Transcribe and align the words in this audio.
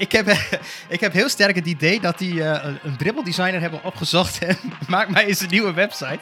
ik, 0.04 0.12
heb, 0.12 0.36
ik 0.88 1.00
heb 1.00 1.12
heel 1.12 1.28
sterk 1.28 1.54
het 1.54 1.66
idee 1.66 2.00
dat 2.00 2.18
die 2.18 2.34
uh, 2.34 2.58
een, 2.62 2.78
een 2.82 2.96
dribbeldesigner 2.96 3.60
hebben 3.60 3.84
opgezocht 3.84 4.44
en 4.44 4.56
maak 4.88 5.08
mij 5.08 5.26
eens 5.26 5.40
een 5.40 5.50
nieuwe 5.50 5.72
website. 5.72 6.20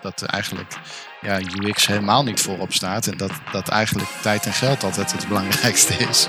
Dat 0.00 0.22
eigenlijk 0.22 0.74
ja, 1.20 1.40
UX 1.40 1.86
helemaal 1.86 2.24
niet 2.24 2.40
voorop 2.40 2.72
staat 2.72 3.06
en 3.06 3.16
dat, 3.16 3.32
dat 3.52 3.68
eigenlijk 3.68 4.08
tijd 4.22 4.46
en 4.46 4.52
geld 4.52 4.82
altijd 4.82 5.12
het 5.12 5.28
belangrijkste 5.28 5.94
is. 5.94 6.28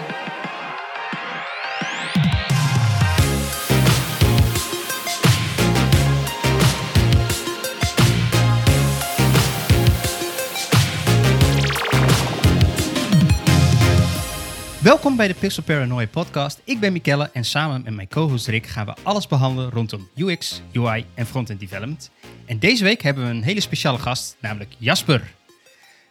Welkom 14.82 15.16
bij 15.16 15.28
de 15.28 15.34
Pixel 15.34 15.64
Paranoia 15.64 16.08
podcast. 16.08 16.62
Ik 16.64 16.80
ben 16.80 16.92
Mikelle 16.92 17.30
en 17.34 17.44
samen 17.44 17.82
met 17.84 17.94
mijn 17.94 18.08
co-host 18.08 18.48
Rick 18.48 18.68
gaan 18.68 18.86
we 18.86 18.94
alles 19.04 19.28
behandelen 19.28 19.72
rondom 19.72 20.10
UX, 20.16 20.62
UI 20.74 21.06
en 21.14 21.26
frontend 21.26 21.60
development. 21.60 22.12
En 22.46 22.60
deze 22.60 22.84
week 22.84 23.02
hebben 23.02 23.24
we 23.24 23.30
een 23.30 23.44
hele 23.44 23.60
speciale 23.60 23.98
gast, 23.98 24.38
namelijk 24.40 24.76
Jasper. 24.78 25.34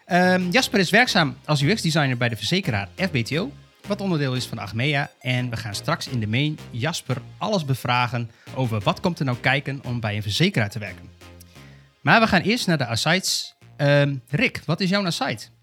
Um, 0.06 0.51
Jasper 0.51 0.78
is 0.78 0.91
werkzaam 0.91 1.37
als 1.45 1.62
UX-designer 1.62 2.16
bij 2.16 2.28
de 2.28 2.37
verzekeraar 2.37 2.88
FBTO, 2.97 3.52
wat 3.87 4.01
onderdeel 4.01 4.34
is 4.34 4.47
van 4.47 4.59
Achmea. 4.59 5.11
En 5.20 5.50
we 5.50 5.56
gaan 5.56 5.75
straks 5.75 6.09
in 6.09 6.20
de 6.20 6.28
main 6.28 6.59
Jasper 6.70 7.16
alles 7.39 7.64
bevragen 7.64 8.30
over 8.55 8.80
wat 8.80 9.00
komt 9.00 9.19
er 9.19 9.25
nou 9.25 9.37
kijken 9.41 9.80
om 9.84 10.00
bij 10.00 10.16
een 10.16 10.23
verzekeraar 10.23 10.70
te 10.70 10.78
werken. 10.78 11.09
Maar 12.00 12.20
we 12.20 12.27
gaan 12.27 12.42
eerst 12.42 12.66
naar 12.66 12.78
de 12.78 12.87
asides. 12.87 13.55
Um, 13.77 14.23
Rick, 14.28 14.62
wat 14.66 14.80
is 14.80 14.89
jouw 14.89 15.06
aside? 15.06 15.59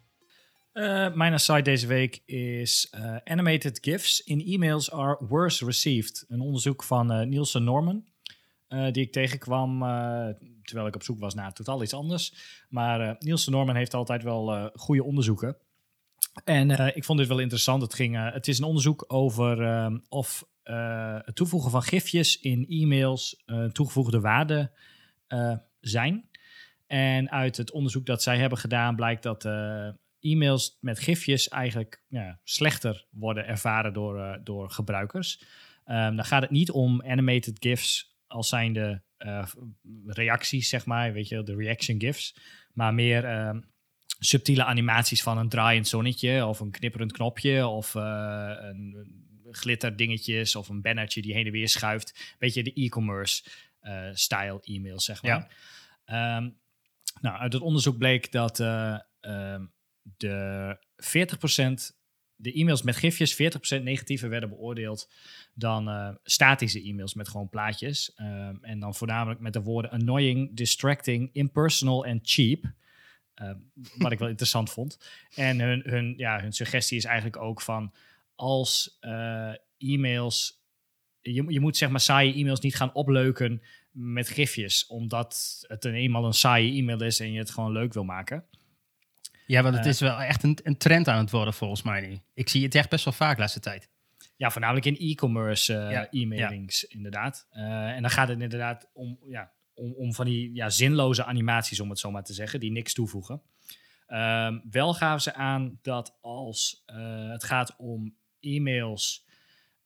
Uh, 0.78 1.14
mijn 1.14 1.34
aside 1.34 1.62
deze 1.62 1.88
week 1.88 2.22
is 2.26 2.94
uh, 2.96 3.16
Animated 3.24 3.78
GIFs 3.82 4.24
in 4.24 4.40
emails 4.40 4.92
are 4.92 5.26
worse 5.28 5.66
received. 5.66 6.26
Een 6.28 6.40
onderzoek 6.40 6.84
van 6.84 7.12
uh, 7.12 7.26
Nielsen 7.28 7.64
Norman, 7.64 8.06
die 8.68 9.04
ik 9.04 9.12
tegenkwam 9.12 9.80
terwijl 10.64 10.88
ik 10.88 10.96
op 10.96 11.04
zoek 11.04 11.20
was 11.20 11.34
naar 11.34 11.54
totaal 11.54 11.84
iets 11.84 11.94
anders. 11.94 12.34
Maar 12.70 13.16
Nielsen 13.20 13.52
Norman 13.52 13.76
heeft 13.76 13.94
altijd 13.94 14.24
wel 14.24 14.72
goede 14.74 15.04
onderzoeken. 15.04 15.58
En 16.44 16.96
ik 16.96 17.04
vond 17.04 17.20
dit 17.20 17.28
wel 17.28 17.40
interessant. 17.40 17.82
Het, 17.82 17.94
ging, 17.94 18.32
het 18.34 18.48
is 18.48 18.58
een 18.58 18.66
onderzoek 18.66 19.06
over 19.08 20.02
of 20.10 20.48
het 21.24 21.36
toevoegen 21.36 21.72
van 21.72 21.84
gifjes 21.84 22.40
in 22.40 22.66
e-mails 22.68 23.44
toegevoegde 23.72 24.20
waarde 24.20 24.72
zijn. 25.80 26.30
En 26.88 27.32
uit 27.32 27.58
het 27.58 27.72
onderzoek 27.72 28.06
dat 28.06 28.24
zij 28.24 28.38
hebben 28.38 28.58
gedaan 28.58 28.96
blijkt 28.96 29.24
dat 29.24 29.44
e-mails 30.20 30.78
met 30.82 31.00
gifjes 31.00 31.48
eigenlijk 31.48 32.04
ja, 32.08 32.40
slechter 32.44 33.06
worden 33.10 33.48
ervaren 33.48 33.94
door, 33.94 34.18
uh, 34.18 34.36
door 34.44 34.70
gebruikers. 34.70 35.44
Um, 35.86 36.16
dan 36.16 36.26
gaat 36.26 36.42
het 36.42 36.52
niet 36.52 36.72
om 36.72 37.04
animated 37.04 37.58
gifs 37.60 38.16
als 38.28 38.50
zijnde 38.50 39.04
uh, 39.20 39.48
reacties, 40.06 40.70
zeg 40.70 40.86
maar, 40.86 41.14
weet 41.14 41.28
je, 41.28 41.44
de 41.44 41.56
reaction 41.56 42.00
gifs, 42.00 42.36
maar 42.74 42.94
meer 42.94 43.24
uh, 43.26 43.58
subtiele 44.20 44.64
animaties 44.64 45.24
van 45.24 45.38
een 45.38 45.50
draaiend 45.50 45.88
zonnetje 45.88 46.46
of 46.46 46.60
een 46.60 46.72
knipperend 46.72 47.12
knopje 47.12 47.68
of 47.68 47.94
uh, 47.96 48.56
een 48.60 49.08
glitterdingetjes 49.52 50.56
of 50.56 50.70
een 50.70 50.82
bannertje 50.82 51.22
die 51.22 51.34
heen 51.34 51.46
en 51.46 51.52
weer 51.52 51.70
schuift. 51.70 52.36
Weet 52.40 52.54
je, 52.54 52.64
de 52.64 52.74
e-commerce 52.74 53.44
style 54.14 54.60
e-mails, 54.64 55.06
zeg 55.06 55.24
maar. 55.24 55.56
Ja. 56.06 56.38
Um, 56.38 56.58
nou, 57.22 57.38
uit 57.38 57.54
het 57.54 57.62
onderzoek 57.62 57.98
bleek 57.98 58.32
dat 58.32 58.60
um, 58.60 59.72
de 60.18 60.78
40%, 61.92 61.96
de 62.36 62.54
e-mails 62.54 62.82
met 62.82 62.96
gifjes, 62.96 63.34
40% 63.80 63.84
negatiever 63.84 64.30
werden 64.30 64.50
beoordeeld 64.50 65.12
dan 65.54 65.90
uh, 65.90 66.10
statische 66.24 66.82
e-mails 66.82 67.14
met 67.14 67.30
gewoon 67.30 67.50
plaatjes. 67.50 68.14
Um, 68.22 68.60
en 68.62 68.80
dan 68.80 68.96
voornamelijk 68.96 69.40
met 69.40 69.54
de 69.54 69.62
woorden 69.62 69.92
annoying, 69.92 70.56
distracting, 70.56 71.30
impersonal 71.34 72.06
en 72.06 72.20
cheap. 72.24 72.64
Uh, 73.42 73.52
wat 74.04 74.12
ik 74.12 74.20
wel 74.20 74.28
interessant 74.28 74.70
vond. 74.70 75.00
En 75.36 75.60
hun, 75.60 75.82
hun, 75.86 76.14
ja, 76.18 76.42
hun 76.42 76.54
suggestie 76.54 76.98
is 76.98 77.06
eigenlijk 77.06 77.38
ook 77.38 77.62
van 77.62 77.94
als 78.36 78.98
uh, 79.02 79.54
e-mails. 79.78 80.62
Je, 81.22 81.46
je 81.48 81.60
moet 81.60 81.78
zeg 81.78 81.90
maar 81.90 82.00
saaie 82.00 82.34
e-mails 82.34 82.60
niet 82.60 82.76
gaan 82.76 82.94
opleuken 82.94 83.62
met 83.92 84.30
gifjes, 84.30 84.86
omdat 84.88 85.64
het 85.68 85.86
een 85.86 85.94
eenmaal 85.94 86.26
een 86.26 86.34
saaie 86.34 86.72
e-mail 86.72 87.02
is 87.02 87.20
en 87.20 87.32
je 87.32 87.40
het 87.40 87.52
gewoon 87.52 87.72
leuk 87.72 87.94
wil 87.94 88.04
maken. 88.04 88.46
Ja, 89.48 89.64
want 89.64 89.76
het 89.76 89.86
is 89.86 90.00
wel 90.00 90.22
echt 90.22 90.44
een, 90.44 90.58
een, 90.64 90.78
trend 90.78 91.08
aan 91.08 91.18
het 91.18 91.32
worden 91.32 91.54
volgens 91.54 91.82
mij 91.82 92.24
Ik 92.34 92.50
zie 92.50 92.64
het 92.64 92.76
echt 92.76 92.90
best 92.90 93.06
wel 93.06 93.14
vaak 93.14 93.36
de 93.36 93.42
laatste 93.42 93.60
tijd. 93.60 93.90
Ja, 94.36 94.52
voornamelijk 94.52 94.86
in 94.86 94.98
e-commerce 94.98 95.74
uh, 95.74 96.22
e-mailings 96.22 96.84
inderdaad. 96.84 97.48
Uh, 97.52 97.90
en 97.90 98.02
dan 98.02 98.12
gaat 98.12 98.28
het 98.28 98.40
inderdaad 98.40 98.90
om, 98.94 99.20
ja, 99.28 99.52
om, 99.74 99.94
om 99.94 100.14
van 100.14 100.26
die 100.26 100.54
ja, 100.54 100.70
zinloze 100.70 101.24
animaties, 101.24 101.80
om 101.80 101.90
het 101.90 102.00
zo 102.00 102.12
maar 102.12 102.24
te 102.24 102.34
zeggen, 102.34 102.60
die 102.60 102.72
niks 102.72 102.94
toevoegen. 102.94 103.42
Um, 104.08 104.62
wel 104.70 104.94
gaven 104.94 105.22
ze 105.22 105.34
aan 105.34 105.80
dat 105.82 106.18
als 106.22 106.84
uh, 106.88 107.30
het 107.30 107.44
gaat 107.44 107.76
om 107.78 108.16
e-mails 108.40 109.26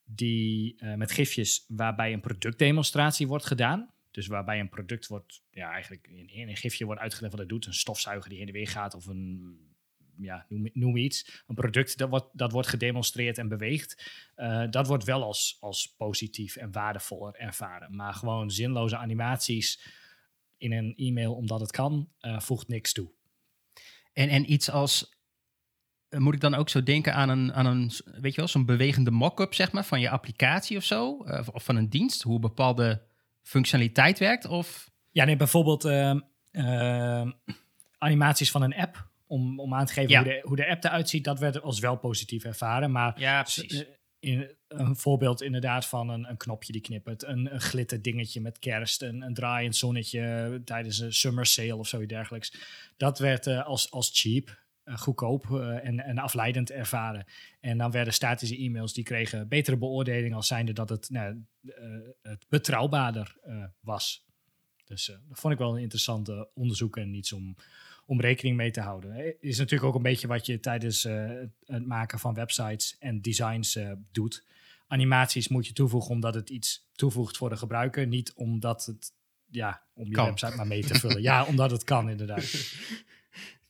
die 0.03 0.85
met 0.95 1.11
gifjes 1.11 1.66
waarbij 1.67 2.13
een 2.13 2.19
productdemonstratie 2.19 3.28
wordt 3.28 3.45
gedaan, 3.45 3.93
dus 4.11 4.27
waarbij 4.27 4.59
een 4.59 4.69
product 4.69 5.07
wordt, 5.07 5.44
ja, 5.49 5.72
eigenlijk 5.72 6.07
in, 6.07 6.49
een 6.49 6.57
gifje 6.57 6.85
wordt 6.85 7.01
uitgelegd 7.01 7.31
wat 7.31 7.41
het 7.41 7.49
doet. 7.49 7.66
Een 7.66 7.73
stofzuiger 7.73 8.29
die 8.29 8.38
heen 8.38 8.47
en 8.47 8.53
weer 8.53 8.67
gaat 8.67 8.94
of 8.94 9.05
een, 9.05 9.57
ja, 10.17 10.45
noem, 10.49 10.69
noem 10.73 10.97
iets. 10.97 11.44
Een 11.47 11.55
product 11.55 11.97
dat 11.97 12.09
wordt, 12.09 12.27
dat 12.33 12.51
wordt 12.51 12.67
gedemonstreerd 12.67 13.38
en 13.38 13.47
beweegt. 13.47 14.11
Uh, 14.35 14.63
dat 14.69 14.88
wordt 14.88 15.03
wel 15.03 15.23
als, 15.23 15.57
als 15.59 15.94
positief 15.97 16.55
en 16.55 16.72
waardevoller 16.72 17.35
ervaren. 17.35 17.95
Maar 17.95 18.13
gewoon 18.13 18.51
zinloze 18.51 18.97
animaties 18.97 19.99
in 20.57 20.72
een 20.72 20.93
e-mail 20.95 21.33
omdat 21.33 21.59
het 21.59 21.72
kan, 21.72 22.09
uh, 22.22 22.39
voegt 22.39 22.67
niks 22.67 22.93
toe. 22.93 23.11
En, 24.13 24.29
en 24.29 24.51
iets 24.51 24.69
als 24.69 25.19
eh, 26.09 26.19
moet 26.19 26.33
ik 26.33 26.39
dan 26.39 26.53
ook 26.53 26.69
zo 26.69 26.83
denken 26.83 27.13
aan 27.13 27.29
een, 27.29 27.53
aan 27.53 27.66
een 27.66 27.91
weet 28.03 28.31
je 28.31 28.38
wel, 28.38 28.47
zo'n 28.47 28.66
bewegende 28.66 29.11
mock-up, 29.11 29.53
zeg 29.53 29.72
maar, 29.72 29.85
van 29.85 29.99
je 29.99 30.09
applicatie 30.09 30.78
of 30.78 30.83
zo? 30.83 31.11
of 31.53 31.63
van 31.63 31.75
een 31.75 31.89
dienst, 31.89 32.22
hoe 32.22 32.39
bepaalde 32.39 33.09
functionaliteit 33.41 34.19
werkt? 34.19 34.46
Of? 34.46 34.91
Ja, 35.09 35.25
nee, 35.25 35.35
bijvoorbeeld 35.35 35.85
uh, 35.85 36.13
uh, 36.52 37.31
animaties 37.97 38.52
van 38.52 38.62
een 38.62 38.75
app. 38.75 39.09
Om, 39.28 39.59
om 39.59 39.74
aan 39.74 39.85
te 39.85 39.94
geven 39.94 40.16
hoe, 40.16 40.24
de, 40.24 40.41
hoe 40.44 40.56
de 40.56 40.68
app 40.68 40.84
eruit 40.84 41.09
ziet, 41.09 41.24
dat 41.24 41.40
werd 41.40 41.62
als 41.62 41.79
wel 41.79 41.97
positief 41.97 42.44
ervaren. 42.44 42.91
Maar 42.91 43.19
ja, 43.19 43.41
precies. 43.41 43.85
Eh, 43.85 43.88
in, 44.19 44.56
een 44.68 44.96
voorbeeld 44.96 45.41
inderdaad 45.41 45.85
van 45.85 46.09
een, 46.09 46.29
een 46.29 46.38
knopje 46.38 46.72
die 46.72 46.81
knippert, 46.81 47.24
een, 47.24 47.53
een 47.53 47.62
glitter 47.62 48.02
dingetje 48.02 48.41
met 48.41 48.59
kerst, 48.59 49.02
een, 49.02 49.22
een 49.22 49.34
draaiend 49.34 49.75
zonnetje 49.75 50.62
tijdens 50.66 51.00
een 51.00 51.13
summer 51.13 51.46
sale 51.46 51.75
of 51.75 51.88
zoiets 51.88 52.13
dergelijks. 52.13 52.53
Dat 52.97 53.19
werd 53.19 53.47
uh, 53.47 53.66
als, 53.66 53.91
als 53.91 54.09
cheap, 54.13 54.59
goedkoop 54.85 55.45
uh, 55.45 55.85
en, 55.85 55.99
en 55.99 56.17
afleidend 56.17 56.71
ervaren. 56.71 57.25
En 57.59 57.77
dan 57.77 57.91
werden 57.91 58.13
statische 58.13 58.57
e-mails 58.57 58.93
die 58.93 59.03
kregen 59.03 59.47
betere 59.47 59.77
beoordeling 59.77 60.33
als 60.33 60.47
zijnde 60.47 60.73
dat 60.73 60.89
het, 60.89 61.09
nou, 61.09 61.43
uh, 61.61 61.73
het 62.21 62.45
betrouwbaarder 62.49 63.35
was. 63.79 64.25
Dus 64.85 65.05
dat 65.05 65.39
vond 65.39 65.53
ik 65.53 65.59
wel 65.59 65.75
een 65.75 65.81
interessante 65.81 66.49
onderzoek 66.53 66.97
en 66.97 67.13
iets 67.13 67.33
om, 67.33 67.55
om 68.05 68.21
rekening 68.21 68.55
mee 68.57 68.71
te 68.71 68.81
houden. 68.81 69.41
Is 69.41 69.57
natuurlijk 69.57 69.89
ook 69.89 69.95
een 69.95 70.01
beetje 70.01 70.27
wat 70.27 70.45
je 70.45 70.59
tijdens 70.59 71.03
het 71.65 71.85
maken 71.85 72.19
van 72.19 72.33
websites 72.33 72.97
en 72.99 73.21
designs 73.21 73.79
doet. 74.11 74.45
Animaties 74.87 75.47
moet 75.47 75.67
je 75.67 75.73
toevoegen 75.73 76.11
omdat 76.11 76.33
het 76.33 76.49
iets 76.49 76.89
toevoegt 76.91 77.37
voor 77.37 77.49
de 77.49 77.57
gebruiker, 77.57 78.07
niet 78.07 78.33
omdat 78.33 78.85
het 78.85 79.13
ja, 79.51 79.81
om 79.93 80.09
je 80.09 80.15
website 80.15 80.55
maar 80.55 80.67
mee 80.67 80.83
te 80.85 80.99
vullen. 80.99 81.21
ja, 81.21 81.45
omdat 81.45 81.71
het 81.71 81.83
kan 81.83 82.09
inderdaad. 82.09 82.43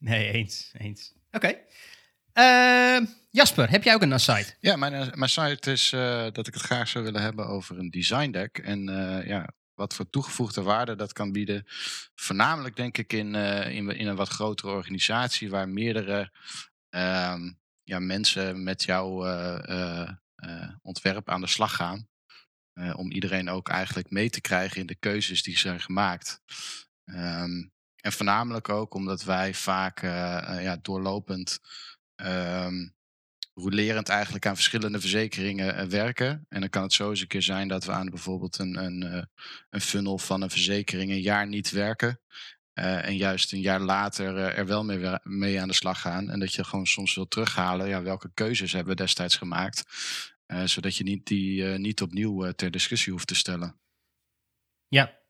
Nee, 0.02 0.32
eens. 0.32 0.72
eens. 0.78 1.14
Oké. 1.32 1.36
Okay. 1.36 3.02
Uh, 3.02 3.08
Jasper, 3.32 3.70
heb 3.70 3.84
jij 3.84 3.94
ook 3.94 4.02
een 4.02 4.20
site? 4.20 4.56
Ja, 4.60 4.76
mijn, 4.76 4.94
eh, 4.94 5.14
mijn 5.14 5.30
site 5.30 5.72
is 5.72 5.92
uh, 5.92 6.28
dat 6.32 6.48
ik 6.48 6.54
het 6.54 6.64
graag 6.64 6.88
zou 6.88 7.04
willen 7.04 7.22
hebben 7.22 7.48
over 7.48 7.80
een 7.80 7.90
design 7.90 8.32
deck. 8.32 8.58
En 8.58 8.90
uh, 8.90 9.28
ja, 9.28 9.54
wat 9.74 9.94
voor 9.94 10.10
toegevoegde 10.10 10.62
waarde 10.62 10.96
dat 10.96 11.14
kan 11.14 11.32
bieden. 11.32 11.66
Voornamelijk 12.16 12.76
denk 12.76 12.98
ik 12.98 13.14
in, 13.14 13.36
in, 13.36 13.90
in, 13.90 14.08
een 14.08 14.16
wat 14.16 14.30
grotere 14.30 14.72
organisatie 14.72 15.50
waar 15.50 15.70
meerdere 15.70 16.32
ehm, 16.90 17.52
ja, 17.84 18.00
mensen 18.00 18.64
met 18.64 18.84
jouw 18.84 19.26
ontwerp 20.82 21.30
aan 21.30 21.42
de 21.42 21.48
slag 21.48 21.76
gaan. 21.76 22.08
om 22.96 23.12
iedereen 23.12 23.50
ook 23.50 23.70
eigenlijk 23.70 24.10
mee 24.10 24.30
te 24.30 24.42
krijgen 24.42 24.80
in 24.80 24.88
de 24.88 24.96
keuzes 24.96 25.44
die 25.44 25.58
zijn 25.58 25.82
gemaakt. 25.82 26.42
Um, 27.06 27.72
en 28.02 28.12
voornamelijk 28.12 28.70
ook 28.70 28.94
omdat 28.94 29.24
wij 29.24 29.54
vaak 29.54 30.02
uh, 30.02 30.12
ja, 30.62 30.78
doorlopend, 30.82 31.60
um, 32.16 32.96
eigenlijk 34.08 34.46
aan 34.46 34.56
verschillende 34.56 35.00
verzekeringen 35.00 35.80
uh, 35.80 35.86
werken. 35.86 36.46
En 36.50 36.60
dan 36.60 36.70
kan 36.70 36.84
het 36.84 36.94
zo 36.94 37.10
eens 37.10 37.22
een 37.22 37.28
keer 37.28 37.42
zijn 37.42 37.68
dat 37.68 37.86
we 37.86 37.92
aan 37.92 38.10
bijvoorbeeld 38.10 38.60
een, 38.60 38.76
een, 38.76 39.30
een 39.70 39.82
funnel 39.82 40.18
van 40.18 40.42
een 40.42 40.50
verzekering 40.50 41.12
een 41.12 41.22
jaar 41.22 41.48
niet 41.48 41.72
werken. 41.72 42.20
en 42.74 43.18
juist 43.18 43.52
een 43.52 43.62
jaar 43.62 43.80
later 43.80 44.38
er 44.38 44.66
wel 44.66 44.84
mee, 44.84 45.18
mee 45.24 45.62
aan 45.62 45.68
de 45.68 45.74
slag 45.74 46.02
gaan. 46.02 46.30
En 46.30 46.40
dat 46.40 46.54
je 46.54 46.64
gewoon 46.64 46.88
soms 46.88 47.16
wil 47.16 47.28
terughalen, 47.28 47.88
ja, 47.88 48.02
welke 48.02 48.32
keuzes 48.34 48.72
hebben 48.72 48.96
we 48.96 49.02
destijds 49.02 49.36
gemaakt. 49.36 49.84
zodat 50.64 50.96
je 50.96 51.04
niet 51.04 51.26
die 51.26 51.64
niet 51.64 52.02
opnieuw 52.02 52.52
ter 52.52 52.72
discussie 52.72 53.12
hoeft 53.12 53.28
te 53.28 53.36
stellen. 53.36 53.80
Ja, 54.88 55.21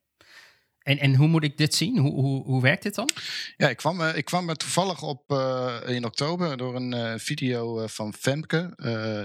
en, 0.83 0.99
en 0.99 1.15
hoe 1.15 1.27
moet 1.27 1.43
ik 1.43 1.57
dit 1.57 1.75
zien? 1.75 1.97
Hoe, 1.97 2.13
hoe, 2.13 2.43
hoe 2.43 2.61
werkt 2.61 2.83
dit 2.83 2.95
dan? 2.95 3.09
Ja, 3.57 3.69
ik 3.69 3.77
kwam, 3.77 4.01
ik 4.01 4.25
kwam 4.25 4.53
toevallig 4.53 5.01
op 5.01 5.31
in 5.85 6.05
oktober 6.05 6.57
door 6.57 6.75
een 6.75 7.19
video 7.19 7.87
van 7.87 8.13
Femke. 8.13 8.73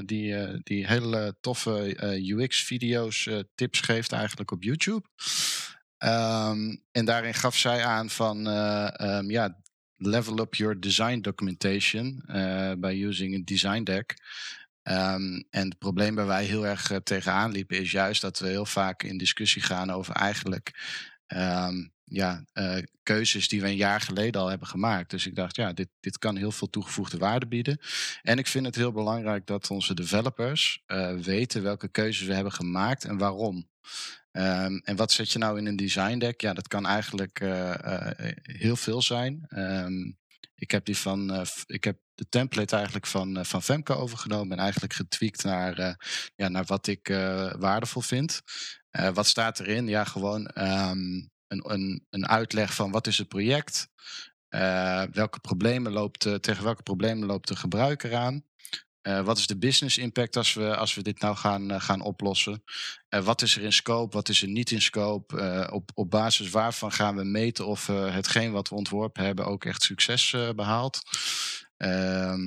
die, 0.06 0.61
die 0.62 0.87
hele 0.87 1.37
toffe 1.41 1.97
UX-video's 2.29 3.29
tips 3.55 3.81
geeft 3.81 4.12
eigenlijk 4.12 4.50
op 4.50 4.62
YouTube. 4.62 5.06
Um, 5.99 6.82
en 6.93 7.05
daarin 7.05 7.35
gaf 7.35 7.56
zij 7.56 7.85
aan 7.85 8.11
van 8.11 8.47
um, 8.47 9.31
ja, 9.31 9.61
level 9.97 10.38
up 10.38 10.55
your 10.55 10.81
design 10.81 11.20
documentation 11.20 12.23
by 12.79 13.02
using 13.06 13.35
a 13.35 13.41
design 13.44 13.82
deck. 13.82 14.14
Um, 14.82 15.47
en 15.50 15.69
het 15.69 15.79
probleem 15.79 16.14
waar 16.14 16.26
wij 16.26 16.44
heel 16.44 16.67
erg 16.67 16.91
tegenaan 17.02 17.52
liepen 17.52 17.79
is 17.79 17.91
juist 17.91 18.20
dat 18.20 18.38
we 18.38 18.49
heel 18.49 18.67
vaak 18.67 19.02
in 19.02 19.19
discussie 19.19 19.62
gaan 19.62 19.91
over 19.91 20.14
eigenlijk 20.14 20.73
um, 21.26 21.94
ja, 22.05 22.44
uh, 22.55 22.76
keuzes 23.02 23.49
die 23.49 23.61
we 23.61 23.67
een 23.67 23.76
jaar 23.76 24.00
geleden 24.00 24.40
al 24.40 24.49
hebben 24.49 24.69
gemaakt. 24.69 25.11
Dus 25.11 25.26
ik 25.26 25.34
dacht, 25.34 25.56
ja, 25.56 25.73
dit, 25.73 25.88
dit 26.00 26.19
kan 26.19 26.37
heel 26.37 26.52
veel 26.52 26.70
toegevoegde 26.70 27.19
waarde 27.19 27.46
bieden. 27.46 27.81
En 28.23 28.38
ik 28.38 28.46
vind 28.46 28.67
het 28.67 28.75
heel 28.75 28.93
belangrijk 28.93 29.46
dat 29.46 29.70
onze 29.70 29.94
developers 29.94 30.82
weten 31.23 31.62
welke 31.62 31.88
keuzes 31.88 32.26
we 32.26 32.34
hebben 32.34 32.52
gemaakt 32.52 33.05
en 33.05 33.19
waarom. 33.19 33.69
Um, 34.32 34.81
en 34.84 34.96
wat 34.96 35.12
zet 35.12 35.32
je 35.32 35.38
nou 35.38 35.58
in 35.58 35.67
een 35.67 35.76
design 35.76 36.19
deck? 36.19 36.40
Ja, 36.40 36.52
dat 36.52 36.69
kan 36.69 36.87
eigenlijk 36.87 37.40
uh, 37.40 37.75
heel 38.43 38.76
veel 38.76 39.02
zijn. 39.02 39.46
Um, 39.49 40.19
ik 40.55 40.71
heb 40.71 40.85
die 40.85 40.97
van, 40.97 41.33
uh, 41.33 41.47
ik 41.67 41.85
heb 41.85 41.99
de 42.15 42.29
template 42.29 42.75
eigenlijk 42.75 43.06
van, 43.06 43.47
van 43.47 43.62
Femke 43.62 43.94
overgenomen 43.94 44.56
en 44.56 44.62
eigenlijk 44.62 44.93
getweakt 44.93 45.44
naar, 45.44 46.06
ja, 46.37 46.49
naar 46.49 46.65
wat 46.65 46.87
ik 46.87 47.09
waardevol 47.59 48.03
vind. 48.03 48.41
wat 49.15 49.27
staat 49.27 49.61
erin? 49.61 49.88
Ja, 49.88 50.05
gewoon 50.05 50.50
um, 50.55 51.31
een, 51.47 51.73
een, 51.73 52.06
een 52.11 52.29
uitleg 52.29 52.75
van 52.75 52.91
wat 52.91 53.06
is 53.06 53.19
het 53.19 53.29
project? 53.29 53.88
welke 55.12 55.41
problemen 55.41 55.93
loopt, 55.93 56.21
tegen 56.41 56.65
welke 56.65 56.83
problemen 56.83 57.27
loopt 57.27 57.49
de 57.49 57.56
gebruiker 57.56 58.15
aan? 58.15 58.44
Uh, 59.06 59.25
wat 59.25 59.38
is 59.38 59.47
de 59.47 59.58
business 59.58 59.99
impact 59.99 60.37
als 60.37 60.55
we, 60.55 60.76
als 60.76 60.94
we 60.94 61.03
dit 61.03 61.20
nou 61.20 61.37
gaan, 61.37 61.73
uh, 61.73 61.81
gaan 61.81 62.00
oplossen? 62.00 62.62
Uh, 63.11 63.25
wat 63.25 63.43
is 63.43 63.56
er 63.56 63.62
in 63.62 63.73
scope, 63.73 64.14
wat 64.14 64.29
is 64.29 64.43
er 64.43 64.49
niet 64.49 64.70
in 64.70 64.82
scope? 64.82 65.69
op, 65.73 65.91
op 65.94 66.11
basis 66.11 66.50
waarvan 66.50 66.93
gaan 66.93 67.17
we 67.17 67.25
meten 67.25 67.67
of 67.67 67.87
hetgeen 67.87 68.53
wat 68.53 68.69
we 68.69 68.75
ontworpen 68.75 69.25
hebben 69.25 69.47
ook 69.47 69.64
echt 69.64 69.82
succes 69.82 70.37
behaalt? 70.56 71.00
Ehm, 71.76 72.41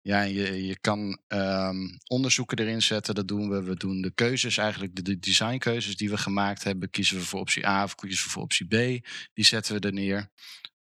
ja, 0.00 0.22
je, 0.22 0.66
je 0.66 0.78
kan 0.78 1.18
um, 1.28 1.98
onderzoeken 2.06 2.58
erin 2.58 2.82
zetten, 2.82 3.14
dat 3.14 3.28
doen 3.28 3.50
we. 3.50 3.62
We 3.62 3.74
doen 3.74 4.00
de 4.00 4.12
keuzes, 4.14 4.56
eigenlijk 4.56 4.96
de, 4.96 5.02
de 5.02 5.18
designkeuzes 5.18 5.96
die 5.96 6.10
we 6.10 6.16
gemaakt 6.16 6.64
hebben. 6.64 6.90
Kiezen 6.90 7.16
we 7.16 7.24
voor 7.24 7.40
optie 7.40 7.66
A 7.66 7.82
of 7.82 7.94
kiezen 7.94 8.24
we 8.24 8.30
voor 8.30 8.42
optie 8.42 8.66
B? 8.66 9.06
Die 9.34 9.44
zetten 9.44 9.80
we 9.80 9.86
er 9.86 9.92
neer. 9.92 10.30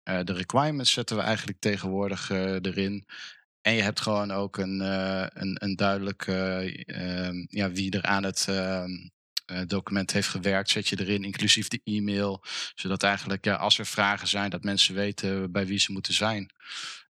de 0.03 0.33
requirements 0.33 0.93
zetten 0.93 1.17
we 1.17 1.23
eigenlijk 1.23 1.59
tegenwoordig 1.61 2.31
erin. 2.31 3.07
En 3.65 3.75
je 3.75 3.83
hebt 3.83 4.01
gewoon 4.01 4.31
ook 4.31 4.57
een, 4.57 4.81
uh, 4.81 5.27
een, 5.29 5.57
een 5.63 5.77
duidelijk 5.77 6.27
uh, 6.27 7.45
ja, 7.49 7.71
wie 7.71 7.91
er 7.91 8.03
aan 8.03 8.23
het 8.23 8.47
uh, 8.51 8.85
document 9.67 10.13
heeft 10.13 10.29
gewerkt, 10.29 10.71
zet 10.71 10.89
je 10.89 11.01
erin, 11.01 11.25
inclusief 11.25 11.69
de 11.69 11.81
e-mail. 11.85 12.45
Zodat 12.75 13.03
eigenlijk, 13.03 13.45
ja, 13.45 13.55
als 13.55 13.79
er 13.79 13.87
vragen 13.87 14.29
zijn, 14.29 14.51
dat 14.51 14.63
mensen 14.63 14.95
weten 14.95 15.53
bij 15.53 15.67
wie 15.67 15.79
ze 15.79 15.93
moeten 15.93 16.15
zijn. 16.15 16.51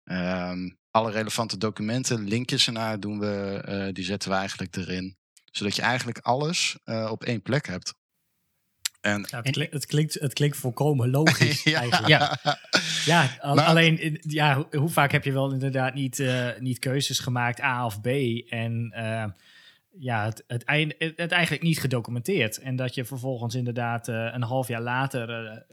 Ehm, 0.04 0.70
alle 0.90 1.10
relevante 1.10 1.58
documenten, 1.58 2.28
linkjes 2.28 2.66
ernaar 2.66 3.00
doen 3.00 3.18
we, 3.18 3.90
die 3.92 4.04
zetten 4.04 4.30
we 4.30 4.36
eigenlijk 4.36 4.76
erin. 4.76 5.16
Zodat 5.44 5.76
je 5.76 5.82
eigenlijk 5.82 6.18
alles 6.18 6.78
op 6.84 7.24
één 7.24 7.42
plek 7.42 7.66
hebt. 7.66 7.94
En, 9.00 9.26
ja, 9.30 9.40
het, 9.42 9.50
klinkt, 9.50 9.72
het, 9.72 9.86
klinkt, 9.86 10.14
het 10.14 10.32
klinkt 10.32 10.56
volkomen 10.56 11.10
logisch 11.10 11.62
ja. 11.72 11.80
eigenlijk. 11.80 12.08
Ja, 12.08 12.38
ja 13.04 13.36
alleen 13.40 14.18
ja, 14.20 14.66
hoe 14.70 14.88
vaak 14.88 15.12
heb 15.12 15.24
je 15.24 15.32
wel 15.32 15.52
inderdaad 15.52 15.94
niet, 15.94 16.18
uh, 16.18 16.48
niet 16.58 16.78
keuzes 16.78 17.18
gemaakt, 17.18 17.60
A 17.60 17.84
of 17.84 18.00
B, 18.00 18.06
en 18.48 18.94
uh, 18.96 19.24
ja, 19.98 20.24
het, 20.24 20.44
het, 20.46 20.64
het, 21.16 21.32
eigenlijk 21.32 21.62
niet 21.62 21.80
gedocumenteerd. 21.80 22.58
En 22.58 22.76
dat 22.76 22.94
je 22.94 23.04
vervolgens 23.04 23.54
inderdaad 23.54 24.08
uh, 24.08 24.28
een 24.32 24.42
half 24.42 24.68
jaar 24.68 24.82
later 24.82 25.66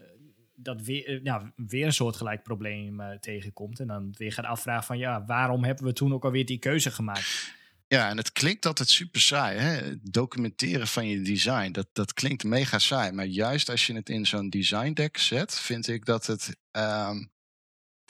dat 0.56 0.82
weer, 0.82 1.20
ja, 1.24 1.54
weer 1.56 1.86
een 1.86 1.94
soortgelijk 1.94 2.44
probleem 2.44 3.02
tegenkomt. 3.20 3.80
En 3.80 3.88
dan 3.88 4.14
weer 4.18 4.34
gaat 4.34 4.46
afvragen 4.46 4.86
van 4.86 4.98
ja, 4.98 5.26
waarom 5.26 5.64
hebben 5.64 5.86
we 5.86 5.94
toen 5.94 6.14
ook 6.14 6.26
alweer 6.26 6.46
die 6.46 6.60
keuze 6.60 6.92
gemaakt? 6.92 7.54
Ja, 7.88 8.10
en 8.10 8.18
het 8.18 8.32
klinkt 8.32 8.66
altijd 8.66 8.90
super 8.90 9.22
saai. 9.22 9.58
Hè? 9.58 9.96
Documenteren 10.02 10.88
van 10.88 11.08
je 11.08 11.22
design, 11.22 11.72
dat, 11.72 11.88
dat 11.94 12.14
klinkt 12.14 12.44
mega 12.44 12.80
saai. 12.80 13.12
Maar 13.12 13.26
juist 13.26 13.70
als 13.70 13.88
je 13.88 13.94
het 13.94 14.10
in 14.10 14.26
zo'n 14.26 14.50
design 14.50 14.94
deck 14.94 15.18
zet, 15.18 15.60
vind 15.60 15.88
ik 15.88 16.06
dat 16.06 16.26
het. 16.26 16.56
Um, 16.72 17.34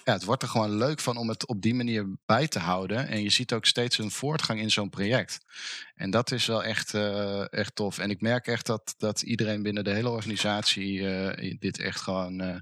ja, 0.04 0.14
het 0.14 0.24
wordt 0.24 0.42
er 0.42 0.48
gewoon 0.48 0.78
leuk 0.78 1.00
van 1.00 1.18
om 1.18 1.30
het 1.30 1.48
op 1.48 1.62
die 1.62 1.74
manier 1.74 2.16
bij 2.26 2.48
te 2.48 2.60
houden. 2.60 3.08
En 3.08 3.24
je 3.24 3.30
ziet 3.30 3.54
ook 3.54 3.66
steeds 3.66 3.98
een 3.98 4.12
voortgang 4.12 4.60
in 4.60 4.72
zo'n 4.72 4.90
project. 4.90 5.38
En 5.96 6.10
dat 6.10 6.32
is 6.32 6.46
wel 6.46 6.64
echt, 6.64 6.94
uh, 6.94 7.54
echt 7.54 7.76
tof. 7.76 7.98
En 7.98 8.10
ik 8.10 8.22
merk 8.22 8.48
echt 8.48 8.66
dat, 8.66 8.94
dat 8.98 9.22
iedereen 9.22 9.64
binnen 9.64 9.84
de 9.84 9.94
hele 9.94 10.10
organisatie 10.10 11.00
uh, 11.00 11.58
dit 11.60 11.80
echt 11.80 12.02
gewoon 12.02 12.42
uh, 12.42 12.56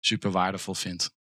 super 0.00 0.30
waardevol 0.30 0.74
vindt. 0.74 1.14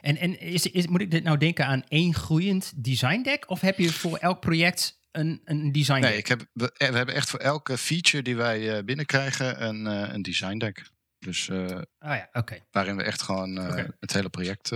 En, 0.00 0.16
en 0.16 0.40
is, 0.40 0.66
is, 0.66 0.86
moet 0.86 1.00
ik 1.00 1.10
dit 1.10 1.24
nou 1.24 1.38
denken 1.38 1.66
aan 1.66 1.84
één 1.88 2.14
groeiend 2.14 2.72
design 2.84 3.22
deck? 3.22 3.50
Of 3.50 3.60
heb 3.60 3.78
je 3.78 3.92
voor 3.92 4.16
elk 4.16 4.40
project 4.40 4.98
een, 5.10 5.40
een 5.44 5.72
design 5.72 6.00
deck? 6.00 6.10
Nee, 6.10 6.18
ik 6.18 6.26
heb, 6.26 6.46
we, 6.52 6.74
we 6.76 6.84
hebben 6.84 7.14
echt 7.14 7.30
voor 7.30 7.40
elke 7.40 7.78
feature 7.78 8.22
die 8.22 8.36
wij 8.36 8.76
uh, 8.76 8.84
binnenkrijgen 8.84 9.64
een, 9.64 9.86
uh, 9.86 10.12
een 10.14 10.22
design 10.22 10.58
deck. 10.58 10.90
Dus 11.18 11.48
uh, 11.48 11.64
oh 11.64 11.84
ja, 11.98 12.28
okay. 12.32 12.66
waarin 12.70 12.96
we 12.96 13.02
echt 13.02 13.22
gewoon 13.22 13.56
het 14.00 14.12
hele 14.12 14.28
project 14.28 14.72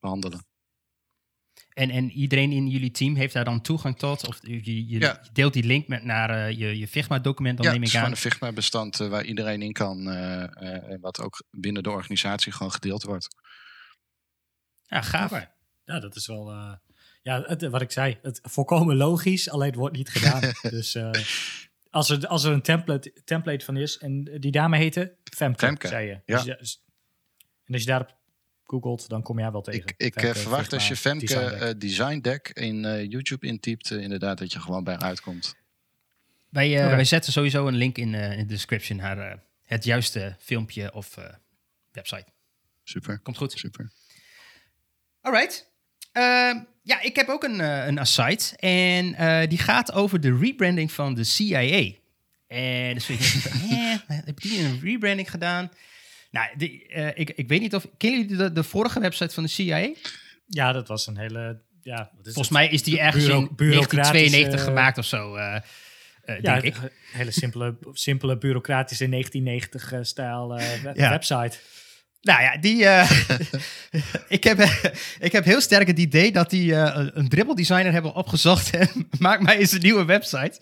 behandelen. 0.00 0.46
En, 1.72 1.90
en 1.90 2.10
iedereen 2.10 2.52
in 2.52 2.68
jullie 2.68 2.90
team 2.90 3.14
heeft 3.14 3.34
daar 3.34 3.44
dan 3.44 3.60
toegang 3.60 3.98
tot? 3.98 4.26
Of 4.26 4.38
je, 4.42 4.88
je, 4.88 5.18
deelt 5.32 5.52
die 5.52 5.64
link 5.64 5.88
met 5.88 6.04
naar 6.04 6.52
je, 6.52 6.78
je 6.78 6.88
Figma-document, 6.88 7.56
dan 7.56 7.66
ja, 7.66 7.72
neem 7.72 7.82
ik 7.82 7.94
aan? 7.94 7.94
Ja, 7.94 8.08
het 8.08 8.16
is 8.16 8.20
gewoon 8.20 8.32
een 8.32 8.38
Figma-bestand 8.38 8.96
waar 8.96 9.24
iedereen 9.24 9.62
in 9.62 9.72
kan. 9.72 10.08
en 10.08 11.00
wat 11.00 11.20
ook 11.20 11.44
binnen 11.50 11.82
de 11.82 11.90
organisatie 11.90 12.52
gewoon 12.52 12.72
gedeeld 12.72 13.02
wordt. 13.02 13.28
Ja, 14.92 15.02
gaaf. 15.02 15.30
Ja, 15.84 16.00
dat 16.00 16.16
is 16.16 16.26
wel... 16.26 16.52
Uh, 16.52 16.72
ja, 17.22 17.42
het, 17.42 17.62
wat 17.62 17.80
ik 17.80 17.90
zei, 17.90 18.18
het 18.22 18.40
volkomen 18.42 18.96
logisch, 18.96 19.50
alleen 19.50 19.68
het 19.68 19.76
wordt 19.76 19.96
niet 19.96 20.08
gedaan. 20.08 20.52
dus 20.76 20.94
uh, 20.94 21.10
als, 21.90 22.10
er, 22.10 22.26
als 22.26 22.44
er 22.44 22.52
een 22.52 22.62
template, 22.62 23.12
template 23.24 23.64
van 23.64 23.76
is, 23.76 23.98
en 23.98 24.24
die 24.24 24.50
dame 24.50 24.76
heette 24.76 25.16
Femke, 25.24 25.66
Femke. 25.66 25.88
zei 25.88 26.06
je. 26.06 26.20
Ja. 26.24 26.42
Dus, 26.42 26.82
en 27.64 27.72
als 27.72 27.82
je 27.82 27.88
daarop 27.88 28.16
googelt, 28.64 29.08
dan 29.08 29.22
kom 29.22 29.36
je 29.36 29.42
haar 29.42 29.52
wel 29.52 29.62
tegen. 29.62 29.82
Ik, 29.82 29.94
ik 29.96 30.20
Femke, 30.20 30.38
verwacht 30.38 30.72
als 30.72 30.88
je 30.88 30.96
Femke 30.96 31.26
Design 31.26 31.58
Deck, 31.58 31.80
design 31.80 32.20
deck 32.20 32.48
in 32.48 32.84
uh, 32.84 33.10
YouTube 33.10 33.46
intypt, 33.46 33.90
inderdaad 33.90 34.38
dat 34.38 34.52
je 34.52 34.60
gewoon 34.60 34.84
bij 34.84 34.98
uitkomt. 34.98 35.54
Wij, 36.48 36.72
okay. 36.72 36.90
wij 36.90 37.04
zetten 37.04 37.32
sowieso 37.32 37.66
een 37.66 37.76
link 37.76 37.98
in, 37.98 38.14
in 38.14 38.38
de 38.38 38.46
description 38.46 38.98
naar 38.98 39.42
het 39.62 39.84
juiste 39.84 40.36
filmpje 40.38 40.92
of 40.92 41.18
website. 41.90 42.26
Super. 42.84 43.18
Komt 43.18 43.36
goed. 43.36 43.52
Super. 43.52 43.90
Alright. 45.22 45.70
Uh, 46.12 46.54
ja, 46.82 47.00
ik 47.00 47.16
heb 47.16 47.28
ook 47.28 47.44
een, 47.44 47.60
uh, 47.60 47.86
een 47.86 48.00
aside. 48.00 48.42
En 48.56 49.06
uh, 49.06 49.48
die 49.48 49.58
gaat 49.58 49.92
over 49.92 50.20
de 50.20 50.36
rebranding 50.36 50.92
van 50.92 51.14
de 51.14 51.24
CIA. 51.24 51.92
En 52.46 52.94
dus 52.94 53.08
ik 53.08 53.18
denk, 53.18 54.02
heb 54.26 54.40
die 54.40 54.64
een 54.64 54.80
rebranding 54.82 55.30
gedaan? 55.30 55.70
Nou, 56.30 56.48
die, 56.56 56.88
uh, 56.88 57.08
ik, 57.14 57.30
ik 57.30 57.48
weet 57.48 57.60
niet 57.60 57.74
of... 57.74 57.86
Kennen 57.96 58.20
jullie 58.20 58.36
de, 58.36 58.52
de 58.52 58.62
vorige 58.62 59.00
website 59.00 59.34
van 59.34 59.42
de 59.42 59.48
CIA? 59.48 59.94
Ja, 60.46 60.72
dat 60.72 60.88
was 60.88 61.06
een 61.06 61.16
hele... 61.16 61.60
Ja, 61.82 62.10
Volgens 62.22 62.36
het? 62.36 62.50
mij 62.50 62.68
is 62.68 62.82
die 62.82 63.00
ergens 63.00 63.24
Bureau, 63.24 63.44
in 63.44 63.56
1992 63.56 64.64
gemaakt 64.64 64.98
of 64.98 65.04
zo. 65.04 65.36
Uh, 65.36 65.56
ja, 66.24 66.60
denk 66.60 66.62
ik. 66.62 66.76
Een 66.76 66.90
hele 67.12 67.30
simpele, 67.30 67.76
simpele 67.92 68.38
bureaucratische 68.38 69.06
1990-stijl 69.06 70.58
ja. 70.94 71.10
website. 71.10 71.58
Nou 72.22 72.42
ja, 72.42 72.56
die, 72.56 72.82
uh, 72.82 73.10
ik, 74.28 74.44
heb, 74.44 74.58
ik 75.28 75.32
heb 75.32 75.44
heel 75.44 75.60
sterk 75.60 75.86
het 75.86 75.98
idee 75.98 76.32
dat 76.32 76.50
die 76.50 76.70
uh, 76.70 76.90
een 77.12 77.28
dribbeldesigner 77.28 77.92
hebben 77.92 78.14
opgezocht 78.14 78.76
en 78.76 78.88
maak 79.18 79.40
mij 79.40 79.58
eens 79.58 79.72
een 79.72 79.80
nieuwe 79.80 80.04
website. 80.04 80.60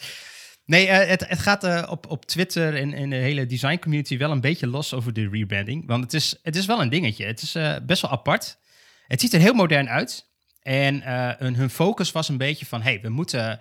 Nee, 0.65 0.87
uh, 0.87 0.93
het, 0.93 1.29
het 1.29 1.39
gaat 1.39 1.89
op, 1.89 2.07
op 2.07 2.27
Twitter 2.27 2.77
en 2.77 2.93
in 2.93 3.11
de 3.11 3.17
hele 3.17 3.47
design 3.47 3.79
community 3.79 4.19
wel 4.19 4.31
een 4.31 4.41
beetje 4.41 4.67
los 4.67 4.95
over 4.95 5.13
de 5.13 5.29
rebranding. 5.29 5.87
Want 5.87 6.05
het 6.05 6.15
is, 6.15 6.39
het 6.43 6.57
is 6.57 6.67
wel 6.67 6.81
een 6.81 6.89
dingetje. 6.89 7.27
Het 7.27 7.43
is 7.43 7.57
best 7.87 8.03
wel 8.03 8.11
apart. 8.11 8.59
Het 9.07 9.21
ziet 9.21 9.33
er 9.33 9.41
heel 9.41 9.55
modern 9.55 9.89
uit. 9.89 10.29
En 10.63 11.03
hun, 11.39 11.55
hun 11.55 11.71
focus 11.71 12.13
was 12.13 12.29
een 12.29 12.37
beetje 12.37 12.67
van, 12.67 12.83
hey, 12.83 13.01
we 13.01 13.09
moeten 13.09 13.61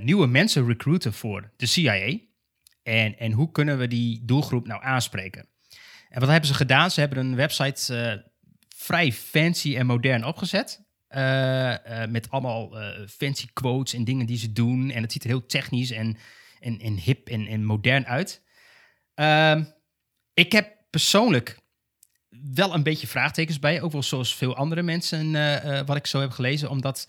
nieuwe 0.00 0.26
mensen 0.26 0.66
recruiten 0.66 1.12
voor 1.12 1.50
de 1.56 1.66
CIA. 1.66 2.18
En, 2.82 3.18
en 3.18 3.32
hoe 3.32 3.50
kunnen 3.52 3.78
we 3.78 3.88
die 3.88 4.22
doelgroep 4.24 4.66
nou 4.66 4.82
aanspreken? 4.82 5.48
En 6.16 6.22
wat 6.22 6.30
hebben 6.30 6.48
ze 6.48 6.54
gedaan? 6.54 6.90
Ze 6.90 7.00
hebben 7.00 7.18
een 7.18 7.36
website 7.36 7.94
uh, 7.94 8.22
vrij 8.76 9.12
fancy 9.12 9.76
en 9.76 9.86
modern 9.86 10.24
opgezet. 10.24 10.84
eh, 11.08 12.02
eh, 12.02 12.10
met 12.10 12.30
allemaal 12.30 12.80
eh, 12.80 13.06
fancy 13.08 13.46
quotes 13.52 13.94
en 13.94 14.04
dingen 14.04 14.26
die 14.26 14.38
ze 14.38 14.52
doen. 14.52 14.90
En 14.90 15.02
het 15.02 15.12
ziet 15.12 15.22
er 15.22 15.28
heel 15.28 15.46
technisch 15.46 15.90
en, 15.90 16.16
en, 16.60 16.80
en 16.80 16.98
hip 16.98 17.28
en, 17.28 17.46
en 17.46 17.64
modern 17.64 18.06
uit. 18.06 18.42
Ehm, 19.14 19.64
ik 20.34 20.52
heb 20.52 20.76
persoonlijk 20.90 21.58
wel 22.54 22.74
een 22.74 22.82
beetje 22.82 23.06
vraagtekens 23.06 23.58
bij. 23.58 23.82
Ook 23.82 23.92
wel 23.92 24.02
zoals 24.02 24.34
veel 24.34 24.56
andere 24.56 24.82
mensen, 24.82 25.34
eh, 25.34 25.78
eh, 25.78 25.86
wat 25.86 25.96
ik 25.96 26.06
zo 26.06 26.20
heb 26.20 26.30
gelezen. 26.30 26.70
Omdat 26.70 27.08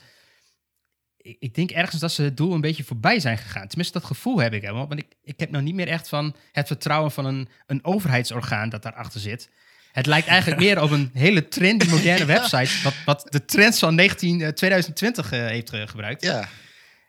ik, 1.17 1.37
ik 1.39 1.55
denk 1.55 1.71
ergens 1.71 2.01
dat 2.01 2.11
ze 2.11 2.23
het 2.23 2.37
doel 2.37 2.53
een 2.53 2.61
beetje 2.61 2.83
voorbij 2.83 3.19
zijn 3.19 3.37
gegaan. 3.37 3.67
Tenminste, 3.67 3.99
dat 3.99 4.07
gevoel 4.07 4.37
heb 4.37 4.53
ik 4.53 4.61
helemaal. 4.61 4.87
Want 4.87 4.99
ik, 4.99 5.06
ik 5.27 5.39
heb 5.39 5.51
nou 5.51 5.63
niet 5.63 5.75
meer 5.75 5.87
echt 5.87 6.09
van 6.09 6.35
het 6.51 6.67
vertrouwen 6.67 7.11
van 7.11 7.25
een, 7.25 7.47
een 7.67 7.85
overheidsorgaan 7.85 8.69
dat 8.69 8.83
daarachter 8.83 9.19
zit. 9.19 9.49
Het 9.91 10.05
lijkt 10.05 10.27
eigenlijk 10.27 10.61
meer 10.61 10.81
op 10.81 10.91
een 10.91 11.09
hele 11.13 11.47
trendy, 11.47 11.89
moderne 11.89 12.25
website. 12.35 12.83
Wat, 12.83 12.93
wat 13.05 13.25
de 13.29 13.45
trends 13.45 13.79
van 13.79 13.95
19, 13.95 14.41
eh, 14.41 14.49
2020 14.49 15.31
eh, 15.31 15.39
heeft 15.45 15.69
eh, 15.73 15.81
gebruikt. 15.87 16.23
Ja, 16.23 16.47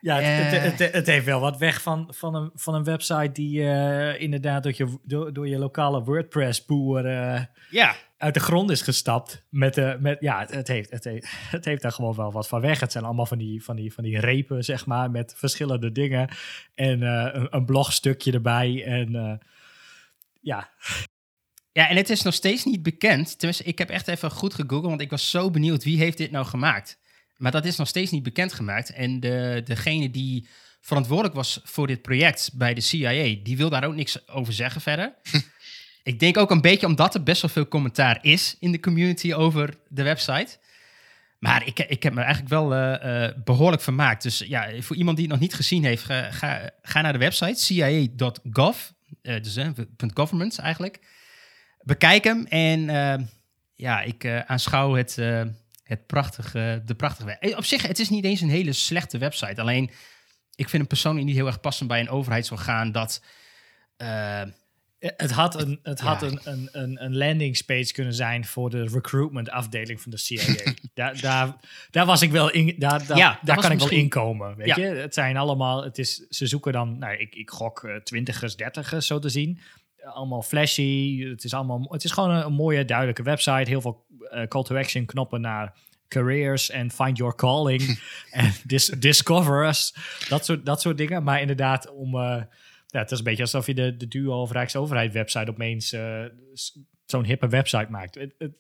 Ja, 0.01 0.17
het, 0.21 0.53
Eh. 0.55 0.63
het, 0.63 0.79
het, 0.79 0.93
het 0.93 1.07
heeft 1.07 1.25
wel 1.25 1.41
wat 1.41 1.59
weg 1.59 1.83
van, 1.83 2.13
van, 2.15 2.35
een, 2.35 2.51
van 2.55 2.75
een 2.75 2.85
website 2.85 3.33
die 3.33 3.63
eh, 3.63 4.21
inderdaad 4.21 4.63
door 4.63 4.73
je, 4.77 4.99
door, 5.03 5.33
door 5.33 5.49
je 5.49 5.59
lokale 5.59 6.03
WordPress-boer 6.03 7.07
eh, 7.07 7.41
Ja, 7.71 7.97
uit 8.17 8.35
de 8.35 8.41
grond 8.41 8.71
is 8.71 8.83
gestapt. 8.83 9.45
Met, 9.49 9.75
de 9.75 9.97
met, 10.01 10.17
ja, 10.21 10.39
het, 10.39 10.51
het, 10.51 10.69
heeft, 10.69 10.91
het, 10.91 11.05
heeft, 11.05 11.27
het 11.51 11.65
heeft 11.65 11.83
daar 11.83 11.93
gewoon 11.93 12.15
wel 12.15 12.33
wat 12.33 12.49
van 12.49 12.61
weg. 12.61 12.81
Het 12.81 12.93
zijn 12.93 13.05
allemaal 13.05 13.27
van 13.27 13.39
die, 13.39 13.65
van 13.65 13.77
die, 13.77 13.93
van 13.93 14.05
die 14.05 14.21
repen, 14.21 14.65
zeg 14.65 14.87
maar, 14.87 15.11
met 15.11 15.35
verschillende 15.37 15.93
dingen. 15.93 16.29
En 16.75 17.03
eh, 17.03 17.29
een, 17.33 17.47
een 17.51 17.65
blogstukje 17.65 18.33
erbij. 18.33 18.85
En 18.85 19.15
eh, 19.15 19.35
ja, 20.41 20.71
Ja, 21.73 21.89
en 21.89 21.97
het 21.97 22.11
is 22.11 22.23
nog 22.23 22.35
steeds 22.35 22.65
niet 22.65 22.83
bekend. 22.83 23.39
Tenminste, 23.39 23.65
ik 23.65 23.79
heb 23.79 23.91
echt 23.91 24.09
even 24.09 24.31
goed 24.31 24.55
gegoogeld, 24.55 24.89
want 24.89 25.01
ik 25.01 25.11
was 25.11 25.31
zo 25.31 25.51
benieuwd 25.51 25.85
wie 25.85 25.99
heeft 25.99 26.19
dit 26.19 26.31
nou 26.31 26.47
gemaakt. 26.47 26.99
Maar 27.37 27.53
dat 27.53 27.65
is 27.65 27.77
nog 27.77 27.89
steeds 27.89 28.11
niet 28.11 28.23
bekendgemaakt. 28.23 28.91
En 28.91 29.21
de, 29.21 29.63
degene 29.65 30.11
die 30.11 30.49
verantwoordelijk 30.81 31.35
was 31.35 31.61
voor 31.65 31.87
dit 31.87 32.03
project 32.03 32.51
bij 32.55 32.75
de 32.75 32.81
CIA, 32.81 33.37
die 33.43 33.57
wil 33.57 33.71
daar 33.71 33.85
ook 33.85 33.95
niks 33.95 34.29
over 34.29 34.53
zeggen 34.53 34.81
verder. 34.81 35.15
ik 36.09 36.19
denk 36.19 36.37
ook 36.37 36.51
een 36.51 36.61
beetje 36.61 36.87
omdat 36.87 37.15
er 37.15 37.23
best 37.23 37.43
wel 37.43 37.51
veel 37.51 37.69
commentaar 37.69 38.19
is 38.23 38.57
in 38.61 38.73
de 38.73 38.81
community 38.81 39.33
over 39.33 39.79
de 39.89 40.03
website. 40.03 40.59
Maar 41.39 41.67
ik, 41.67 41.79
ik 41.79 42.03
heb 42.03 42.15
me 42.15 42.21
eigenlijk 42.21 42.51
wel 42.51 42.75
eh, 42.75 43.25
eh, 43.25 43.35
behoorlijk 43.45 43.83
vermaakt. 43.83 44.23
Dus 44.23 44.39
ja, 44.39 44.81
voor 44.81 44.97
iemand 44.97 45.17
die 45.17 45.27
het 45.27 45.35
nog 45.35 45.43
niet 45.43 45.55
gezien 45.55 45.85
heeft, 45.85 46.03
ga, 46.03 46.71
ga, 46.83 47.01
naar 47.01 47.13
de 47.13 47.19
website 47.19 47.61
cia.gov. 47.61 48.77
eh 49.23 49.43
dus 49.43 49.59
.government 50.15 50.59
eigenlijk. 50.59 51.01
Bekijk 51.83 52.25
hem 52.25 52.47
en 52.47 52.81
ja, 53.75 54.01
ik 54.01 54.27
aanschouw 54.47 54.95
het, 54.95 55.17
het 55.83 56.07
prachtige, 56.07 56.83
de 56.85 56.95
prachtige 56.95 57.55
Op 57.57 57.65
zich, 57.65 57.87
het 57.87 57.99
is 57.99 58.09
niet 58.09 58.25
eens 58.25 58.41
een 58.41 58.51
hele 58.51 58.73
slechte 58.73 59.19
website. 59.19 59.61
Alleen, 59.61 59.85
ik 60.55 60.69
vind 60.69 60.73
hem 60.73 60.87
persoonlijk 60.87 61.27
niet 61.27 61.37
heel 61.37 61.47
erg 61.47 61.61
passend 61.61 61.89
bij 61.89 62.01
een 62.01 62.11
overheidsorgaan 62.11 62.93
dat... 62.93 63.23
het 64.99 65.31
had, 65.31 65.61
een, 65.61 65.79
het 65.83 66.01
had 66.01 66.21
Ja. 66.21 66.27
een, 66.27 66.41
een, 66.45 66.69
een, 66.73 67.05
een 67.05 67.17
landingspage 67.17 67.93
kunnen 67.93 68.15
zijn 68.15 68.45
voor 68.45 68.71
de 68.71 68.85
recruitment 68.85 69.51
afdeling 69.51 70.01
van 70.01 70.11
de 70.11 70.17
CIA. 70.17 70.73
daar, 70.95 71.21
daar, 71.21 71.57
daar 71.91 72.07
was 72.07 72.23
ik 72.23 72.31
wel 72.31 72.51
in. 72.51 72.75
Daar, 72.79 73.07
daar, 73.07 73.17
Ja, 73.17 73.39
daar 73.43 73.61
kan 73.61 73.71
ik 73.73 73.79
wel 73.79 73.91
inkomen. 73.91 74.57
Weet 74.57 74.67
Ja. 74.67 74.77
je, 74.77 74.85
het 74.87 75.15
zijn 75.15 75.37
allemaal. 75.37 75.85
Het 75.85 75.99
is, 75.99 76.17
ze 76.29 76.47
zoeken 76.47 76.73
dan. 76.73 76.99
Nou, 76.99 77.17
ik, 77.17 77.35
ik 77.35 77.51
gok 77.51 77.85
eh, 77.85 77.95
twintigers, 77.97 78.57
dertigers 78.57 79.07
zo 79.07 79.19
te 79.19 79.29
zien. 79.29 79.61
Allemaal 80.05 80.43
flashy. 80.43 81.25
Het 81.29 81.45
is 81.45 81.55
allemaal. 81.55 81.87
Het 81.91 82.05
is 82.05 82.11
gewoon 82.11 82.31
een, 82.31 82.45
een 82.45 82.53
mooie, 82.53 82.85
duidelijke 82.85 83.23
website. 83.23 83.71
Heel 83.71 83.81
veel 83.81 84.07
eh, 84.31 84.47
call 84.47 84.63
to 84.63 84.77
action 84.77 85.05
knoppen 85.07 85.41
naar 85.41 85.75
careers 86.09 86.71
en 86.71 86.91
find 86.91 87.17
your 87.17 87.35
calling 87.35 88.01
en 88.31 88.53
dis 88.67 88.87
discover 88.87 89.67
us. 89.67 89.95
Dat 90.29 90.45
soort, 90.45 90.67
dat 90.67 90.81
soort 90.81 90.97
dingen. 90.99 91.23
Maar 91.23 91.41
inderdaad, 91.41 91.91
om. 91.91 92.15
eh, 92.15 92.43
ja, 92.91 92.99
het 93.01 93.11
is 93.11 93.19
een 93.19 93.25
beetje 93.25 93.43
alsof 93.43 93.67
je 93.67 93.75
de, 93.75 93.97
de 93.97 94.09
duo 94.09 94.41
of 94.41 94.51
Rijksoverheid 94.53 95.13
website 95.13 95.51
opeens 95.51 95.93
eh, 95.93 96.25
s- 96.55 96.79
zo'n 97.05 97.25
hippe 97.25 97.49
website 97.49 97.87
maakt. 97.91 98.15
Het, 98.15 98.35
het, 98.39 98.55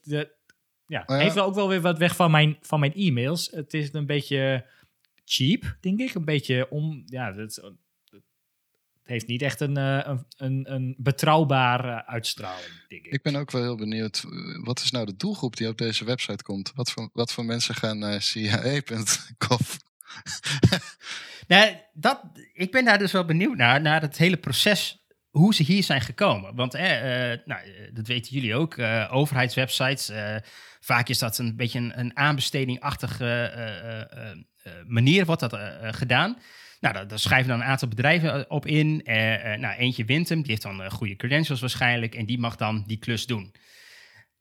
ja, 0.87 1.03
Ja. 1.07 1.17
heeft 1.19 1.35
wel 1.35 1.45
ook 1.45 1.55
wel 1.55 1.69
weer 1.69 1.81
wat 1.81 1.99
weg 1.99 2.17
van 2.17 2.31
mijn, 2.31 2.57
van 2.61 2.81
mijn 2.81 2.95
e-mails. 2.95 3.51
Het 3.51 3.75
is 3.75 3.93
een 3.93 4.07
beetje 4.07 4.67
cheap, 5.25 5.77
denk 5.81 6.01
ik. 6.01 6.15
Een 6.15 6.25
beetje 6.25 6.71
om, 6.71 7.03
ja, 7.07 7.33
het, 7.35 7.63
heeft 9.03 9.27
niet 9.27 9.43
echt 9.43 9.61
een, 9.61 9.77
eh, 9.77 10.01
een, 10.07 10.25
een, 10.37 10.73
een 10.73 10.95
betrouwbare 10.99 12.07
uitstraling, 12.07 12.87
denk 12.89 13.07
ik. 13.07 13.13
ik 13.13 13.23
ben 13.23 13.37
ook 13.37 13.51
wel 13.51 13.63
heel 13.63 13.77
benieuwd. 13.77 14.25
eh, 14.31 14.65
Wat 14.65 14.81
is 14.81 14.91
nou 14.91 15.07
de 15.07 15.17
doelgroep 15.17 15.57
die 15.57 15.69
op 15.69 15.79
deze 15.79 16.05
website 16.05 16.43
komt? 16.43 16.73
Wat 16.75 16.91
voor, 16.91 17.11
wat 17.13 17.33
voor 17.33 17.45
mensen 17.45 17.75
gaan 17.75 17.99
naar 17.99 18.23
CIA.gov? 18.23 19.77
Nou, 21.49 21.77
dat, 21.93 22.21
ik 22.53 22.71
ben 22.71 22.85
daar 22.85 22.99
dus 22.99 23.13
wel 23.13 23.25
benieuwd 23.25 23.57
naar, 23.57 23.81
naar 23.81 24.01
het 24.01 24.19
hele 24.19 24.37
proces, 24.37 25.07
hoe 25.31 25.55
ze 25.55 25.63
hier 25.63 25.83
zijn 25.83 26.01
gekomen. 26.01 26.55
Want 26.55 26.75
eh, 26.75 27.33
eh, 27.33 27.39
nou, 27.45 27.61
eh, 27.63 27.95
dat 27.95 28.07
weten 28.07 28.33
jullie 28.35 28.55
ook, 28.55 28.77
eh, 28.77 29.09
overheidswebsites, 29.13 30.11
vaak 30.81 31.09
is 31.09 31.19
dat 31.19 31.39
een 31.39 31.57
beetje 31.57 31.79
een, 31.79 31.99
een 31.99 32.17
aanbestedingachtige 32.17 33.53
manier, 34.87 35.25
wordt 35.25 35.41
dat 35.41 35.59
gedaan. 35.97 36.39
Nou, 36.81 37.07
daar, 37.07 37.19
schrijven 37.19 37.49
dan 37.49 37.61
een 37.61 37.67
aantal 37.67 37.89
bedrijven 37.89 38.51
op 38.51 38.67
in. 38.67 39.03
Nou, 39.61 39.77
eentje 39.77 40.05
wint 40.05 40.29
hem, 40.29 40.41
die 40.43 40.51
heeft 40.51 40.63
dan 40.63 40.91
goede 40.91 41.17
credentials 41.17 41.61
waarschijnlijk, 41.61 42.15
en 42.15 42.27
die 42.27 42.39
mag 42.39 42.57
dan 42.57 42.85
die 42.87 42.99
klus 42.99 43.27
doen. 43.27 43.55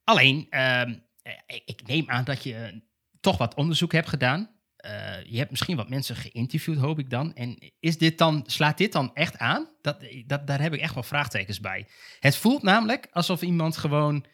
Alleen, 0.04 0.48
ehm, 0.50 0.96
eh, 1.22 1.34
ik- 1.66 1.88
neem 1.88 2.10
aan 2.10 2.24
dat 2.24 2.44
je 2.44 2.82
toch 3.20 3.38
wat 3.38 3.56
onderzoek 3.56 3.92
hebt 3.92 4.10
gedaan. 4.10 4.56
Eh, 4.88 5.24
je 5.26 5.38
hebt 5.38 5.50
misschien 5.50 5.76
wat 5.76 5.90
mensen 5.90 6.16
geïnterviewd, 6.16 6.78
hoop 6.78 7.00
ik 7.00 7.10
dan. 7.10 7.34
En 7.36 7.74
is 7.80 7.98
dit 7.98 8.18
dan, 8.18 8.44
slaat 8.46 8.78
dit 8.78 8.92
dan 8.92 9.12
echt 9.14 9.38
aan? 9.38 9.70
Dat, 9.82 9.98
dat, 10.26 10.48
daar 10.48 10.62
heb 10.62 10.74
ik 10.74 10.82
echt 10.82 10.94
wel 10.94 11.04
vraagtekens 11.04 11.60
bij. 11.60 11.88
Het 12.20 12.36
voelt 12.36 12.64
namelijk 12.64 13.08
alsof 13.12 13.42
iemand 13.42 13.78
gewoon 13.78 14.26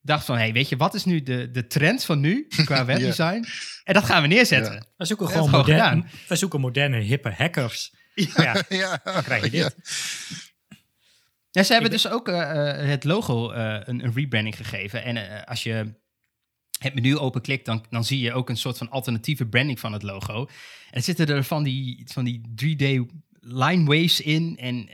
dacht 0.00 0.24
van... 0.24 0.36
hey, 0.36 0.52
weet 0.52 0.68
je, 0.68 0.76
wat 0.76 0.94
is 0.94 1.04
nu 1.04 1.22
de, 1.22 1.50
de 1.50 1.66
trend 1.66 2.04
van 2.04 2.20
nu 2.20 2.46
qua 2.64 2.84
webdesign? 2.84 3.44
En 3.84 3.94
dat 3.94 4.04
gaan 4.04 4.22
we 4.22 4.28
neerzetten. 4.28 4.72
Ja. 4.72 4.82
We 4.96 5.04
zoeken 5.04 5.28
gewoon 5.28 5.50
moderne, 5.50 6.04
we 6.28 6.36
zoeken 6.36 6.60
moderne, 6.60 6.98
hippe 6.98 7.30
hackers. 7.30 7.94
Ja, 8.14 8.64
ja, 8.68 9.00
dan 9.04 9.22
krijg 9.22 9.44
je 9.44 9.50
dit. 9.50 9.76
Ja, 11.50 11.62
ze 11.62 11.72
hebben 11.72 11.90
dus 11.90 12.08
ook 12.08 12.28
eh, 12.28 12.80
eh, 12.80 12.88
het 12.88 13.04
logo 13.04 13.50
eh, 13.50 13.80
een, 13.84 14.04
een 14.04 14.12
rebranding 14.14 14.56
gegeven. 14.56 15.04
En 15.04 15.44
als 15.46 15.62
je 15.62 15.94
het 16.82 16.94
menu 16.94 17.16
openklikt, 17.18 17.64
dan, 17.64 17.84
dan 17.90 18.04
zie 18.04 18.20
je 18.20 18.32
ook 18.32 18.48
een 18.48 18.56
soort 18.56 18.78
van 18.78 18.90
alternatieve 18.90 19.46
branding 19.46 19.80
van 19.80 19.92
het 19.92 20.02
logo. 20.02 20.40
En 20.40 20.48
er 20.90 21.02
zitten 21.02 21.28
er 21.28 21.44
van 21.44 21.62
die, 21.62 22.02
van 22.04 22.24
die 22.24 22.40
3D 22.40 23.12
line 23.40 23.84
waves 23.84 24.20
in. 24.20 24.56
En 24.58 24.88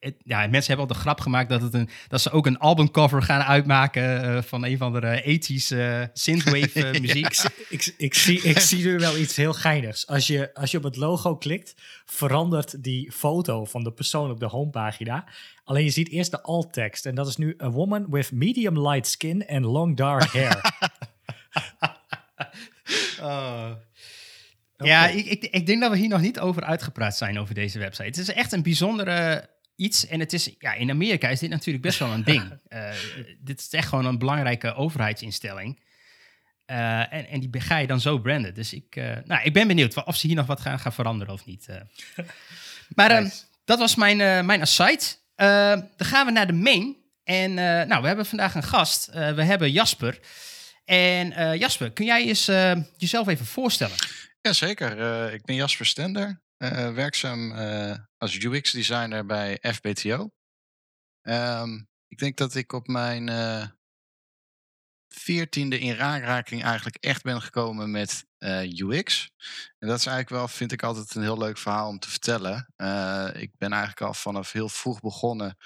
het, 0.00 0.14
ja, 0.24 0.38
mensen 0.38 0.66
hebben 0.66 0.78
al 0.78 0.94
de 0.94 1.00
grap 1.00 1.20
gemaakt 1.20 1.48
dat, 1.48 1.62
het 1.62 1.74
een, 1.74 1.88
dat 2.08 2.20
ze 2.20 2.30
ook 2.30 2.46
een 2.46 2.58
albumcover 2.58 3.22
gaan 3.22 3.42
uitmaken 3.42 4.22
eh, 4.22 4.42
van 4.42 4.64
een 4.64 4.78
van 4.78 4.92
de 4.92 5.22
80s 5.22 5.76
eh, 5.76 6.02
synthwave 6.12 6.86
eh, 6.86 7.00
muziek. 7.06 7.26
Ik, 7.68 7.94
ik, 7.96 8.14
zie, 8.14 8.40
ik 8.40 8.58
zie 8.70 8.84
nu 8.84 8.98
wel 8.98 9.16
iets 9.16 9.36
heel 9.36 9.52
geinigs. 9.52 10.06
Als 10.06 10.26
je, 10.26 10.54
als 10.54 10.70
je 10.70 10.76
op 10.76 10.82
het 10.82 10.96
logo 10.96 11.36
klikt, 11.36 11.74
verandert 12.04 12.82
die 12.82 13.12
foto 13.12 13.64
van 13.64 13.84
de 13.84 13.92
persoon 13.92 14.30
op 14.30 14.40
de 14.40 14.46
homepagina. 14.46 15.24
Alleen 15.64 15.84
je 15.84 15.90
ziet 15.90 16.08
eerst 16.08 16.30
de 16.30 16.42
alt-tekst. 16.42 17.06
En 17.06 17.14
dat 17.14 17.26
is 17.26 17.36
nu 17.36 17.56
a 17.62 17.70
woman 17.70 18.06
with 18.10 18.32
medium 18.32 18.88
light 18.88 19.06
skin 19.06 19.46
and 19.46 19.64
long 19.64 19.96
dark 19.96 20.32
hair. 20.32 20.60
Ja, 24.84 25.04
Oké. 25.04 25.16
ik, 25.16 25.26
ik, 25.26 25.44
ik 25.44 25.66
denk 25.66 25.80
dat 25.80 25.90
we 25.90 25.96
hier 25.96 26.08
nog 26.08 26.20
niet 26.20 26.40
over 26.40 26.62
uitgepraat 26.62 27.16
zijn 27.16 27.38
over 27.38 27.54
deze 27.54 27.78
website. 27.78 28.04
Het 28.04 28.18
is 28.18 28.32
echt 28.32 28.52
een 28.52 28.62
bijzondere 28.62 29.48
iets. 29.76 30.06
En 30.06 30.20
het 30.20 30.32
is, 30.32 30.54
ja, 30.58 30.74
in 30.74 30.90
Amerika 30.90 31.28
is 31.28 31.40
dit 31.40 31.50
natuurlijk 31.50 31.84
best 31.84 31.98
wel 31.98 32.10
een 32.12 32.24
ding. 32.24 32.42
Eh, 32.68 32.90
dit 33.40 33.60
is 33.60 33.68
echt 33.70 33.88
gewoon 33.88 34.04
een 34.06 34.18
belangrijke 34.18 34.74
overheidsinstelling. 34.74 35.80
Eh, 36.64 37.12
en, 37.12 37.26
en 37.28 37.40
die 37.40 37.60
ga 37.60 37.76
je 37.78 37.86
dan 37.86 38.00
zo 38.00 38.18
branden. 38.18 38.54
Dus 38.54 38.72
ik, 38.72 38.96
eh, 38.96 39.16
nou, 39.24 39.42
ik 39.44 39.52
ben 39.52 39.66
benieuwd 39.66 40.04
of 40.04 40.16
ze 40.16 40.26
hier 40.26 40.36
nog 40.36 40.46
wat 40.46 40.60
gaan, 40.60 40.78
gaan 40.78 40.92
veranderen 40.92 41.34
of 41.34 41.44
niet. 41.44 41.68
eh. 41.68 41.76
maar 42.94 43.10
eh, 43.10 43.22
Nice. 43.22 43.42
dat 43.64 43.78
was 43.78 43.94
mijn, 43.94 44.20
eh 44.20 44.40
mijn 44.42 44.60
aside. 44.60 45.00
Eh, 45.34 45.46
dan 45.96 46.06
gaan 46.06 46.26
we 46.26 46.32
naar 46.32 46.46
de 46.46 46.52
main. 46.52 46.96
En 47.24 47.50
eh, 47.58 47.86
nou, 47.86 48.00
we 48.02 48.06
hebben 48.06 48.26
vandaag 48.26 48.54
een 48.54 48.62
gast. 48.62 49.08
Eh, 49.08 49.32
we 49.34 49.42
hebben 49.42 49.70
Jasper. 49.72 50.18
En 50.84 51.32
eh, 51.32 51.54
Jasper, 51.58 51.92
kun 51.92 52.04
jij 52.04 52.26
eens, 52.26 52.48
eh, 52.48 52.72
jezelf 52.96 53.28
even 53.28 53.46
voorstellen? 53.46 53.96
Jazeker, 54.40 55.00
eh 55.26 55.34
ik 55.34 55.44
ben 55.44 55.56
Jasper 55.56 55.86
Stender, 55.86 56.41
eh, 56.62 56.94
werkzaam 56.94 57.52
eh, 57.52 57.94
als 58.16 58.38
UX-designer 58.38 59.26
bij 59.26 59.58
FBTO. 59.62 60.30
Ehm, 61.22 61.74
ik 62.08 62.18
denk 62.18 62.36
dat 62.36 62.54
ik 62.54 62.72
op 62.72 62.86
mijn 62.86 63.28
eh, 63.28 63.66
veertiende 65.08 65.78
in 65.78 66.00
aanraking 66.00 66.62
eigenlijk 66.62 66.96
echt 66.96 67.22
ben 67.22 67.42
gekomen 67.42 67.90
met 67.90 68.24
UX. 68.78 69.30
En 69.78 69.88
dat 69.88 69.98
is 69.98 70.06
eigenlijk 70.06 70.28
wel, 70.28 70.48
vind 70.48 70.72
ik 70.72 70.82
altijd 70.82 71.14
een 71.14 71.22
heel 71.22 71.38
leuk 71.38 71.58
verhaal 71.58 71.88
om 71.88 71.98
te 71.98 72.10
vertellen. 72.10 72.66
Ik 73.32 73.52
ben 73.58 73.72
eigenlijk 73.72 74.00
al 74.00 74.14
vanaf 74.14 74.52
heel 74.52 74.68
vroeg 74.68 75.00
begonnen 75.00 75.56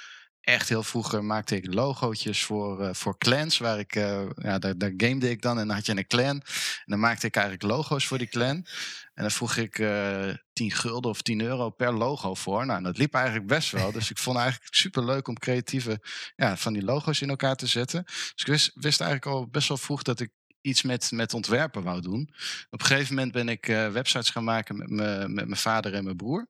echt 0.47 0.69
heel 0.69 0.83
vroeger 0.83 1.25
maakte 1.25 1.57
ik 1.57 1.75
logootjes 1.75 2.45
voor, 2.45 2.83
uh, 2.83 2.89
voor 2.93 3.19
clans. 3.19 3.59
Waar 3.59 3.79
ik, 3.79 3.97
uh, 3.97 4.23
ja, 4.37 4.59
daar, 4.59 4.79
daar 4.79 4.93
gamede 4.97 5.31
ik 5.31 5.43
dan 5.43 5.59
en 5.59 5.67
dan 5.67 5.77
had 5.77 5.87
je 5.87 5.97
een 5.97 6.07
clan. 6.07 6.27
En 6.27 6.43
dan 6.85 7.01
maakte 7.01 7.27
ik 7.27 7.37
eigenlijk 7.37 7.65
logo's 7.65 8.07
voor 8.07 8.19
die 8.19 8.29
clan. 8.29 8.67
En 9.15 9.23
dan 9.23 9.31
vroeg 9.31 9.57
ik 9.57 9.79
uh, 9.79 10.35
10 10.53 10.71
gulden 10.71 11.11
of 11.11 11.23
10 11.23 11.41
euro 11.41 11.71
per 11.71 11.93
logo 11.93 12.35
voor. 12.35 12.67
Nou, 12.67 12.83
dat 12.83 12.99
liep 12.99 13.15
eigenlijk 13.15 13.47
best 13.47 13.71
wel. 13.71 13.93
Dus 13.93 14.11
ik 14.11 14.19
vond 14.19 14.39
eigenlijk 14.39 14.75
super 14.75 15.05
leuk 15.05 15.29
om 15.29 15.39
creatieve 15.39 16.01
ja, 16.37 16.57
van 16.57 16.73
die 16.73 16.85
logo's 16.85 17.21
in 17.21 17.29
elkaar 17.29 17.57
te 17.57 17.67
zetten. 17.67 18.03
Dus 18.05 18.45
ik 18.45 18.73
wist, 18.75 19.01
eigenlijk 19.01 19.27
al 19.27 19.49
best 19.49 19.69
wel 19.69 19.77
vroeg 19.77 20.03
dat 20.03 20.21
ik 20.21 20.31
iets 20.61 20.83
met, 20.83 21.11
met 21.11 21.35
ontwerpen 21.35 21.83
wou 21.83 22.01
doen. 22.01 22.31
Op 22.71 22.81
een 22.81 22.87
gegeven 22.87 23.15
moment 23.15 23.33
ben 23.33 23.49
ik 23.49 23.67
websites 23.67 24.31
gaan 24.31 24.45
maken 24.45 24.77
met, 24.77 24.91
me, 24.91 25.29
met 25.29 25.47
mijn 25.47 25.61
vader 25.61 25.95
en 25.95 26.05
mijn 26.05 26.17
broer. 26.17 26.49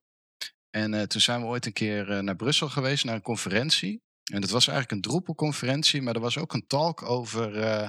En 0.77 0.93
uh, 0.93 1.03
toen 1.03 1.21
zijn 1.21 1.41
we 1.41 1.47
ooit 1.47 1.67
een 1.67 1.73
keer 1.73 2.11
uh, 2.11 2.19
naar 2.19 2.37
Brussel 2.37 2.69
geweest, 2.69 3.05
naar 3.05 3.15
een 3.15 3.23
conferentie. 3.23 4.05
En 4.33 4.41
dat 4.41 4.51
was 4.51 4.69
eigenlijk 4.69 4.91
een 4.91 5.11
Drupal-conferentie, 5.11 6.03
maar 6.03 6.15
er 6.15 6.21
was 6.21 6.39
ook 6.39 6.53
een 6.53 6.67
talk 6.67 7.03
over 7.03 7.57
uh, 7.57 7.89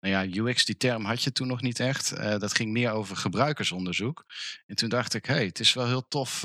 nou 0.00 0.28
ja, 0.28 0.42
UX. 0.42 0.64
Die 0.64 0.76
term 0.76 1.04
had 1.04 1.22
je 1.22 1.32
toen 1.32 1.46
nog 1.46 1.62
niet 1.62 1.80
echt. 1.80 2.16
Dat 2.16 2.54
ging 2.54 2.72
meer 2.72 2.90
over 2.90 3.16
gebruikersonderzoek. 3.16 4.24
En 4.66 4.76
toen 4.76 4.88
dacht 4.88 5.14
ik, 5.14 5.24
hey, 5.24 5.44
het 5.44 5.60
is 5.60 5.72
wel 5.72 5.86
heel 5.86 6.08
tof 6.08 6.40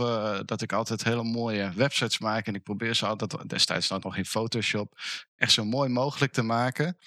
dat 0.45 0.61
ik 0.61 0.73
altijd 0.73 1.03
hele 1.03 1.23
mooie 1.23 1.71
websites 1.75 2.19
maak. 2.19 2.47
En 2.47 2.55
ik 2.55 2.63
probeer 2.63 2.93
ze 2.93 3.05
altijd, 3.05 3.49
destijds 3.49 3.89
nog 3.89 4.17
in 4.17 4.25
Photoshop, 4.25 4.99
echt 5.35 5.51
zo 5.51 5.65
mooi 5.65 5.89
mogelijk 5.89 6.31
te 6.31 6.43
maken. 6.43 6.97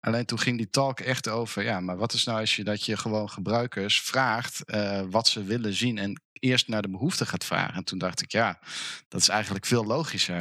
Alleen 0.00 0.24
toen 0.24 0.38
ging 0.38 0.56
die 0.56 0.70
talk 0.70 1.00
echt 1.00 1.28
over, 1.28 1.62
ja, 1.62 1.80
maar 1.80 1.96
wat 1.96 2.12
is 2.12 2.24
nou 2.24 2.40
als 2.40 2.56
je 2.56 2.64
dat 2.64 2.84
je 2.84 2.96
gewoon 2.96 3.30
gebruikers 3.30 4.00
vraagt 4.00 4.62
wat 5.10 5.28
ze 5.28 5.44
willen 5.44 5.74
zien 5.74 5.98
en 5.98 6.20
eerst 6.42 6.68
naar 6.68 6.82
de 6.82 6.90
behoefte 6.90 7.26
gaat 7.26 7.44
vragen. 7.44 7.74
En 7.74 7.84
toen 7.84 7.98
dacht 7.98 8.22
ik, 8.22 8.32
ja, 8.32 8.58
dat 9.08 9.20
is 9.20 9.28
eigenlijk 9.28 9.66
veel 9.66 9.84
logischer. 9.84 10.36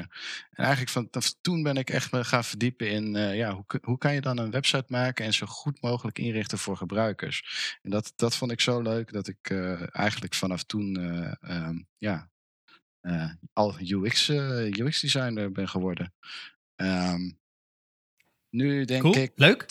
En 0.50 0.64
eigenlijk 0.66 0.90
van, 0.90 1.10
toen 1.42 1.64
ben 1.64 1.76
ik 1.76 1.90
echt 1.90 2.12
me 2.12 2.24
gaan 2.24 2.44
verdiepen 2.44 2.90
in, 2.90 3.16
uh, 3.16 3.36
ja, 3.36 3.54
hoe, 3.54 3.66
hoe 3.82 3.98
kan 3.98 4.14
je 4.14 4.22
dan 4.22 4.38
een 4.38 4.52
website 4.52 4.86
maken 4.88 5.26
en 5.26 5.34
zo 5.34 5.46
goed 5.46 5.82
mogelijk 5.82 6.20
inrichten 6.20 6.58
voor 6.58 6.78
gebruikers. 6.78 7.78
En 7.82 7.90
dat, 7.90 8.14
dat 8.16 8.36
vond 8.36 8.52
ik 8.52 8.62
zo 8.62 8.82
leuk 8.82 9.14
dat 9.14 9.28
ik 9.28 9.50
uh, 9.50 9.96
eigenlijk 9.96 10.34
vanaf 10.34 10.64
toen, 10.64 11.00
uh, 11.00 11.68
um, 11.68 11.88
ja, 11.98 12.30
al 13.54 13.76
UX, 13.80 14.30
UX 14.30 15.02
designer 15.02 15.52
ben 15.52 15.70
geworden. 15.70 16.14
Um, 16.76 17.40
nu 18.50 18.86
denk 18.86 19.02
cool. 19.02 19.16
ik 19.16 19.32
Leuk. 19.36 19.66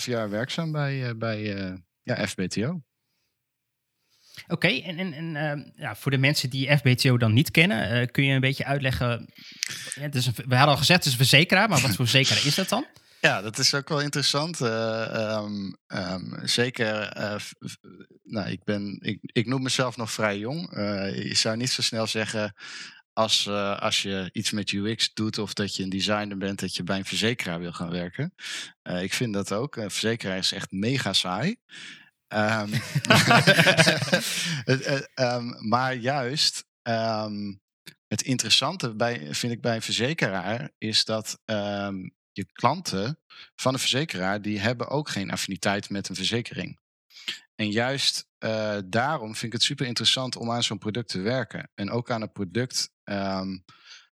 2,5 0.00 0.04
jaar 0.04 0.30
werkzaam 0.30 0.72
bij, 0.72 1.16
bij 1.16 1.42
ja, 2.02 2.26
FBTO. 2.26 2.82
Oké, 4.42 4.52
okay, 4.52 4.82
en, 4.82 4.98
en, 4.98 5.12
en 5.12 5.58
uh, 5.58 5.64
ja, 5.76 5.96
voor 5.96 6.10
de 6.10 6.18
mensen 6.18 6.50
die 6.50 6.76
FBTO 6.76 7.16
dan 7.16 7.32
niet 7.32 7.50
kennen, 7.50 8.00
uh, 8.00 8.06
kun 8.10 8.24
je 8.24 8.34
een 8.34 8.40
beetje 8.40 8.64
uitleggen. 8.64 9.32
Ja, 9.94 10.08
dus 10.08 10.26
we 10.26 10.56
hadden 10.56 10.74
al 10.74 10.76
gezegd, 10.76 11.04
het 11.04 11.06
is 11.06 11.12
een 11.12 11.26
verzekeraar, 11.26 11.68
maar 11.68 11.80
wat 11.80 11.94
voor 11.94 12.08
verzekeraar 12.08 12.46
is 12.46 12.54
dat 12.54 12.68
dan? 12.68 12.86
Ja, 13.20 13.42
dat 13.42 13.58
is 13.58 13.74
ook 13.74 13.88
wel 13.88 14.00
interessant. 14.00 14.60
Uh, 14.60 15.40
um, 15.42 15.76
um, 15.86 16.38
zeker, 16.42 17.12
nou, 18.22 18.50
ik, 18.50 18.64
ben, 18.64 18.98
ik, 19.00 19.18
ik 19.22 19.46
noem 19.46 19.62
mezelf 19.62 19.96
nog 19.96 20.12
vrij 20.12 20.38
jong. 20.38 20.68
je 21.14 21.34
zou 21.34 21.56
niet 21.56 21.70
zo 21.70 21.82
snel 21.82 22.06
zeggen 22.06 22.54
als, 23.12 23.46
uh, 23.46 23.78
als 23.78 24.02
je 24.02 24.30
iets 24.32 24.50
met 24.50 24.72
UX 24.72 25.14
doet 25.14 25.38
of 25.38 25.54
dat 25.54 25.76
je 25.76 25.82
een 25.82 25.88
designer 25.88 26.36
bent, 26.36 26.60
dat 26.60 26.76
je 26.76 26.82
bij 26.82 26.98
een 26.98 27.04
verzekeraar 27.04 27.60
wil 27.60 27.72
gaan 27.72 27.90
werken. 27.90 28.34
Uh, 28.82 29.02
ik 29.02 29.12
vind 29.12 29.32
dat 29.34 29.52
ook. 29.52 29.76
Een 29.76 29.90
verzekeraar 29.90 30.36
is 30.36 30.52
echt 30.52 30.70
mega 30.70 31.12
saai. 31.12 31.56
Um, 34.66 35.04
um, 35.14 35.68
maar 35.68 35.94
juist 35.94 36.64
um, 36.82 37.60
het 38.08 38.22
interessante 38.22 38.94
bij, 38.94 39.34
vind 39.34 39.52
ik 39.52 39.60
bij 39.60 39.74
een 39.74 39.82
verzekeraar 39.82 40.70
is 40.78 41.04
dat 41.04 41.38
je 42.32 42.46
klanten 42.52 43.18
van 43.56 43.72
een 43.72 43.80
verzekeraar 43.80 44.42
die 44.42 44.60
hebben 44.60 44.88
ook 44.88 45.08
geen 45.08 45.30
affiniteit 45.30 45.90
met 45.90 46.08
een 46.08 46.14
verzekering. 46.14 46.80
En 47.54 47.70
juist 47.70 48.26
uh, 48.38 48.78
daarom 48.84 49.28
vind 49.28 49.42
ik 49.42 49.52
het 49.52 49.62
super 49.62 49.86
interessant 49.86 50.36
om 50.36 50.50
aan 50.50 50.62
zo'n 50.62 50.78
product 50.78 51.08
te 51.08 51.20
werken. 51.20 51.70
En 51.74 51.90
ook 51.90 52.10
aan 52.10 52.22
een 52.22 52.32
product 52.32 52.90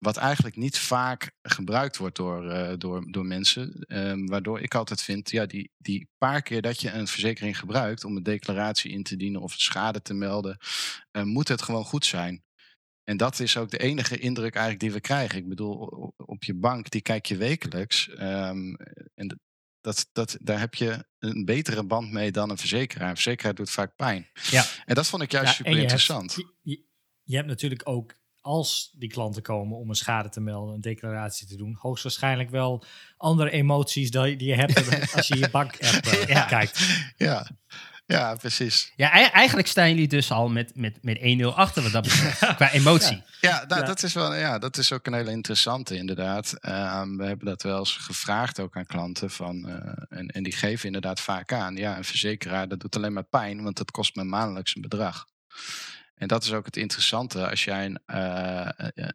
wat 0.03 0.17
eigenlijk 0.17 0.57
niet 0.57 0.79
vaak 0.79 1.33
gebruikt 1.43 1.97
wordt 1.97 2.17
door, 2.17 2.45
uh, 2.45 2.73
door, 2.79 3.13
door 3.13 3.27
mensen. 3.27 3.85
Um, 3.89 4.27
waardoor 4.27 4.61
ik 4.61 4.75
altijd 4.75 5.03
vind, 5.03 5.31
ja, 5.31 5.47
die, 5.47 5.71
die 5.77 6.09
paar 6.19 6.43
keer 6.43 6.63
dat 6.63 6.81
je 6.81 6.91
een 6.91 7.07
verzekering 7.07 7.59
gebruikt 7.59 8.05
om 8.05 8.17
een 8.17 8.23
declaratie 8.23 8.91
in 8.91 9.03
te 9.03 9.17
dienen 9.17 9.41
of 9.41 9.53
schade 9.53 10.03
te 10.03 10.15
melden, 10.15 10.59
uh, 11.13 11.23
moet 11.23 11.49
het 11.49 11.63
gewoon 11.63 11.85
goed 11.85 12.05
zijn. 12.05 12.45
En 13.05 13.17
dat 13.17 13.41
is 13.41 13.57
ook 13.57 13.71
de 13.71 13.79
enige 13.79 14.19
indruk 14.19 14.55
eigenlijk 14.55 14.85
die 14.85 14.93
we 14.93 15.01
krijgen. 15.01 15.39
Ik 15.39 15.49
bedoel, 15.49 15.79
op 16.17 16.45
je 16.45 16.55
bank, 16.55 16.91
die 16.91 17.03
kijk 17.03 17.27
je 17.27 17.37
wekelijks. 17.37 18.09
Um, 18.09 18.77
en 19.15 19.41
dat, 19.81 20.09
dat, 20.13 20.37
daar 20.41 20.59
heb 20.59 20.75
je 20.75 21.07
een 21.19 21.45
betere 21.45 21.85
band 21.85 22.13
mee 22.13 22.31
dan 22.31 22.51
een 22.51 22.59
verzekeraar. 22.59 23.09
Een 23.09 23.15
verzekeraar 23.15 23.55
doet 23.55 23.71
vaak 23.71 23.97
pijn. 23.97 24.31
Ja. 24.51 24.65
En 24.85 24.95
dat 24.95 25.07
vond 25.07 25.23
ik 25.23 25.33
juist 25.33 25.49
ja, 25.49 25.55
super 25.55 25.79
interessant. 25.79 26.35
Hebt, 26.35 26.49
je, 26.63 26.85
je 27.23 27.37
hebt 27.37 27.49
natuurlijk 27.49 27.89
ook 27.89 28.21
als 28.43 28.95
die 28.99 29.09
klanten 29.09 29.43
komen 29.43 29.79
om 29.79 29.89
een 29.89 29.95
schade 29.95 30.29
te 30.29 30.41
melden, 30.41 30.75
een 30.75 30.81
declaratie 30.81 31.47
te 31.47 31.57
doen, 31.57 31.77
hoogstwaarschijnlijk 31.79 32.51
wel 32.51 32.85
andere 33.17 33.51
emoties 33.51 34.11
die 34.11 34.45
je 34.45 34.55
hebt 34.55 34.91
als 35.17 35.29
je 35.29 35.39
je 35.39 35.51
bank-app 35.51 36.07
uh, 36.07 36.27
ja. 36.27 36.45
kijkt. 36.45 36.89
Ja. 37.17 37.47
ja, 38.07 38.35
precies. 38.35 38.93
Ja, 38.97 39.31
eigenlijk 39.31 39.69
staan 39.69 39.89
jullie 39.89 40.09
dus 40.09 40.31
al 40.31 40.49
met, 40.49 40.77
met, 40.77 40.99
met 41.03 41.19
1-0 41.19 41.45
achter 41.55 41.83
wat 41.83 41.93
dat 41.93 42.03
betreft, 42.03 42.39
qua 42.57 42.71
emotie. 42.71 43.23
Ja, 43.41 43.51
ja, 43.51 43.65
nou, 43.67 43.81
ja, 43.81 43.87
Dat 43.87 44.03
is 44.03 44.13
wel, 44.13 44.35
ja, 44.35 44.59
dat 44.59 44.77
is 44.77 44.93
ook 44.93 45.07
een 45.07 45.15
hele 45.15 45.31
interessante 45.31 45.97
inderdaad. 45.97 46.55
Um, 46.67 47.17
we 47.17 47.25
hebben 47.25 47.47
dat 47.47 47.63
wel 47.63 47.79
eens 47.79 47.97
gevraagd 47.97 48.61
ook 48.61 48.77
aan 48.77 48.87
klanten 48.87 49.31
van, 49.31 49.69
uh, 49.69 49.75
en, 50.09 50.27
en 50.27 50.43
die 50.43 50.57
geven 50.57 50.87
inderdaad 50.87 51.21
vaak 51.21 51.53
aan, 51.53 51.77
ja, 51.77 51.97
een 51.97 52.05
verzekeraar 52.05 52.69
dat 52.69 52.81
doet 52.81 52.97
alleen 52.97 53.13
maar 53.13 53.23
pijn, 53.23 53.63
want 53.63 53.77
dat 53.77 53.91
kost 53.91 54.15
me 54.15 54.25
maandelijks 54.25 54.75
een 54.75 54.83
bedrag. 54.83 55.27
En 56.23 56.29
dat 56.29 56.45
is 56.45 56.53
ook 56.53 56.65
het 56.65 56.77
interessante. 56.77 57.51
Als 57.51 57.65
jij 57.65 57.85
een, 57.85 58.01
uh, 58.07 58.69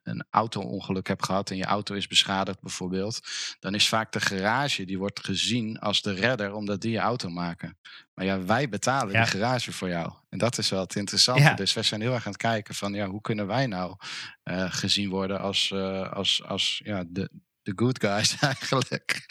een 0.03 0.25
auto-ongeluk 0.29 1.07
hebt 1.07 1.25
gehad 1.25 1.49
en 1.49 1.57
je 1.57 1.65
auto 1.65 1.95
is 1.95 2.07
beschadigd 2.07 2.61
bijvoorbeeld, 2.61 3.19
dan 3.59 3.75
is 3.75 3.87
vaak 3.87 4.11
de 4.11 4.19
garage 4.19 4.85
die 4.85 4.97
wordt 4.97 5.25
gezien 5.25 5.79
als 5.79 6.01
de 6.01 6.13
redder 6.13 6.53
omdat 6.53 6.81
die 6.81 6.91
je 6.91 6.99
auto 6.99 7.29
maken. 7.29 7.77
Maar 8.13 8.25
ja, 8.25 8.43
wij 8.43 8.69
betalen 8.69 9.13
ja. 9.13 9.21
die 9.21 9.31
garage 9.31 9.71
voor 9.71 9.89
jou. 9.89 10.13
En 10.29 10.37
dat 10.37 10.57
is 10.57 10.69
wel 10.69 10.79
het 10.79 10.95
interessante. 10.95 11.41
Ja. 11.41 11.53
Dus 11.53 11.73
wij 11.73 11.83
zijn 11.83 12.01
heel 12.01 12.13
erg 12.13 12.25
aan 12.25 12.31
het 12.31 12.41
kijken 12.41 12.75
van 12.75 12.93
ja, 12.93 13.07
hoe 13.07 13.21
kunnen 13.21 13.47
wij 13.47 13.67
nou 13.67 13.95
uh, 14.43 14.71
gezien 14.71 15.09
worden 15.09 15.39
als, 15.39 15.71
uh, 15.73 16.11
als, 16.11 16.43
als 16.43 16.81
ja, 16.83 17.03
de, 17.07 17.29
de 17.61 17.73
good 17.75 17.99
guys 17.99 18.35
eigenlijk. 18.51 19.25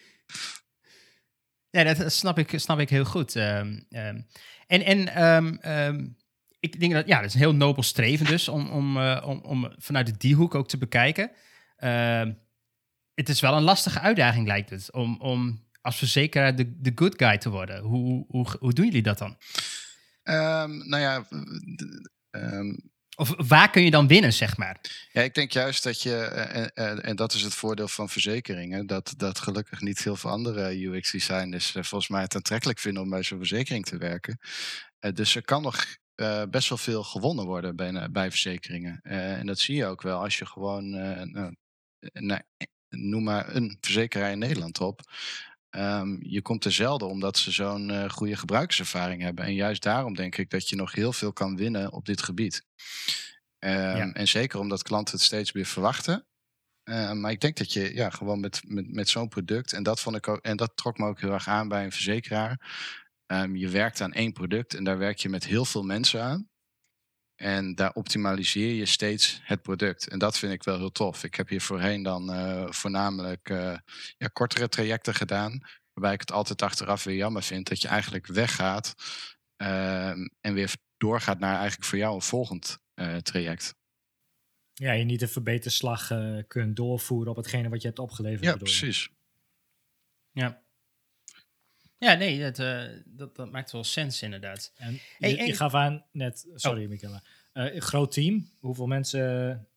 Ja, 1.70 1.94
dat 1.94 2.12
snap 2.12 2.38
ik, 2.38 2.52
snap 2.54 2.78
ik 2.78 2.90
heel 2.90 3.04
goed. 3.04 3.34
Um, 3.34 3.86
um, 3.90 4.26
en 4.70 4.84
en 4.84 5.24
um, 5.24 5.58
um, 5.64 6.16
ik 6.60 6.80
denk 6.80 6.92
dat 6.92 7.06
ja, 7.06 7.16
dat 7.16 7.26
is 7.26 7.34
een 7.34 7.40
heel 7.40 7.54
nobel 7.54 7.82
streven 7.82 8.26
dus 8.26 8.48
om, 8.48 8.70
om, 8.70 8.96
uh, 8.96 9.22
om, 9.26 9.38
om 9.38 9.72
vanuit 9.76 10.20
die 10.20 10.34
hoek 10.34 10.54
ook 10.54 10.68
te 10.68 10.78
bekijken. 10.78 11.30
Uh, 11.78 12.26
het 13.14 13.28
is 13.28 13.40
wel 13.40 13.56
een 13.56 13.62
lastige 13.62 14.00
uitdaging 14.00 14.46
lijkt 14.46 14.70
het, 14.70 14.92
om, 14.92 15.20
om 15.20 15.68
als 15.80 15.96
verzekeraar 15.96 16.56
de, 16.56 16.80
de 16.80 16.92
good 16.94 17.14
guy 17.16 17.38
te 17.38 17.50
worden. 17.50 17.82
Hoe, 17.82 18.24
hoe, 18.28 18.46
hoe 18.58 18.72
doen 18.72 18.84
jullie 18.84 19.02
dat 19.02 19.18
dan? 19.18 19.36
Um, 20.22 20.88
nou 20.88 20.98
ja, 21.02 21.26
of 23.20 23.34
waar 23.48 23.70
kun 23.70 23.82
je 23.82 23.90
dan 23.90 24.06
winnen, 24.06 24.32
zeg 24.32 24.56
maar? 24.56 24.80
Ja, 25.12 25.22
ik 25.22 25.34
denk 25.34 25.52
juist 25.52 25.82
dat 25.82 26.02
je, 26.02 26.16
en, 26.24 26.74
en, 26.74 27.02
en, 27.02 27.16
dat 27.16 27.32
is 27.32 27.42
het 27.42 27.54
voordeel 27.54 27.88
van 27.88 28.08
verzekeringen, 28.08 28.86
dat, 28.86 29.14
dat 29.16 29.38
gelukkig 29.38 29.80
niet 29.80 30.04
heel 30.04 30.16
veel 30.16 30.30
andere 30.30 30.86
UX-designers 30.86 31.70
volgens 31.70 32.08
mij 32.08 32.22
het 32.22 32.34
aantrekkelijk 32.34 32.78
vinden 32.78 33.02
om 33.02 33.10
bij 33.10 33.22
zo'n 33.22 33.38
verzekering 33.38 33.84
te 33.84 33.96
werken. 33.96 34.38
Dus 35.14 35.36
er 35.36 35.44
kan 35.44 35.62
nog 35.62 35.86
best 36.50 36.68
wel 36.68 36.78
veel 36.78 37.02
gewonnen 37.02 37.44
worden 37.44 37.76
bij, 37.76 38.08
bij 38.10 38.30
verzekeringen. 38.30 39.00
En 39.02 39.46
dat 39.46 39.58
zie 39.58 39.76
je 39.76 39.86
ook 39.86 40.02
wel 40.02 40.22
als 40.22 40.38
je 40.38 40.46
gewoon, 40.46 40.90
nou, 41.30 41.54
nou, 42.12 42.40
noem 42.88 43.22
maar 43.22 43.54
een 43.54 43.76
verzekeraar 43.80 44.30
in 44.30 44.38
Nederland 44.38 44.80
op. 44.80 45.00
Um, 45.76 46.18
je 46.22 46.42
komt 46.42 46.64
er 46.64 46.72
zelden 46.72 47.08
omdat 47.08 47.38
ze 47.38 47.50
zo'n 47.50 47.88
uh, 47.88 48.08
goede 48.08 48.36
gebruikerservaring 48.36 49.22
hebben. 49.22 49.44
En 49.44 49.54
juist 49.54 49.82
daarom 49.82 50.14
denk 50.14 50.36
ik 50.36 50.50
dat 50.50 50.68
je 50.68 50.76
nog 50.76 50.92
heel 50.92 51.12
veel 51.12 51.32
kan 51.32 51.56
winnen 51.56 51.92
op 51.92 52.06
dit 52.06 52.22
gebied. 52.22 52.66
Um, 53.58 53.70
ja. 53.70 54.12
En 54.12 54.28
zeker 54.28 54.58
omdat 54.58 54.82
klanten 54.82 55.14
het 55.14 55.24
steeds 55.24 55.52
meer 55.52 55.66
verwachten. 55.66 56.26
Uh, 56.84 57.12
maar 57.12 57.30
ik 57.30 57.40
denk 57.40 57.56
dat 57.56 57.72
je 57.72 57.94
ja, 57.94 58.10
gewoon 58.10 58.40
met, 58.40 58.60
met, 58.66 58.92
met 58.92 59.08
zo'n 59.08 59.28
product, 59.28 59.72
en 59.72 59.82
dat, 59.82 60.00
vond 60.00 60.16
ik 60.16 60.28
ook, 60.28 60.40
en 60.42 60.56
dat 60.56 60.76
trok 60.76 60.98
me 60.98 61.06
ook 61.06 61.20
heel 61.20 61.32
erg 61.32 61.48
aan 61.48 61.68
bij 61.68 61.84
een 61.84 61.92
verzekeraar. 61.92 62.70
Um, 63.26 63.56
je 63.56 63.68
werkt 63.68 64.00
aan 64.00 64.12
één 64.12 64.32
product 64.32 64.74
en 64.74 64.84
daar 64.84 64.98
werk 64.98 65.18
je 65.18 65.28
met 65.28 65.46
heel 65.46 65.64
veel 65.64 65.82
mensen 65.82 66.22
aan. 66.22 66.48
En 67.40 67.74
daar 67.74 67.92
optimaliseer 67.92 68.74
je 68.74 68.86
steeds 68.86 69.40
het 69.42 69.62
product. 69.62 70.08
En 70.08 70.18
dat 70.18 70.38
vind 70.38 70.52
ik 70.52 70.62
wel 70.62 70.78
heel 70.78 70.92
tof. 70.92 71.24
Ik 71.24 71.34
heb 71.34 71.48
hier 71.48 71.60
voorheen 71.60 72.02
dan 72.02 72.34
uh, 72.34 72.66
voornamelijk 72.70 73.48
uh, 73.50 73.76
ja, 74.18 74.26
kortere 74.26 74.68
trajecten 74.68 75.14
gedaan. 75.14 75.60
Waarbij 75.92 76.12
ik 76.12 76.20
het 76.20 76.32
altijd 76.32 76.62
achteraf 76.62 77.04
weer 77.04 77.16
jammer 77.16 77.42
vind 77.42 77.68
dat 77.68 77.82
je 77.82 77.88
eigenlijk 77.88 78.26
weggaat. 78.26 78.94
Uh, 79.56 80.08
en 80.40 80.54
weer 80.54 80.74
doorgaat 80.96 81.38
naar 81.38 81.56
eigenlijk 81.56 81.84
voor 81.84 81.98
jou 81.98 82.14
een 82.14 82.22
volgend 82.22 82.78
uh, 82.94 83.16
traject. 83.16 83.74
Ja, 84.72 84.92
je 84.92 85.04
niet 85.04 85.22
een 85.22 85.28
verbeterslag 85.28 86.10
uh, 86.10 86.42
kunt 86.46 86.76
doorvoeren 86.76 87.30
op 87.30 87.36
hetgene 87.36 87.68
wat 87.68 87.80
je 87.80 87.86
hebt 87.86 87.98
opgeleverd. 87.98 88.44
Ja, 88.44 88.56
precies. 88.56 89.10
Ja. 90.32 90.62
Ja, 92.00 92.14
nee, 92.14 92.40
dat, 92.40 92.58
uh, 92.58 92.82
dat, 93.04 93.36
dat, 93.36 93.50
maakt 93.50 93.72
wel 93.72 93.84
sens 93.84 94.22
inderdaad. 94.22 94.72
En 94.76 95.00
je, 95.18 95.44
je 95.44 95.56
gaf 95.56 95.74
aan 95.74 96.04
net, 96.12 96.46
sorry 96.54 96.84
oh. 96.84 97.16
Uh, 97.54 97.74
een 97.74 97.82
groot 97.82 98.12
team. 98.12 98.50
Hoeveel 98.58 98.86
mensen, 98.86 99.68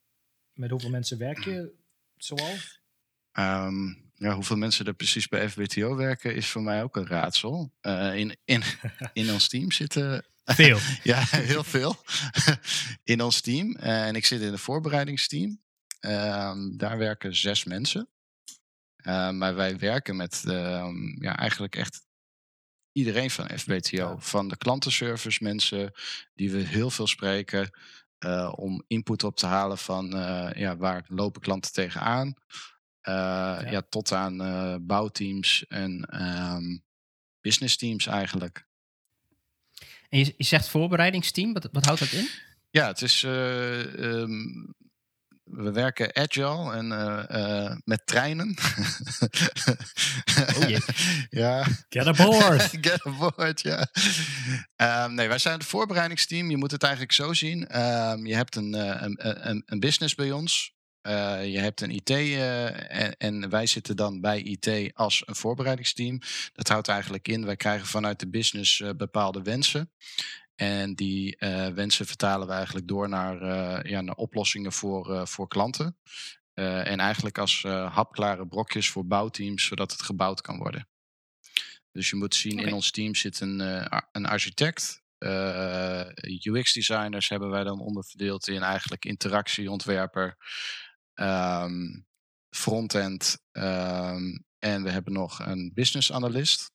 met 0.54 0.70
hoeveel 0.70 0.90
mensen 0.90 1.18
werk 1.18 1.44
je 1.44 1.74
zoal? 2.18 2.54
Um, 3.34 4.12
ja, 4.16 4.34
hoeveel 4.34 4.56
mensen 4.56 4.86
er 4.86 4.94
precies 4.94 5.28
bij 5.28 5.50
FBTO 5.50 5.96
werken 5.96 6.36
is 6.36 6.48
voor 6.48 6.62
mij 6.62 6.84
ook 6.84 6.96
een 6.96 7.08
raadsel. 7.08 7.74
Uh, 7.82 8.16
in, 8.16 8.38
in, 8.46 8.64
in 9.14 9.32
ons 9.32 9.48
team 9.48 9.72
zitten... 9.72 10.26
Veel. 10.46 10.80
ja, 11.04 11.24
heel 11.30 11.64
veel. 11.64 11.96
in 13.14 13.22
ons 13.22 13.42
team. 13.42 13.78
Uh, 13.80 14.08
en 14.08 14.16
ik 14.16 14.26
zit 14.26 14.42
in 14.42 14.52
het 14.52 14.62
voorbereidingsteam. 14.62 15.62
Uh, 16.02 16.54
daar 16.78 16.98
werken 16.98 17.36
zes 17.36 17.64
mensen. 17.64 18.10
maar 19.32 19.56
wij 19.56 19.78
werken 19.78 20.16
met 20.16 20.44
ehm, 20.46 21.24
ja, 21.24 21.38
eigenlijk 21.38 21.76
echt 21.76 22.02
iedereen 22.94 23.32
van 23.32 23.50
FBTO. 23.60 24.16
Van 24.20 24.48
de 24.48 24.58
klantenservice 24.58 25.44
mensen 25.44 25.92
die 26.34 26.52
we 26.52 26.58
heel 26.58 26.90
veel 26.90 27.08
spreken. 27.08 27.70
Uh, 28.20 28.54
om 28.56 28.84
input 28.88 29.24
op 29.24 29.36
te 29.36 29.46
halen 29.46 29.78
van 29.78 30.18
uh, 30.18 30.50
ja, 30.56 30.78
waar 30.78 31.06
lopen 31.08 31.42
klanten 31.42 31.74
tegenaan. 31.74 32.28
Uh, 32.28 32.34
ja. 33.04 33.70
ja. 33.72 33.82
tot 33.90 34.12
aan 34.12 34.38
bouwteams 34.86 35.66
en 35.68 36.22
um, 36.22 36.84
business 37.42 37.78
teams 37.78 38.06
eigenlijk. 38.06 38.66
En 40.10 40.20
je, 40.20 40.34
je 40.38 40.44
zegt 40.44 40.68
voorbereidingsteam, 40.68 41.54
wat, 41.54 41.70
wat 41.72 41.86
houdt 41.86 42.00
dat 42.00 42.12
in? 42.12 42.30
Ja, 42.70 42.88
het 42.88 43.02
is 43.02 43.24
um, 43.24 44.76
we 45.56 45.72
werken 45.72 46.16
agile 46.16 46.74
en 46.74 46.92
uh, 46.92 47.24
uh, 47.32 47.76
met 47.84 48.06
treinen. 48.06 48.56
oh 50.56 50.68
jee. 50.68 50.80
ja. 51.44 51.66
Get 51.90 52.08
aboard. 52.08 52.62
Get 52.88 53.06
aboard, 53.06 53.62
ja. 53.62 53.88
Um, 55.06 55.14
nee, 55.14 55.28
wij 55.28 55.38
zijn 55.38 55.58
het 55.58 55.68
voorbereidingsteam. 55.68 56.50
Je 56.50 56.58
moet 56.58 56.72
het 56.72 56.84
eigenlijk 56.84 57.14
zo 57.14 57.34
zien. 57.34 57.82
Um, 57.82 58.26
je 58.26 58.36
hebt 58.36 58.56
een, 58.56 58.76
uh, 58.76 59.02
een, 59.02 59.48
een, 59.50 59.64
een, 59.66 59.80
business 59.80 60.16
bij 60.16 60.32
ons. 60.32 60.74
je 61.02 61.60
hebt 61.60 61.82
een 61.82 61.92
IT 61.92 62.10
en, 62.10 63.18
en, 63.18 63.50
wij 63.50 63.66
zitten 63.66 63.96
dan 63.96 64.22
bij 64.22 64.42
IT 64.42 64.92
als 64.94 65.24
een 65.26 65.36
voorbereidingsteam. 65.36 66.20
Dat 66.54 66.68
houdt 66.68 66.88
eigenlijk 66.88 67.28
in, 67.28 67.46
wij 67.46 67.56
krijgen 67.56 67.88
vanuit 67.88 68.20
de 68.20 68.30
business 68.30 68.84
bepaalde 68.98 69.42
wensen. 69.42 69.92
En 70.56 70.94
die 70.94 71.36
uh, 71.40 71.68
wensen 71.68 72.06
vertalen 72.06 72.48
we 72.48 72.54
eigenlijk 72.54 72.88
door 72.88 73.10
naar, 73.10 73.42
uh, 73.42 73.92
ja, 73.92 74.02
naar 74.02 74.16
oplossingen 74.16 74.72
voor, 74.72 75.10
uh, 75.10 75.26
voor 75.26 75.48
klanten. 75.48 75.98
en 76.54 77.00
eigenlijk 77.00 77.38
als 77.38 77.64
hapklare 77.90 78.48
brokjes 78.48 78.90
voor 78.90 79.06
bouwteams, 79.06 79.66
zodat 79.66 79.92
het 79.92 80.02
gebouwd 80.02 80.42
kan 80.42 80.58
worden. 80.58 80.88
Dus 81.92 82.10
je 82.10 82.16
moet 82.16 82.36
zien, 82.36 82.54
okay. 82.54 82.66
in 82.66 82.74
ons 82.74 82.92
team 82.92 83.16
zit 83.16 83.40
een, 83.40 83.60
een 84.12 84.26
architect. 84.26 85.02
UX-designers 86.44 87.30
hebben 87.30 87.50
wij 87.50 87.64
dan 87.64 87.80
onderverdeeld 87.80 88.48
in 88.48 88.62
eigenlijk 88.62 89.06
interactieontwerper, 89.06 90.38
um, 91.16 92.06
frontend 92.50 93.38
um, 93.52 94.46
en 94.60 94.84
we 94.84 94.90
hebben 94.90 95.14
nog 95.14 95.40
een 95.40 95.72
business 95.74 96.12
analyst. 96.12 96.72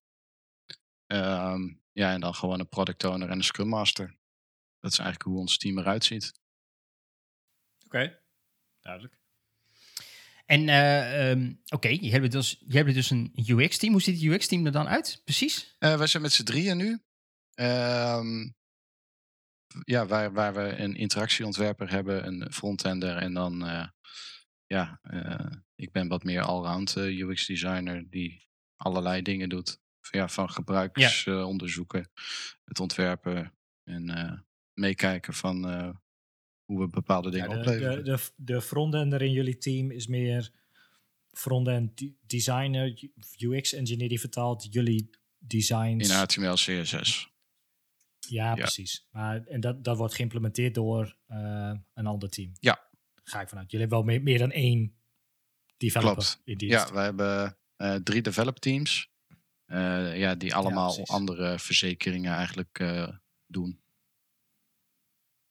Um, 1.07 1.81
ja, 1.99 2.13
en 2.13 2.21
dan 2.21 2.35
gewoon 2.35 2.61
een 2.61 2.69
product 2.69 3.05
owner 3.05 3.31
en 3.31 3.37
een 3.37 3.45
scrum 3.45 3.69
master. 3.69 4.17
Dat 4.81 4.93
is 4.93 4.99
eigenlijk 4.99 5.29
hoe 5.29 5.39
ons 5.39 5.59
team 5.59 5.79
eruit 5.79 6.05
ziet. 6.05 6.41
Oké, 7.85 7.97
okay. 7.97 8.21
duidelijk. 8.81 9.19
En 10.47 10.69
uh, 10.69 11.31
um, 11.31 11.61
oké, 11.65 11.75
okay, 11.75 11.99
je, 12.01 12.11
hebt 12.11 12.33
dus, 12.33 12.63
je 12.67 12.77
hebt 12.77 12.95
dus 12.95 13.11
een 13.11 13.33
UX-team. 13.35 13.93
Hoe 13.93 14.03
ziet 14.03 14.21
het 14.21 14.33
UX-team 14.33 14.67
er 14.67 14.73
dan 14.73 14.89
uit, 14.89 15.21
precies? 15.25 15.77
Uh, 15.79 15.97
wij 15.97 16.07
zijn 16.07 16.23
met 16.23 16.33
z'n 16.33 16.45
drieën 16.45 16.77
nu. 16.77 17.03
Um, 17.55 18.57
ja, 19.85 20.07
waar, 20.07 20.33
waar 20.33 20.55
we 20.55 20.77
een 20.77 20.97
interactieontwerper 20.97 21.91
hebben, 21.91 22.27
een 22.27 22.53
frontender 22.53 23.17
en 23.17 23.35
dan, 23.35 23.65
uh, 23.65 23.89
ja, 24.67 25.01
ik 25.75 25.93
ben 25.93 26.09
wat 26.09 26.25
meer 26.25 26.43
allround 26.43 26.97
UX-designer 26.97 28.11
die 28.11 28.49
allerlei 28.77 29.23
dingen 29.23 29.49
doet 29.49 29.81
ja, 30.11 30.29
van 30.29 30.51
gebruiksonderzoeken, 30.51 31.99
ja. 31.99 32.23
het 32.65 32.81
ontwerpen 32.81 33.53
en 33.85 34.09
uh, 34.11 34.33
meekijken 34.73 35.35
van 35.35 35.71
uh, 35.71 35.91
hoe 36.65 36.81
we 36.81 36.89
bepaalde 36.89 37.31
dingen 37.31 37.49
ja, 37.49 37.55
de, 37.55 37.61
opleveren. 37.61 38.05
De, 38.05 38.11
de, 38.11 38.31
de 38.37 38.63
frontender 38.63 39.23
in 39.23 39.33
jullie 39.33 39.59
team 39.59 39.91
is 39.91 40.07
meer 40.07 40.51
frontend 41.33 42.03
designer, 42.27 43.11
UX-engineer 43.39 44.09
die 44.09 44.21
vertaalt 44.21 44.67
jullie 44.71 45.11
designs. 45.39 46.09
In 46.09 46.15
HTML, 46.15 46.55
CSS. 46.55 47.33
Ja, 48.29 48.45
ja, 48.45 48.55
precies. 48.55 49.07
Maar, 49.11 49.47
en 49.47 49.61
dat, 49.61 49.85
dat 49.85 49.97
wordt 49.97 50.15
geïmplementeerd 50.15 50.75
door 50.75 51.17
uh, 51.29 51.73
een 51.95 52.07
ander 52.07 52.31
team. 52.31 52.53
Ja. 52.61 52.89
ga 53.25 53.41
ik 53.41 53.49
vanuit. 53.49 53.71
Jullie 53.71 53.87
hebben 53.87 54.07
wel 54.07 54.15
meer, 54.15 54.23
meer 54.23 54.39
dan 54.39 54.51
één 54.51 54.97
developer 55.77 56.13
Klopt. 56.13 56.41
in 56.45 56.57
dienst. 56.57 56.89
Ja, 56.89 56.93
we 56.93 57.01
hebben 57.01 57.59
uh, 57.77 57.95
drie 57.95 58.23
develop 58.23 58.59
teams. 58.59 59.11
Uh, 59.69 60.19
ja, 60.19 60.35
die 60.35 60.55
allemaal 60.55 60.97
ja, 60.97 61.03
andere 61.03 61.59
verzekeringen 61.59 62.33
eigenlijk 62.33 62.79
uh, 62.79 63.09
doen. 63.47 63.81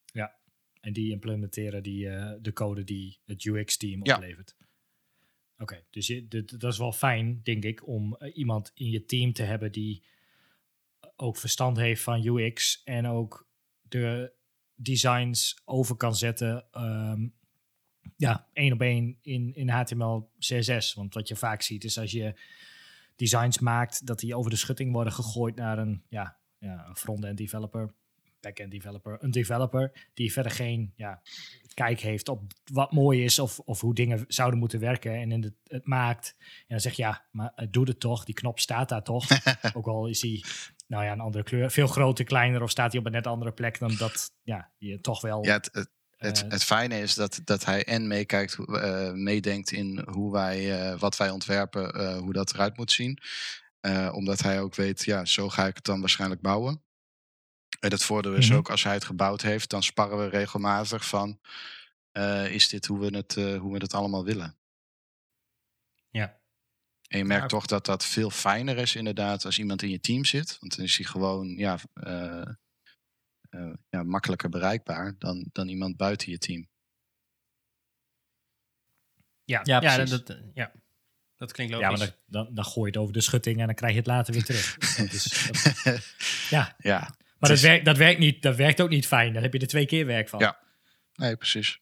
Ja, 0.06 0.36
en 0.80 0.94
die 0.94 1.12
implementeren 1.12 1.84
die, 1.84 2.06
uh, 2.06 2.34
de 2.42 2.54
code 2.54 2.84
die 2.84 3.20
het 3.26 3.46
UX-team 3.46 4.06
ja. 4.06 4.16
oplevert. 4.16 4.56
Oké, 5.54 5.74
okay, 5.74 5.86
dus 5.90 6.08
je, 6.08 6.28
dit, 6.28 6.60
dat 6.60 6.72
is 6.72 6.78
wel 6.78 6.92
fijn, 6.92 7.40
denk 7.44 7.64
ik, 7.64 7.88
om 7.88 8.18
iemand 8.34 8.72
in 8.74 8.90
je 8.90 9.06
team 9.06 9.34
te 9.34 9.44
hebben 9.44 9.72
die 9.72 10.04
ook 11.16 11.38
verstand 11.38 11.78
heeft 11.78 12.04
van 12.04 12.26
UX 12.26 12.82
en 12.84 13.08
ook 13.08 13.48
de 13.82 14.34
designs 14.76 15.62
over 15.66 15.96
kan 15.96 16.16
zetten. 16.16 16.66
Um, 16.72 17.36
ja, 18.18 18.48
één 18.54 18.74
op 18.74 18.82
één 18.82 19.18
in, 19.22 19.56
in 19.56 19.70
HTML, 19.70 20.30
CSS. 20.40 20.94
Want 20.94 21.14
wat 21.14 21.28
je 21.28 21.36
vaak 21.36 21.62
ziet 21.62 21.84
is 21.84 21.98
als 21.98 22.12
je 22.12 22.40
designs 23.18 23.60
maakt, 23.60 24.06
dat 24.06 24.20
die 24.20 24.36
over 24.36 24.52
de 24.52 24.58
schutting 24.58 24.92
worden 24.94 25.14
gegooid 25.14 25.56
naar 25.56 25.78
een, 25.78 26.04
ja, 26.10 26.38
ja, 26.58 26.86
een 26.88 26.96
front-end 26.96 27.38
developer, 27.38 27.94
back-end 28.40 28.72
developer, 28.72 29.18
een 29.20 29.32
developer 29.32 30.10
die 30.14 30.32
verder 30.32 30.52
geen 30.52 30.94
ja, 30.96 31.22
kijk 31.74 32.00
heeft 32.00 32.30
op 32.30 32.42
wat 32.72 32.92
mooi 32.92 33.24
is 33.24 33.40
of, 33.40 33.60
of 33.60 33.82
hoe 33.82 33.94
dingen 33.94 34.26
zouden 34.28 34.60
moeten 34.60 34.80
werken 34.80 35.16
en 35.16 35.32
in 35.32 35.44
het, 35.44 35.56
het 35.64 35.88
maakt. 35.88 36.36
En 36.40 36.66
dan 36.68 36.80
zeg 36.80 36.94
je, 36.94 37.02
ja, 37.02 37.26
maar 37.32 37.52
het 37.56 37.74
doet 37.74 37.88
het 37.88 38.00
toch, 38.00 38.26
die 38.26 38.36
knop 38.36 38.60
staat 38.60 38.90
daar 38.90 39.04
toch. 39.04 39.28
Ook 39.74 39.88
al 39.88 40.08
is 40.08 40.22
hij 40.22 40.44
nou 40.88 41.04
ja, 41.04 41.12
een 41.12 41.20
andere 41.20 41.44
kleur, 41.44 41.72
veel 41.72 41.88
groter, 41.88 42.26
kleiner 42.26 42.62
of 42.62 42.70
staat 42.70 42.92
hij 42.92 43.00
op 43.00 43.06
een 43.06 43.12
net 43.12 43.28
andere 43.28 43.52
plek 43.52 43.80
dan 43.80 43.96
dat 43.98 44.32
ja, 44.44 44.72
je 44.78 45.02
toch 45.02 45.22
wel... 45.22 45.46
Ja, 45.46 45.54
het, 45.54 45.70
het, 45.72 45.90
het, 46.18 46.46
het, 46.50 46.64
fijne 46.64 47.00
is 47.00 47.14
dat, 47.14 47.42
dat 47.44 47.66
hij 47.66 47.86
en 47.86 48.08
meekijkt, 48.08 48.58
uh, 48.58 49.12
meedenkt 49.12 49.72
in 49.72 50.04
hoe 50.10 50.32
wij, 50.32 50.92
uh, 50.92 51.00
wat 51.00 51.18
wij 51.18 51.30
ontwerpen, 51.30 52.02
uh, 52.02 52.18
hoe 52.18 52.34
dat 52.34 52.54
eruit 52.54 52.78
moet 52.78 52.92
zien. 52.92 53.20
omdat 54.12 54.42
hij 54.42 54.62
ook 54.62 54.76
weet, 54.76 55.04
ja, 55.04 55.26
zo 55.26 55.50
ga 55.50 55.68
ik 55.68 55.76
het 55.76 55.84
dan 55.84 56.00
waarschijnlijk 56.00 56.42
bouwen. 56.42 56.84
En 57.80 57.92
het 57.92 58.04
voordeel 58.04 58.34
is 58.34 58.46
mm-hmm. 58.46 58.58
ook, 58.58 58.70
als 58.70 58.84
hij 58.84 58.94
het 58.94 59.04
gebouwd 59.04 59.42
heeft, 59.42 59.70
dan 59.70 59.84
sparren 59.84 60.18
we 60.18 60.30
regelmatig 60.30 61.08
van, 61.08 61.40
is 62.50 62.70
dit 62.70 62.86
hoe 62.86 63.00
we, 63.00 63.18
het, 63.18 63.34
hoe 63.34 63.74
we 63.74 63.78
het 63.78 63.94
allemaal 63.94 64.24
willen? 64.24 64.58
Ja. 66.10 66.40
En 67.08 67.18
je 67.18 67.26
merkt 67.26 67.52
ja. 67.52 67.58
toch 67.58 67.66
dat 67.66 67.86
dat 67.86 68.06
veel 68.06 68.30
fijner 68.30 68.78
is 68.78 68.96
inderdaad 68.96 69.46
als 69.46 69.60
iemand 69.60 69.82
in 69.82 69.90
je 69.90 70.00
team 70.00 70.26
zit. 70.26 70.58
Want 70.60 70.76
dan 70.76 70.86
is 70.86 70.98
hij 70.98 71.06
gewoon, 71.06 71.48
ja 71.58 71.80
uh, 73.58 73.74
ja, 73.90 74.04
makkelijker 74.04 74.50
bereikbaar 74.50 75.16
dan, 75.18 75.50
dan 75.52 75.68
iemand 75.68 75.98
buiten 75.98 76.32
je 76.32 76.38
team. 76.38 76.68
Ja, 79.44 79.60
ja, 79.64 79.82
ja, 79.82 80.06
dat, 80.06 80.38
ja. 80.54 80.72
dat 81.36 81.52
klinkt 81.52 81.74
logisch. 81.74 81.90
Ja, 81.90 81.98
maar 81.98 82.16
dan, 82.26 82.46
dan, 82.46 82.56
dan 82.56 82.64
gooi 82.64 82.80
je 82.80 82.92
het 82.92 82.98
over 82.98 83.14
de 83.14 83.22
schutting 83.22 83.60
en 83.60 83.66
dan 83.66 83.76
krijg 83.76 83.92
je 83.92 83.98
het 83.98 84.08
later 84.08 84.34
weer 84.34 84.44
terug. 84.44 84.78
dat 84.98 85.12
is, 85.12 85.50
dat, 85.84 85.84
ja. 86.50 86.76
ja, 86.78 87.16
maar 87.40 87.50
dat, 87.50 87.60
werkt, 87.60 87.86
dat, 87.86 87.98
werkt 87.98 88.20
niet, 88.20 88.42
dat 88.42 88.56
werkt 88.56 88.82
ook 88.82 88.90
niet 88.90 89.08
fijn. 89.08 89.34
Daar 89.34 89.42
heb 89.42 89.54
je 89.54 89.60
er 89.60 89.68
twee 89.68 89.86
keer 89.86 90.06
werk 90.06 90.30
van. 90.30 90.40
Ja, 90.40 90.60
nee, 91.16 91.36
precies. 91.36 91.80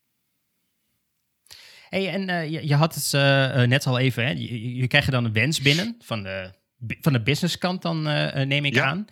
Hey, 1.90 2.10
en 2.10 2.30
uh, 2.30 2.50
je, 2.50 2.68
je, 2.68 2.76
had 2.76 2.96
het 2.96 3.12
uh, 3.14 3.68
net 3.68 3.86
al 3.86 4.00
even, 4.00 4.26
hè? 4.26 4.32
Je, 4.32 4.76
je 4.76 4.88
krijgt 4.88 5.12
dan 5.12 5.26
een 5.26 5.34
wens 5.34 5.62
binnen 5.62 5.96
van 6.00 6.24
de, 6.24 6.54
van 7.02 7.14
de 7.14 7.22
businesskant 7.22 7.82
dan, 7.82 8.04
neem 8.48 8.66
ik 8.66 8.74
ja. 8.74 8.86
aan. 8.86 9.08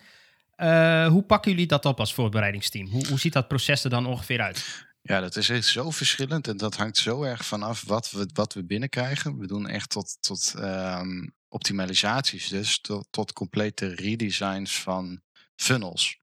Uh, 0.56 1.06
hoe 1.06 1.22
pakken 1.22 1.50
jullie 1.50 1.66
dat 1.66 1.84
op 1.84 2.00
als 2.00 2.14
voorbereidingsteam? 2.14 2.86
Hoe, 2.86 3.06
hoe 3.08 3.18
ziet 3.18 3.32
dat 3.32 3.48
proces 3.48 3.84
er 3.84 3.90
dan 3.90 4.06
ongeveer 4.06 4.40
uit? 4.40 4.86
Ja, 5.02 5.20
dat 5.20 5.36
is 5.36 5.48
echt 5.48 5.66
zo 5.66 5.90
verschillend 5.90 6.48
en 6.48 6.56
dat 6.56 6.76
hangt 6.76 6.96
zo 6.96 7.22
erg 7.22 7.44
vanaf 7.44 7.84
wat 7.86 8.10
we, 8.10 8.28
wat 8.32 8.52
we 8.52 8.64
binnenkrijgen. 8.64 9.38
We 9.38 9.46
doen 9.46 9.68
echt 9.68 9.90
tot, 9.90 10.16
tot 10.20 10.54
um, 10.58 11.34
optimalisaties, 11.48 12.48
dus 12.48 12.80
tot, 12.80 13.06
tot 13.10 13.32
complete 13.32 13.94
redesigns 13.94 14.80
van 14.80 15.20
funnels. 15.56 16.18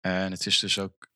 En 0.00 0.30
het 0.30 0.46
is 0.46 0.58
dus 0.58 0.78
ook. 0.78 1.08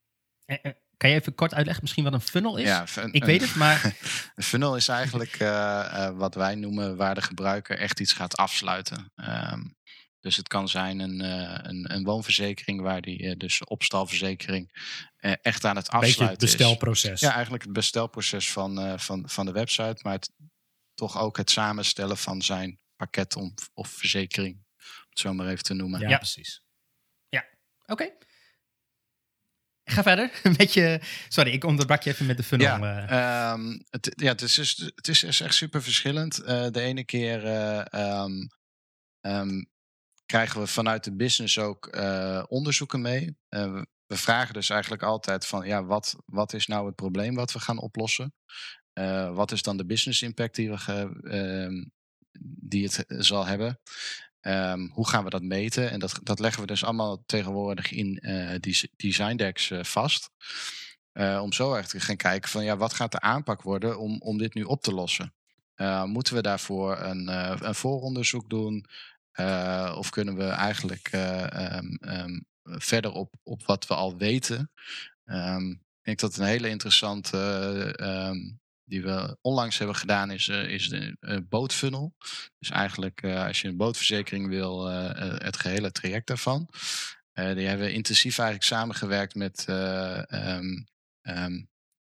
En, 0.44 0.76
Kan 0.98 1.10
je 1.10 1.16
even 1.16 1.34
kort 1.34 1.54
uitleggen 1.54 1.82
misschien 1.82 2.04
wat 2.04 2.12
een 2.12 2.20
funnel 2.20 2.56
is? 2.56 2.66
Ja, 2.66 2.86
ik 3.10 3.24
weet 3.24 3.40
het, 3.40 3.54
maar 3.54 3.84
Een 4.36 4.42
funnel 4.42 4.76
is 4.76 4.88
eigenlijk 4.88 5.36
eh, 5.38 6.06
eh, 6.06 6.16
wat 6.16 6.34
wij 6.34 6.54
noemen 6.54 6.96
waar 6.96 7.14
de 7.14 7.22
gebruiker 7.22 7.78
echt 7.78 8.00
iets 8.00 8.12
gaat 8.12 8.36
afsluiten. 8.36 9.12
Ehm, 9.16 9.60
dus 10.20 10.36
het 10.36 10.48
kan 10.48 10.68
zijn 10.68 10.98
een, 10.98 11.20
eh, 11.20 11.58
een, 11.70 11.92
een 11.94 12.04
woonverzekering 12.04 12.80
waar 12.80 13.00
die 13.00 13.28
eh, 13.28 13.36
dus 13.36 13.64
opstalverzekering 13.64 14.70
eh, 15.16 15.32
echt 15.42 15.64
aan 15.64 15.76
het 15.76 15.92
Een 15.92 16.00
beetje 16.00 16.06
het 16.24 16.30
afsluiten 16.30 16.46
is. 16.48 16.56
bestelproces. 16.56 17.20
Ja, 17.20 17.32
eigenlijk 17.32 17.62
het 17.62 17.72
bestelproces 17.72 18.52
van, 18.52 18.80
eh, 18.80 18.98
van, 18.98 19.28
van 19.28 19.46
de 19.46 19.52
website, 19.52 19.98
maar 20.02 20.12
het, 20.12 20.32
toch 20.94 21.18
ook 21.18 21.36
het 21.36 21.50
samenstellen 21.50 22.16
van 22.16 22.42
zijn 22.42 22.80
pakket 22.96 23.36
om, 23.36 23.54
of 23.74 23.88
verzekering, 23.88 24.54
om 24.54 24.64
het 25.08 25.18
zo 25.18 25.32
maar 25.32 25.46
even 25.48 25.64
te 25.64 25.74
noemen. 25.74 26.00
Ja, 26.00 26.08
Ja. 26.08 26.16
precies. 26.16 26.62
oké. 27.86 28.12
Ga 29.84 30.02
verder 30.02 30.40
met 30.58 30.72
je... 30.72 31.00
Sorry, 31.28 31.52
ik 31.52 31.64
onderbrak 31.64 32.02
je 32.02 32.10
even 32.10 32.26
met 32.26 32.36
de 32.36 32.42
funnel. 32.42 32.66
Ja, 32.66 33.06
eh. 33.08 33.50
Ehm, 33.50 33.78
het, 33.90 34.12
ja, 34.16 34.28
het, 34.28 34.42
is, 34.42 34.54
dus- 34.54 34.76
het 34.94 35.08
is 35.08 35.20
dus 35.20 35.40
echt 35.40 35.54
super 35.54 35.82
verschillend. 35.82 36.38
Eh, 36.38 36.66
de 36.70 36.80
ene 36.80 37.04
keer 37.04 37.44
eh, 37.44 37.92
ehm, 37.92 38.46
ehm, 39.20 39.64
krijgen 40.28 40.60
we 40.60 40.66
vanuit 40.66 41.04
de 41.04 41.16
business 41.16 41.58
ook 41.58 41.86
eh, 41.86 42.42
onderzoeken 42.48 43.00
mee. 43.00 43.36
Eh, 43.48 43.80
we, 44.06 44.16
vragen 44.16 44.54
dus 44.54 44.70
eigenlijk 44.70 45.02
altijd 45.02 45.46
van, 45.46 45.66
ja, 45.66 45.84
wat, 45.84 46.16
wat 46.26 46.52
is 46.52 46.66
nou 46.66 46.86
het 46.86 46.94
probleem 46.94 47.34
wat 47.34 47.52
we 47.52 47.60
gaan 47.60 47.78
oplossen? 47.78 48.34
Eh, 48.92 49.34
wat 49.34 49.52
is 49.52 49.62
dan 49.62 49.76
de 49.76 49.86
business 49.86 50.22
impact 50.22 50.54
die, 50.54 50.70
we 50.70 50.76
ehm, 51.22 51.84
die 52.60 52.84
het 52.84 53.04
zal 53.08 53.46
hebben? 53.46 53.80
Ehm, 54.40 54.88
hoe 54.88 55.08
gaan 55.08 55.24
we 55.24 55.30
dat 55.30 55.42
meten? 55.42 55.90
En 55.90 56.00
dat, 56.00 56.20
dat 56.22 56.38
leggen 56.38 56.60
we 56.60 56.66
dus 56.66 56.84
allemaal 56.84 57.22
tegenwoordig 57.26 57.92
in 57.92 58.22
die 58.60 58.90
design 58.96 59.36
decks 59.36 59.70
vast. 59.82 60.30
Om 61.42 61.52
zo 61.52 61.74
echt 61.74 61.90
te 61.90 62.00
gaan 62.00 62.16
kijken 62.16 62.50
van 62.50 62.64
ja, 62.64 62.76
wat 62.76 62.94
gaat 62.94 63.12
de 63.12 63.20
aanpak 63.20 63.62
worden 63.62 63.98
om, 63.98 64.20
om 64.20 64.38
dit 64.38 64.54
nu 64.54 64.62
op 64.62 64.82
te 64.82 64.92
lossen? 64.92 65.34
Moeten 66.04 66.34
we 66.34 66.42
daarvoor 66.42 66.98
een, 66.98 67.28
een 67.66 67.74
vooronderzoek 67.74 68.50
doen? 68.50 68.86
Eh, 69.38 69.94
of 69.96 70.10
kunnen 70.10 70.36
we 70.36 70.44
eigenlijk 70.44 71.08
eh, 71.10 71.52
ehm, 71.52 71.94
ehm, 72.00 72.40
verder 72.62 73.12
op, 73.12 73.34
op 73.42 73.66
wat 73.66 73.86
we 73.86 73.94
al 73.94 74.16
weten? 74.16 74.70
Ehm, 75.24 75.70
ik 75.70 76.02
denk 76.02 76.18
dat 76.18 76.36
een 76.36 76.44
hele 76.44 76.68
interessante 76.68 77.36
die 78.84 79.02
we 79.02 79.36
onlangs 79.40 79.78
hebben 79.78 79.96
gedaan 79.96 80.30
is, 80.30 80.48
eh, 80.48 80.70
is 80.70 80.88
de 80.88 81.46
bootfunnel. 81.48 82.14
Dus 82.58 82.70
eigenlijk 82.70 83.24
als 83.24 83.60
je 83.60 83.68
een 83.68 83.76
bootverzekering 83.76 84.48
wil, 84.48 84.86
het 84.86 85.56
gehele 85.56 85.92
traject 85.92 86.26
daarvan. 86.26 86.68
Die 87.32 87.66
hebben 87.66 87.86
we 87.86 87.92
intensief 87.92 88.38
eigenlijk 88.38 88.68
samengewerkt 88.68 89.34
met, 89.34 89.66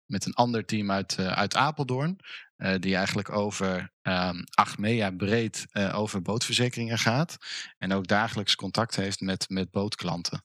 met 0.06 0.26
een 0.26 0.34
ander 0.34 0.64
team 0.64 0.90
uit, 0.90 1.18
uit 1.18 1.56
Apeldoorn. 1.56 2.18
Eh, 2.56 2.74
die 2.78 2.96
eigenlijk 2.96 3.30
over 3.30 3.92
ehm 4.02 4.42
Achmea 4.50 5.10
breed 5.10 5.66
eh, 5.70 5.98
over 5.98 6.22
bootverzekeringen 6.22 6.98
gaat. 6.98 7.36
En 7.78 7.92
ook 7.92 8.06
dagelijks 8.06 8.54
contact 8.54 8.96
heeft 8.96 9.20
met, 9.20 9.48
met 9.48 9.70
bootklanten. 9.70 10.44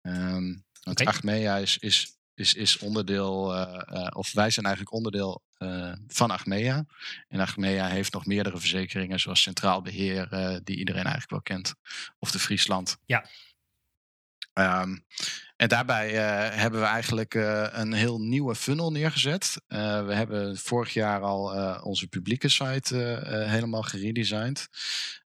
Ehm, 0.00 0.54
want 0.82 1.00
Oké. 1.00 1.04
Achmea 1.04 1.56
is, 1.56 1.78
is, 1.78 2.16
is, 2.34 2.54
is 2.54 2.78
onderdeel, 2.78 3.54
eh, 3.54 4.06
of 4.10 4.32
wij 4.32 4.50
zijn 4.50 4.66
eigenlijk 4.66 4.94
onderdeel 4.94 5.42
van 6.08 6.30
Achmea. 6.30 6.84
En 7.28 7.40
Achmea 7.40 7.86
heeft 7.86 8.12
nog 8.12 8.26
meerdere 8.26 8.58
verzekeringen, 8.58 9.20
zoals 9.20 9.42
Centraal 9.42 9.82
Beheer, 9.82 10.32
eh, 10.32 10.56
die 10.64 10.76
iedereen 10.76 11.02
eigenlijk 11.02 11.30
wel 11.30 11.42
kent. 11.42 11.74
Of 12.18 12.30
de 12.30 12.38
Friesland. 12.38 12.96
Ja. 13.06 13.26
Ehm, 14.52 14.96
en 15.56 15.68
daarbij 15.68 16.08
eh, 16.08 16.56
hebben 16.56 16.80
we 16.80 16.86
eigenlijk 16.86 17.34
eh, 17.34 17.66
een 17.70 17.92
heel 17.92 18.20
nieuwe 18.20 18.54
funnel 18.54 18.92
neergezet. 18.92 19.62
Eh, 19.66 20.06
we 20.06 20.14
hebben 20.14 20.56
vorig 20.56 20.92
jaar 20.92 21.20
al 21.20 21.42
onze 21.82 22.08
publieke 22.08 22.48
site 22.48 22.96
helemaal 23.48 23.82
geredesigned. 23.82 24.68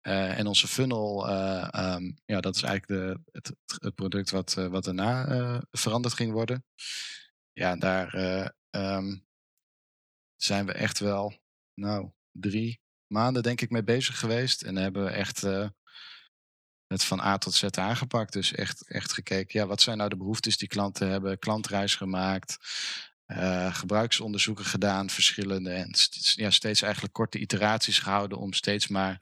En 0.01 0.47
onze 0.47 0.67
funnel, 0.67 1.27
eh, 1.29 1.67
ehm, 1.71 2.11
ja, 2.25 2.41
dat 2.41 2.55
is 2.55 2.61
eigenlijk 2.61 3.01
de, 3.01 3.31
het, 3.31 3.55
het 3.81 3.95
product 3.95 4.29
wat, 4.29 4.53
wat 4.53 4.83
daarna 4.83 5.61
veranderd 5.71 6.13
ging 6.13 6.31
worden. 6.31 6.65
Ja, 7.53 7.75
daar 7.75 8.13
eh, 8.13 8.47
ehm, 8.69 9.15
zijn 10.35 10.65
we 10.65 10.71
echt 10.71 10.99
wel, 10.99 11.33
nou, 11.73 12.11
drie 12.31 12.81
maanden 13.07 13.43
denk 13.43 13.61
ik 13.61 13.69
mee 13.69 13.83
bezig 13.83 14.19
geweest. 14.19 14.61
En 14.61 14.75
hebben 14.75 15.03
we 15.03 15.09
echt 15.09 15.41
het 16.93 17.03
van 17.03 17.19
A 17.21 17.37
tot 17.37 17.53
Z 17.53 17.63
aangepakt. 17.63 18.33
Dus 18.33 18.53
echt, 18.53 18.87
echt 18.87 19.13
gekeken, 19.13 19.59
ja, 19.59 19.67
wat 19.67 19.81
zijn 19.81 19.97
nou 19.97 20.09
de 20.09 20.17
behoeftes 20.17 20.57
die 20.57 20.67
klanten 20.67 21.09
hebben? 21.09 21.39
Klantreis 21.39 21.95
gemaakt, 21.95 22.57
eh, 23.25 23.75
gebruiksonderzoeken 23.75 24.65
gedaan, 24.65 25.09
verschillende. 25.09 25.69
En 25.71 25.93
st- 25.93 26.33
ja, 26.35 26.49
steeds 26.49 26.81
eigenlijk 26.81 27.13
korte 27.13 27.39
iteraties 27.39 27.99
gehouden 27.99 28.37
om 28.37 28.53
steeds 28.53 28.87
maar 28.87 29.19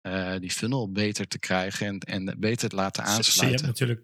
eh, 0.00 0.34
die 0.40 0.50
funnel 0.50 0.92
beter 0.92 1.28
te 1.28 1.38
krijgen 1.38 1.86
en, 1.86 1.98
en 1.98 2.36
beter 2.38 2.68
te 2.68 2.76
laten 2.76 3.02
ze- 3.06 3.10
Je 3.10 3.14
hebt 3.16 3.26
aansluiten. 3.28 3.66
natuurlijk 3.66 4.00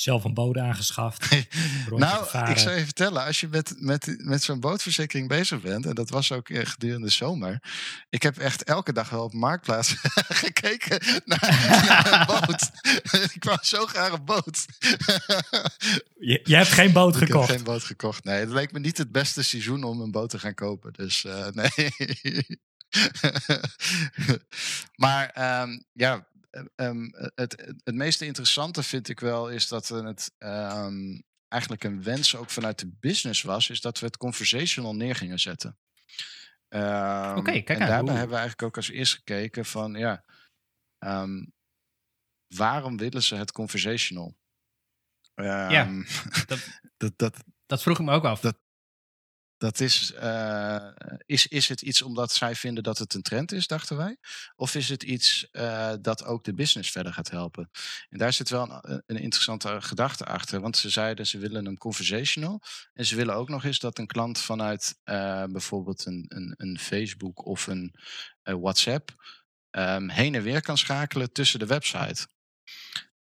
zelf 0.00 0.24
een 0.24 0.34
boot 0.34 0.58
aangeschaft. 0.58 1.28
Nou, 1.90 2.24
gevaren. 2.24 2.50
ik 2.50 2.58
zou 2.58 2.76
je 2.76 2.84
vertellen, 2.84 3.24
als 3.24 3.40
je 3.40 3.48
met, 3.48 3.74
met, 3.78 4.16
met 4.18 4.42
zo'n 4.42 4.60
bootverzekering 4.60 5.28
bezig 5.28 5.60
bent, 5.60 5.86
en 5.86 5.94
dat 5.94 6.10
was 6.10 6.32
ook 6.32 6.48
eh, 6.48 6.66
gedurende 6.66 7.06
de 7.06 7.12
zomer, 7.12 7.62
ik 8.10 8.22
heb 8.22 8.38
echt 8.38 8.64
elke 8.64 8.92
dag 8.92 9.10
wel 9.10 9.24
op 9.24 9.32
Marktplaats 9.32 9.94
gekeken 10.44 11.22
naar, 11.24 11.40
naar 11.88 12.20
een 12.20 12.26
boot. 12.26 12.70
ik 13.34 13.44
wou 13.44 13.58
zo 13.62 13.86
graag 13.86 14.12
een 14.12 14.24
boot. 14.24 14.66
Je, 16.18 16.40
je 16.44 16.56
hebt 16.56 16.68
geen 16.68 16.92
boot 16.92 17.14
ik 17.14 17.20
heb 17.20 17.28
gekocht. 17.28 17.50
geen 17.50 17.64
boot 17.64 17.84
gekocht. 17.84 18.24
Nee, 18.24 18.40
het 18.40 18.50
leek 18.50 18.72
me 18.72 18.78
niet 18.78 18.98
het 18.98 19.12
beste 19.12 19.42
seizoen 19.42 19.84
om 19.84 20.00
een 20.00 20.10
boot 20.10 20.30
te 20.30 20.38
gaan 20.38 20.54
kopen. 20.54 20.92
Dus 20.92 21.24
eh, 21.24 21.46
nee. 21.52 22.46
maar 25.04 25.30
ehm, 25.30 25.78
ja, 25.92 26.26
eh, 26.50 26.64
ehm, 26.74 27.08
het, 27.34 27.74
het 27.84 27.94
meest 27.94 28.20
interessante 28.20 28.82
vind 28.82 29.08
ik 29.08 29.20
wel 29.20 29.50
is 29.50 29.68
dat 29.68 29.88
het 29.88 30.34
ehm, 30.38 31.20
eigenlijk 31.48 31.84
een 31.84 32.02
wens 32.02 32.36
ook 32.36 32.50
vanuit 32.50 32.78
de 32.78 32.90
business 33.00 33.42
was, 33.42 33.70
is 33.70 33.80
dat 33.80 33.98
we 33.98 34.06
het 34.06 34.16
conversational 34.16 34.94
neer 34.94 35.14
gingen 35.16 35.38
zetten. 35.40 35.78
Ehm, 36.68 37.36
Oké, 37.38 37.50
kijk 37.50 37.68
en 37.68 37.86
daarbij 37.86 38.14
hebben 38.14 38.34
we 38.36 38.40
eigenlijk 38.40 38.62
ook 38.62 38.76
als 38.76 38.88
eerst 38.90 39.14
gekeken 39.14 39.64
van 39.64 39.94
ja, 39.94 40.24
ehm, 40.98 41.44
waarom 42.54 42.96
willen 42.96 43.22
ze 43.22 43.34
het 43.34 43.52
conversational? 43.52 44.36
Ehm, 45.34 46.02
dat- 46.46 46.80
dat, 46.96 47.12
dat, 47.18 47.44
Dat 47.66 47.82
vroeg 47.82 47.98
ik 47.98 48.04
me 48.04 48.12
ook 48.12 48.24
af. 48.24 48.40
Dat- 48.40 48.58
dat 49.60 49.80
is, 49.80 50.12
eh, 50.12 50.88
is, 51.26 51.46
is 51.46 51.68
het 51.68 51.82
iets 51.82 52.02
omdat 52.02 52.32
zij 52.32 52.54
vinden 52.54 52.82
dat 52.82 52.98
het 52.98 53.14
een 53.14 53.22
trend 53.22 53.52
is, 53.52 53.66
dachten 53.66 53.96
wij? 53.96 54.16
Of 54.56 54.74
is 54.74 54.88
het 54.88 55.02
iets 55.02 55.48
eh, 55.50 55.92
dat 56.00 56.24
ook 56.24 56.44
de 56.44 56.54
business 56.54 56.90
verder 56.90 57.12
gaat 57.12 57.30
helpen? 57.30 57.70
En 58.08 58.18
daar 58.18 58.32
zit 58.32 58.48
wel 58.48 58.70
een, 58.70 59.02
een 59.06 59.16
interessante 59.16 59.80
gedachte 59.80 60.24
achter. 60.24 60.60
Want 60.60 60.76
ze 60.76 60.88
zeiden 60.88 61.26
ze 61.26 61.38
willen 61.38 61.66
een 61.66 61.78
conversational. 61.78 62.62
En 62.92 63.06
ze 63.06 63.16
willen 63.16 63.34
ook 63.34 63.48
nog 63.48 63.64
eens 63.64 63.78
dat 63.78 63.98
een 63.98 64.06
klant 64.06 64.38
vanuit 64.38 64.98
eh, 65.02 65.44
bijvoorbeeld 65.44 66.06
een, 66.06 66.24
een, 66.28 66.54
een 66.56 66.78
Facebook 66.78 67.46
of 67.46 67.66
een 67.66 67.94
eh, 68.42 68.54
WhatsApp 68.54 69.14
ehm, 69.70 70.08
heen 70.08 70.34
en 70.34 70.42
weer 70.42 70.62
kan 70.62 70.78
schakelen 70.78 71.32
tussen 71.32 71.58
de 71.58 71.66
website. 71.66 72.26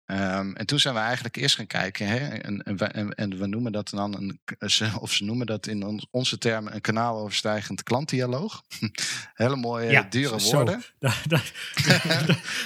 Ehm, 0.06 0.52
en 0.54 0.66
toen 0.66 0.80
zijn 0.80 0.94
we 0.94 1.00
eigenlijk 1.00 1.36
eerst 1.36 1.56
gaan 1.56 1.68
kijken, 1.68 2.08
hè, 2.08 2.18
en, 2.18 2.64
en, 2.64 2.78
we, 2.78 2.86
en, 2.86 3.38
we 3.38 3.46
noemen 3.48 3.72
dat 3.72 3.90
dan 3.90 4.16
een, 4.16 4.40
of 5.00 5.14
ze 5.14 5.24
noemen 5.24 5.46
dat 5.46 5.68
in 5.68 6.08
onze 6.12 6.38
termen 6.38 6.76
een 6.76 6.82
kanaaloverstijgend 6.82 7.84
klantdialoog. 7.84 8.64
Hele 9.34 9.56
mooie, 9.56 9.92
Ja, 9.92 10.02
dure 10.02 10.40
Zo, 10.40 10.56
woorden. 10.56 10.84
dat, 11.00 11.22
dat, 11.28 11.54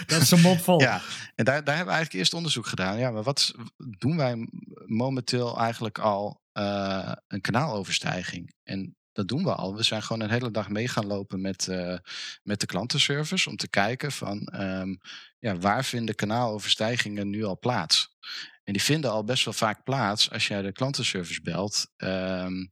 dat 0.05 0.21
is 0.21 0.31
een 0.31 0.41
mond 0.41 0.61
vol. 0.61 0.81
Ja, 0.81 1.01
en 1.35 1.45
daar, 1.45 1.63
daar 1.63 1.75
hebben 1.75 1.93
we 1.93 1.99
eigenlijk 1.99 2.13
eerst 2.13 2.33
onderzoek 2.33 2.67
gedaan. 2.67 2.97
Ja, 2.97 3.11
maar 3.11 3.23
wat 3.23 3.53
doen 3.97 4.17
wij 4.17 4.47
momenteel 4.85 5.59
eigenlijk 5.59 5.97
al 5.97 6.41
eh, 6.51 7.11
een 7.27 7.41
kanaaloverstijging? 7.41 8.53
En 8.63 8.97
dat 9.11 9.27
doen 9.27 9.43
we 9.43 9.55
al. 9.55 9.75
We 9.75 9.83
zijn 9.83 10.03
gewoon 10.03 10.21
een 10.21 10.31
hele 10.31 10.51
dag 10.51 10.69
mee 10.69 10.87
gaan 10.87 11.07
lopen 11.07 11.41
met, 11.41 11.67
eh, 11.67 11.97
met 12.43 12.59
de 12.59 12.65
klantenservice 12.65 13.49
om 13.49 13.55
te 13.55 13.67
kijken 13.67 14.11
van 14.11 14.45
ehm, 14.45 14.95
ja, 15.39 15.57
waar 15.57 15.85
vinden 15.85 16.15
kanaaloverstijgingen 16.15 17.29
nu 17.29 17.43
al 17.43 17.59
plaats? 17.59 18.17
En 18.63 18.73
die 18.73 18.83
vinden 18.83 19.11
al 19.11 19.23
best 19.23 19.45
wel 19.45 19.53
vaak 19.53 19.83
plaats 19.83 20.31
als 20.31 20.47
jij 20.47 20.61
de 20.61 20.71
klantenservice 20.71 21.41
belt 21.41 21.91
ehm, 21.95 22.67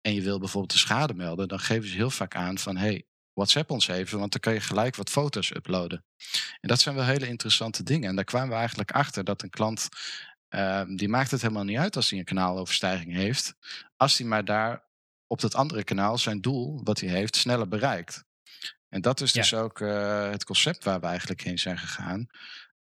en 0.00 0.14
je 0.14 0.22
wil 0.22 0.38
bijvoorbeeld 0.38 0.72
de 0.72 0.78
schade 0.78 1.14
melden, 1.14 1.48
dan 1.48 1.60
geven 1.60 1.88
ze 1.88 1.94
heel 1.94 2.10
vaak 2.10 2.34
aan 2.34 2.58
van 2.58 2.76
hey, 2.76 3.04
WhatsApp 3.32 3.70
ons 3.70 3.88
even, 3.88 4.18
want 4.18 4.32
dan 4.32 4.40
kan 4.40 4.52
je 4.52 4.60
gelijk 4.60 4.96
wat 4.96 5.10
foto's 5.10 5.50
uploaden. 5.50 6.04
En 6.60 6.68
dat 6.68 6.80
zijn 6.80 6.94
wel 6.94 7.04
hele 7.04 7.26
interessante 7.26 7.82
dingen. 7.82 8.08
En 8.08 8.16
daar 8.16 8.24
kwamen 8.24 8.48
we 8.48 8.54
eigenlijk 8.54 8.90
achter 8.90 9.24
dat 9.24 9.42
een 9.42 9.50
klant, 9.50 9.88
ehm, 10.48 10.96
die 10.96 11.08
maakt 11.08 11.30
het 11.30 11.42
helemaal 11.42 11.64
niet 11.64 11.78
uit 11.78 11.96
als 11.96 12.10
hij 12.10 12.18
een 12.18 12.24
kanaaloverstijging 12.24 13.12
heeft, 13.12 13.54
als 13.96 14.18
hij 14.18 14.26
maar 14.26 14.44
daar 14.44 14.88
op 15.26 15.40
dat 15.40 15.54
andere 15.54 15.84
kanaal 15.84 16.18
zijn 16.18 16.40
doel, 16.40 16.80
wat 16.84 17.00
hij 17.00 17.08
heeft, 17.08 17.36
sneller 17.36 17.68
bereikt. 17.68 18.24
En 18.90 19.00
dat 19.00 19.20
is 19.20 19.32
Ja. 19.32 19.40
dus 19.40 19.54
ook 19.54 19.80
eh, 19.80 20.30
het 20.30 20.44
concept 20.44 20.84
waar 20.84 21.00
we 21.00 21.06
eigenlijk 21.06 21.42
heen 21.42 21.58
zijn 21.58 21.78
gegaan. 21.78 22.26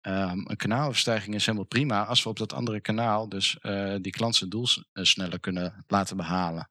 Ehm, 0.01 0.39
een 0.45 0.57
kanaaloverstijging 0.57 1.35
is 1.35 1.45
helemaal 1.45 1.67
prima 1.67 2.05
als 2.05 2.23
we 2.23 2.29
op 2.29 2.37
dat 2.37 2.53
andere 2.53 2.79
kanaal 2.79 3.29
dus 3.29 3.57
uh, 3.61 3.95
die 4.01 4.11
klant 4.11 4.35
zijn 4.35 4.49
doel 4.49 4.67
sneller 4.93 5.39
kunnen 5.39 5.83
laten 5.87 6.17
behalen. 6.17 6.69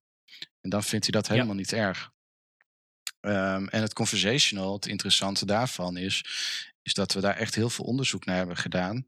En 0.60 0.70
dan 0.70 0.82
vindt 0.82 1.04
hij 1.04 1.20
dat 1.20 1.28
helemaal 1.28 1.54
niet 1.54 1.72
erg. 1.72 2.10
Um, 3.20 3.68
en 3.68 3.82
het 3.82 3.92
conversational, 3.92 4.72
het 4.72 4.86
interessante 4.86 5.46
daarvan 5.46 5.96
is, 5.96 6.24
is 6.82 6.94
dat 6.94 7.12
we 7.12 7.20
daar 7.20 7.36
echt 7.36 7.54
heel 7.54 7.70
veel 7.70 7.84
onderzoek 7.84 8.24
naar 8.24 8.36
hebben 8.36 8.56
gedaan. 8.56 9.06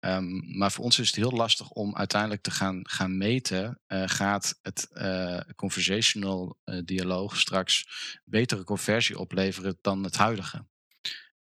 Um, 0.00 0.56
maar 0.58 0.72
voor 0.72 0.84
ons 0.84 0.98
is 0.98 1.06
het 1.06 1.16
heel 1.16 1.30
lastig 1.30 1.70
om 1.70 1.96
uiteindelijk 1.96 2.42
te 2.42 2.50
gaan, 2.50 2.80
gaan 2.82 3.16
meten. 3.16 3.80
Uh, 3.88 4.02
gaat 4.06 4.58
het 4.62 4.88
uh, 4.92 5.40
conversational 5.56 6.58
uh, 6.64 6.80
dialoog 6.84 7.36
straks 7.36 7.88
betere 8.24 8.64
conversie 8.64 9.18
opleveren 9.18 9.78
dan 9.80 10.04
het 10.04 10.16
huidige? 10.16 10.66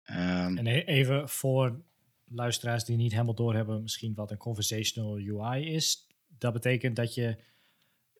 Um, 0.05 0.57
en 0.57 0.67
even 0.67 1.29
voor 1.29 1.81
luisteraars 2.25 2.83
die 2.83 2.95
niet 2.95 3.11
helemaal 3.11 3.33
doorhebben, 3.33 3.81
misschien 3.81 4.13
wat 4.13 4.31
een 4.31 4.37
conversational 4.37 5.15
UI 5.15 5.73
is. 5.73 6.07
Dat 6.27 6.53
betekent 6.53 6.95
dat 6.95 7.13
je 7.13 7.37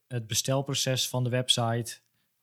het 0.08 0.28
bestelproces 0.28 1.10
van 1.10 1.24
de 1.24 1.30
website 1.30 2.00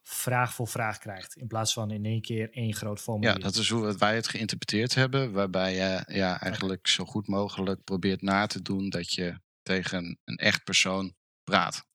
vraag 0.08 0.54
voor 0.54 0.68
vraag 0.68 0.98
krijgt. 0.98 1.36
In 1.36 1.46
plaats 1.46 1.72
van 1.72 1.90
in 1.90 2.04
één 2.04 2.20
keer 2.20 2.50
één 2.50 2.74
groot 2.74 3.00
formulier. 3.00 3.32
Ja, 3.32 3.38
dat 3.38 3.54
is 3.54 3.68
hoe 3.68 3.96
wij 3.98 4.14
het 4.14 4.28
geïnterpreteerd 4.28 4.94
hebben. 4.94 5.32
Waarbij 5.32 5.74
je 5.74 6.14
ja, 6.14 6.40
eigenlijk 6.40 6.86
zo 6.86 7.04
goed 7.04 7.26
mogelijk 7.26 7.84
probeert 7.84 8.22
na 8.22 8.46
te 8.46 8.62
doen 8.62 8.88
dat 8.88 9.12
je 9.12 9.40
tegen 9.62 10.18
een 10.24 10.36
echt 10.36 10.64
persoon 10.64 11.14
praat. 11.44 11.86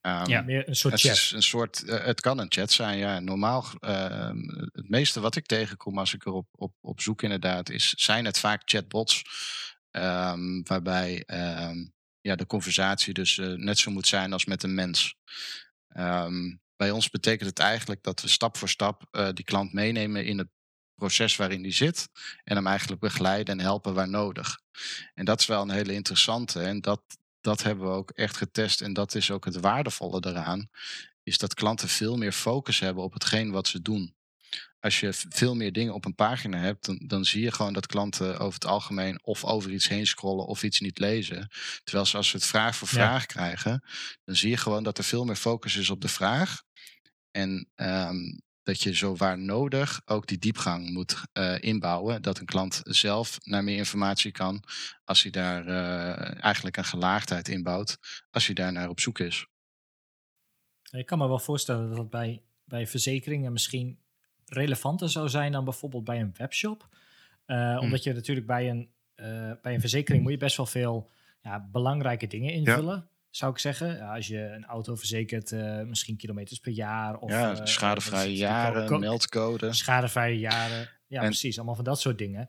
Um, 0.00 0.26
ja, 0.26 0.42
meer 0.42 0.68
een 0.68 0.76
soort 0.76 1.00
chat. 1.00 1.30
een 1.34 1.42
soort, 1.42 1.82
uh, 1.86 2.04
het 2.04 2.20
kan 2.20 2.38
een 2.38 2.52
chat 2.52 2.70
zijn, 2.72 2.98
ja. 2.98 3.20
Normaal, 3.20 3.66
uh, 3.80 4.30
het 4.72 4.88
meeste 4.88 5.20
wat 5.20 5.36
ik 5.36 5.46
tegenkom 5.46 5.98
als 5.98 6.14
ik 6.14 6.26
erop 6.26 6.48
op, 6.50 6.74
op 6.80 7.00
zoek 7.00 7.22
inderdaad, 7.22 7.70
is, 7.70 7.88
zijn 7.90 8.24
het 8.24 8.38
vaak 8.38 8.62
chatbots. 8.64 9.22
Um, 9.90 10.62
waarbij 10.62 11.24
um, 11.26 11.92
ja, 12.20 12.36
de 12.36 12.46
conversatie 12.46 13.14
dus 13.14 13.36
uh, 13.36 13.56
net 13.56 13.78
zo 13.78 13.90
moet 13.90 14.06
zijn 14.06 14.32
als 14.32 14.44
met 14.44 14.62
een 14.62 14.74
mens. 14.74 15.14
Um, 15.96 16.61
bij 16.82 16.90
ons 16.90 17.10
betekent 17.10 17.48
het 17.48 17.58
eigenlijk 17.58 18.02
dat 18.02 18.20
we 18.20 18.28
stap 18.28 18.56
voor 18.56 18.68
stap 18.68 19.02
uh, 19.10 19.28
die 19.32 19.44
klant 19.44 19.72
meenemen 19.72 20.24
in 20.24 20.38
het 20.38 20.48
proces 20.94 21.36
waarin 21.36 21.62
die 21.62 21.72
zit. 21.72 22.08
En 22.44 22.56
hem 22.56 22.66
eigenlijk 22.66 23.00
begeleiden 23.00 23.58
en 23.58 23.64
helpen 23.64 23.94
waar 23.94 24.08
nodig. 24.08 24.60
En 25.14 25.24
dat 25.24 25.40
is 25.40 25.46
wel 25.46 25.62
een 25.62 25.70
hele 25.70 25.92
interessante. 25.92 26.60
En 26.60 26.80
dat, 26.80 27.02
dat 27.40 27.62
hebben 27.62 27.84
we 27.84 27.92
ook 27.92 28.10
echt 28.10 28.36
getest. 28.36 28.80
En 28.80 28.92
dat 28.92 29.14
is 29.14 29.30
ook 29.30 29.44
het 29.44 29.60
waardevolle 29.60 30.22
eraan. 30.26 30.68
Is 31.22 31.38
dat 31.38 31.54
klanten 31.54 31.88
veel 31.88 32.16
meer 32.16 32.32
focus 32.32 32.80
hebben 32.80 33.04
op 33.04 33.12
hetgeen 33.12 33.50
wat 33.50 33.68
ze 33.68 33.82
doen 33.82 34.14
als 34.82 35.00
je 35.00 35.12
veel 35.12 35.54
meer 35.54 35.72
dingen 35.72 35.94
op 35.94 36.04
een 36.04 36.14
pagina 36.14 36.58
hebt, 36.58 36.86
dan, 36.86 37.00
dan 37.06 37.24
zie 37.24 37.42
je 37.42 37.52
gewoon 37.52 37.72
dat 37.72 37.86
klanten 37.86 38.38
over 38.38 38.54
het 38.54 38.66
algemeen 38.66 39.24
of 39.24 39.44
over 39.44 39.70
iets 39.70 39.88
heen 39.88 40.06
scrollen 40.06 40.46
of 40.46 40.62
iets 40.62 40.80
niet 40.80 40.98
lezen. 40.98 41.48
Terwijl 41.84 42.06
als 42.12 42.32
we 42.32 42.38
het 42.38 42.46
vraag 42.46 42.76
voor 42.76 42.88
vraag 42.88 43.26
krijgen, 43.26 43.84
dan 44.24 44.36
zie 44.36 44.50
je 44.50 44.56
gewoon 44.56 44.82
dat 44.82 44.98
er 44.98 45.04
veel 45.04 45.24
meer 45.24 45.36
focus 45.36 45.76
is 45.76 45.90
op 45.90 46.00
de 46.00 46.08
vraag. 46.08 46.62
En 47.30 47.68
um, 47.76 48.42
dat 48.62 48.82
je 48.82 48.94
zo 48.94 49.16
waar 49.16 49.38
nodig 49.38 50.02
ook 50.04 50.26
die 50.26 50.38
diepgang 50.38 50.90
moet 50.90 51.22
uh, 51.32 51.60
inbouwen. 51.60 52.22
Dat 52.22 52.38
een 52.38 52.46
klant 52.46 52.80
zelf 52.84 53.38
naar 53.42 53.64
meer 53.64 53.76
informatie 53.76 54.32
kan 54.32 54.64
als 55.04 55.22
hij 55.22 55.30
daar 55.30 55.66
uh, 55.66 56.44
eigenlijk 56.44 56.76
een 56.76 56.84
gelaagdheid 56.84 57.48
inbouwt, 57.48 57.98
als 58.30 58.46
hij 58.46 58.54
daar 58.54 58.72
naar 58.72 58.88
op 58.88 59.00
zoek 59.00 59.18
is. 59.18 59.46
Ik 60.90 61.06
kan 61.06 61.18
me 61.18 61.28
wel 61.28 61.38
voorstellen 61.38 61.88
dat 61.88 61.96
dat 61.96 62.10
bij, 62.10 62.42
bij 62.64 62.86
verzekeringen 62.86 63.52
misschien 63.52 64.01
relevanter 64.52 65.08
zou 65.10 65.28
zijn 65.28 65.52
dan 65.52 65.64
bijvoorbeeld 65.64 66.04
bij 66.04 66.20
een 66.20 66.34
webshop. 66.36 66.88
Uh, 67.46 67.78
Omdat 67.80 68.02
je 68.02 68.12
natuurlijk 68.12 68.46
bij 68.46 68.70
een, 68.70 68.88
bij 69.62 69.74
een 69.74 69.80
verzekering 69.80 70.22
moet 70.22 70.32
je 70.32 70.38
best 70.38 70.56
wel 70.56 70.66
veel 70.66 71.10
ja, 71.42 71.68
belangrijke 71.72 72.26
dingen 72.26 72.52
invullen. 72.52 72.96
Ja 72.96 73.10
zou 73.32 73.52
ik 73.52 73.58
zeggen. 73.58 74.00
Als 74.00 74.26
je 74.26 74.38
een 74.38 74.64
auto 74.64 74.94
verzekert, 74.94 75.50
uh, 75.50 75.80
misschien 75.82 76.16
kilometers 76.16 76.58
per 76.60 76.72
jaar. 76.72 77.18
Of, 77.18 77.30
ja, 77.30 77.50
uh, 77.50 77.64
schadevrije 77.64 78.36
jaren, 78.36 79.00
meldcode. 79.00 79.72
Schadevrije 79.72 80.38
jaren, 80.38 80.88
ja 81.06 81.20
precies. 81.20 81.56
Allemaal 81.56 81.74
van 81.74 81.84
dat 81.84 82.00
soort 82.00 82.18
dingen. 82.18 82.48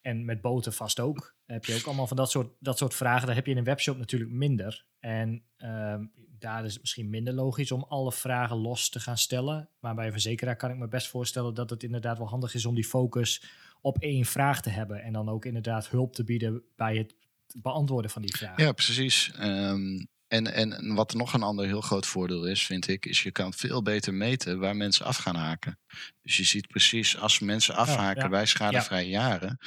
En 0.00 0.24
met 0.24 0.40
boten 0.40 0.72
vast 0.72 1.00
ook. 1.00 1.34
Heb 1.52 1.64
je 1.64 1.74
ook 1.74 1.86
allemaal 1.86 2.06
van 2.06 2.16
dat 2.16 2.30
soort, 2.30 2.52
dat 2.60 2.78
soort 2.78 2.94
vragen. 2.94 3.26
Daar 3.26 3.36
heb 3.36 3.46
je 3.46 3.52
in 3.52 3.58
een 3.58 3.64
webshop 3.64 3.96
natuurlijk 3.96 4.30
minder. 4.30 4.84
En 5.00 5.42
uh, 5.58 5.94
daar 6.38 6.64
is 6.64 6.72
het 6.72 6.80
misschien 6.80 7.10
minder 7.10 7.34
logisch 7.34 7.72
om 7.72 7.84
alle 7.88 8.12
vragen 8.12 8.56
los 8.56 8.88
te 8.88 9.00
gaan 9.00 9.18
stellen. 9.18 9.68
Maar 9.80 9.94
bij 9.94 10.06
een 10.06 10.12
verzekeraar 10.12 10.56
kan 10.56 10.70
ik 10.70 10.76
me 10.76 10.88
best 10.88 11.08
voorstellen 11.08 11.54
dat 11.54 11.70
het 11.70 11.82
inderdaad 11.82 12.18
wel 12.18 12.28
handig 12.28 12.54
is 12.54 12.66
om 12.66 12.74
die 12.74 12.84
focus 12.84 13.42
op 13.80 13.98
één 13.98 14.24
vraag 14.24 14.62
te 14.62 14.70
hebben. 14.70 15.02
En 15.02 15.12
dan 15.12 15.28
ook 15.28 15.44
inderdaad 15.44 15.88
hulp 15.88 16.14
te 16.14 16.24
bieden 16.24 16.62
bij 16.76 16.96
het 16.96 17.14
beantwoorden 17.56 18.10
van 18.10 18.22
die 18.22 18.36
vraag. 18.36 18.58
Ja, 18.60 18.72
precies. 18.72 19.32
Um, 19.40 20.08
en, 20.28 20.52
en 20.52 20.94
wat 20.94 21.14
nog 21.14 21.32
een 21.32 21.42
ander 21.42 21.66
heel 21.66 21.80
groot 21.80 22.06
voordeel 22.06 22.46
is, 22.46 22.66
vind 22.66 22.88
ik, 22.88 23.06
is 23.06 23.22
je 23.22 23.30
kan 23.30 23.52
veel 23.52 23.82
beter 23.82 24.14
meten 24.14 24.58
waar 24.58 24.76
mensen 24.76 25.06
af 25.06 25.16
gaan 25.16 25.36
haken. 25.36 25.78
Dus 26.22 26.36
je 26.36 26.44
ziet 26.44 26.66
precies 26.66 27.18
als 27.18 27.38
mensen 27.38 27.74
oh, 27.74 27.80
afhaken 27.80 28.30
bij 28.30 28.46
schadevrije 28.46 29.08
jaren, 29.08 29.58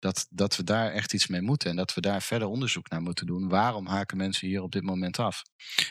dat, 0.00 0.26
dat 0.30 0.56
we 0.56 0.64
daar 0.64 0.92
echt 0.92 1.12
iets 1.12 1.26
mee 1.26 1.40
moeten 1.40 1.70
en 1.70 1.76
dat 1.76 1.94
we 1.94 2.00
daar 2.00 2.22
verder 2.22 2.48
onderzoek 2.48 2.88
naar 2.88 3.02
moeten 3.02 3.26
doen. 3.26 3.48
Waarom 3.48 3.86
haken 3.86 4.16
mensen 4.16 4.48
hier 4.48 4.62
op 4.62 4.72
dit 4.72 4.82
moment 4.82 5.18
af? 5.18 5.42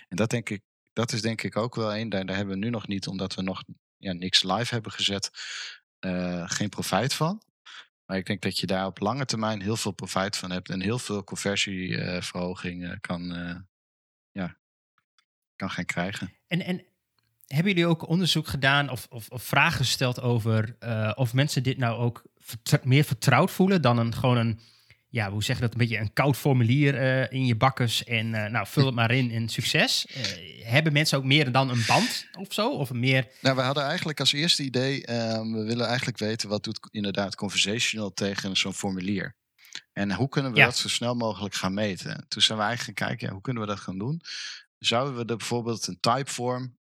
En 0.08 0.16
dat 0.16 0.30
denk 0.30 0.50
ik, 0.50 0.62
dat 0.94 1.12
is 1.12 1.22
denk 1.22 1.42
ik 1.42 1.58
ook 1.58 1.76
wel 1.76 1.94
één. 1.94 2.10
Daar, 2.10 2.26
hebben 2.26 2.60
we 2.60 2.66
nu 2.66 2.70
nog 2.70 2.88
niet, 2.88 3.08
omdat 3.08 3.36
we 3.36 3.42
nog 3.42 3.64
ja, 3.98 4.14
niks 4.14 4.44
live 4.44 4.74
hebben 4.74 4.92
gezet, 4.92 5.32
uh, 6.06 6.50
geen 6.50 6.70
profijt 6.70 7.14
van. 7.14 7.42
Maar 8.06 8.18
ik 8.18 8.26
denk 8.26 8.42
dat 8.42 8.60
je 8.60 8.68
daar 8.68 8.86
op 8.86 9.00
lange 9.00 9.26
termijn 9.26 9.62
heel 9.62 9.78
veel 9.78 9.92
profijt 9.92 10.38
van 10.38 10.52
hebt 10.52 10.70
en 10.70 10.82
heel 10.82 11.00
veel 11.00 11.24
conversieverhoging 11.24 12.84
uh, 12.84 12.94
kan, 13.02 13.36
uh, 13.36 13.56
ja, 14.32 14.58
kan 15.56 15.70
gaan 15.70 15.86
krijgen. 15.86 16.34
En, 16.48 16.62
en 16.62 16.86
hebben 17.54 17.74
jullie 17.74 17.88
ook 17.88 18.08
onderzoek 18.08 18.48
gedaan 18.48 18.90
of, 18.90 19.08
of, 19.10 19.30
of 19.30 19.44
vragen 19.44 19.78
gesteld 19.78 20.22
over 20.22 20.76
uh, 20.80 21.12
of 21.16 21.34
mensen 21.34 21.64
dit 21.64 21.78
nou 21.78 21.98
ook 21.98 22.24
meer 22.84 23.04
vertrouwd 23.04 23.52
voelen 23.52 23.82
dan 23.82 23.98
een 23.98 24.16
gewoon 24.16 24.38
een 24.38 24.60
ja, 25.12 25.32
hoe 25.32 25.44
zeg 25.44 25.56
je 25.56 25.62
dat, 25.62 25.72
een 25.72 25.78
beetje 25.78 25.98
een 25.98 26.14
koud 26.14 26.38
formulier 26.38 26.94
uh, 26.94 27.32
in 27.32 27.46
je 27.46 27.56
bakkes 27.56 28.04
en 28.04 28.26
uh, 28.26 28.46
nou, 28.46 28.68
vul 28.68 28.86
het 28.86 28.96
maar 28.96 29.12
in 29.12 29.32
en 29.32 29.50
succes. 29.50 30.06
Hebben 30.64 30.94
mensen 30.94 31.18
ook 31.18 31.24
meer 31.24 31.52
dan 31.52 31.70
een 31.70 31.84
band 31.88 32.26
of 32.40 32.54
zo? 32.54 32.72
Of 32.72 32.92
meer... 32.92 33.28
Nou, 33.42 33.56
we 33.56 33.62
hadden 33.62 33.84
eigenlijk 33.84 34.20
als 34.20 34.34
eerste 34.34 34.64
idee, 34.64 35.06
ehm, 35.06 35.52
we 35.52 35.64
willen 35.64 35.88
eigenlijk 35.88 36.18
weten 36.18 36.50
wat 36.50 36.64
doet 36.64 36.80
inderdaad 36.92 37.36
conversational 37.36 38.14
tegen 38.14 38.58
zo'n 38.58 38.74
formulier. 38.74 39.36
En 39.94 40.14
hoe 40.14 40.30
kunnen 40.30 40.52
we 40.52 40.58
ja. 40.58 40.66
dat 40.66 40.78
zo 40.78 40.88
snel 40.88 41.16
mogelijk 41.16 41.56
gaan 41.56 41.74
meten? 41.74 42.26
Toen 42.28 42.42
zijn 42.42 42.58
we 42.58 42.64
eigenlijk 42.64 43.00
gaan 43.00 43.08
kijken, 43.08 43.28
ja, 43.28 43.34
hoe 43.34 43.42
kunnen 43.42 43.64
we 43.64 43.70
dat 43.70 43.80
gaan 43.80 43.98
doen? 43.98 44.22
Zouden 44.78 45.14
we 45.14 45.26
er 45.26 45.38
bijvoorbeeld 45.38 45.88
een 45.88 46.00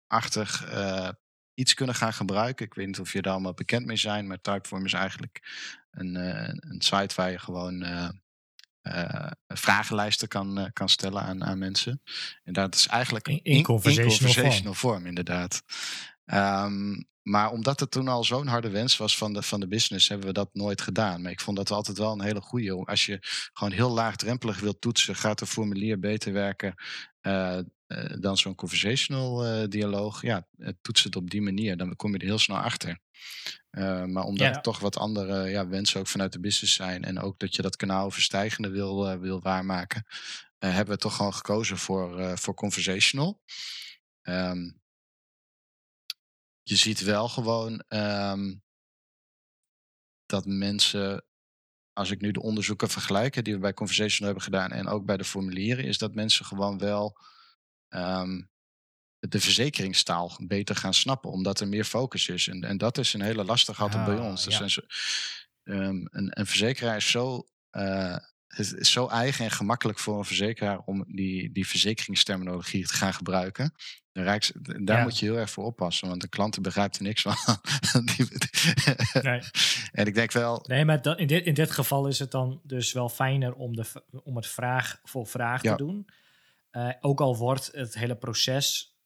typeform-achtig 0.08 1.14
iets 1.56 1.74
kunnen 1.74 1.94
gaan 1.94 2.12
gebruiken. 2.12 2.66
Ik 2.66 2.74
weet 2.74 2.86
niet 2.86 3.00
of 3.00 3.12
je 3.12 3.22
daar 3.22 3.32
allemaal 3.32 3.54
bekend 3.54 3.86
mee 3.86 3.96
zijn, 3.96 4.26
maar 4.26 4.40
Typeform 4.40 4.84
is 4.84 4.92
eigenlijk 4.92 5.42
een, 5.90 6.14
uh, 6.14 6.48
een 6.48 6.80
site 6.82 7.14
waar 7.14 7.30
je 7.30 7.38
gewoon 7.38 7.82
uh, 7.82 8.08
uh, 8.82 9.30
vragenlijsten 9.46 10.28
kan, 10.28 10.70
kan 10.72 10.88
stellen 10.88 11.22
aan, 11.22 11.44
aan 11.44 11.58
mensen. 11.58 12.02
En 12.44 12.52
dat 12.52 12.74
is 12.74 12.86
eigenlijk 12.86 13.26
een 13.28 13.40
in, 13.42 13.56
in 13.56 13.62
conversational, 13.62 14.18
conversational 14.18 14.74
form. 14.74 14.94
form. 14.94 15.06
inderdaad. 15.06 15.62
Um, 16.24 17.08
maar 17.22 17.50
omdat 17.50 17.80
het 17.80 17.90
toen 17.90 18.08
al 18.08 18.24
zo'n 18.24 18.46
harde 18.46 18.70
wens 18.70 18.96
was 18.96 19.16
van 19.16 19.32
de, 19.32 19.42
van 19.42 19.60
de 19.60 19.68
business, 19.68 20.08
hebben 20.08 20.26
we 20.26 20.32
dat 20.32 20.48
nooit 20.52 20.80
gedaan. 20.80 21.22
Maar 21.22 21.32
ik 21.32 21.40
vond 21.40 21.56
dat 21.56 21.70
altijd 21.70 21.98
wel 21.98 22.12
een 22.12 22.22
hele 22.22 22.40
goede. 22.40 22.84
Als 22.84 23.06
je 23.06 23.18
gewoon 23.52 23.72
heel 23.72 23.90
laagdrempelig 23.90 24.60
wilt 24.60 24.80
toetsen, 24.80 25.16
gaat 25.16 25.38
de 25.38 25.46
formulier 25.46 25.98
beter 25.98 26.32
werken 26.32 26.74
uh, 27.22 27.58
dan 28.18 28.36
zo'n 28.36 28.54
conversational 28.54 29.46
uh, 29.46 29.68
dialoog. 29.68 30.22
Ja, 30.22 30.46
toets 30.80 31.02
het 31.02 31.16
op 31.16 31.30
die 31.30 31.42
manier, 31.42 31.76
dan 31.76 31.96
kom 31.96 32.12
je 32.12 32.18
er 32.18 32.24
heel 32.24 32.38
snel 32.38 32.58
achter. 32.58 32.98
maar 34.06 34.24
omdat 34.24 34.46
ja. 34.46 34.54
er 34.54 34.62
toch 34.62 34.78
wat 34.78 34.96
andere 34.96 35.48
ja, 35.48 35.68
wensen 35.68 36.00
ook 36.00 36.06
vanuit 36.06 36.32
de 36.32 36.40
business 36.40 36.74
zijn 36.74 37.04
en 37.04 37.20
ook 37.20 37.38
dat 37.38 37.56
je 37.56 37.62
dat 37.62 37.76
kanaal 37.76 38.10
verstijgende 38.10 38.68
wil, 38.68 39.18
wil 39.18 39.40
waarmaken, 39.40 40.06
hebben 40.58 40.94
we 40.94 41.00
toch 41.00 41.16
gewoon 41.16 41.34
gekozen 41.34 41.78
voor, 41.78 42.38
voor 42.38 42.54
conversational. 42.54 43.40
Um, 44.22 44.80
je 46.62 46.76
ziet 46.76 47.00
wel 47.00 47.28
gewoon 47.28 47.82
um, 47.88 48.62
dat 50.26 50.46
mensen, 50.46 51.24
als 51.92 52.10
ik 52.10 52.20
nu 52.20 52.30
de 52.30 52.42
onderzoeken 52.42 52.88
vergelijk 52.88 53.44
die 53.44 53.54
we 53.54 53.60
bij 53.60 53.74
Conversation 53.74 54.26
hebben 54.26 54.44
gedaan 54.44 54.70
en 54.70 54.88
ook 54.88 55.04
bij 55.04 55.16
de 55.16 55.24
formulieren, 55.24 55.84
is 55.84 55.98
dat 55.98 56.14
mensen 56.14 56.44
gewoon 56.44 56.78
wel 56.78 57.18
um, 57.88 58.50
de 59.18 59.40
verzekeringstaal 59.40 60.38
beter 60.42 60.76
gaan 60.76 60.94
snappen, 60.94 61.30
omdat 61.30 61.60
er 61.60 61.68
meer 61.68 61.84
focus 61.84 62.28
is. 62.28 62.48
En, 62.48 62.64
en 62.64 62.78
dat 62.78 62.98
is 62.98 63.12
een 63.12 63.20
hele 63.20 63.44
lastige 63.44 63.82
altijd 63.82 64.04
bij 64.04 64.18
ons. 64.18 64.44
Dus 64.44 64.58
ja. 64.58 64.82
um, 65.64 66.08
een, 66.10 66.38
een 66.40 66.46
verzekeraar 66.46 66.96
is 66.96 67.10
zo 67.10 67.46
uh, 67.72 68.16
het 68.46 68.72
is 68.72 68.92
zo 68.92 69.06
eigen 69.06 69.44
en 69.44 69.50
gemakkelijk 69.50 69.98
voor 69.98 70.18
een 70.18 70.24
verzekeraar 70.24 70.78
om 70.78 71.04
die, 71.08 71.52
die 71.52 71.66
verzekeringsterminologie 71.68 72.86
te 72.86 72.94
gaan 72.94 73.14
gebruiken. 73.14 73.74
De 74.12 74.22
Rijks, 74.22 74.52
daar 74.62 74.96
Ja. 74.96 75.02
moet 75.02 75.18
je 75.18 75.26
heel 75.26 75.36
erg 75.36 75.50
voor 75.50 75.64
oppassen, 75.64 76.08
want 76.08 76.20
de 76.20 76.28
klanten 76.28 76.62
begrijpt 76.62 76.96
er 76.96 77.02
niks 77.02 77.22
van. 77.22 77.34
Nee. 79.22 79.40
en 79.92 80.06
ik 80.06 80.14
denk 80.14 80.32
wel, 80.32 80.64
Nee, 80.66 80.84
maar 80.84 81.02
dat, 81.02 81.18
in, 81.18 81.26
dit, 81.26 81.46
in 81.46 81.54
dit 81.54 81.70
geval 81.70 82.06
is 82.06 82.18
het 82.18 82.30
dan 82.30 82.60
dus 82.62 82.92
wel 82.92 83.08
fijner 83.08 83.54
om, 83.54 83.76
de, 83.76 83.84
om 84.24 84.36
het 84.36 84.46
vraag 84.46 85.00
voor 85.04 85.26
vraag 85.26 85.62
Ja. 85.62 85.76
te 85.76 85.84
doen. 85.84 86.06
Eh, 86.76 86.88
ook 87.00 87.20
al 87.20 87.36
wordt 87.36 87.68
het 87.72 87.94
hele 87.94 88.16
proces, 88.16 88.96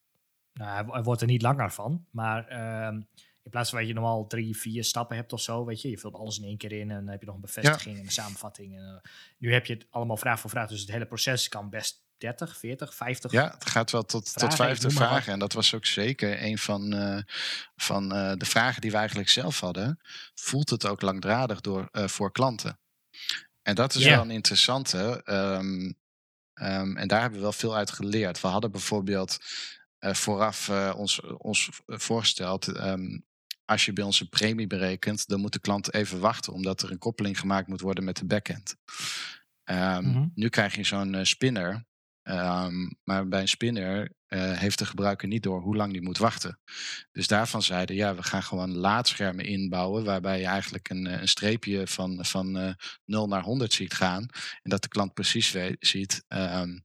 nou, 0.53 0.71
hij 0.71 0.85
wo- 0.85 0.93
hij 0.93 1.03
wordt 1.03 1.21
er 1.21 1.27
niet 1.27 1.41
langer 1.41 1.71
van, 1.71 2.05
maar 2.11 2.47
ehm, 2.47 2.95
in 3.43 3.49
plaats 3.51 3.69
van 3.69 3.79
dat 3.79 3.87
je 3.87 3.93
normaal 3.93 4.27
drie, 4.27 4.57
vier 4.57 4.83
stappen 4.83 5.15
hebt 5.15 5.33
of 5.33 5.41
zo, 5.41 5.65
weet 5.65 5.81
je, 5.81 5.89
je 5.89 5.97
vult 5.97 6.13
alles 6.15 6.37
in 6.39 6.43
één 6.43 6.57
keer 6.57 6.71
in 6.71 6.89
en 6.91 6.95
dan 6.97 7.07
heb 7.07 7.19
je 7.19 7.25
nog 7.25 7.35
een 7.35 7.41
bevestiging 7.41 7.97
en 7.97 8.03
een 8.03 8.11
samenvatting. 8.11 8.77
En, 8.77 8.83
eh, 9.03 9.11
nu 9.37 9.53
heb 9.53 9.65
je 9.65 9.73
het 9.73 9.87
allemaal 9.89 10.17
vraag 10.17 10.39
voor 10.39 10.49
vraag, 10.49 10.69
dus 10.69 10.79
het 10.79 10.91
hele 10.91 11.05
proces 11.05 11.49
kan 11.49 11.69
best 11.69 12.03
30, 12.17 12.57
40, 12.57 12.95
50 12.95 13.31
ja, 13.31 13.51
het 13.51 13.69
gaat 13.69 13.91
wel 13.91 14.03
tot, 14.05 14.23
tot 14.25 14.33
Vragen, 14.33 14.57
50 14.57 14.83
noem 14.89 14.93
maar 14.93 15.03
wat. 15.03 15.11
vragen. 15.13 15.33
En 15.33 15.39
dat 15.39 15.53
was 15.53 15.73
ook 15.73 15.85
zeker 15.85 16.43
een 16.43 16.57
van, 16.57 16.93
eh, 16.93 17.17
van 17.75 18.09
de 18.09 18.45
vragen 18.45 18.81
die 18.81 18.91
we 18.91 18.97
eigenlijk 18.97 19.29
zelf 19.29 19.59
hadden. 19.59 19.99
Voelt 20.33 20.69
het 20.69 20.85
ook 20.87 21.01
langdradig 21.01 21.61
door, 21.61 21.89
voor 21.91 22.31
klanten? 22.31 22.79
En 23.61 23.75
dat 23.75 23.93
is 23.95 24.03
wel 24.15 24.21
een 24.21 24.31
interessante. 24.31 25.21
ehm, 25.23 25.91
ehm, 26.61 26.97
en 26.97 27.07
daar 27.07 27.19
hebben 27.21 27.37
we 27.39 27.43
wel 27.45 27.53
veel 27.53 27.75
uit 27.75 27.91
geleerd. 27.91 28.41
We 28.41 28.47
hadden 28.47 28.71
bijvoorbeeld 28.71 29.37
eh, 29.99 30.13
vooraf 30.13 30.69
eh, 30.69 30.93
ons, 30.97 31.21
ons 31.37 31.69
voorgesteld. 31.85 32.67
ehm, 32.67 33.19
als 33.65 33.85
je 33.85 33.93
bij 33.93 34.03
ons 34.03 34.19
een 34.19 34.29
premie 34.29 34.67
berekent, 34.67 35.27
dan 35.27 35.39
moet 35.39 35.53
de 35.53 35.59
klant 35.59 35.93
even 35.93 36.19
wachten, 36.19 36.53
omdat 36.53 36.81
er 36.81 36.91
een 36.91 36.97
koppeling 36.97 37.39
gemaakt 37.39 37.67
moet 37.67 37.81
worden 37.81 38.03
met 38.03 38.17
de 38.17 38.25
backend. 38.25 38.75
Ehm, 39.63 40.03
Mhm. 40.09 40.27
Nu 40.35 40.49
krijg 40.49 40.75
je 40.75 40.83
zo'n 40.83 41.15
eh, 41.15 41.23
spinner. 41.23 41.85
maar 43.03 43.27
bij 43.27 43.41
een 43.41 43.47
spinner 43.47 44.11
eh, 44.31 44.57
heeft 44.57 44.79
de 44.79 44.85
gebruiker 44.85 45.27
niet 45.27 45.43
door 45.43 45.61
hoe 45.61 45.75
lang 45.75 45.91
die 45.91 46.01
moet 46.01 46.17
wachten. 46.17 46.59
Dus 47.11 47.27
daarvan 47.27 47.61
zeiden, 47.61 47.95
ja, 47.95 48.15
we 48.15 48.23
gaan 48.23 48.43
gewoon 48.43 48.75
laadschermen 48.75 49.45
inbouwen, 49.45 50.03
waarbij 50.03 50.39
je 50.39 50.45
eigenlijk 50.45 50.89
een, 50.89 51.07
eh, 51.07 51.21
een 51.21 51.27
streepje 51.27 51.87
van, 51.87 52.25
van 52.25 52.57
eh 52.57 52.73
0 53.05 53.27
naar 53.27 53.41
100 53.41 53.73
ziet 53.73 53.93
gaan. 53.93 54.27
En 54.61 54.69
dat 54.69 54.81
de 54.81 54.87
klant 54.87 55.13
precies 55.13 55.51
weet, 55.51 55.75
ziet 55.79 56.23
ehm, 56.27 56.79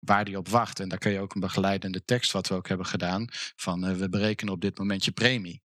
waar 0.00 0.24
die 0.24 0.38
op 0.38 0.48
wacht. 0.48 0.80
En 0.80 0.88
daar 0.88 0.98
kun 0.98 1.12
je 1.12 1.20
ook 1.20 1.34
een 1.34 1.40
begeleidende 1.40 2.04
tekst, 2.04 2.32
wat 2.32 2.48
we 2.48 2.54
ook 2.54 2.68
hebben 2.68 2.86
gedaan, 2.86 3.28
van 3.56 3.96
we 3.98 4.08
berekenen 4.08 4.54
op 4.54 4.60
dit 4.60 4.78
moment 4.78 5.04
je 5.04 5.12
premie. 5.12 5.62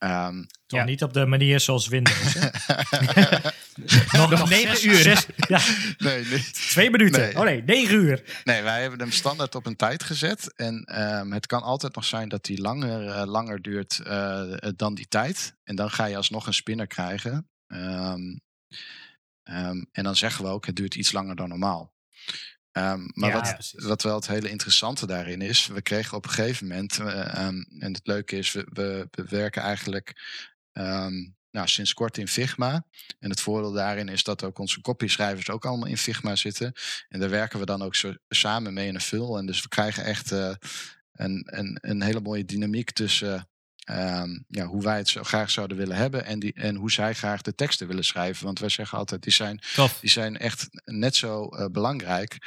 Ehm, 0.00 0.42
Toch 0.66 0.78
Ja. 0.78 0.84
niet 0.84 1.02
op 1.02 1.12
de 1.12 1.26
manier 1.26 1.60
zoals 1.60 1.88
Windows. 1.88 2.34
hè? 2.34 2.48
Nog 4.18 4.48
negen 4.48 4.76
zes- 4.76 4.84
uur. 4.84 4.94
zes- 5.02 5.26
ja, 5.48 5.60
nee, 6.08 6.24
niet. 6.24 6.54
twee 6.70 6.90
minuten. 6.90 7.20
Nee. 7.20 7.36
Oh 7.36 7.42
nee, 7.44 7.62
negen 7.62 7.94
uur. 7.94 8.40
Nee, 8.44 8.62
wij 8.62 8.80
hebben 8.80 8.98
hem 9.00 9.10
standaard 9.12 9.54
op 9.54 9.66
een 9.66 9.76
tijd 9.76 10.02
gezet. 10.02 10.52
En 10.56 10.84
ehm, 10.84 11.30
het 11.30 11.46
kan 11.46 11.62
altijd 11.62 11.94
nog 11.94 12.04
zijn 12.04 12.28
dat 12.28 12.44
die 12.44 12.60
langer, 12.60 13.06
eh, 13.08 13.26
langer 13.26 13.62
duurt 13.62 13.98
eh, 13.98 14.42
dan 14.76 14.94
die 14.94 15.08
tijd. 15.08 15.54
En 15.64 15.76
dan 15.76 15.90
ga 15.90 16.04
je 16.04 16.16
alsnog 16.16 16.46
een 16.46 16.54
spinner 16.54 16.86
krijgen. 16.86 17.48
Ehm, 17.66 18.36
ehm, 19.42 19.82
en 19.92 20.04
dan 20.04 20.16
zeggen 20.16 20.44
we 20.44 20.50
ook, 20.50 20.66
het 20.66 20.76
duurt 20.76 20.94
iets 20.94 21.12
langer 21.12 21.36
dan 21.36 21.48
normaal. 21.48 21.92
Ehm, 22.72 23.08
maar 23.12 23.30
Ja, 23.30 23.34
wat, 23.34 23.72
ja, 23.76 23.86
wat 23.86 24.02
wel 24.02 24.14
het 24.14 24.26
hele 24.26 24.50
interessante 24.50 25.06
daarin 25.06 25.40
is, 25.42 25.66
we 25.66 25.82
kregen 25.82 26.16
op 26.16 26.24
een 26.24 26.30
gegeven 26.30 26.66
moment, 26.66 26.98
eh, 26.98 27.34
ehm, 27.34 27.60
en 27.78 27.92
het 27.92 28.06
leuke 28.06 28.36
is, 28.36 28.52
we, 28.52 28.66
we, 28.72 29.08
we 29.10 29.24
werken 29.28 29.62
eigenlijk 29.62 30.22
ehm, 30.72 31.14
nou, 31.50 31.68
sinds 31.68 31.94
kort 31.94 32.18
in 32.18 32.28
Figma. 32.28 32.84
En 33.18 33.30
het 33.30 33.40
voordeel 33.40 33.72
daarin 33.72 34.08
is 34.08 34.24
dat 34.24 34.44
ook 34.44 34.58
onze 34.58 34.80
copyschrijvers 34.80 35.50
ook 35.50 35.64
allemaal 35.64 35.88
in 35.88 35.98
Figma 35.98 36.36
zitten. 36.36 36.72
En 37.08 37.20
daar 37.20 37.30
werken 37.30 37.58
we 37.58 37.66
dan 37.66 37.82
ook 37.82 37.94
zo, 37.94 38.14
samen 38.28 38.72
mee 38.72 38.86
in 38.86 38.94
een 38.94 39.00
vul. 39.00 39.38
En 39.38 39.46
dus 39.46 39.62
we 39.62 39.68
krijgen 39.68 40.04
echt 40.04 40.32
eh, 40.32 40.54
een, 41.12 41.42
een, 41.46 41.78
een 41.80 42.02
hele 42.02 42.20
mooie 42.20 42.44
dynamiek 42.44 42.90
tussen 42.90 43.49
ehm, 43.90 44.38
ja, 44.48 44.66
hoe 44.66 44.82
wij 44.82 44.96
het 44.96 45.08
zo 45.08 45.22
graag 45.22 45.50
zouden 45.50 45.76
willen 45.76 45.96
hebben 45.96 46.24
en, 46.24 46.38
die, 46.38 46.52
en 46.52 46.74
hoe 46.74 46.90
zij 46.90 47.14
graag 47.14 47.42
de 47.42 47.54
teksten 47.54 47.86
willen 47.86 48.04
schrijven. 48.04 48.44
Want 48.44 48.58
wij 48.58 48.68
zeggen 48.68 48.98
altijd, 48.98 49.22
die 49.22 49.32
zijn 49.32 49.60
Tof. 49.74 49.98
die 50.00 50.10
zijn 50.10 50.38
echt 50.38 50.68
net 50.84 51.16
zo 51.16 51.48
eh, 51.48 51.66
belangrijk. 51.72 52.38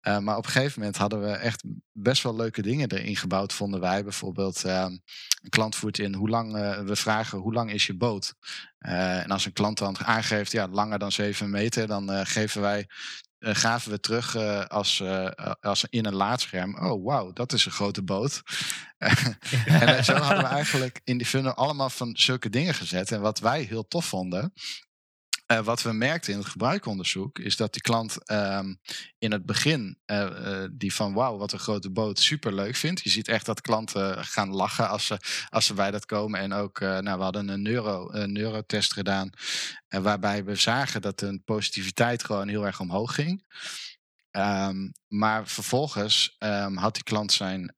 Eh, 0.00 0.18
maar 0.18 0.36
op 0.36 0.44
een 0.44 0.50
gegeven 0.50 0.80
moment 0.80 0.98
hadden 0.98 1.20
we 1.20 1.30
echt 1.30 1.62
best 1.92 2.22
wel 2.22 2.36
leuke 2.36 2.62
dingen 2.62 2.90
erin 2.90 3.16
gebouwd, 3.16 3.52
vonden 3.52 3.80
wij. 3.80 4.02
Bijvoorbeeld, 4.02 4.64
ehm, 4.64 4.90
een 5.42 5.50
klant 5.50 5.76
voert 5.76 5.98
in 5.98 6.14
hoe 6.14 6.28
lang, 6.28 6.56
eh, 6.56 6.80
we 6.80 6.96
vragen 6.96 7.38
hoe 7.38 7.52
lang 7.52 7.72
is 7.72 7.86
je 7.86 7.96
boot? 7.96 8.34
En 8.78 9.30
als 9.30 9.44
een 9.44 9.52
klant 9.52 9.78
dan 9.78 9.98
aangeeft, 9.98 10.52
ja, 10.52 10.68
langer 10.68 10.98
dan 10.98 11.12
7 11.12 11.50
meter, 11.50 11.86
dan 11.86 12.26
geven 12.26 12.60
wij, 12.60 12.86
eh, 13.40 13.54
gaven 13.54 13.90
we 13.90 14.00
terug 14.00 14.34
eh, 14.34 14.64
als, 14.64 15.00
eh, 15.00 15.30
als 15.60 15.84
in 15.90 16.06
een 16.06 16.14
laadscherm. 16.14 16.78
Oh, 16.78 17.04
wauw, 17.04 17.32
dat 17.32 17.52
is 17.52 17.66
een 17.66 17.72
grote 17.72 18.02
boot. 18.02 18.42
en 19.66 20.04
zo 20.04 20.14
hadden 20.14 20.42
we 20.42 20.48
eigenlijk 20.60 21.00
in 21.04 21.16
die 21.18 21.26
funnel 21.26 21.54
allemaal 21.54 21.90
van 21.90 22.16
zulke 22.16 22.50
dingen 22.50 22.74
gezet. 22.74 23.12
En 23.12 23.20
wat 23.20 23.38
wij 23.38 23.62
heel 23.62 23.88
tof 23.88 24.04
vonden, 24.04 24.52
eh, 25.50 25.58
wat 25.58 25.82
we 25.82 25.92
merkten 25.92 26.32
in 26.32 26.38
het 26.38 26.48
gebruikonderzoek 26.48 27.38
is 27.38 27.56
dat 27.56 27.72
die 27.72 27.82
klant 27.82 28.24
ehm, 28.24 28.74
in 29.18 29.32
het 29.32 29.46
begin 29.46 29.98
eh, 30.04 30.62
eh, 30.62 30.70
die 30.72 30.94
van 30.94 31.12
wauw, 31.12 31.36
wat 31.36 31.52
een 31.52 31.58
grote 31.58 31.90
boot 31.90 32.18
super 32.18 32.54
leuk 32.54 32.76
vindt. 32.76 33.02
Je 33.02 33.10
ziet 33.10 33.28
echt 33.28 33.46
dat 33.46 33.60
klanten 33.60 34.24
gaan 34.24 34.50
lachen 34.50 34.88
als 34.88 35.06
ze, 35.06 35.18
als 35.48 35.66
ze 35.66 35.74
bij 35.74 35.90
dat 35.90 36.06
komen. 36.06 36.40
En 36.40 36.52
ook, 36.52 36.80
nou, 36.80 37.16
we 37.16 37.22
hadden 37.22 37.48
een, 37.48 37.62
neuro, 37.62 38.12
een 38.12 38.32
neurotest 38.32 38.92
gedaan 38.92 39.30
waarbij 39.88 40.44
we 40.44 40.54
zagen 40.54 41.02
dat 41.02 41.18
de 41.18 41.40
positiviteit 41.44 42.24
gewoon 42.24 42.48
heel 42.48 42.66
erg 42.66 42.80
omhoog 42.80 43.14
ging. 43.14 43.44
Ehm, 44.30 44.90
maar 45.08 45.48
vervolgens 45.48 46.36
ehm, 46.38 46.76
had 46.76 46.94
die 46.94 47.02
klant 47.02 47.32
zijn 47.32 47.74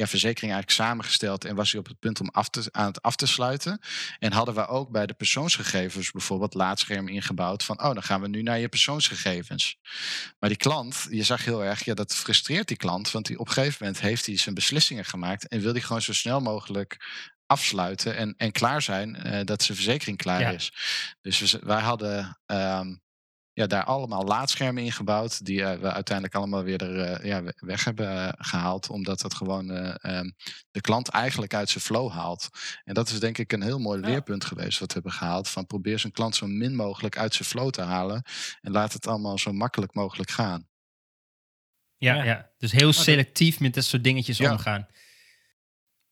ja, 0.00 0.06
verzekering 0.06 0.52
eigenlijk 0.52 0.82
samengesteld 0.82 1.44
en 1.44 1.54
was 1.54 1.70
hij 1.70 1.80
op 1.80 1.86
het 1.86 1.98
punt 1.98 2.20
om 2.20 2.28
af 2.28 2.48
te, 2.48 2.68
aan 2.70 2.86
het 2.86 3.02
af 3.02 3.16
te 3.16 3.26
sluiten. 3.26 3.80
En 4.18 4.32
hadden 4.32 4.54
we 4.54 4.66
ook 4.66 4.90
bij 4.90 5.06
de 5.06 5.14
persoonsgegevens 5.14 6.10
bijvoorbeeld 6.10 6.54
laadscherm 6.54 7.08
ingebouwd 7.08 7.64
van, 7.64 7.82
oh, 7.82 7.92
dan 7.92 8.02
gaan 8.02 8.20
we 8.20 8.28
nu 8.28 8.42
naar 8.42 8.58
je 8.58 8.68
persoonsgegevens. 8.68 9.76
Maar 10.38 10.48
die 10.48 10.58
klant, 10.58 11.06
je 11.10 11.22
zag 11.22 11.44
heel 11.44 11.64
erg, 11.64 11.84
ja, 11.84 11.94
dat 11.94 12.14
frustreert 12.14 12.68
die 12.68 12.76
klant, 12.76 13.10
want 13.10 13.26
die, 13.26 13.38
op 13.38 13.46
een 13.46 13.52
gegeven 13.52 13.76
moment 13.80 14.00
heeft 14.00 14.26
hij 14.26 14.36
zijn 14.36 14.54
beslissingen 14.54 15.04
gemaakt 15.04 15.48
en 15.48 15.60
wil 15.60 15.72
hij 15.72 15.80
gewoon 15.80 16.02
zo 16.02 16.12
snel 16.12 16.40
mogelijk 16.40 17.08
afsluiten 17.46 18.16
en, 18.16 18.34
en 18.36 18.52
klaar 18.52 18.82
zijn 18.82 19.16
eh, 19.16 19.44
dat 19.44 19.62
zijn 19.62 19.76
verzekering 19.76 20.16
klaar 20.16 20.40
Ja. 20.40 20.50
is. 20.50 20.72
Dus 21.20 21.38
we, 21.38 21.60
wij 21.62 21.80
hadden 21.80 22.40
ehm, 22.46 22.94
ja, 23.60 23.66
daar 23.66 23.84
allemaal 23.84 24.24
laadschermen 24.24 24.82
in 24.84 24.92
gebouwd, 24.92 25.44
die 25.44 25.64
eh, 25.64 25.80
we 25.80 25.92
uiteindelijk 25.92 26.36
allemaal 26.36 26.62
weer 26.62 26.82
er, 26.82 27.00
eh, 27.00 27.24
ja, 27.26 27.42
we- 27.42 27.54
weg 27.56 27.84
hebben 27.84 28.08
eh, 28.08 28.32
gehaald, 28.38 28.88
omdat 28.90 29.20
dat 29.20 29.34
gewoon 29.34 29.70
eh, 29.70 29.94
ehm, 30.18 30.30
de 30.70 30.80
klant 30.80 31.08
eigenlijk 31.08 31.54
uit 31.54 31.68
zijn 31.70 31.84
flow 31.84 32.10
haalt. 32.10 32.48
En 32.84 32.94
dat 32.94 33.08
is 33.08 33.20
denk 33.20 33.38
ik 33.38 33.52
een 33.52 33.62
heel 33.62 33.78
mooi 33.78 34.00
Ja. 34.00 34.06
leerpunt 34.06 34.44
geweest 34.44 34.78
wat 34.78 34.88
we 34.88 34.94
hebben 34.94 35.12
gehaald, 35.12 35.48
van 35.48 35.66
probeer 35.66 35.98
zijn 35.98 36.12
klant 36.12 36.36
zo 36.36 36.46
min 36.46 36.74
mogelijk 36.74 37.18
uit 37.18 37.34
zijn 37.34 37.48
flow 37.48 37.70
te 37.70 37.82
halen 37.82 38.22
en 38.60 38.72
laat 38.72 38.92
het 38.92 39.06
allemaal 39.06 39.38
zo 39.38 39.52
makkelijk 39.52 39.94
mogelijk 39.94 40.30
gaan. 40.30 40.68
Ja, 41.96 42.14
Ja. 42.14 42.24
ja. 42.24 42.50
dus 42.58 42.72
heel 42.72 42.92
selectief 42.92 43.60
met 43.60 43.74
dat 43.74 43.84
soort 43.84 44.04
dingetjes 44.04 44.38
Ja. 44.38 44.50
omgaan. 44.50 44.86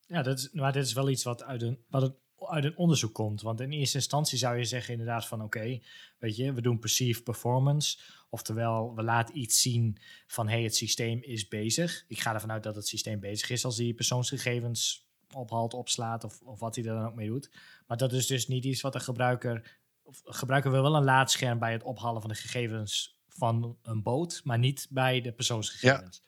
Ja, 0.05 0.21
dat 0.21 0.37
is, 0.39 0.49
maar 0.51 0.71
dit 0.73 0.85
is 0.85 0.93
wel 0.93 1.09
iets 1.09 1.23
wat 1.23 1.43
uit 1.43 1.61
een, 1.61 1.85
wat 1.87 2.01
het, 2.01 2.13
uit 2.47 2.63
een 2.63 2.77
onderzoek 2.77 3.13
komt. 3.13 3.41
Want 3.41 3.59
in 3.59 3.71
eerste 3.71 3.97
instantie 3.97 4.37
zou 4.37 4.57
je 4.57 4.63
zeggen 4.63 4.91
inderdaad 4.93 5.27
van 5.27 5.43
oké, 5.43 5.79
weet 6.17 6.35
je, 6.35 6.53
we 6.53 6.61
doen 6.61 6.79
perceived 6.79 7.23
performance. 7.23 7.97
Oftewel, 8.29 8.95
we 8.95 9.03
laten 9.03 9.37
iets 9.37 9.61
zien 9.61 9.97
van 10.27 10.47
hey, 10.47 10.63
het 10.63 10.75
systeem 10.75 11.19
is 11.21 11.47
bezig. 11.47 12.05
Ik 12.07 12.19
ga 12.19 12.33
ervan 12.33 12.51
uit 12.51 12.63
dat 12.63 12.75
het 12.75 12.87
systeem 12.87 13.19
bezig 13.19 13.49
is 13.49 13.65
als 13.65 13.75
die 13.75 13.93
persoonsgegevens 13.93 15.07
ophaalt, 15.33 15.73
opslaat 15.73 16.23
of, 16.23 16.41
of 16.41 16.59
wat 16.59 16.75
hij 16.75 16.85
er 16.85 16.95
dan 16.95 17.05
ook 17.05 17.15
mee 17.15 17.27
doet. 17.27 17.51
Maar 17.87 17.97
dat 17.97 18.13
is 18.13 18.27
dus 18.27 18.47
niet 18.47 18.65
iets 18.65 18.81
wat 18.81 18.93
de 18.93 18.99
gebruiker... 18.99 19.77
Of, 20.03 20.21
gebruiker 20.23 20.71
wil 20.71 20.81
wel 20.81 20.95
een 20.95 21.03
laadscherm 21.03 21.59
bij 21.59 21.71
het 21.71 21.83
ophalen 21.83 22.21
van 22.21 22.29
de 22.29 22.35
gegevens 22.35 23.17
van 23.27 23.77
een 23.81 24.03
boot, 24.03 24.41
maar 24.43 24.59
niet 24.59 24.87
bij 24.89 25.21
de 25.21 25.31
persoonsgegevens. 25.31 26.23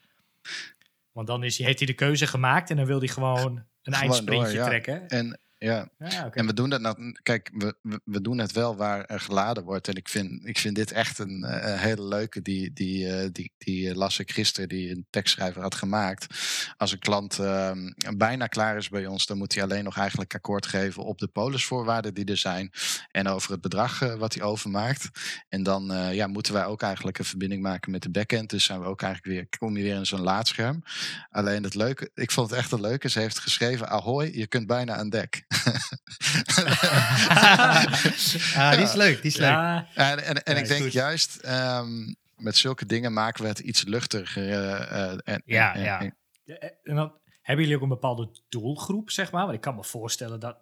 Want 1.12 1.28
dan 1.28 1.43
is, 1.43 1.57
hij- 1.57 1.66
heeft 1.66 1.78
hij 1.80 1.88
de 1.88 1.93
keuze 1.93 2.28
gemaakt 2.28 2.70
en 2.70 2.76
dan 2.78 2.86
wil 2.86 2.99
hij 2.99 3.07
gewoon 3.07 3.57
een 3.57 3.93
Gewoon 3.93 3.99
eindsprintje 4.01 4.45
door, 4.47 4.55
ja. 4.55 4.66
trekken. 4.66 5.07
En 5.07 5.39
ja, 5.64 5.89
Ja. 5.97 6.30
En 6.32 6.45
we 6.45 6.53
doen 6.53 6.70
dat 6.70 6.82
nou, 6.82 7.12
kijk, 7.24 7.51
we, 7.53 7.99
we, 8.03 8.22
doen 8.22 8.38
het 8.38 8.51
wel 8.51 8.76
waar 8.76 9.05
er 9.05 9.20
geladen 9.20 9.64
wordt. 9.64 9.88
En 9.88 9.95
ik 9.95 10.09
vind, 10.09 10.47
ik 10.47 10.57
vind 10.57 10.76
dit 10.76 10.91
echt 10.91 11.20
een, 11.20 11.43
eh, 11.43 11.72
een 11.72 11.78
hele 11.78 12.03
leuke. 12.03 12.41
Die, 12.41 12.74
die, 12.74 13.09
eh, 13.09 13.30
die, 13.32 13.53
die 13.57 13.89
eh, 13.89 13.95
las 13.95 14.20
ik 14.20 14.32
gisteren, 14.32 14.70
die 14.70 14.91
een 14.91 15.05
tekstschrijver 15.09 15.62
had 15.62 15.76
gemaakt. 15.76 16.28
Als 16.78 16.91
een 16.91 16.99
klant 16.99 17.39
ehm, 17.39 17.91
bijna 18.18 18.47
klaar 18.47 18.78
is 18.78 18.89
bij 18.89 19.05
ons, 19.05 19.26
dan 19.26 19.38
moet 19.38 19.53
hij 19.53 19.64
alleen 19.64 19.84
nog 19.84 19.97
eigenlijk 19.97 20.36
akkoord 20.36 20.66
geven 20.66 21.03
op 21.03 21.18
de 21.18 21.28
polisvoorwaarden 21.28 22.14
die 22.14 22.26
er 22.26 22.38
zijn. 22.38 22.72
En 23.12 23.28
over 23.28 23.51
het 23.51 23.62
bedrag 23.62 23.99
wat 24.18 24.34
hij 24.34 24.43
overmaakt. 24.43 25.09
En 25.49 25.64
dan 25.64 26.14
ja, 26.14 26.28
moeten 26.28 26.53
wij 26.53 26.66
ook 26.66 26.82
eigenlijk 26.82 27.20
een 27.20 27.26
verbinding 27.26 27.62
maken 27.62 27.91
met 27.91 28.01
de 28.01 28.09
backend. 28.09 28.49
Dus 28.49 28.64
zijn 28.64 28.80
we 28.80 28.86
ook 28.86 29.01
eigenlijk 29.01 29.36
weer, 29.36 29.59
kom 29.59 29.78
je 29.78 29.84
weer 29.84 29.95
in 29.95 30.05
zo'n 30.05 30.22
laadscherm. 30.22 30.84
Alleen 31.30 31.64
het 31.64 31.76
leuke, 31.76 32.09
ik 32.14 32.32
vond 32.32 32.49
het 32.49 32.59
echt 32.59 32.72
een 32.72 32.82
leuke. 32.82 33.09
Ze 33.09 33.20
heeft 33.20 33.39
geschreven: 33.39 33.89
Ahoy, 33.89 34.32
je 34.34 34.47
kunt 34.47 34.68
bijna 34.68 34.95
aan 34.95 35.09
dek. 35.09 35.49
ah, 38.56 38.72
die 38.72 38.82
is 38.82 38.93
leuk, 38.93 39.22
die 39.22 39.32
is 39.32 39.38
leuk. 39.38 39.49
En, 39.95 40.24
en, 40.26 40.43
en 40.43 40.58
ik 40.58 40.68
denk 40.68 40.82
goed. 40.84 40.91
juist, 40.91 41.36
ehm, 41.36 42.14
met 42.36 42.58
zulke 42.58 42.86
dingen 42.86 43.14
maken 43.14 43.41
we 43.43 43.47
het 43.49 43.60
iets 43.60 43.84
luchtiger. 43.84 44.49
eh, 44.49 45.12
eh, 45.12 45.18
en, 45.24 45.41
Ja, 45.45 45.74
en, 45.76 45.82
ja. 45.84 45.99
en- 45.99 46.16
En 46.84 46.95
dan 46.95 47.14
hebben 47.41 47.64
jullie 47.66 47.76
ook 47.78 47.84
een 47.84 47.89
bepaalde 47.99 48.30
doelgroep, 48.49 49.12
zeg 49.12 49.32
maar? 49.32 49.43
Want 49.43 49.56
ik 49.56 49.62
kan 49.62 49.76
me 49.76 49.84
voorstellen 49.84 50.39
dat 50.39 50.58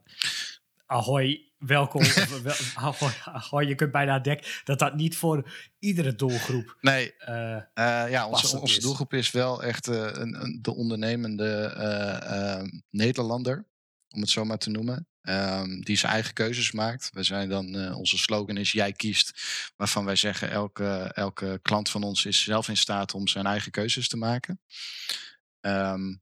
Ahoy, 0.85 1.51
welkom. 1.57 2.01
wel, 2.43 2.53
ahoy, 2.75 3.11
ahoy, 3.23 3.67
je 3.67 3.75
kunt 3.75 3.91
bijna 3.91 4.19
denken 4.19 4.45
dat 4.63 4.79
dat 4.79 4.95
niet 4.95 5.17
voor 5.17 5.51
iedere 5.79 6.15
doelgroep. 6.15 6.77
Nee, 6.81 7.13
uh, 7.29 7.35
uh, 7.35 7.61
ja, 8.09 8.27
onze, 8.27 8.59
onze 8.59 8.79
doelgroep 8.79 9.13
is 9.13 9.31
wel 9.31 9.63
echt 9.63 9.87
uh, 9.87 9.95
een, 9.95 10.41
een, 10.41 10.59
de 10.61 10.75
ondernemende 10.75 12.71
Nederlander, 12.89 13.65
om 14.13 14.21
het 14.21 14.29
zo 14.29 14.45
maar 14.45 14.57
te 14.57 14.69
noemen. 14.69 15.07
Um, 15.21 15.81
die 15.81 15.97
zijn 15.97 16.11
eigen 16.11 16.33
keuzes 16.33 16.71
maakt. 16.71 17.09
We 17.13 17.23
zijn 17.23 17.49
dan, 17.49 17.93
onze 17.93 18.17
slogan 18.17 18.57
is 18.57 18.71
jij 18.71 18.91
kiest, 18.91 19.41
waarvan 19.75 20.05
wij 20.05 20.15
zeggen 20.15 20.49
elke, 20.49 21.11
elke 21.13 21.59
klant 21.61 21.89
van 21.89 22.03
ons 22.03 22.25
is 22.25 22.43
zelf 22.43 22.67
in 22.67 22.77
staat 22.77 23.13
om 23.13 23.27
zijn 23.27 23.45
eigen 23.45 23.71
keuzes 23.71 24.07
te 24.07 24.17
maken. 24.17 24.61
Um, 25.61 26.21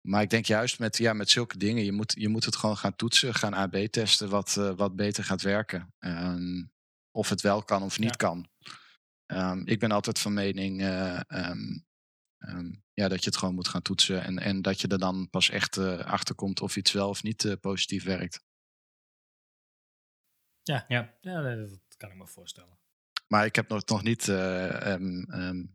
maar 0.00 0.22
ik 0.22 0.30
denk 0.30 0.46
juist 0.46 0.78
met, 0.78 0.96
ja, 0.96 1.12
met 1.12 1.30
zulke 1.30 1.58
dingen, 1.58 1.84
je 1.84 1.92
moet, 1.92 2.14
je 2.18 2.28
moet 2.28 2.44
het 2.44 2.56
gewoon 2.56 2.76
gaan 2.76 2.96
toetsen, 2.96 3.34
gaan 3.34 3.54
AB 3.54 3.76
testen 3.76 4.28
wat, 4.28 4.56
uh, 4.58 4.72
wat 4.76 4.96
beter 4.96 5.24
gaat 5.24 5.42
werken. 5.42 5.94
Um, 5.98 6.72
of 7.10 7.28
het 7.28 7.40
wel 7.40 7.62
kan 7.62 7.82
of 7.82 7.98
niet 7.98 8.10
ja. 8.10 8.16
kan. 8.16 8.48
Ik 9.64 9.78
ben 9.78 9.90
altijd 9.90 10.18
van 10.18 10.32
mening 10.32 10.80
uh, 10.80 11.20
um, 12.38 12.82
ja, 12.92 13.08
dat 13.08 13.24
je 13.24 13.30
het 13.30 13.38
gewoon 13.38 13.54
moet 13.54 13.68
gaan 13.68 13.82
toetsen. 13.82 14.24
En, 14.24 14.38
en 14.38 14.62
dat 14.62 14.80
je 14.80 14.88
er 14.88 14.98
dan 14.98 15.30
pas 15.30 15.50
echt 15.50 15.76
uh, 15.76 15.98
achter 15.98 16.34
komt 16.34 16.60
of 16.60 16.76
iets 16.76 16.92
wel 16.92 17.08
of 17.08 17.22
niet 17.22 17.56
positief 17.60 18.04
werkt. 18.04 18.44
Ja, 20.62 20.84
ja. 20.88 21.14
ja 21.20 21.42
dat 21.42 21.96
kan 21.96 22.10
ik 22.10 22.16
me 22.16 22.26
voorstellen. 22.26 22.78
Maar 23.26 23.44
ik 23.44 23.54
heb 23.54 23.68
nog, 23.68 23.84
nog 23.84 24.02
niet 24.02 24.24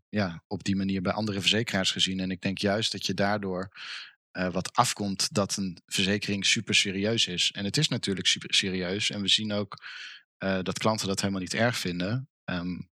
ja, 0.10 0.44
op 0.48 0.64
die 0.64 0.76
manier 0.76 1.02
bij 1.02 1.14
andere 1.14 1.40
verzekeraars 1.40 1.92
gezien. 1.92 2.20
En 2.20 2.32
ik 2.32 2.42
denk 2.42 2.58
juist 2.58 2.92
dat 2.92 3.06
je 3.06 3.14
daardoor 3.14 3.72
uh, 4.34 4.52
wat 4.52 4.74
afkomt 4.74 5.34
dat 5.34 5.58
een 5.58 5.82
verzekering 5.86 6.46
super 6.46 6.76
serieus 6.76 7.28
is. 7.28 7.52
En 7.52 7.66
het 7.66 7.78
is 7.78 7.88
natuurlijk 7.88 8.28
super 8.28 8.54
serieus. 8.54 9.10
En 9.10 9.22
we 9.22 9.28
zien 9.28 9.52
ook 9.52 9.84
uh, 10.44 10.60
dat 10.62 10.78
klanten 10.78 11.08
dat 11.08 11.20
helemaal 11.20 11.42
niet 11.42 11.54
erg 11.54 11.78
vinden. 11.78 12.30
Um, 12.46 12.92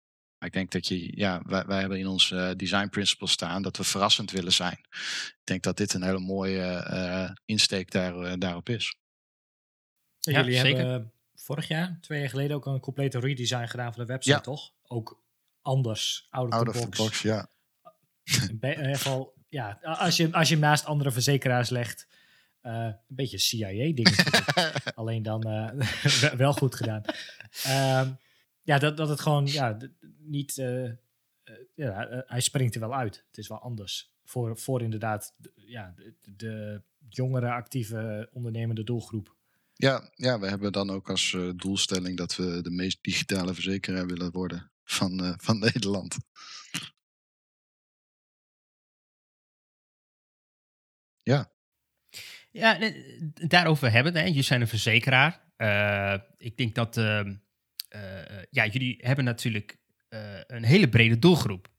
ik 0.46 0.54
denk 0.54 0.72
dat 0.72 0.88
je, 0.88 1.18
ja, 1.18 1.42
wij, 1.46 1.66
wij 1.66 1.80
hebben 1.80 2.00
in 2.00 2.08
ons 2.08 2.32
uh, 2.32 2.52
design 2.56 2.88
principle 2.90 3.28
staan 3.28 3.62
dat 3.62 3.78
we 3.78 3.84
verrassend 3.84 4.32
willen 4.32 4.52
zijn. 4.52 4.78
Ik 4.82 5.42
denk 5.44 5.64
dat 5.64 5.78
dit 5.78 5.94
een 5.94 6.04
hele 6.04 6.20
mooie 6.20 7.38
insteek 7.46 7.92
daar, 7.92 8.40
daarop 8.40 8.70
is. 8.70 8.96
Ja, 10.20 10.40
jullie 10.40 10.60
zeker. 10.60 10.78
hebben 10.78 11.12
vorig 11.36 11.68
jaar, 11.68 11.98
twee 12.02 12.20
jaar 12.20 12.30
geleden, 12.30 12.56
ook 12.56 12.66
een 12.66 12.80
complete 12.80 13.20
redesign 13.20 13.68
gedaan 13.68 13.94
van 13.94 14.02
de 14.02 14.12
website, 14.12 14.36
ja. 14.36 14.42
toch? 14.42 14.72
Ook 14.84 15.24
anders, 15.62 16.28
out 16.30 16.48
of, 16.48 16.54
out 16.54 16.74
the, 16.74 16.80
box. 16.80 16.98
the 16.98 17.04
box. 17.04 17.22
ja. 17.22 17.48
In 18.24 18.60
ieder 18.62 18.96
geval 18.96 19.34
ja, 19.54 19.80
als 19.82 20.18
je, 20.18 20.32
als 20.32 20.48
je 20.48 20.54
hem 20.54 20.64
naast 20.64 20.86
andere 20.86 21.12
verzekeraars 21.12 21.70
legt, 21.70 22.08
uh, 22.64 22.74
een 22.74 22.96
beetje 23.08 23.38
CIA-dingen. 23.38 24.14
Alleen 24.96 25.24
dan 25.24 25.48
uh, 25.48 26.34
wel 26.44 26.54
goed 26.54 26.76
gedaan. 26.76 27.02
Uh, 27.68 28.08
ja, 28.64 28.78
dat, 28.78 28.98
dat 28.98 29.10
het 29.10 29.20
gewoon 29.20 29.46
ja, 29.46 29.78
niet. 30.18 30.58
Uh, 30.58 30.92
ja, 31.76 32.24
hij 32.28 32.42
springt 32.42 32.76
er 32.76 32.82
wel 32.82 32.96
uit. 32.96 33.24
Het 33.28 33.38
is 33.38 33.48
wel 33.48 33.60
anders. 33.60 34.12
Voor, 34.24 34.58
voor 34.58 34.82
inderdaad 34.82 35.36
ja, 35.56 35.94
de, 35.96 36.16
de 36.36 36.82
jongere, 37.10 37.52
actieve, 37.52 38.30
ondernemende 38.34 38.84
doelgroep. 38.84 39.36
Ja, 39.74 40.10
ja, 40.16 40.40
we 40.40 40.48
hebben 40.48 40.72
dan 40.72 40.90
ook 40.90 41.10
als 41.10 41.38
doelstelling 41.56 42.18
dat 42.18 42.36
we 42.36 42.62
de 42.62 42.72
meest 42.72 43.04
digitale 43.04 43.54
verzekeraar 43.54 44.08
willen 44.08 44.32
worden 44.32 44.72
van, 44.84 45.36
van 45.38 45.60
Nederland. 45.70 46.18
Ja. 51.24 51.52
Ja, 52.52 52.92
daarover 53.34 53.92
hebben. 53.92 54.16
Hè. 54.16 54.24
Jullie 54.24 54.42
zijn 54.42 54.62
een 54.62 54.68
verzekeraar. 54.68 55.52
Uh, 55.58 56.16
ik 56.38 56.58
denk 56.58 56.76
dat 56.76 56.98
uh, 56.98 57.30
ja, 58.50 58.66
jullie 58.66 58.98
hebben 59.02 59.26
natuurlijk 59.26 59.78
een 60.48 60.64
hele 60.64 60.90
brede 60.90 61.20
doelgroep. 61.20 61.72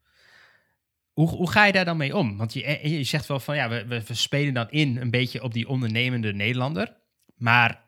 Hoe, 1.12 1.28
hoe 1.28 1.50
ga 1.50 1.64
je 1.64 1.72
daar 1.72 1.84
dan 1.84 1.96
mee 1.96 2.16
om? 2.16 2.36
Want 2.36 2.52
je, 2.52 2.88
je 2.88 3.04
zegt 3.04 3.26
wel 3.26 3.40
van 3.40 3.56
ja, 3.56 3.68
we, 3.68 3.86
we, 3.86 4.14
spelen 4.14 4.54
dan 4.54 4.70
in 4.70 4.96
een 4.96 5.10
beetje 5.10 5.42
op 5.42 5.52
die 5.52 5.68
ondernemende 5.68 6.32
Nederlander. 6.32 6.96
Maar 7.36 7.82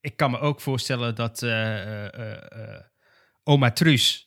ik 0.00 0.16
kan 0.16 0.30
me 0.30 0.38
ook 0.38 0.60
voorstellen 0.60 1.14
dat 1.14 1.42
oma 3.44 3.70
Truus 3.70 4.26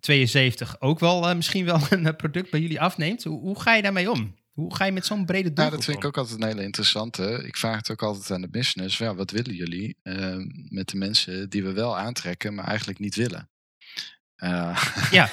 72 0.00 0.80
ook 0.80 0.98
wel 0.98 1.36
misschien 1.36 1.64
wel 1.64 1.80
een 1.90 2.16
product 2.16 2.50
bij 2.50 2.60
jullie 2.60 2.80
afneemt. 2.80 3.24
Hoe, 3.24 3.40
hoe 3.40 3.60
ga 3.60 3.74
je 3.74 3.82
daarmee 3.82 4.10
om? 4.10 4.34
Hoe 4.60 4.74
ga 4.74 4.84
je 4.84 4.92
met 4.92 5.06
zo'n 5.06 5.24
brede 5.24 5.52
doelgroep 5.52 5.64
Nou, 5.64 5.76
dat 5.76 5.84
vind 5.84 5.96
ik 5.96 6.04
ook 6.04 6.16
altijd 6.16 6.40
een 6.40 6.46
hele 6.46 6.62
interessante. 6.62 7.42
Ik 7.46 7.56
vraag 7.56 7.76
het 7.76 7.90
ook 7.90 8.02
altijd 8.02 8.30
aan 8.30 8.40
de 8.40 8.48
business. 8.48 8.98
Ja, 8.98 9.14
wat 9.14 9.30
willen 9.30 9.54
jullie 9.54 9.96
uh, 10.02 10.36
met 10.68 10.88
de 10.88 10.96
mensen 10.96 11.50
die 11.50 11.62
we 11.62 11.72
wel 11.72 11.98
aantrekken, 11.98 12.54
maar 12.54 12.64
eigenlijk 12.64 12.98
niet 12.98 13.14
willen? 13.14 13.50
Uh, 14.36 14.84
ja. 15.10 15.30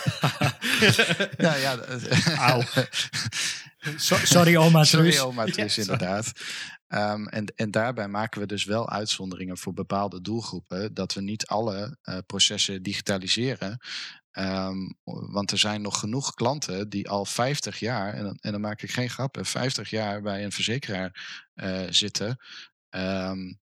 ja, 1.38 1.56
ja. 1.56 1.80
So, 3.98 4.16
sorry 4.16 4.56
oma 4.56 4.84
Sorry 4.94 5.18
oma 5.18 5.46
Truus, 5.46 5.76
ja, 5.76 5.82
inderdaad. 5.82 6.32
Um, 6.90 7.28
en, 7.28 7.46
en 7.56 7.72
daarbij 7.72 8.08
maken 8.08 8.42
we 8.42 8.48
dus 8.48 8.64
wel 8.64 8.90
uitzonderingen 8.90 9.58
voor 9.58 9.74
bepaalde 9.74 10.22
doelgroepen. 10.22 10.94
Dat 10.94 11.14
we 11.14 11.22
niet 11.22 11.48
alle 11.48 11.98
uh, 12.04 12.18
processen 12.26 12.84
digitaliseren. 12.84 13.80
Um, 14.32 14.98
want 15.04 15.52
er 15.52 15.58
zijn 15.58 15.82
nog 15.82 16.00
genoeg 16.00 16.34
klanten 16.34 16.90
die 16.90 17.10
al 17.10 17.26
50 17.26 17.80
jaar, 17.80 18.14
en 18.14 18.38
en 18.42 18.52
dan 18.52 18.62
maak 18.62 18.82
ik 18.82 18.92
geen 18.92 19.10
grappen, 19.10 19.46
50 19.46 19.90
jaar 19.90 20.22
bij 20.22 20.44
een 20.44 20.52
verzekeraar 20.52 21.46
uh, 21.56 21.86
zitten. 21.90 22.38
Um, 22.90 23.60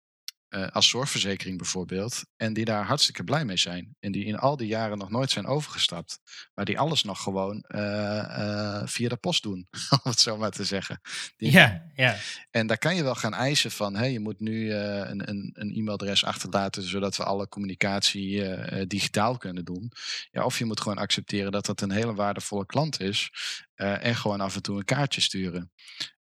uh, 0.50 0.68
als 0.68 0.88
zorgverzekering 0.88 1.58
bijvoorbeeld. 1.58 2.24
En 2.36 2.52
die 2.52 2.64
daar 2.64 2.84
hartstikke 2.84 3.24
blij 3.24 3.44
mee 3.44 3.56
zijn. 3.56 3.96
En 4.00 4.12
die 4.12 4.24
in 4.24 4.38
al 4.38 4.56
die 4.56 4.68
jaren 4.68 4.98
nog 4.98 5.10
nooit 5.10 5.30
zijn 5.30 5.46
overgestapt. 5.46 6.18
Maar 6.54 6.64
die 6.64 6.78
alles 6.78 7.02
nog 7.02 7.22
gewoon 7.22 7.64
uh, 7.68 7.80
uh, 7.80 8.82
via 8.84 9.08
de 9.08 9.16
post 9.16 9.42
doen, 9.42 9.68
om 10.02 10.10
het 10.10 10.20
zo 10.20 10.36
maar 10.36 10.50
te 10.50 10.64
zeggen. 10.64 11.00
Die, 11.36 11.52
ja, 11.52 11.82
ja. 11.94 12.16
En 12.50 12.66
daar 12.66 12.78
kan 12.78 12.96
je 12.96 13.02
wel 13.02 13.14
gaan 13.14 13.34
eisen 13.34 13.70
van, 13.70 13.96
hey, 13.96 14.12
je 14.12 14.20
moet 14.20 14.40
nu 14.40 14.72
een, 14.72 15.28
een, 15.28 15.50
een, 15.54 15.70
e-mailadres 15.74 16.24
achterlaten, 16.24 16.82
zodat 16.82 17.16
we 17.16 17.24
alle 17.24 17.48
communicatie 17.48 18.44
digitaal 18.86 19.36
kunnen 19.36 19.64
doen. 19.64 19.92
Ja, 20.30 20.44
of 20.44 20.58
je 20.58 20.64
moet 20.64 20.80
gewoon 20.80 20.98
accepteren 20.98 21.52
dat 21.52 21.66
dat 21.66 21.80
een 21.80 21.90
hele 21.90 22.14
waardevolle 22.14 22.66
klant 22.66 23.00
is. 23.00 23.30
En 23.78 24.14
gewoon 24.14 24.40
af 24.40 24.54
en 24.54 24.62
toe 24.62 24.78
een 24.78 24.84
kaartje 24.84 25.20
sturen. 25.20 25.72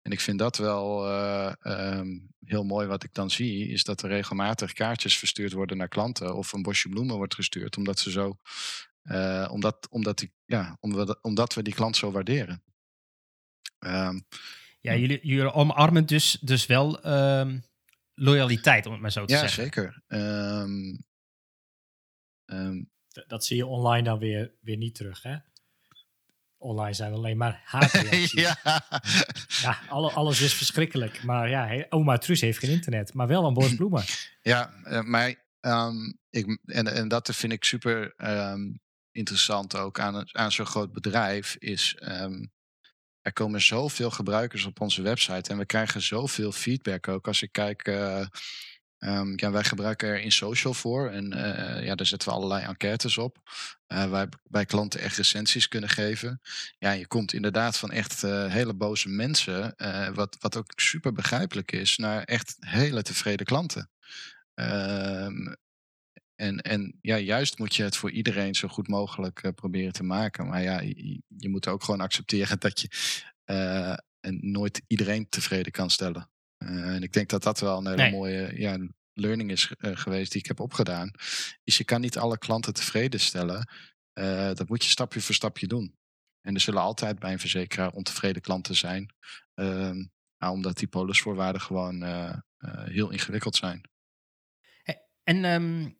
En 0.01 0.11
ik 0.11 0.19
vind 0.19 0.39
dat 0.39 0.57
wel 0.57 1.09
uh, 1.09 1.53
um, 1.63 2.33
heel 2.45 2.63
mooi 2.63 2.87
wat 2.87 3.03
ik 3.03 3.13
dan 3.13 3.29
zie, 3.29 3.67
is 3.67 3.83
dat 3.83 4.01
er 4.01 4.09
regelmatig 4.09 4.73
kaartjes 4.73 5.17
verstuurd 5.17 5.51
worden 5.51 5.77
naar 5.77 5.87
klanten 5.87 6.35
of 6.35 6.53
een 6.53 6.61
bosje 6.61 6.89
bloemen 6.89 7.15
wordt 7.15 7.35
gestuurd, 7.35 7.77
omdat 7.77 7.99
ze 7.99 8.11
zo, 8.11 8.39
uh, 9.03 9.49
omdat, 9.51 9.87
omdat, 9.89 10.17
die, 10.17 10.33
ja, 10.45 10.77
omdat, 10.79 11.23
omdat 11.23 11.53
we 11.53 11.61
die 11.61 11.73
klant 11.73 11.95
zo 11.95 12.11
waarderen. 12.11 12.63
Um, 13.79 14.25
ja, 14.81 14.95
jullie, 14.95 15.19
jullie 15.21 15.51
omarmen 15.51 16.05
dus, 16.05 16.31
dus 16.41 16.65
wel 16.65 17.07
um, 17.39 17.63
loyaliteit, 18.13 18.85
om 18.85 18.91
het 18.91 19.01
maar 19.01 19.11
zo 19.11 19.25
te 19.25 19.33
ja, 19.33 19.47
zeggen. 19.47 19.63
Ja, 19.63 19.69
zeker. 19.71 20.03
dat 23.27 23.45
zie 23.45 23.57
je 23.57 23.65
online 23.65 24.03
dan 24.03 24.19
weer, 24.19 24.53
weer 24.61 24.77
niet 24.77 24.95
terug, 24.95 25.23
hè? 25.23 25.37
Online 26.57 26.93
zijn 26.93 27.13
alleen 27.13 27.37
maar 27.37 27.61
haatreacties. 27.65 28.31
ja. 28.31 28.57
ja 29.61 29.79
alle, 29.89 30.11
alles 30.11 30.41
is 30.41 30.53
verschrikkelijk. 30.53 31.23
Maar 31.23 31.49
ja, 31.49 31.85
oma 31.89 32.17
Truus 32.17 32.41
heeft 32.41 32.59
geen 32.59 32.69
internet, 32.69 33.13
maar 33.13 33.27
wel 33.27 33.45
een 33.45 33.53
bos 33.53 33.75
bloemen. 33.81 34.03
Ja, 34.41 34.73
uh, 34.83 35.01
maar 35.01 35.35
um, 35.61 36.19
ik, 36.29 36.59
en, 36.65 36.87
en 36.87 37.07
dat 37.07 37.35
vind 37.35 37.53
ik 37.53 37.63
super 37.63 38.13
um, 38.17 38.79
interessant 39.11 39.75
ook 39.75 39.99
aan, 39.99 40.35
aan 40.35 40.51
zo'n 40.51 40.65
groot 40.65 40.93
bedrijf, 40.93 41.55
is 41.59 41.97
um, 42.01 42.51
er 43.21 43.33
komen 43.33 43.61
zoveel 43.61 44.09
gebruikers 44.09 44.65
op 44.65 44.81
onze 44.81 45.01
website 45.01 45.51
en 45.51 45.57
we 45.57 45.65
krijgen 45.65 46.01
zoveel 46.01 46.51
feedback 46.51 47.07
ook. 47.07 47.27
Als 47.27 47.41
ik 47.41 47.51
kijk, 47.51 47.87
uh, 47.87 48.25
Um, 48.99 49.33
ja, 49.35 49.51
wij 49.51 49.63
gebruiken 49.63 50.07
er 50.07 50.21
in 50.21 50.31
social 50.31 50.73
voor 50.73 51.09
en 51.09 51.33
uh, 51.33 51.85
ja, 51.85 51.95
daar 51.95 52.05
zetten 52.05 52.29
we 52.29 52.35
allerlei 52.35 52.65
enquêtes 52.65 53.17
op. 53.17 53.37
Uh, 53.87 54.05
waar 54.05 54.29
bij 54.43 54.65
klanten 54.65 54.99
echt 54.99 55.17
recensies 55.17 55.67
kunnen 55.67 55.89
geven. 55.89 56.41
Ja, 56.77 56.91
je 56.91 57.07
komt 57.07 57.33
inderdaad 57.33 57.77
van 57.77 57.91
echt 57.91 58.23
uh, 58.23 58.51
hele 58.51 58.73
boze 58.73 59.09
mensen, 59.09 59.75
wat, 60.13 60.37
wat 60.39 60.57
ook 60.57 60.71
super 60.75 61.13
begrijpelijk 61.13 61.71
is, 61.71 61.97
naar 61.97 62.23
echt 62.23 62.55
hele 62.59 63.01
tevreden 63.01 63.45
klanten. 63.45 63.89
Um, 64.53 65.55
en, 66.35 66.61
en 66.61 66.97
ja, 67.01 67.17
juist 67.17 67.59
moet 67.59 67.75
je 67.75 67.83
het 67.83 67.95
voor 67.95 68.11
iedereen 68.11 68.55
zo 68.55 68.67
goed 68.67 68.87
mogelijk 68.87 69.51
proberen 69.55 69.93
te 69.93 70.03
maken. 70.03 70.47
Maar 70.47 70.61
ja, 70.61 70.81
je, 70.81 71.21
je, 71.37 71.49
moet 71.49 71.67
ook 71.67 71.83
gewoon 71.83 72.01
accepteren 72.01 72.59
dat 72.59 72.81
je 72.81 72.89
nooit 74.39 74.81
iedereen 74.87 75.29
tevreden 75.29 75.71
kan 75.71 75.89
stellen. 75.89 76.29
Uh, 76.57 76.95
en 76.95 77.03
ik 77.03 77.13
denk 77.13 77.29
dat 77.29 77.43
dat 77.43 77.59
wel 77.59 77.77
een 77.77 77.87
hele 77.87 78.01
nee. 78.01 78.11
mooie 78.11 78.59
ja, 78.59 78.77
learning 79.13 79.51
is 79.51 79.73
uh, 79.77 79.91
geweest 79.95 80.31
die 80.31 80.41
ik 80.41 80.47
heb 80.47 80.59
opgedaan. 80.59 81.11
Is 81.63 81.77
je 81.77 81.83
kan 81.83 82.01
niet 82.01 82.17
alle 82.17 82.37
klanten 82.37 82.73
tevreden 82.73 83.19
stellen. 83.19 83.69
Uh, 84.13 84.53
dat 84.53 84.69
moet 84.69 84.83
je 84.83 84.89
stapje 84.89 85.21
voor 85.21 85.35
stapje 85.35 85.67
doen. 85.67 85.95
En 86.41 86.53
er 86.53 86.59
zullen 86.59 86.81
altijd 86.81 87.19
bij 87.19 87.31
een 87.31 87.39
verzekeraar 87.39 87.91
ontevreden 87.91 88.41
klanten 88.41 88.75
zijn. 88.75 89.13
Ehm, 89.53 90.05
nou, 90.37 90.53
omdat 90.53 90.77
die 90.77 90.87
polisvoorwaarden 90.87 91.61
gewoon 91.61 92.03
uh, 92.03 92.33
heel 92.85 93.09
ingewikkeld 93.09 93.55
zijn. 93.55 93.81
En 95.23 95.45
um, 95.45 95.97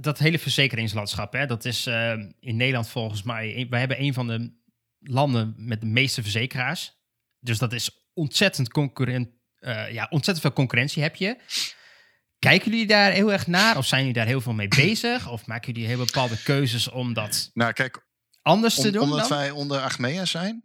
dat 0.00 0.18
hele 0.18 0.38
verzekeringslandschap, 0.38 1.32
hè, 1.32 1.46
dat 1.46 1.64
is 1.64 1.86
ehm, 1.86 2.32
in 2.40 2.56
Nederland 2.56 2.88
volgens 2.88 3.22
mij. 3.22 3.66
We 3.70 3.76
hebben 3.76 4.02
een 4.02 4.14
van 4.14 4.26
de 4.26 4.52
landen 4.98 5.54
met 5.56 5.80
de 5.80 5.86
meeste 5.86 6.22
verzekeraars. 6.22 6.98
Dus 7.38 7.58
dat 7.58 7.72
is 7.72 8.03
ontzettend 8.14 8.68
concurrent. 8.68 9.28
Uh, 9.60 9.92
ja, 9.92 10.06
ontzettend 10.10 10.40
veel 10.40 10.52
concurrentie 10.52 11.02
heb 11.02 11.16
je. 11.16 11.36
Kijken 12.38 12.70
jullie 12.70 12.86
daar 12.86 13.12
heel 13.12 13.32
erg 13.32 13.46
naar? 13.46 13.76
Of 13.76 13.86
zijn 13.86 14.00
jullie 14.00 14.16
daar 14.16 14.26
heel 14.26 14.40
veel 14.40 14.52
mee 14.52 14.68
bezig? 14.68 15.30
Of 15.30 15.46
maken 15.46 15.72
jullie 15.72 15.88
heel 15.88 16.04
bepaalde 16.04 16.42
keuzes 16.42 16.90
om 16.90 17.12
dat 17.12 17.50
nou, 17.54 17.72
kijk, 17.72 18.06
anders 18.42 18.74
te 18.74 18.90
doen? 18.90 19.02
Omdat 19.02 19.28
wij 19.28 19.50
onder 19.50 19.80
Achmea 19.80 20.24
zijn, 20.24 20.64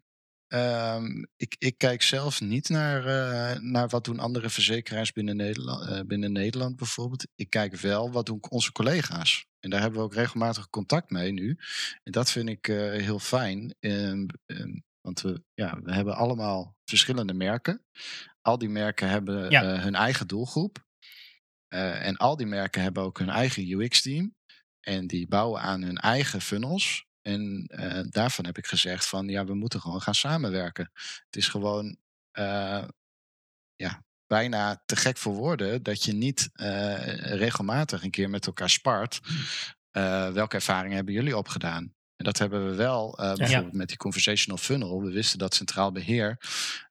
Um, 0.54 1.28
ik, 1.36 1.56
ik, 1.60 1.78
kijk 1.78 2.02
zelf 2.02 2.41
niet 2.41 2.70
naar, 2.70 3.08
uh, 3.08 3.60
naar 3.62 3.88
wat 3.88 4.04
doen 4.04 4.20
andere 4.20 4.50
verzekeraars 4.50 5.12
binnen 5.12 5.36
Nederland, 5.36 5.89
uh, 5.89 6.00
binnen 6.06 6.32
Nederland 6.32 6.76
bijvoorbeeld. 6.76 7.28
Ik 7.36 7.50
kijk 7.50 7.76
wel 7.76 8.12
wat 8.12 8.26
doen 8.26 8.39
onze 8.50 8.72
collega's. 8.72 9.45
En 9.60 9.70
daar 9.70 9.82
hebben 9.82 10.00
we 10.00 10.06
ook 10.06 10.14
regelmatig 10.14 10.70
contact 10.70 11.10
mee 11.10 11.32
nu. 11.32 11.58
En 12.04 12.12
dat 12.12 12.32
vind 12.32 12.50
ik 12.50 12.68
uh, 12.68 12.91
heel 12.91 13.20
fijn. 13.20 13.76
Um, 13.80 14.26
um, 14.45 14.84
want 15.10 15.22
we, 15.22 15.43
ja, 15.53 15.80
we 15.84 15.93
hebben 15.93 16.16
allemaal 16.16 16.78
verschillende 16.86 17.34
merken. 17.34 17.86
Al 18.41 18.57
die 18.57 18.70
merken 18.70 19.10
hebben 19.10 19.49
ja. 19.49 19.80
hun 19.80 19.95
eigen 19.95 20.28
doelgroep. 20.28 20.88
en 21.68 22.18
al 22.18 22.36
die 22.36 22.45
merken 22.45 22.82
hebben 22.82 23.03
ook 23.03 23.20
hun 23.20 23.30
eigen 23.30 23.72
UX-team. 23.72 24.36
En 24.80 25.07
die 25.07 25.28
bouwen 25.28 25.62
aan 25.62 25.82
hun 25.82 25.97
eigen 25.97 26.41
funnels. 26.41 27.07
En 27.22 27.72
uh, 27.76 28.01
daarvan 28.10 28.45
heb 28.45 28.57
ik 28.57 28.68
gezegd 28.68 29.07
van 29.07 29.28
ja, 29.28 29.45
we 29.45 29.53
moeten 29.53 29.82
gewoon 29.82 30.01
gaan 30.01 30.16
samenwerken. 30.16 30.91
Het 31.26 31.36
is 31.36 31.47
gewoon 31.47 31.97
ja, 33.76 34.03
bijna 34.28 34.84
te 34.86 34.95
gek 34.95 35.18
voor 35.18 35.34
woorden 35.34 35.84
dat 35.84 36.03
je 36.03 36.14
niet 36.14 36.49
regelmatig 36.53 38.03
een 38.03 38.12
keer 38.12 38.30
met 38.30 38.45
elkaar 38.45 38.70
spart. 38.70 39.20
welke 40.34 40.55
ervaringen 40.55 40.95
hebben 40.95 41.14
jullie 41.14 41.38
opgedaan? 41.38 41.97
En 42.20 42.26
dat 42.26 42.38
hebben 42.38 42.70
we 42.70 42.76
wel 42.76 43.15
bijvoorbeeld 43.15 43.49
ja. 43.49 43.70
met 43.72 43.88
die 43.88 43.97
conversational 43.97 44.57
funnel. 44.57 45.01
We 45.01 45.11
wisten 45.11 45.39
dat 45.39 45.55
centraal 45.55 45.91
beheer 45.91 46.38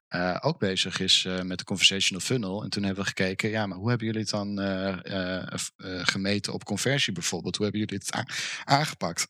uh, 0.09 0.37
ook 0.41 0.59
bezig 0.59 1.01
is 1.01 1.24
uh, 1.24 1.43
met 1.43 1.59
de 1.59 1.64
conversational 1.64 2.22
funnel. 2.22 2.62
En 2.62 2.70
toen 2.70 2.83
hebben 2.83 3.03
we 3.03 3.09
gekeken, 3.09 3.51
ja, 3.51 3.66
maar 3.66 3.79
hoe 3.79 3.89
hebben 3.89 4.07
jullie 4.07 4.20
het 4.20 4.31
dan 4.31 4.61
uh, 4.61 6.03
gemeten 6.05 6.53
op 6.53 6.64
conversie 6.64 7.12
bijvoorbeeld? 7.12 7.57
Hoe 7.57 7.64
hebben 7.64 7.85
jullie 7.85 8.05
het 8.05 8.26
aangepakt? 8.64 9.29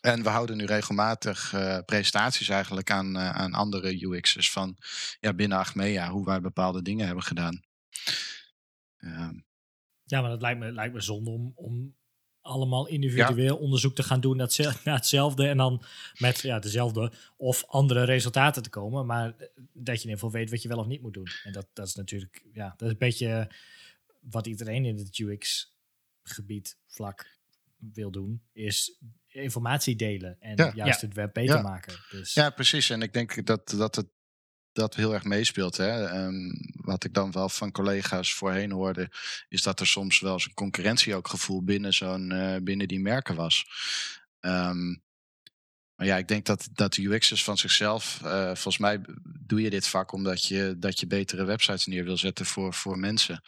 En 0.00 0.22
we 0.22 0.28
houden 0.28 0.56
nu 0.56 0.64
regelmatig 0.64 1.54
presentaties 1.84 2.48
eigenlijk 2.48 2.90
aan, 2.90 3.18
aan 3.18 3.52
andere 3.52 4.02
UX'ers 4.02 4.50
van 4.50 4.76
ja, 5.20 5.34
binnen 5.34 5.58
Achmea, 5.58 6.10
hoe 6.10 6.24
wij 6.24 6.40
bepaalde 6.40 6.82
dingen 6.82 7.06
hebben 7.06 7.24
gedaan. 7.24 7.62
Uh, 8.98 9.30
ja, 10.02 10.20
maar 10.20 10.30
dat 10.30 10.40
lijkt 10.40 10.60
me, 10.60 10.72
lijkt 10.72 10.94
me 10.94 11.00
zonde 11.00 11.30
om, 11.30 11.52
om 11.54 11.96
allemaal 12.42 12.88
individueel 12.88 13.54
ja. 13.54 13.60
onderzoek 13.60 13.94
te 13.94 14.02
gaan 14.02 14.20
doen 14.20 14.36
naar, 14.36 14.46
het, 14.46 14.84
naar, 14.84 14.94
hetzelfde 14.94 15.48
en 15.48 15.56
dan 15.56 15.82
met 16.18 16.40
ja, 16.40 16.58
dezelfde 16.58 17.12
of 17.36 17.64
andere 17.66 18.04
resultaten 18.04 18.62
te 18.62 18.70
komen. 18.70 19.06
Maar 19.06 19.34
dat 19.72 19.84
je 19.84 19.92
in 19.92 19.92
ieder 19.92 20.10
geval 20.10 20.30
weet 20.30 20.50
wat 20.50 20.62
je 20.62 20.68
wel 20.68 20.78
of 20.78 20.86
niet 20.86 21.02
moet 21.02 21.14
doen. 21.14 21.28
En 21.44 21.52
dat, 21.52 21.66
dat 21.72 21.86
is 21.86 21.94
natuurlijk, 21.94 22.44
ja, 22.52 22.74
dat 22.76 22.82
is 22.82 22.92
een 22.92 22.98
beetje 22.98 23.50
wat 24.20 24.46
iedereen 24.46 24.84
in 24.84 24.96
het 24.96 25.18
UX-gebied 25.18 26.76
vlak 26.86 27.38
wil 27.76 28.10
doen, 28.10 28.42
is 28.52 28.98
informatie 29.26 29.96
delen 29.96 30.36
en 30.40 30.56
ja. 30.56 30.72
juist 30.74 31.00
ja. 31.00 31.06
het 31.06 31.16
web 31.16 31.32
beter 31.32 31.56
ja. 31.56 31.62
maken. 31.62 31.94
Dus. 32.10 32.34
Ja, 32.34 32.50
precies. 32.50 32.90
En 32.90 33.02
ik 33.02 33.12
denk 33.12 33.46
dat, 33.46 33.68
dat 33.68 33.94
het 33.94 34.08
dat 34.72 34.94
heel 34.94 35.14
erg 35.14 35.24
meespeelt. 35.24 35.76
Hè? 35.76 36.24
Um, 36.24 36.52
wat 36.74 37.04
ik 37.04 37.14
dan 37.14 37.32
wel 37.32 37.48
van 37.48 37.72
collega's 37.72 38.34
voorheen 38.34 38.70
hoorde, 38.70 39.10
is 39.48 39.62
dat 39.62 39.80
er 39.80 39.86
soms 39.86 40.20
wel 40.20 40.32
eens 40.32 40.44
een 40.44 40.54
concurrentie 40.54 41.14
ook 41.14 41.28
gevoel 41.28 41.62
binnen, 41.64 41.94
zo'n, 41.94 42.30
uh, 42.30 42.56
binnen 42.62 42.88
die 42.88 43.00
merken 43.00 43.34
was. 43.34 43.64
Um, 44.40 45.02
maar 45.94 46.06
ja, 46.06 46.16
ik 46.16 46.28
denk 46.28 46.46
dat, 46.46 46.68
dat 46.72 46.94
de 46.94 47.02
UX'ers 47.02 47.44
van 47.44 47.58
zichzelf, 47.58 48.20
uh, 48.24 48.44
volgens 48.44 48.78
mij 48.78 49.00
doe 49.22 49.62
je 49.62 49.70
dit 49.70 49.86
vak 49.86 50.12
omdat 50.12 50.46
je, 50.46 50.76
dat 50.78 51.00
je 51.00 51.06
betere 51.06 51.44
websites 51.44 51.86
neer 51.86 52.04
wil 52.04 52.16
zetten 52.16 52.46
voor, 52.46 52.74
voor 52.74 52.98
mensen. 52.98 53.42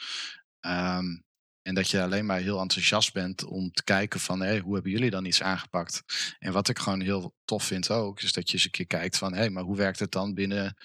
Um, 0.61 1.25
en 1.63 1.75
dat 1.75 1.91
je 1.91 2.03
alleen 2.03 2.27
maar 2.27 2.41
heel 2.41 2.61
enthousiast 2.61 3.13
bent 3.13 3.45
om 3.45 3.71
te 3.71 3.85
kijken 3.85 4.21
van 4.21 4.41
hé, 4.41 4.47
hey, 4.47 4.59
hoe 4.59 4.75
hebben 4.75 4.93
jullie 4.93 5.11
dan 5.11 5.25
iets 5.25 5.43
aangepakt? 5.43 6.05
En 6.39 6.53
wat 6.53 6.69
ik 6.69 6.79
gewoon 6.79 7.01
heel 7.01 7.35
tof 7.45 7.65
vind 7.65 7.91
ook, 7.91 8.23
is 8.23 8.33
dat 8.33 8.49
je 8.49 8.55
eens 8.55 8.65
een 8.65 8.71
keer 8.71 8.87
kijkt 8.87 9.19
van 9.19 9.33
hé, 9.33 9.39
hey, 9.39 9.51
maar 9.51 9.63
hoe 9.63 9.77
werkt 9.77 9.99
het 9.99 10.13
dan 10.13 10.35
binnen 10.35 10.77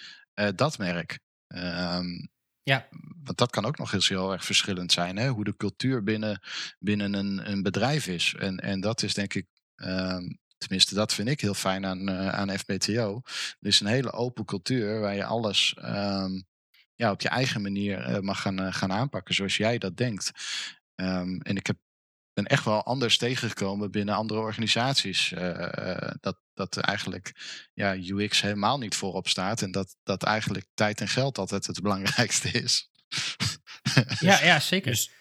dat 0.56 0.78
merk? 0.78 1.20
Um, 1.48 2.30
ja. 2.64 2.88
Want 3.24 3.38
dat 3.38 3.52
kan 3.52 3.66
ook 3.66 3.78
nog 3.78 3.94
eens 3.94 4.10
heel 4.10 4.32
erg 4.32 4.46
verschillend 4.46 4.92
zijn, 4.92 5.18
hè? 5.18 5.30
hoe 5.30 5.44
de 5.44 5.56
cultuur 5.58 6.04
binnen, 6.04 6.42
binnen 6.80 7.14
een, 7.14 7.52
een 7.52 7.64
bedrijf 7.64 8.08
is. 8.08 8.36
En, 8.38 8.58
en 8.58 8.82
dat 8.82 9.04
is 9.04 9.14
denk 9.14 9.34
ik, 9.34 9.48
um, 9.76 10.40
tenminste 10.58 10.96
dat 10.96 11.14
vind 11.14 11.28
ik 11.28 11.42
heel 11.42 11.54
fijn 11.54 11.86
aan, 11.86 12.10
uh, 12.10 12.30
aan 12.30 12.58
FBTO. 12.58 13.22
Er 13.60 13.68
is 13.68 13.80
een 13.80 13.88
hele 13.88 14.12
open 14.12 14.46
cultuur 14.46 15.00
waar 15.00 15.16
je 15.16 15.26
alles 15.26 15.76
um, 15.84 16.48
ja, 16.96 17.12
op 17.12 17.22
je 17.22 17.30
eigen 17.30 17.62
manier 17.62 18.10
uh, 18.10 18.20
mag 18.20 18.42
gaan, 18.42 18.62
uh, 18.62 18.74
gaan 18.74 18.92
aanpakken 18.92 19.36
zoals 19.36 19.58
jij 19.58 19.78
dat 19.78 19.98
denkt. 19.98 20.32
Um, 20.96 21.42
en 21.42 21.56
ik 21.56 21.68
heb, 21.68 21.78
ben 22.44 22.52
echt 22.52 22.66
wel 22.66 22.84
anders 22.84 23.18
tegengekomen 23.18 23.92
binnen 23.92 24.16
andere 24.16 24.40
organisaties. 24.40 25.32
Uh, 25.32 26.12
dat, 26.22 26.38
dat 26.54 26.78
eigenlijk 26.78 27.32
ja, 27.74 27.96
UX 27.96 28.42
helemaal 28.42 28.78
niet 28.78 28.96
voorop 28.96 29.28
staat. 29.28 29.62
En 29.62 29.72
dat, 29.72 29.96
dat 30.04 30.24
eigenlijk 30.24 30.66
tijd 30.74 31.02
en 31.02 31.08
geld 31.08 31.38
altijd 31.38 31.68
het 31.68 31.82
belangrijkste 31.82 32.50
is. 32.50 32.90
ja, 34.20 34.44
ja, 34.44 34.60
zeker. 34.60 34.92
Dus 34.92 35.12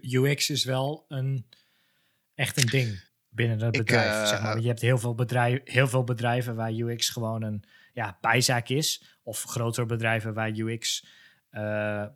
UX 0.00 0.50
is 0.50 0.64
wel 0.64 1.04
een, 1.08 1.48
echt 2.34 2.56
een 2.56 2.66
ding 2.66 3.00
binnen 3.28 3.60
het 3.60 3.76
bedrijf. 3.76 4.22
Ik, 4.22 4.28
zeg 4.28 4.42
maar. 4.42 4.60
Je 4.60 4.66
hebt 4.66 4.80
heel 4.80 4.98
veel, 4.98 5.14
bedrijf, 5.14 5.60
heel 5.64 5.88
veel 5.88 6.04
bedrijven 6.04 6.54
waar 6.54 6.72
UX 6.72 7.08
gewoon 7.08 7.42
een 7.42 7.64
ja, 7.92 8.18
bijzaak 8.20 8.68
is. 8.68 9.18
Of 9.22 9.42
grotere 9.42 9.86
bedrijven 9.86 10.34
waar 10.34 10.50
UX 10.50 11.06
uh, 11.50 12.06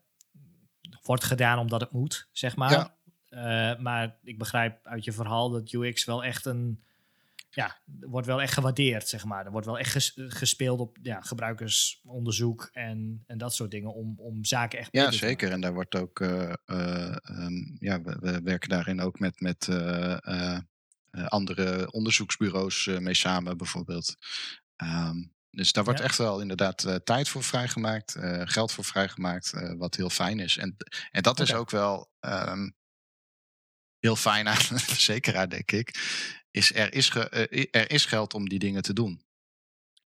wordt 1.03 1.25
gedaan 1.25 1.59
omdat 1.59 1.81
het 1.81 1.93
moet, 1.93 2.29
zeg 2.33 2.57
maar. 2.57 2.71
Ja. 2.71 2.97
Uh, 3.35 3.78
maar 3.78 4.18
ik 4.22 4.39
begrijp 4.39 4.87
uit 4.87 5.05
je 5.05 5.12
verhaal 5.12 5.51
dat 5.51 5.72
UX 5.72 6.05
wel 6.05 6.24
echt 6.24 6.47
een. 6.47 6.83
Ja, 7.51 7.80
wordt 7.85 8.26
wel 8.26 8.43
echt 8.43 8.53
gewaardeerd, 8.53 9.09
zeg 9.09 9.24
maar. 9.24 9.45
Er 9.45 9.51
wordt 9.51 9.66
wel 9.66 9.78
echt 9.78 9.93
ges 9.93 10.12
gespeeld 10.16 10.80
op 10.80 10.99
ja, 11.03 11.20
gebruikersonderzoek 11.20 12.68
en, 12.72 13.24
en 13.26 13.39
dat 13.39 13.55
soort 13.55 13.70
dingen 13.70 13.95
om, 13.95 14.14
om 14.18 14.45
zaken 14.45 14.78
echt. 14.78 14.89
Ja, 14.93 15.11
zeker. 15.11 15.51
En 15.51 15.61
daar 15.61 15.74
wordt 15.74 15.95
ook. 15.95 16.20
Uh, 16.20 16.53
um, 16.66 17.76
ja, 17.78 18.03
we, 18.03 18.16
we, 18.20 18.41
werken 18.43 18.68
daarin 18.68 19.01
ook 19.01 19.18
met, 19.18 19.41
met 19.41 19.68
andere 21.11 21.93
onderzoeksbureaus 21.93 22.87
mee 22.87 23.14
samen, 23.14 23.57
bijvoorbeeld. 23.57 24.16
Um, 24.76 25.33
dus 25.53 25.72
daar 25.72 25.85
wordt 25.85 25.99
ja. 25.99 26.05
echt 26.05 26.18
wel 26.18 26.41
inderdaad 26.41 26.85
uh, 26.85 26.95
tijd 26.95 27.28
voor 27.28 27.43
vrijgemaakt, 27.43 28.16
uh, 28.16 28.43
geld 28.45 28.72
voor 28.72 28.85
vrijgemaakt, 28.85 29.53
uh, 29.55 29.72
wat 29.78 29.95
heel 29.95 30.11
fijn 30.11 30.41
is. 30.41 30.57
En, 30.59 30.76
en 31.11 31.22
dat 31.22 31.33
okay. 31.33 31.47
is 31.47 31.55
ook 31.55 31.70
wel 31.70 32.11
um, 32.20 32.74
heel 34.03 34.16
fijn 34.16 34.48
aan 34.48 34.57
een 34.70 34.78
verzekeraar, 34.78 35.48
denk 35.48 35.72
ik. 35.72 35.94
Is 36.50 36.74
er, 36.74 36.94
is 36.94 37.09
ge, 37.09 37.28
er 37.70 37.90
is 37.90 38.05
geld 38.05 38.34
om 38.34 38.48
die 38.48 38.59
dingen 38.59 38.82
te 38.82 38.92
doen. 38.92 39.22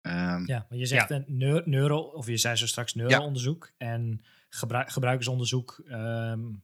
Um, 0.02 0.46
ja, 0.46 0.66
maar 0.68 0.78
je 0.78 0.86
zegt 0.86 1.08
ja. 1.08 1.14
een 1.26 1.62
neuro, 1.64 1.98
of 1.98 2.26
je 2.26 2.36
zei 2.36 2.56
zo 2.56 2.66
straks 2.66 2.94
neuroonderzoek 2.94 3.72
ja. 3.78 3.86
en 3.86 4.24
gebruik, 4.48 4.90
gebruikersonderzoek. 4.90 5.82
Um, 5.90 6.62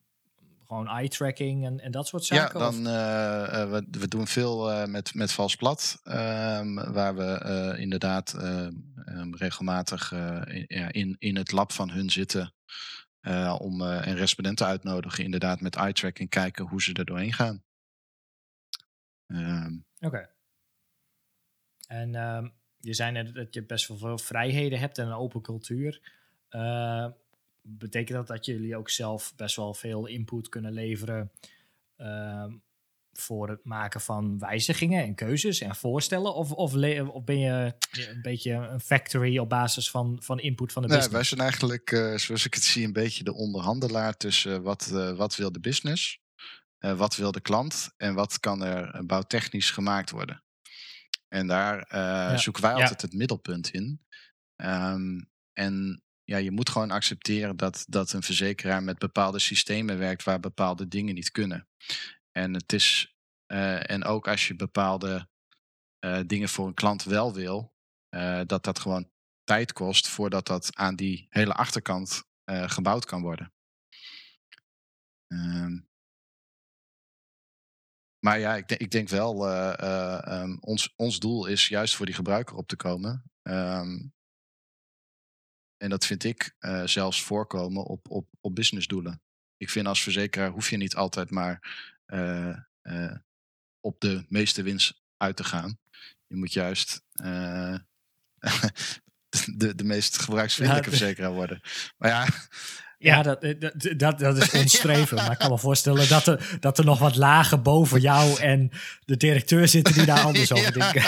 gewoon 0.67 0.89
eye-tracking 0.89 1.65
en, 1.65 1.81
en 1.81 1.91
dat 1.91 2.07
soort 2.07 2.25
zaken? 2.25 2.61
Ja, 2.61 2.71
dan, 2.71 2.79
uh, 2.79 3.71
we, 3.71 3.87
we 3.91 4.09
doen 4.09 4.27
veel 4.27 4.71
uh, 4.71 4.85
met, 4.85 5.15
met 5.15 5.33
vals 5.33 5.57
plat. 5.57 6.01
Um, 6.05 6.75
waar 6.93 7.15
we 7.15 7.43
uh, 7.75 7.81
inderdaad 7.81 8.37
regelmatig 9.31 10.13
in, 10.91 11.17
in 11.19 11.37
het 11.37 11.53
lab 11.53 11.73
van 11.73 11.91
hun 11.91 12.11
zitten. 12.11 12.55
Om 13.59 13.83
en 13.83 14.17
respondenten 14.17 14.67
uitnodigen, 14.67 15.25
inderdaad 15.25 15.61
met 15.61 15.77
eye-tracking 15.77 16.29
kijken 16.29 16.67
hoe 16.67 16.83
ze 16.83 16.93
er 16.93 17.05
doorheen 17.05 17.33
gaan. 17.33 17.63
Um, 19.27 19.85
Oké. 20.01 20.31
En 21.87 22.11
je 22.79 22.95
zei 22.95 23.13
net 23.13 23.35
dat 23.35 23.55
je 23.55 23.65
best 23.67 23.89
wel 23.89 23.99
veel 23.99 24.19
vrijheden 24.19 24.79
hebt 24.79 24.99
en 24.99 25.07
een 25.07 25.13
open 25.13 25.41
cultuur 25.41 26.01
betekent 27.63 28.19
dat 28.19 28.27
dat 28.27 28.45
jullie 28.45 28.77
ook 28.77 28.91
zelf 28.91 29.37
best 29.37 29.57
wel 29.57 29.75
veel 29.75 30.07
input 30.07 30.49
kunnen 30.49 30.73
leveren 30.73 31.31
uh, 31.97 32.47
voor 33.13 33.49
het 33.49 33.65
maken 33.65 34.01
van 34.01 34.39
wijzigingen 34.39 35.05
en 35.05 35.15
keuzes 35.15 35.61
en 35.61 35.77
voorstellen? 35.77 36.35
Of, 36.35 36.53
of, 36.53 36.75
of, 36.75 37.25
ben 37.25 37.39
je 37.39 37.75
een 37.93 38.23
beetje 38.23 38.53
een 38.53 38.81
factory 38.81 39.39
op 39.39 39.49
basis 39.49 39.91
van, 39.91 40.19
van 40.23 40.41
input 40.41 40.73
van 40.73 40.83
de 40.83 40.89
business? 40.89 41.13
wij 41.13 41.25
zijn 41.25 41.41
eigenlijk, 41.41 41.91
uh, 41.91 42.17
zoals 42.17 42.47
ik 42.47 42.55
het 42.55 42.65
zie, 42.65 42.85
een 42.85 42.93
beetje 42.93 43.25
de 43.25 43.35
onderhandelaar 43.35 44.17
tussen 44.17 44.63
wat, 44.63 44.91
uh, 44.93 45.17
wat 45.17 45.37
wil 45.37 45.53
de 45.53 45.61
business, 45.61 46.19
uh, 46.81 46.99
wat 46.99 47.17
wil 47.17 47.33
de 47.33 47.41
klant 47.41 47.93
en 47.97 48.15
wat 48.15 48.41
kan 48.41 48.65
er 48.65 49.07
bouwtechnisch 49.07 49.71
gemaakt 49.71 50.11
worden. 50.11 50.43
En 51.29 51.47
daar 51.47 51.83
eh, 51.83 52.39
zoeken 52.39 52.63
wij 52.63 52.75
Ja. 52.75 52.81
altijd 52.81 53.03
het 53.03 53.13
middelpunt 53.13 53.71
in. 53.71 54.01
Ehm, 54.57 55.21
en 55.53 56.03
ja, 56.25 56.37
je 56.37 56.51
moet 56.51 56.69
gewoon 56.69 56.91
accepteren 56.91 57.57
dat, 57.57 57.85
dat 57.89 58.13
een 58.13 58.23
verzekeraar 58.23 58.83
met 58.83 58.99
bepaalde 58.99 59.39
systemen 59.39 59.99
werkt 59.99 60.25
waar 60.25 60.41
bepaalde 60.41 60.89
dingen 60.89 61.15
niet 61.15 61.31
kunnen. 61.31 61.69
En 62.41 62.55
het 62.55 62.73
is, 62.73 63.17
eh, 63.47 63.91
en 63.91 64.05
ook 64.05 64.29
als 64.29 64.49
je 64.49 64.55
bepaalde 64.57 65.29
eh, 65.99 66.21
dingen 66.27 66.49
voor 66.49 66.67
een 66.67 66.75
klant 66.75 67.05
wel 67.05 67.35
wil, 67.35 67.75
eh, 68.09 68.41
dat 68.47 68.65
dat 68.65 68.79
gewoon 68.79 69.11
tijd 69.45 69.73
kost 69.73 70.09
voordat 70.09 70.47
dat 70.47 70.77
aan 70.77 70.97
die 70.97 71.27
hele 71.31 71.53
achterkant 71.55 72.29
gebouwd 72.51 73.05
kan 73.05 73.23
worden. 73.23 73.53
Ehm, 75.27 75.81
maar 78.19 78.39
ja, 78.39 78.57
ik, 78.57 78.69
denk- 78.69 78.81
ik 78.81 78.91
denk 78.91 79.09
wel, 79.09 79.49
ehm, 79.49 80.57
ons, 80.61 80.93
ons 80.97 81.19
doel 81.19 81.47
is 81.47 81.69
juist 81.69 81.97
voor 81.97 82.07
die 82.07 82.15
gebruiker 82.15 82.57
op 82.57 82.69
te 82.69 82.77
komen. 82.77 83.31
Ehm, 83.43 84.09
en 85.77 85.91
dat 85.91 86.07
vind 86.07 86.25
ik 86.25 86.57
zelfs 86.85 87.23
voorkomen 87.23 87.85
op, 87.85 88.11
op, 88.11 88.29
op 88.41 88.55
businessdoelen. 88.55 89.23
Ik 89.57 89.71
vind 89.71 89.87
als 89.87 90.03
verzekeraar 90.03 90.51
hoef 90.51 90.71
je 90.71 90.77
niet 90.77 90.97
altijd 90.97 91.31
maar 91.31 91.59
op 93.81 94.01
de 94.01 94.25
meeste 94.29 94.63
winst 94.63 95.01
uit 95.17 95.37
te 95.37 95.45
gaan. 95.45 95.79
Je 96.27 96.37
moet 96.37 96.53
juist 96.53 97.03
eh, 97.13 97.75
de, 99.57 99.75
de 99.75 99.85
meest 99.85 100.19
gebruiksvriendelijke 100.19 100.91
Ja, 100.91 100.97
verzekeraar 100.97 101.33
worden. 101.33 101.61
Maar 101.99 102.11
ja, 102.17 102.27
Ja, 102.99 103.23
dat, 103.23 103.43
eh, 103.43 103.61
dat, 103.61 103.99
dat, 103.99 104.19
dat 104.19 104.37
is 104.37 104.51
ons 104.61 104.77
streven. 104.77 105.17
Maar 105.17 105.31
ik 105.31 105.39
kan 105.39 105.51
me 105.51 105.59
voorstellen 105.59 106.09
dat 106.09 106.27
er, 106.27 106.57
dat 106.61 106.79
er 106.79 106.85
nog 106.85 106.99
wat 106.99 107.17
lagen 107.17 107.63
boven 107.63 108.01
jou 108.01 108.41
en 108.41 108.71
de 109.05 109.17
directeur 109.17 109.69
zitten 109.69 109.95
die 109.95 110.07
daar 110.07 110.21
anders 110.21 110.53
over 110.53 110.73
denken. 110.73 111.03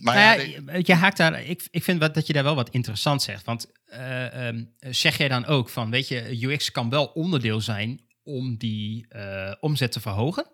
maar 0.00 0.14
Nou 0.14 0.18
ja, 0.18 0.32
je, 0.32 0.80
je 0.82 0.94
haakt 0.94 1.16
daar, 1.16 1.42
ik, 1.42 1.66
ik 1.70 1.84
vind 1.84 2.00
wat, 2.00 2.14
dat 2.14 2.26
je 2.26 2.32
daar 2.32 2.44
wel 2.44 2.54
wat 2.54 2.70
interessant 2.70 3.22
zegt. 3.22 3.44
Want 3.44 3.70
eh, 3.84 4.48
ehm, 4.48 4.64
zeg 4.78 5.16
jij 5.16 5.28
dan 5.28 5.46
ook 5.46 5.68
van, 5.68 5.90
weet 5.90 6.08
je, 6.08 6.46
UX 6.46 6.70
kan 6.70 6.90
wel 6.90 7.06
onderdeel 7.06 7.60
zijn 7.60 8.07
om 8.28 8.56
die 8.56 9.06
eh, 9.08 9.54
omzet 9.60 9.92
te 9.92 10.00
verhogen? 10.00 10.46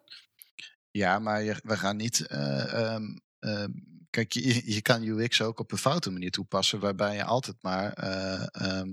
Ja, 0.91 1.19
maar 1.19 1.43
je, 1.43 1.61
we 1.63 1.77
gaan 1.77 1.97
niet. 1.97 2.27
eh, 2.27 2.73
ehm, 2.73 3.05
ehm, 3.39 3.71
kijk, 4.11 4.33
je, 4.33 4.73
je 4.73 4.83
kan 4.83 5.03
UX 5.03 5.41
ook 5.41 5.59
op 5.61 5.73
een 5.73 5.79
foute 5.79 6.11
manier 6.11 6.31
toepassen, 6.31 6.81
waarbij 6.81 7.17
je 7.17 7.25
altijd 7.25 7.57
maar 7.63 7.93
eh, 7.93 8.47
ehm, 8.53 8.93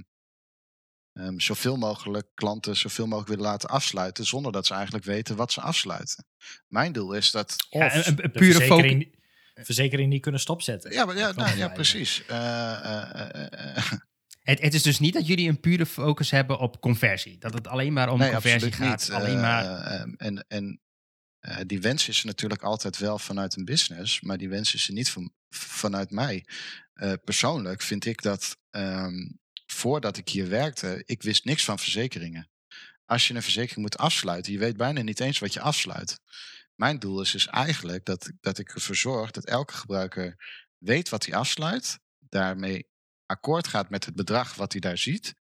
ehm, 1.13 1.39
zoveel 1.39 1.77
mogelijk 1.77 2.27
klanten 2.33 2.75
zoveel 2.77 3.05
mogelijk 3.05 3.29
willen 3.29 3.45
laten 3.51 3.69
afsluiten, 3.69 4.25
zonder 4.25 4.51
dat 4.51 4.65
ze 4.65 4.73
eigenlijk 4.73 5.05
weten 5.05 5.35
wat 5.35 5.51
ze 5.51 5.61
afsluiten. 5.61 6.25
Mijn 6.67 6.91
doel 6.91 7.13
is 7.13 7.31
dat. 7.31 7.55
Ja, 7.69 7.85
Of 7.85 8.07
een- 8.07 8.15
pure 8.15 8.53
verzekering, 8.53 9.19
verzekering 9.53 10.09
niet 10.09 10.21
kunnen 10.21 10.41
stopzetten. 10.41 10.91
Ja, 10.91 11.05
maar 11.05 11.17
ja, 11.17 11.31
nou, 11.31 11.57
ja 11.57 11.67
precies. 11.69 12.25
Eh, 12.25 12.37
eh, 12.37 13.13
eh, 13.13 13.45
eh, 13.51 13.60
Het, 14.51 14.61
het 14.61 14.73
is 14.73 14.83
dus 14.83 14.99
niet 14.99 15.13
dat 15.13 15.27
jullie 15.27 15.49
een 15.49 15.59
pure 15.59 15.85
focus 15.85 16.31
hebben 16.31 16.59
op 16.59 16.81
conversie. 16.81 17.37
Dat 17.37 17.53
het 17.53 17.67
alleen 17.67 17.93
maar 17.93 18.11
om 18.11 18.19
nee, 18.19 18.31
conversie 18.31 18.71
gaat. 18.71 18.99
niet. 18.99 19.11
Alleen 19.11 19.35
Eh, 19.35 19.41
maar, 19.41 19.81
ehm, 19.81 20.13
en 20.17 20.45
en 20.47 20.81
eh, 21.39 21.57
die 21.65 21.81
wens 21.81 22.07
is 22.07 22.19
er 22.19 22.25
natuurlijk 22.25 22.61
altijd 22.61 22.97
wel 22.97 23.19
vanuit 23.19 23.55
een 23.55 23.65
business, 23.65 24.21
maar 24.21 24.37
die 24.37 24.49
wens 24.49 24.73
is 24.73 24.87
er 24.87 24.93
niet 24.93 25.09
van, 25.09 25.33
vanuit 25.49 26.11
mij. 26.11 26.45
Eh, 26.93 27.13
persoonlijk 27.23 27.81
vind 27.81 28.05
ik 28.05 28.21
dat 28.21 28.57
ehm, 28.69 29.29
voordat 29.65 30.17
ik 30.17 30.29
hier 30.29 30.49
werkte, 30.49 31.01
ik 31.05 31.21
wist 31.21 31.45
niks 31.45 31.63
van 31.63 31.79
verzekeringen. 31.79 32.49
Als 33.05 33.27
je 33.27 33.33
een 33.33 33.41
verzekering 33.41 33.81
moet 33.81 33.97
afsluiten, 33.97 34.53
je 34.53 34.59
weet 34.59 34.77
bijna 34.77 35.01
niet 35.01 35.19
eens 35.19 35.39
wat 35.39 35.53
je 35.53 35.61
afsluit. 35.61 36.19
Mijn 36.75 36.99
doel 36.99 37.21
is 37.21 37.31
dus 37.31 37.47
eigenlijk 37.47 38.05
dat, 38.05 38.31
dat 38.39 38.57
ik 38.57 38.73
ervoor 38.73 38.95
zorg 38.95 39.31
dat 39.31 39.45
elke 39.45 39.73
gebruiker 39.73 40.35
weet 40.77 41.09
wat 41.09 41.25
hij 41.25 41.35
afsluit, 41.35 41.99
daarmee 42.19 42.90
akkoord 43.31 43.67
gaat 43.67 43.89
met 43.89 44.05
het 44.05 44.15
bedrag 44.15 44.55
wat 44.55 44.71
hij 44.71 44.81
daar 44.81 44.97
ziet. 44.97 45.35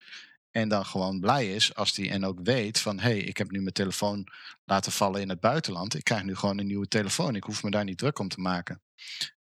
En 0.50 0.68
dan 0.68 0.86
gewoon 0.86 1.20
blij 1.20 1.54
is 1.54 1.74
als 1.74 1.96
hij 1.96 2.10
en 2.10 2.24
ook 2.24 2.40
weet 2.42 2.80
van 2.80 2.98
hé, 2.98 3.10
hey, 3.10 3.18
ik 3.18 3.36
heb 3.36 3.50
nu 3.50 3.60
mijn 3.60 3.72
telefoon 3.72 4.26
laten 4.64 4.92
vallen 4.92 5.20
in 5.20 5.28
het 5.28 5.40
buitenland. 5.40 5.94
Ik 5.94 6.04
krijg 6.04 6.22
nu 6.22 6.34
gewoon 6.34 6.58
een 6.58 6.66
nieuwe 6.66 6.88
telefoon. 6.88 7.34
Ik 7.36 7.44
hoef 7.44 7.62
me 7.62 7.70
daar 7.70 7.84
niet 7.84 7.98
druk 7.98 8.18
om 8.18 8.28
te 8.28 8.40
maken. 8.40 8.82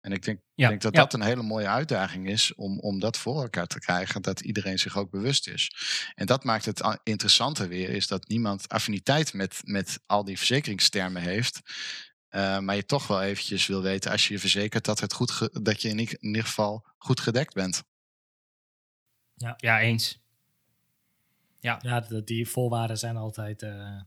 En 0.01 0.13
ik 0.13 0.23
denk, 0.25 0.41
Ja, 0.55 0.69
denk 0.69 0.83
dat 0.83 0.95
ja. 0.95 1.01
dat 1.01 1.13
een 1.13 1.23
hele 1.23 1.43
mooie 1.43 1.69
uitdaging 1.69 2.29
is 2.29 2.55
om, 2.55 2.81
om 2.81 2.99
dat 2.99 3.17
voor 3.17 3.43
elkaar 3.43 3.67
te 3.67 3.79
krijgen. 3.79 4.23
Dat 4.23 4.41
iedereen 4.41 4.79
zich 4.79 4.97
ook 4.97 5.11
bewust 5.11 5.49
is. 5.49 5.73
En 6.15 6.27
dat 6.27 6.45
maakt 6.45 6.65
het 6.65 6.99
interessanter 7.03 7.69
weer, 7.69 7.89
is 7.89 8.07
dat 8.07 8.29
niemand 8.29 8.69
affiniteit 8.69 9.33
met, 9.33 9.61
met 9.65 10.01
al 10.07 10.25
die 10.25 10.37
verzekeringstermen 10.37 11.23
heeft. 11.23 11.61
Eh, 12.29 12.59
maar 12.59 12.77
je 12.77 12.85
toch 12.85 13.07
wel 13.07 13.23
eventjes 13.23 13.67
wil 13.67 13.83
weten 13.83 14.11
als 14.11 14.29
je 14.29 14.35
je 14.35 14.41
verzekert 14.41 14.85
dat, 14.85 15.01
het 15.01 15.13
goed 15.13 15.49
dat 15.65 15.83
je 15.83 15.89
in 15.89 15.99
ieder 16.21 16.45
geval 16.45 16.87
goed 16.99 17.21
gedekt 17.21 17.55
bent. 17.55 17.83
Ja, 19.57 19.81
eens. 19.81 20.21
Ja, 21.61 21.81
dat- 22.09 22.27
die 22.27 22.49
voorwaarden 22.49 22.99
zijn 22.99 23.17
altijd 23.17 23.63
eh, 23.63 24.01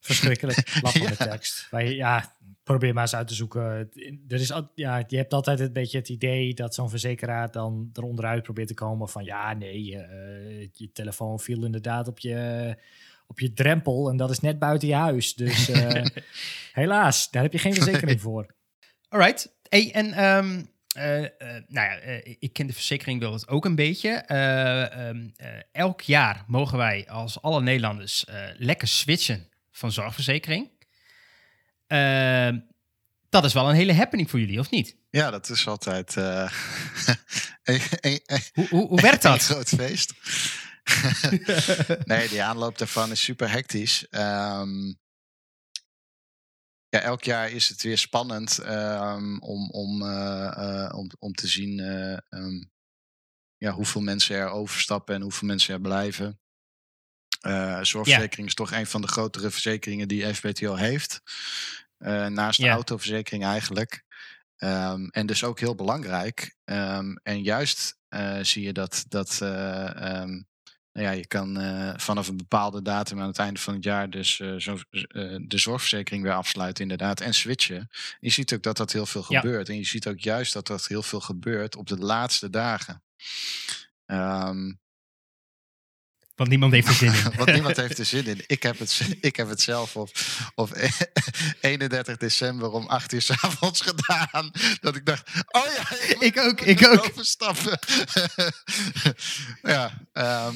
verschrikkelijk. 0.00 0.58
Lap 0.82 0.92
van 0.92 1.06
de 1.06 1.14
Ja. 1.18 1.26
tekst. 1.30 1.68
Ja, 1.70 2.36
probeer 2.62 2.94
maar 2.94 3.02
eens 3.02 3.14
uit 3.14 3.28
te 3.28 3.34
zoeken. 3.34 3.62
Er 4.28 4.40
is, 4.40 4.52
al- 4.52 4.70
ja, 4.74 5.04
je 5.08 5.16
hebt 5.16 5.32
altijd 5.32 5.60
een 5.60 5.72
beetje 5.72 5.98
het 5.98 6.08
idee 6.08 6.54
dat 6.54 6.74
zo'n 6.74 6.90
verzekeraar 6.90 7.50
dan 7.50 7.90
eronderuit 7.92 8.42
probeert 8.42 8.68
te 8.68 8.74
komen 8.74 9.08
van 9.08 9.24
ja, 9.24 9.52
nee, 9.54 9.96
eh, 9.98 10.68
je 10.72 10.92
telefoon 10.92 11.40
viel 11.40 11.64
inderdaad 11.64 12.08
op 12.08 12.18
je, 12.18 12.76
op 13.26 13.40
je 13.40 13.52
drempel 13.52 14.08
en 14.10 14.16
dat 14.16 14.30
is 14.30 14.40
net 14.40 14.58
buiten 14.58 14.88
je 14.88 14.94
huis. 14.94 15.34
Dus 15.34 15.68
eh, 15.68 16.04
helaas, 16.72 17.30
daar 17.30 17.42
heb 17.42 17.52
je 17.52 17.58
geen 17.58 17.74
verzekering 17.74 18.20
voor. 18.20 18.54
Alright. 19.08 19.54
Hey, 19.68 19.92
en 19.92 20.12
ehm, 20.12 20.64
eh, 20.96 21.24
eh, 21.24 21.30
nou 21.68 21.86
ja, 21.90 21.96
eh, 21.98 22.34
ik 22.38 22.52
ken 22.52 22.66
de 22.66 22.72
verzekering 22.72 23.20
wel 23.20 23.32
het 23.32 23.48
ook 23.48 23.64
een 23.64 23.74
beetje. 23.74 24.08
Eh, 24.10 25.08
ehm, 25.08 25.28
eh, 25.36 25.48
elk 25.72 26.00
jaar 26.00 26.44
mogen 26.46 26.78
wij 26.78 27.08
als 27.08 27.42
alle 27.42 27.62
Nederlanders 27.62 28.24
lekker 28.56 28.88
switchen 28.88 29.48
van 29.72 29.92
zorgverzekering. 29.92 30.70
Ehm, 31.86 32.58
dat 33.28 33.44
is 33.44 33.52
wel 33.52 33.68
een 33.68 33.74
hele 33.74 33.92
happening 33.94 34.30
voor 34.30 34.40
jullie, 34.40 34.58
of 34.58 34.70
niet? 34.70 34.96
Ja, 35.10 35.30
dat 35.30 35.48
is 35.48 35.66
altijd 35.68 36.16
een, 36.16 36.48
een- 37.64 37.80
een- 38.00 38.40
Hoe, 38.54 38.68
hoe, 38.68 38.86
hoe 38.88 39.00
werkt 39.00 39.24
een 39.24 39.30
dat? 39.30 39.42
groot 39.44 39.68
feest. 39.68 40.12
nee, 42.04 42.28
die 42.28 42.42
aanloop 42.42 42.78
daarvan 42.78 43.10
is 43.10 43.22
super 43.22 43.50
hectisch. 43.50 44.06
Ehm, 44.10 44.92
ja, 46.88 47.00
elk 47.00 47.22
jaar 47.22 47.50
is 47.50 47.68
het 47.68 47.82
weer 47.82 47.98
spannend 47.98 48.58
ehm, 48.58 49.38
om, 49.38 49.70
om, 49.70 50.02
eh, 50.02 50.84
eh, 50.84 50.94
om, 50.94 51.10
om 51.18 51.32
te 51.32 51.46
zien 51.46 51.80
eh, 51.80 52.12
ehm, 52.12 52.64
ja, 53.56 53.72
hoeveel 53.72 54.00
mensen 54.00 54.36
er 54.36 54.48
overstappen 54.48 55.14
en 55.14 55.22
hoeveel 55.22 55.48
mensen 55.48 55.74
er 55.74 55.80
blijven. 55.80 56.40
Zorgverzekering 57.82 58.48
is 58.48 58.54
toch 58.54 58.72
een 58.72 58.86
van 58.86 59.00
de 59.00 59.08
grotere 59.08 59.50
verzekeringen 59.50 60.08
die 60.08 60.34
FBTO 60.34 60.74
heeft. 60.74 61.20
Naast 62.28 62.60
de 62.60 62.66
Ja. 62.66 62.72
autoverzekering 62.72 63.44
eigenlijk. 63.44 64.04
Ehm, 64.56 65.06
en 65.06 65.26
dus 65.26 65.44
ook 65.44 65.60
heel 65.60 65.74
belangrijk. 65.74 66.56
En 67.22 67.42
juist 67.42 67.98
zie 68.42 68.62
je 68.62 68.72
dat, 68.72 69.04
dat 69.08 69.38
nou 70.96 71.08
ja, 71.08 71.14
je 71.14 71.26
kan 71.26 71.60
eh, 71.60 71.92
vanaf 71.96 72.28
een 72.28 72.36
bepaalde 72.36 72.82
datum 72.82 73.20
aan 73.20 73.26
het 73.26 73.38
einde 73.38 73.60
van 73.60 73.74
het 73.74 73.84
jaar 73.84 74.10
dus 74.10 74.40
eh, 74.40 74.54
zo, 74.56 74.78
eh, 74.90 75.36
de 75.40 75.58
zorgverzekering 75.58 76.22
weer 76.22 76.32
afsluiten 76.34 76.82
inderdaad 76.82 77.20
en 77.20 77.34
switchen. 77.34 77.88
Je 78.20 78.30
ziet 78.30 78.54
ook 78.54 78.62
dat 78.62 78.76
dat 78.76 78.92
heel 78.92 79.06
veel 79.06 79.24
Ja. 79.28 79.40
gebeurt. 79.40 79.68
En 79.68 79.76
je 79.76 79.84
ziet 79.86 80.06
ook 80.06 80.18
juist 80.20 80.52
dat 80.52 80.66
dat 80.66 80.86
heel 80.86 81.02
veel 81.02 81.20
gebeurt 81.20 81.76
op 81.76 81.86
de 81.86 81.96
laatste 81.98 82.50
dagen. 82.50 83.02
Ehm, 84.06 84.72
Want 86.34 86.48
niemand 86.48 86.72
heeft 86.72 86.86
er 86.88 86.94
zin 86.94 87.12
in. 87.14 87.32
want 87.38 87.52
niemand 87.52 87.76
heeft 87.76 87.98
er 87.98 88.04
zin 88.16 88.26
in. 88.26 88.44
Ik 88.46 88.62
heb 88.62 88.78
het, 88.78 89.00
ik 89.20 89.36
heb 89.36 89.48
het 89.48 89.60
zelf 89.60 89.96
op, 89.96 90.10
op 90.54 90.70
31 91.60 92.16
december 92.16 92.70
om 92.70 92.86
8 92.86 93.12
uur 93.12 93.22
's 93.22 93.30
avonds 93.30 93.80
gedaan. 93.80 94.50
Dat 94.80 94.96
ik 94.96 95.06
dacht, 95.06 95.30
oh 95.50 95.66
ja, 95.76 95.96
ik, 96.26 96.38
ook, 96.38 96.60
ik 96.60 96.86
ook. 96.86 97.04
overstappen. 97.10 97.78
ja, 99.62 100.06
ehm, 100.12 100.54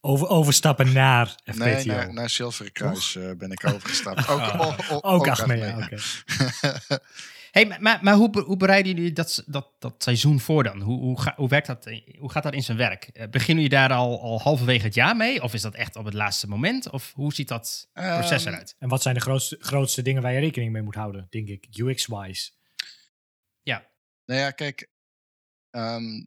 Over, 0.00 0.28
overstappen 0.28 0.92
naar 0.92 1.26
FPTO. 1.44 1.64
nee, 1.64 1.86
naar, 1.86 2.12
naar 2.12 2.30
Zilveren 2.30 2.72
Kruis 2.72 3.16
eh, 3.16 3.30
ben 3.36 3.50
ik 3.50 3.66
overgestapt. 3.66 4.28
Ook, 4.28 4.38
Oh. 4.40 4.60
o- 4.60 4.94
o- 4.94 5.00
Ook 5.14 5.28
Achmea. 5.28 5.70
Achmea, 5.72 5.84
oké. 5.86 5.96
Hey, 7.50 7.66
maar, 7.80 7.98
maar, 8.02 8.14
hoe, 8.14 8.40
hoe 8.42 8.56
bereiden 8.56 8.94
jullie 8.94 9.12
dat, 9.12 9.42
dat, 9.46 9.72
dat 9.78 10.02
seizoen 10.02 10.40
voor 10.40 10.62
dan? 10.62 10.80
Hoe, 10.80 10.98
hoe, 11.00 11.20
ga- 11.20 11.32
hoe, 11.36 11.48
werkt 11.48 11.66
dat, 11.66 11.84
hoe 12.18 12.30
gaat 12.30 12.42
dat 12.42 12.52
in 12.54 12.62
zijn 12.62 12.76
werk? 12.76 13.04
Eh, 13.04 13.28
beginnen 13.28 13.64
jullie 13.64 13.78
daar 13.78 13.92
al, 13.92 14.20
al 14.22 14.40
halverwege 14.40 14.84
het 14.84 14.94
jaar 14.94 15.16
mee? 15.16 15.42
Of 15.42 15.54
is 15.54 15.62
dat 15.62 15.74
echt 15.74 15.96
op 15.96 16.04
het 16.04 16.14
laatste 16.14 16.48
moment? 16.48 16.90
Of 16.90 17.12
hoe 17.14 17.32
ziet 17.34 17.48
dat 17.48 17.88
proces 17.92 18.44
Ehm, 18.44 18.52
eruit? 18.52 18.74
En 18.78 18.88
wat 18.88 19.02
zijn 19.02 19.14
de 19.14 19.20
grootste, 19.20 19.56
grootste 19.60 20.02
dingen 20.02 20.22
waar 20.22 20.32
je 20.32 20.38
rekening 20.40 20.72
mee 20.72 20.82
moet 20.82 20.94
houden, 20.94 21.26
denk 21.30 21.48
ik, 21.48 21.66
UX-wise? 21.76 22.50
Nou 24.24 24.40
ja, 24.40 24.50
kijk, 24.50 24.88
ehm, 25.70 26.24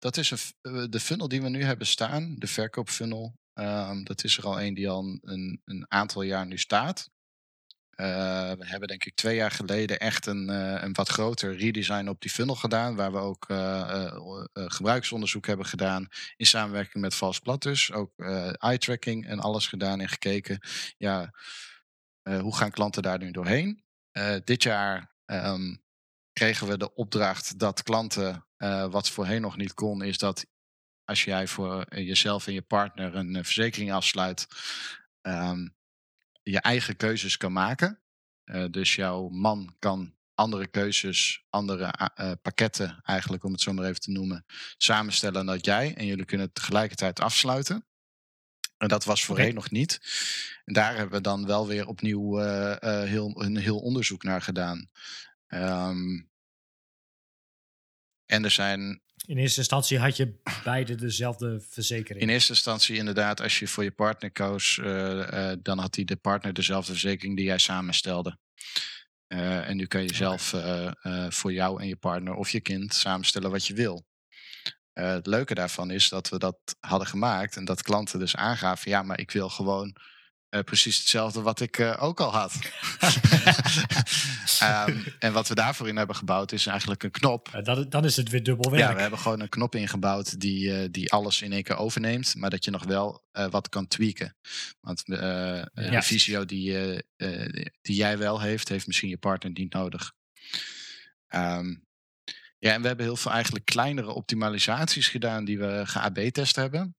dat 0.00 0.16
is 0.16 0.30
eh, 0.30 0.84
de 0.88 1.00
funnel 1.00 1.28
die 1.28 1.42
we 1.42 1.48
nu 1.48 1.64
hebben 1.64 1.86
staan, 1.86 2.34
de 2.38 2.46
verkoopfunnel. 2.46 3.38
ehm, 3.52 4.04
dat 4.04 4.24
is 4.24 4.36
er 4.36 4.44
al 4.44 4.60
een 4.60 4.74
die 4.74 4.88
al 4.88 5.18
een, 5.22 5.84
aantal 5.88 6.22
jaar 6.22 6.46
nu 6.46 6.58
staat. 6.58 7.10
we 7.96 8.66
hebben 8.66 8.88
denk 8.88 9.04
ik 9.04 9.14
twee 9.14 9.36
jaar 9.36 9.50
geleden 9.50 9.98
echt 9.98 10.26
een, 10.26 10.48
een 10.84 10.92
wat 10.92 11.08
groter 11.08 11.56
redesign 11.56 12.08
op 12.08 12.20
die 12.20 12.30
funnel 12.30 12.54
gedaan. 12.54 12.96
Waar 12.96 13.12
we 13.12 13.18
ook 13.18 13.46
gebruiksonderzoek 14.52 15.46
hebben 15.46 15.66
gedaan 15.66 16.08
in 16.36 16.46
samenwerking 16.46 17.02
met 17.02 17.14
Vals 17.14 17.38
Plat 17.38 17.62
dus. 17.62 17.92
Ook 17.92 18.12
eye 18.52 18.78
tracking 18.78 19.26
en 19.26 19.40
alles 19.40 19.66
gedaan 19.66 20.00
en 20.00 20.08
gekeken. 20.08 20.60
Ja, 20.96 21.34
hoe 22.22 22.56
gaan 22.56 22.70
klanten 22.70 23.02
daar 23.02 23.18
nu 23.18 23.30
doorheen? 23.30 23.84
dit 24.44 24.62
jaar 24.62 25.14
ehm, 25.24 25.74
kregen 26.32 26.66
we 26.66 26.78
de 26.78 26.94
opdracht 26.94 27.58
dat 27.58 27.82
klanten, 27.82 28.49
wat 28.90 29.10
voorheen 29.10 29.40
nog 29.40 29.56
niet 29.56 29.74
kon, 29.74 30.02
is 30.02 30.18
dat 30.18 30.46
als 31.04 31.24
jij 31.24 31.46
voor 31.46 31.86
jezelf 31.94 32.46
en 32.46 32.52
je 32.52 32.62
partner 32.62 33.14
een 33.14 33.44
verzekering 33.44 33.92
afsluit, 33.92 34.46
ehm, 35.20 35.68
je 36.42 36.60
eigen 36.60 36.96
keuzes 36.96 37.36
kan 37.36 37.52
maken. 37.52 38.00
Uh, 38.44 38.64
dus 38.70 38.94
jouw 38.94 39.28
man 39.28 39.76
kan 39.78 40.14
andere 40.34 40.66
keuzes, 40.66 41.44
andere 41.50 41.94
pakketten 42.42 43.00
eigenlijk, 43.02 43.44
om 43.44 43.52
het 43.52 43.60
zo 43.60 43.72
maar 43.72 43.84
even 43.84 44.00
te 44.00 44.10
noemen, 44.10 44.44
samenstellen 44.76 45.46
dan 45.46 45.58
jij. 45.58 45.94
En 45.94 46.06
jullie 46.06 46.24
kunnen 46.24 46.46
het 46.46 46.54
tegelijkertijd 46.54 47.20
afsluiten. 47.20 47.86
En 48.76 48.88
dat 48.88 49.04
was 49.04 49.24
voorheen 49.24 49.50
okay. 49.50 49.56
nog 49.56 49.70
niet. 49.70 50.00
En 50.64 50.74
daar 50.74 50.96
hebben 50.96 51.16
we 51.16 51.20
dan 51.20 51.46
wel 51.46 51.66
weer 51.66 51.86
opnieuw 51.86 52.38
heel, 53.04 53.42
een 53.42 53.56
heel 53.56 53.78
onderzoek 53.78 54.22
naar 54.22 54.42
gedaan. 54.42 54.90
Um, 55.48 56.29
en 58.30 58.44
er 58.44 58.50
zijn 58.50 59.00
in 59.26 59.38
eerste 59.38 59.58
instantie 59.58 59.98
had 59.98 60.16
je 60.16 60.40
beide 60.64 60.94
dezelfde 60.94 61.60
verzekering. 61.68 62.22
In 62.22 62.28
eerste 62.28 62.52
instantie 62.52 62.96
inderdaad, 62.96 63.40
als 63.40 63.58
je 63.58 63.68
voor 63.68 63.84
je 63.84 63.90
partner 63.90 64.32
koos, 64.32 64.76
uh, 64.76 64.86
uh, 64.86 65.52
dan 65.62 65.78
had 65.78 65.94
hij 65.94 66.04
de 66.04 66.16
partner 66.16 66.52
dezelfde 66.52 66.92
verzekering 66.92 67.36
die 67.36 67.44
jij 67.44 67.58
samenstelde. 67.58 68.38
Uh, 69.28 69.68
en 69.68 69.76
nu 69.76 69.86
kan 69.86 70.02
je 70.02 70.14
zelf 70.14 70.54
voor 71.28 71.52
jou 71.52 71.80
en 71.80 71.88
je 71.88 71.96
partner 71.96 72.34
of 72.34 72.50
je 72.50 72.60
kind 72.60 72.94
samenstellen 72.94 73.50
wat 73.50 73.66
je 73.66 73.74
wil. 73.74 74.06
het 74.92 75.26
leuke 75.26 75.54
daarvan 75.54 75.90
is 75.90 76.08
dat 76.08 76.28
we 76.28 76.38
dat 76.38 76.58
hadden 76.80 77.08
gemaakt 77.08 77.56
en 77.56 77.64
dat 77.64 77.82
klanten 77.82 78.18
dus 78.18 78.36
aangaven, 78.36 78.90
ja, 78.90 79.02
maar 79.02 79.20
ik 79.20 79.30
wil 79.30 79.48
gewoon 79.48 79.96
uh, 80.50 80.60
precies 80.60 80.98
hetzelfde 80.98 81.42
wat 81.42 81.60
ik 81.60 81.78
uh, 81.78 82.02
ook 82.02 82.20
al 82.20 82.32
had. 82.32 82.54
um, 84.62 85.04
en 85.18 85.32
wat 85.32 85.48
we 85.48 85.54
daarvoor 85.54 85.88
in 85.88 85.96
hebben 85.96 86.16
gebouwd 86.16 86.52
is 86.52 86.66
eigenlijk 86.66 87.02
een 87.02 87.10
knop. 87.10 87.48
Uh, 87.54 87.62
dat, 87.62 87.90
dan 87.90 88.04
is 88.04 88.16
het 88.16 88.28
weer 88.28 88.42
dubbel 88.42 88.70
werk. 88.70 88.82
Ja, 88.82 88.94
we 88.94 89.00
hebben 89.00 89.18
gewoon 89.18 89.40
een 89.40 89.48
knop 89.48 89.74
ingebouwd 89.74 90.40
die, 90.40 90.90
die 90.90 91.12
alles 91.12 91.42
in 91.42 91.52
één 91.52 91.62
keer 91.62 91.76
overneemt. 91.76 92.34
Maar 92.34 92.50
dat 92.50 92.64
je 92.64 92.70
nog 92.70 92.84
wel 92.84 93.22
wat 93.50 93.68
kan 93.68 93.86
tweaken. 93.86 94.36
Want 94.80 95.02
ja. 95.04 95.68
de 95.72 96.02
visio 96.02 96.44
die, 96.44 97.04
die 97.80 97.96
jij 97.96 98.18
wel 98.18 98.40
heeft, 98.40 98.68
heeft 98.68 98.86
misschien 98.86 99.08
je 99.08 99.18
partner 99.18 99.52
niet 99.52 99.72
nodig. 99.72 100.12
Um, 101.28 101.88
ja, 102.58 102.72
en 102.72 102.80
we 102.80 102.86
hebben 102.86 103.06
heel 103.06 103.16
veel 103.16 103.32
eigenlijk 103.32 103.64
kleinere 103.64 104.12
optimalisaties 104.12 105.08
gedaan 105.08 105.44
die 105.44 105.58
we 105.58 105.82
ge-AB-test 105.84 106.56
hebben. 106.56 106.96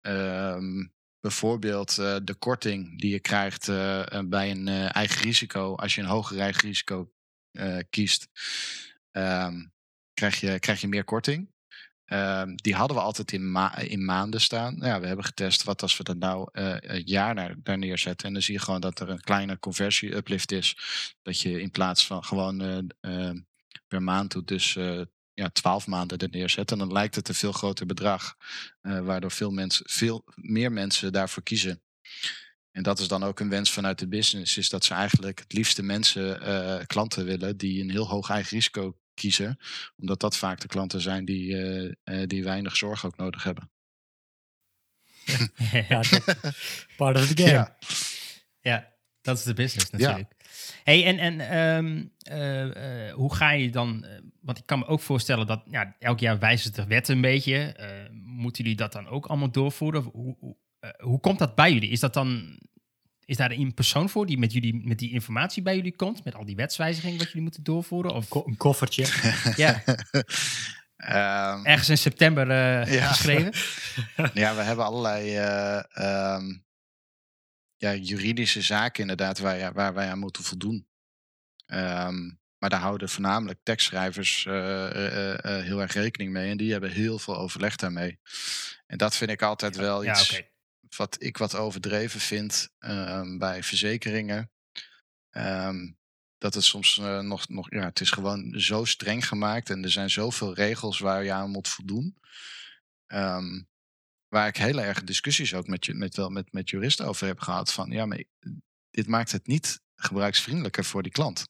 Um, 0.00 0.92
Bijvoorbeeld 1.24 1.96
uh, 1.98 2.16
de 2.22 2.34
korting 2.34 3.00
die 3.00 3.10
je 3.10 3.20
krijgt 3.20 3.68
uh, 3.68 4.04
bij 4.24 4.50
een 4.50 4.68
eigen 4.68 5.22
risico. 5.22 5.74
Als 5.74 5.94
je 5.94 6.00
een 6.00 6.06
hoger 6.06 6.38
eigen 6.38 6.68
risico 6.68 7.12
kiest, 7.90 8.28
um, 9.12 9.72
krijg, 10.14 10.40
je, 10.40 10.58
krijg 10.58 10.80
je 10.80 10.88
meer 10.88 11.04
korting. 11.04 11.50
Um, 12.06 12.56
die 12.56 12.74
hadden 12.74 12.96
we 12.96 13.02
altijd 13.02 13.32
in, 13.32 13.50
ma 13.50 13.78
in 13.78 14.04
maanden 14.04 14.40
staan. 14.40 14.78
Nou 14.78 14.86
ja, 14.86 15.00
we 15.00 15.06
hebben 15.06 15.24
getest 15.24 15.62
wat 15.62 15.82
als 15.82 15.96
we 15.96 16.04
dat 16.04 16.16
nou 16.16 16.48
een 16.52 17.02
jaar 17.04 17.34
naar, 17.34 17.54
daar 17.62 17.78
neerzetten. 17.78 18.26
En 18.26 18.32
dan 18.32 18.42
zie 18.42 18.54
je 18.54 18.60
gewoon 18.60 18.80
dat 18.80 19.00
er 19.00 19.08
een 19.08 19.20
kleine 19.20 19.58
conversie-uplift 19.58 20.52
is. 20.52 20.76
Dat 21.22 21.40
je 21.40 21.60
in 21.60 21.70
plaats 21.70 22.06
van 22.06 22.24
gewoon 22.24 22.90
per 23.86 24.02
maand 24.02 24.30
doet, 24.32 24.48
dus 24.48 24.78
ja, 25.34 25.48
12 25.48 25.86
maanden 25.86 26.18
er 26.18 26.28
neerzetten. 26.30 26.80
En 26.80 26.84
dan 26.86 26.96
lijkt 26.96 27.14
het 27.14 27.28
een 27.28 27.34
veel 27.34 27.52
groter 27.52 27.86
bedrag. 27.86 28.36
Uh, 28.82 29.00
waardoor 29.00 29.30
veel, 29.30 29.50
mensen, 29.50 29.84
veel 29.88 30.24
meer 30.34 30.72
mensen 30.72 31.12
daarvoor 31.12 31.42
kiezen. 31.42 31.82
En 32.70 32.82
dat 32.82 32.98
is 32.98 33.08
dan 33.08 33.24
ook 33.24 33.40
een 33.40 33.48
wens 33.48 33.70
vanuit 33.70 33.98
de 33.98 34.08
business. 34.08 34.56
Is 34.56 34.68
dat 34.68 34.84
ze 34.84 34.94
eigenlijk 34.94 35.38
het 35.38 35.52
liefste 35.52 35.82
mensen, 35.82 36.48
uh, 36.48 36.86
klanten 36.86 37.24
willen 37.24 37.56
die 37.56 37.82
een 37.82 37.90
heel 37.90 38.08
hoog 38.08 38.30
eigen 38.30 38.52
risico 38.52 38.98
kiezen. 39.14 39.58
Omdat 39.96 40.20
dat 40.20 40.36
vaak 40.36 40.60
de 40.60 40.68
klanten 40.68 41.00
zijn 41.00 41.24
die, 41.24 41.54
uh, 42.04 42.26
die 42.26 42.44
weinig 42.44 42.76
zorg 42.76 43.06
ook 43.06 43.16
nodig 43.16 43.42
hebben. 43.42 43.70
ja, 45.88 46.02
part 46.96 47.16
of 47.16 47.26
the 47.26 47.36
game. 47.42 47.50
Ja. 47.50 47.78
ja, 48.60 48.92
dat 49.20 49.38
is 49.38 49.44
de 49.44 49.54
business 49.54 49.90
natuurlijk. 49.90 50.33
Hey, 50.84 51.04
en, 51.04 51.18
en 51.18 51.58
um, 51.58 52.12
uh, 52.32 52.64
uh, 52.64 53.12
hoe 53.12 53.34
ga 53.34 53.50
je 53.50 53.70
dan... 53.70 54.04
Uh, 54.04 54.10
want 54.40 54.58
ik 54.58 54.66
kan 54.66 54.78
me 54.78 54.86
ook 54.86 55.00
voorstellen 55.00 55.46
dat 55.46 55.62
ja, 55.70 55.96
elk 55.98 56.20
jaar 56.20 56.38
wijzigt 56.38 56.74
de 56.74 56.86
wet 56.86 57.08
een 57.08 57.20
beetje. 57.20 57.76
moeten 58.24 58.62
jullie 58.62 58.78
dat 58.78 58.92
dan 58.92 59.08
ook 59.08 59.26
allemaal 59.26 59.50
doorvoeren? 59.50 60.02
Hoe, 60.02 60.36
hoe, 60.38 60.56
hoe, 60.98 61.20
komt 61.20 61.38
dat 61.38 61.54
bij 61.54 61.72
jullie? 61.72 61.90
Is 61.90 62.00
dat 62.00 62.14
dan... 62.14 62.58
Is 63.26 63.36
daar 63.36 63.50
een 63.50 63.74
persoon 63.74 64.08
voor 64.08 64.26
die 64.26 64.38
met, 64.38 64.52
jullie, 64.52 64.86
met 64.86 64.98
die 64.98 65.12
informatie 65.12 65.62
bij 65.62 65.76
jullie 65.76 65.96
komt? 65.96 66.24
Met 66.24 66.34
al 66.34 66.44
die 66.44 66.56
wetswijzigingen 66.56 67.18
wat 67.18 67.26
jullie 67.26 67.42
moeten 67.42 67.62
doorvoeren? 67.62 68.14
Of 68.14 68.30
een 68.30 68.56
koffertje. 68.56 69.06
ja. 69.56 69.82
Um, 71.56 71.66
Ergens 71.72 71.88
in 71.88 71.98
september 71.98 72.48
ja. 72.92 73.06
geschreven. 73.06 73.52
ja, 74.42 74.54
we 74.54 74.62
hebben 74.62 74.84
allerlei 74.84 75.38
um, 76.36 76.63
ja, 77.84 77.94
juridische 77.94 78.62
zaken 78.62 79.00
inderdaad 79.00 79.38
waar, 79.38 79.72
waar 79.72 79.94
wij 79.94 80.10
aan 80.10 80.18
moeten 80.18 80.44
voldoen. 80.44 80.86
Um, 81.66 82.42
maar 82.58 82.70
daar 82.70 82.80
houden 82.80 83.08
voornamelijk 83.08 83.60
tekstschrijvers 83.62 84.44
uh, 84.44 84.54
uh, 84.54 85.28
uh, 85.28 85.36
heel 85.42 85.80
erg 85.80 85.92
rekening 85.92 86.32
mee. 86.32 86.50
En 86.50 86.56
die 86.56 86.72
hebben 86.72 86.90
heel 86.90 87.18
veel 87.18 87.36
overleg 87.36 87.76
daarmee. 87.76 88.18
En 88.86 88.98
dat 88.98 89.16
vind 89.16 89.30
ik 89.30 89.42
altijd 89.42 89.76
wel 89.76 90.04
iets 90.04 90.28
ja, 90.28 90.36
okay. 90.36 90.50
wat 90.96 91.16
ik 91.18 91.36
wat 91.36 91.54
overdreven 91.54 92.20
vind 92.20 92.68
um, 92.78 93.38
bij 93.38 93.62
verzekeringen. 93.62 94.50
Um, 95.30 95.98
dat 96.38 96.54
het 96.54 96.64
soms 96.64 96.96
nog, 97.20 97.48
nog, 97.48 97.70
ja, 97.70 97.84
het 97.84 98.00
is 98.00 98.10
gewoon 98.10 98.60
zo 98.60 98.84
streng 98.84 99.28
gemaakt 99.28 99.70
en 99.70 99.82
er 99.82 99.90
zijn 99.90 100.10
zoveel 100.10 100.54
regels 100.54 100.98
waar 100.98 101.24
je 101.24 101.32
aan 101.32 101.50
moet 101.50 101.68
voldoen. 101.68 102.16
Um, 103.06 103.68
waar 104.34 104.48
ik 104.48 104.56
heel 104.56 104.80
erg 104.80 105.04
discussies 105.04 105.54
ook 105.54 105.66
met, 105.66 105.94
met, 105.94 106.16
wel, 106.16 106.30
met, 106.30 106.52
met 106.52 106.70
juristen 106.70 107.06
over 107.06 107.26
heb 107.26 107.40
gehad. 107.40 107.72
Van 107.72 107.90
ja, 107.90 108.06
maar 108.06 108.22
dit 108.90 109.06
maakt 109.06 109.32
het 109.32 109.46
niet 109.46 109.80
gebruiksvriendelijker 109.96 110.84
voor 110.84 111.02
die 111.02 111.12
klant. 111.12 111.48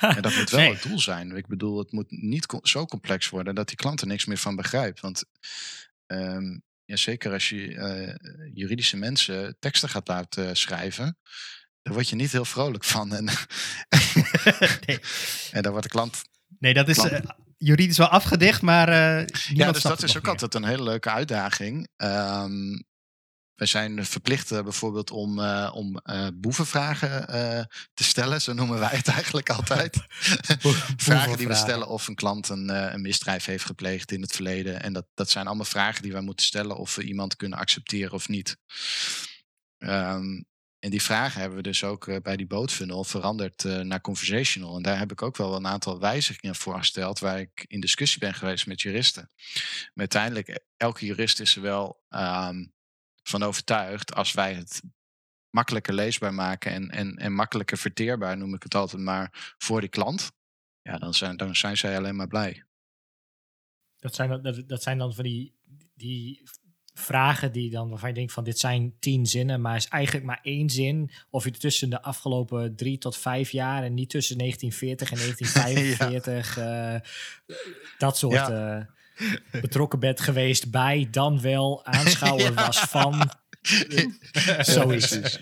en 0.00 0.22
dat 0.22 0.34
moet 0.34 0.50
wel 0.56 0.60
nee. 0.60 0.72
het 0.72 0.82
doel 0.82 1.00
zijn. 1.00 1.36
Ik 1.36 1.46
bedoel, 1.46 1.78
het 1.78 1.92
moet 1.92 2.10
niet 2.10 2.46
zo 2.62 2.86
complex 2.86 3.28
worden 3.28 3.54
dat 3.54 3.68
die 3.68 3.76
klant 3.76 4.00
er 4.00 4.06
niks 4.06 4.24
meer 4.24 4.38
van 4.38 4.56
begrijpt. 4.56 5.00
Want 5.00 5.24
um, 6.06 6.62
ja, 6.84 6.96
zeker 6.96 7.32
als 7.32 7.48
je 7.48 7.68
uh, 7.68 8.50
juridische 8.54 8.96
mensen 8.96 9.56
teksten 9.58 9.88
gaat 9.88 10.08
laten 10.08 10.56
schrijven, 10.56 11.18
daar 11.82 11.94
word 11.94 12.08
je 12.08 12.16
niet 12.16 12.32
heel 12.32 12.44
vrolijk 12.44 12.84
van. 12.84 13.14
En, 13.14 13.24
nee. 14.86 15.00
en 15.50 15.62
daar 15.62 15.72
wordt 15.72 15.86
de 15.86 15.92
klant. 15.92 16.22
Nee, 16.58 16.74
dat 16.74 16.88
is. 16.88 16.96
Klant, 16.96 17.12
uh, 17.12 17.30
juridisch 17.62 17.96
wel 17.96 18.08
afgedicht, 18.08 18.62
maar. 18.62 18.88
Uh, 18.88 19.26
ja, 19.52 19.72
dus 19.72 19.82
dat 19.82 20.02
is 20.02 20.16
ook 20.16 20.22
meer. 20.22 20.32
altijd 20.32 20.54
een 20.54 20.64
hele 20.64 20.82
leuke 20.82 21.10
uitdaging. 21.10 21.88
Um, 21.96 22.84
we 23.54 23.66
zijn 23.66 24.04
verplicht 24.04 24.52
uh, 24.52 24.62
bijvoorbeeld 24.62 25.10
om, 25.10 25.38
uh, 25.38 25.70
om 25.74 26.00
uh, 26.04 26.26
boevenvragen 26.34 27.26
te 27.94 28.04
stellen, 28.04 28.40
zo 28.40 28.52
noemen 28.52 28.78
wij 28.78 28.96
het 28.96 29.08
eigenlijk 29.08 29.50
altijd. 29.50 29.96
vragen 30.96 31.36
die 31.36 31.48
we 31.48 31.54
stellen 31.54 31.88
of 31.88 32.08
een 32.08 32.14
klant 32.14 32.48
een, 32.48 32.68
een, 32.68 33.02
misdrijf 33.02 33.44
heeft 33.44 33.64
gepleegd 33.64 34.12
in 34.12 34.20
het 34.20 34.32
verleden. 34.32 34.82
En 34.82 34.92
dat, 34.92 35.06
dat 35.14 35.30
zijn 35.30 35.46
allemaal 35.46 35.64
vragen 35.64 36.02
die 36.02 36.12
wij 36.12 36.20
moeten 36.20 36.46
stellen 36.46 36.76
of 36.76 36.94
we 36.94 37.02
iemand 37.02 37.36
kunnen 37.36 37.58
accepteren 37.58 38.12
of 38.12 38.28
niet. 38.28 38.56
Um, 39.78 40.46
en 40.82 40.90
die 40.90 41.02
vragen 41.02 41.40
hebben 41.40 41.56
we 41.56 41.62
dus 41.62 41.84
ook 41.84 42.06
uh, 42.06 42.16
bij 42.22 42.36
die 42.36 42.46
bootfunnel 42.46 43.04
veranderd 43.04 43.64
uh, 43.64 43.80
naar 43.80 44.00
conversational. 44.00 44.76
En 44.76 44.82
daar 44.82 44.98
heb 44.98 45.12
ik 45.12 45.22
ook 45.22 45.36
wel 45.36 45.54
een 45.54 45.66
aantal 45.66 46.00
wijzigingen 46.00 46.54
voor 46.54 46.78
gesteld, 46.78 47.18
waar 47.18 47.40
ik 47.40 47.64
in 47.66 47.80
discussie 47.80 48.18
ben 48.18 48.34
geweest 48.34 48.66
met 48.66 48.80
juristen. 48.80 49.30
Maar 49.62 49.90
uiteindelijk, 49.94 50.48
e, 50.48 50.56
elke 50.76 51.06
jurist 51.06 51.40
is 51.40 51.56
er 51.56 51.62
wel 51.62 52.04
um, 52.08 52.72
van 53.22 53.42
overtuigd, 53.42 54.14
als 54.14 54.32
wij 54.32 54.54
het 54.54 54.82
makkelijker 55.50 55.94
leesbaar 55.94 56.34
maken 56.34 56.72
en, 56.72 56.90
en, 56.90 57.16
en 57.16 57.32
makkelijker 57.32 57.78
verteerbaar, 57.78 58.36
noem 58.36 58.54
ik 58.54 58.62
het 58.62 58.74
altijd 58.74 59.02
maar, 59.02 59.54
voor 59.58 59.80
die 59.80 59.90
klant, 59.90 60.32
ja, 60.80 60.98
dan 60.98 61.14
zijn, 61.14 61.36
dan 61.36 61.56
zijn 61.56 61.76
zij 61.76 61.96
alleen 61.96 62.16
maar 62.16 62.28
blij. 62.28 62.64
Dat 63.98 64.14
zijn, 64.14 64.42
dat, 64.42 64.68
dat 64.68 64.82
zijn 64.82 64.98
dan 64.98 65.14
van 65.14 65.24
die, 65.24 65.54
die 65.94 66.42
vragen 67.02 67.52
die 67.52 67.70
dan 67.70 67.88
waarvan 67.88 68.08
je 68.08 68.14
denkt 68.14 68.32
van 68.32 68.44
dit 68.44 68.58
zijn 68.58 68.92
tien 68.98 69.26
zinnen, 69.26 69.60
maar 69.60 69.76
is 69.76 69.88
eigenlijk 69.88 70.26
maar 70.26 70.40
één 70.42 70.70
zin. 70.70 71.10
Of 71.30 71.44
je 71.44 71.50
tussen 71.50 71.90
de 71.90 72.02
afgelopen 72.02 72.76
drie 72.76 72.98
tot 72.98 73.16
vijf 73.16 73.50
jaar 73.50 73.82
en 73.82 73.94
niet 73.94 74.10
tussen 74.10 74.38
1940 74.38 75.10
en 75.10 75.16
1945 75.26 76.56
ja. 76.56 76.94
uh, 76.94 77.00
dat 77.98 78.18
soort 78.18 78.34
ja. 78.34 78.78
uh, 78.78 79.60
betrokken 79.60 79.98
bent 79.98 80.20
geweest 80.20 80.70
bij, 80.70 81.08
dan 81.10 81.40
wel 81.40 81.84
aanschouwer 81.84 82.52
ja. 82.52 82.66
was 82.66 82.78
van 82.78 83.30
zoiets. 84.60 85.40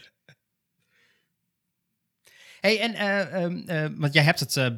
Hey, 2.60 2.80
en 2.80 2.94
eh, 2.94 3.42
ehm, 3.42 3.68
eh, 3.68 3.86
want 3.96 4.12
jij 4.12 4.22
hebt 4.22 4.40
het, 4.40 4.56
eh, 4.56 4.68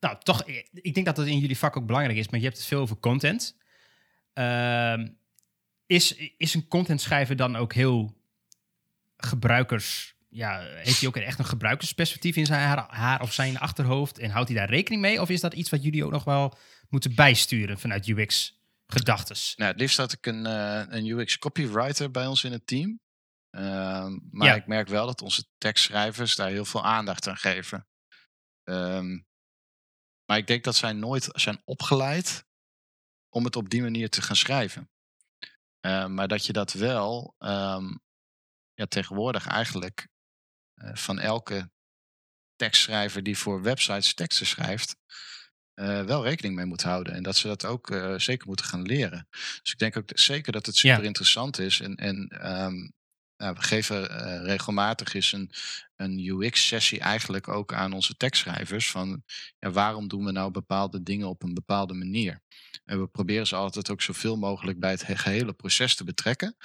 nou 0.00 0.16
toch, 0.22 0.44
ik 0.72 0.94
denk 0.94 1.06
dat 1.06 1.16
het 1.16 1.26
in 1.26 1.38
jullie 1.38 1.58
vak 1.58 1.76
ook 1.76 1.86
belangrijk 1.86 2.18
is, 2.18 2.28
maar 2.28 2.40
je 2.40 2.46
hebt 2.46 2.58
het 2.58 2.66
veel 2.66 2.80
over 2.80 2.98
content. 2.98 3.56
Is, 5.86 6.14
is 6.36 6.54
een 6.54 6.68
content 6.68 7.00
schrijver 7.00 7.36
dan 7.36 7.56
ook 7.56 7.72
heel 7.72 8.16
gebruikers, 9.16 10.14
ja, 10.28 10.60
heeft 10.60 10.98
hij 10.98 11.08
ook 11.08 11.16
echt 11.16 11.38
een 11.38 11.44
gebruikersperspectief 11.44 12.36
in 12.36 12.46
zijn 12.46 12.60
haar, 12.60 12.86
haar 12.88 13.22
of 13.22 13.32
zijn 13.32 13.58
achterhoofd 13.58 14.18
en 14.18 14.30
houdt 14.30 14.48
hij 14.48 14.58
daar 14.58 14.70
rekening 14.70 15.02
mee? 15.02 15.20
Of 15.20 15.28
is 15.28 15.40
dat 15.40 15.54
iets 15.54 15.70
wat 15.70 15.82
jullie 15.82 16.04
ook 16.04 16.10
nog 16.10 16.24
wel 16.24 16.58
moeten 16.88 17.14
bijsturen 17.14 17.78
vanuit 17.78 18.08
UX 18.08 18.60
gedachtes? 18.86 19.52
Nou, 19.56 19.70
het 19.70 19.80
liefst 19.80 19.96
had 19.96 20.12
ik 20.12 20.26
een, 20.26 20.44
een 20.94 21.06
UX 21.06 21.38
copywriter 21.38 22.10
bij 22.10 22.26
ons 22.26 22.44
in 22.44 22.52
het 22.52 22.66
team. 22.66 23.00
Ehm, 23.50 24.18
maar 24.30 24.56
ik 24.56 24.66
merk 24.66 24.88
wel 24.88 25.06
dat 25.06 25.22
onze 25.22 25.44
tekstschrijvers 25.58 26.36
daar 26.36 26.48
heel 26.48 26.64
veel 26.64 26.84
aandacht 26.84 27.28
aan 27.28 27.36
geven. 27.36 27.86
Ehm, 28.64 29.18
maar 30.24 30.38
ik 30.38 30.46
denk 30.46 30.64
dat 30.64 30.76
zij 30.76 30.92
nooit 30.92 31.28
zijn 31.32 31.62
opgeleid 31.64 32.46
om 33.28 33.44
het 33.44 33.56
op 33.56 33.70
die 33.70 33.82
manier 33.82 34.10
te 34.10 34.22
gaan 34.22 34.36
schrijven. 34.36 34.90
Ehm, 35.86 36.14
maar 36.14 36.28
dat 36.28 36.46
je 36.46 36.52
dat 36.52 36.72
wel 36.72 37.34
ja, 38.74 38.86
tegenwoordig 38.88 39.46
eigenlijk 39.46 40.08
uh, 40.74 40.94
van 40.94 41.18
elke 41.18 41.70
tekstschrijver 42.56 43.22
die 43.22 43.38
voor 43.38 43.62
websites 43.62 44.14
teksten 44.14 44.46
schrijft, 44.46 44.96
uh, 45.74 46.04
wel 46.04 46.24
rekening 46.24 46.54
mee 46.54 46.64
moet 46.64 46.82
houden. 46.82 47.14
En 47.14 47.22
dat 47.22 47.36
ze 47.36 47.46
dat 47.46 47.64
ook 47.64 47.86
zeker 48.16 48.46
moeten 48.46 48.66
gaan 48.66 48.82
leren. 48.82 49.26
Dus 49.30 49.72
ik 49.72 49.78
denk 49.78 49.96
ook 49.96 50.10
zeker 50.14 50.52
dat 50.52 50.66
het 50.66 50.76
super 50.76 51.04
interessant 51.04 51.58
is. 51.58 51.80
En, 51.80 51.94
en 51.96 52.48
um, 52.50 52.92
nou, 53.36 53.54
we 53.54 53.62
geven 53.62 54.10
uh, 54.10 54.44
regelmatig 54.44 55.14
eens 55.14 55.32
een, 55.32 55.50
een 55.96 56.18
UX-sessie 56.18 57.00
eigenlijk 57.00 57.48
ook 57.48 57.72
aan 57.72 57.92
onze 57.92 58.16
tekstschrijvers. 58.16 58.90
Van 58.90 59.22
ja, 59.58 59.70
waarom 59.70 60.08
doen 60.08 60.24
we 60.24 60.32
nou 60.32 60.50
bepaalde 60.50 61.02
dingen 61.02 61.28
op 61.28 61.42
een 61.42 61.54
bepaalde 61.54 61.94
manier? 61.94 62.40
En 62.84 63.00
we 63.00 63.06
proberen 63.06 63.46
ze 63.46 63.56
altijd 63.56 63.90
ook 63.90 64.02
zoveel 64.02 64.36
mogelijk 64.36 64.78
bij 64.78 64.90
het 64.90 65.02
gehele 65.02 65.52
proces 65.52 65.94
te 65.94 66.04
betrekken. 66.04 66.56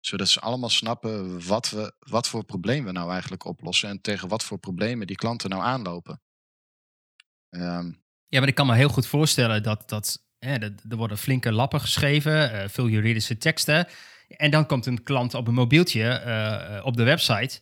Zodat 0.00 0.28
ze 0.28 0.40
allemaal 0.40 0.68
snappen 0.68 1.46
wat, 1.46 1.70
we, 1.70 1.94
wat 1.98 2.28
voor 2.28 2.44
probleem 2.44 2.84
we 2.84 2.92
nou 2.92 3.10
eigenlijk 3.10 3.44
oplossen. 3.44 3.88
En 3.88 4.00
tegen 4.00 4.28
wat 4.28 4.44
voor 4.44 4.58
problemen 4.58 5.06
die 5.06 5.16
klanten 5.16 5.50
nou 5.50 5.62
aanlopen. 5.62 6.20
Um, 7.50 8.04
ja, 8.26 8.38
maar 8.38 8.48
ik 8.48 8.54
kan 8.54 8.66
me 8.66 8.74
heel 8.74 8.88
goed 8.88 9.06
voorstellen 9.06 9.62
dat, 9.62 9.88
dat 9.88 10.24
hè, 10.38 10.54
er 10.88 10.96
worden 10.96 11.18
flinke 11.18 11.52
lappen 11.52 11.80
geschreven, 11.80 12.54
uh, 12.54 12.68
veel 12.68 12.88
juridische 12.88 13.38
teksten. 13.38 13.88
En 14.28 14.50
dan 14.50 14.66
komt 14.66 14.86
een 14.86 15.02
klant 15.02 15.34
op 15.34 15.48
een 15.48 15.54
mobieltje 15.54 16.22
uh, 16.26 16.86
op 16.86 16.96
de 16.96 17.02
website. 17.02 17.60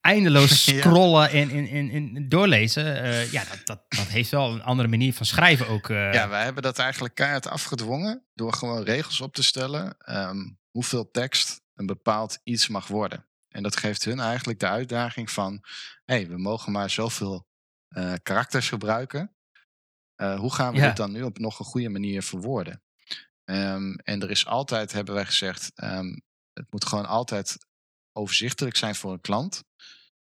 Eindeloos 0.00 0.64
scrollen 0.64 1.30
en, 1.30 1.50
en, 1.50 1.90
en, 1.90 2.28
doorlezen. 2.28 3.04
Uh, 3.04 3.32
ja, 3.32 3.44
dat, 3.44 3.60
dat, 3.64 3.82
dat 3.88 4.06
heeft 4.06 4.30
wel 4.30 4.52
een 4.52 4.62
andere 4.62 4.88
manier 4.88 5.14
van 5.14 5.26
schrijven 5.26 5.68
ook. 5.68 5.88
Uh. 5.88 6.12
Ja, 6.12 6.28
wij 6.28 6.44
hebben 6.44 6.62
dat 6.62 6.78
eigenlijk 6.78 7.14
keihard 7.14 7.48
afgedwongen. 7.48 8.24
Door 8.34 8.52
gewoon 8.52 8.82
regels 8.82 9.20
op 9.20 9.34
te 9.34 9.42
stellen. 9.42 9.96
Um, 10.06 10.58
hoeveel 10.70 11.10
tekst 11.10 11.60
een 11.74 11.86
bepaald 11.86 12.40
iets 12.44 12.68
mag 12.68 12.86
worden. 12.86 13.26
En 13.48 13.62
dat 13.62 13.76
geeft 13.76 14.04
hun 14.04 14.20
eigenlijk 14.20 14.60
de 14.60 14.68
uitdaging 14.68 15.30
van... 15.30 15.64
hé, 16.04 16.14
hey, 16.14 16.28
we 16.28 16.38
mogen 16.38 16.72
maar 16.72 16.90
zoveel 16.90 17.46
karakters 18.22 18.68
gebruiken. 18.68 19.34
hoe 20.16 20.54
gaan 20.54 20.72
we 20.72 20.78
ja. 20.78 20.86
dit 20.86 20.96
dan 20.96 21.12
nu 21.12 21.22
op 21.22 21.38
nog 21.38 21.58
een 21.58 21.64
goede 21.64 21.88
manier 21.88 22.22
verwoorden? 22.22 22.82
Um, 23.50 23.94
en 23.94 24.22
er 24.22 24.30
is 24.30 24.46
altijd, 24.46 24.92
hebben 24.92 25.14
wij 25.14 25.24
gezegd, 25.24 25.72
um, 25.82 26.22
het 26.52 26.66
moet 26.70 26.84
gewoon 26.84 27.06
altijd 27.06 27.66
overzichtelijk 28.12 28.76
zijn 28.76 28.94
voor 28.94 29.12
een 29.12 29.20
klant. 29.20 29.64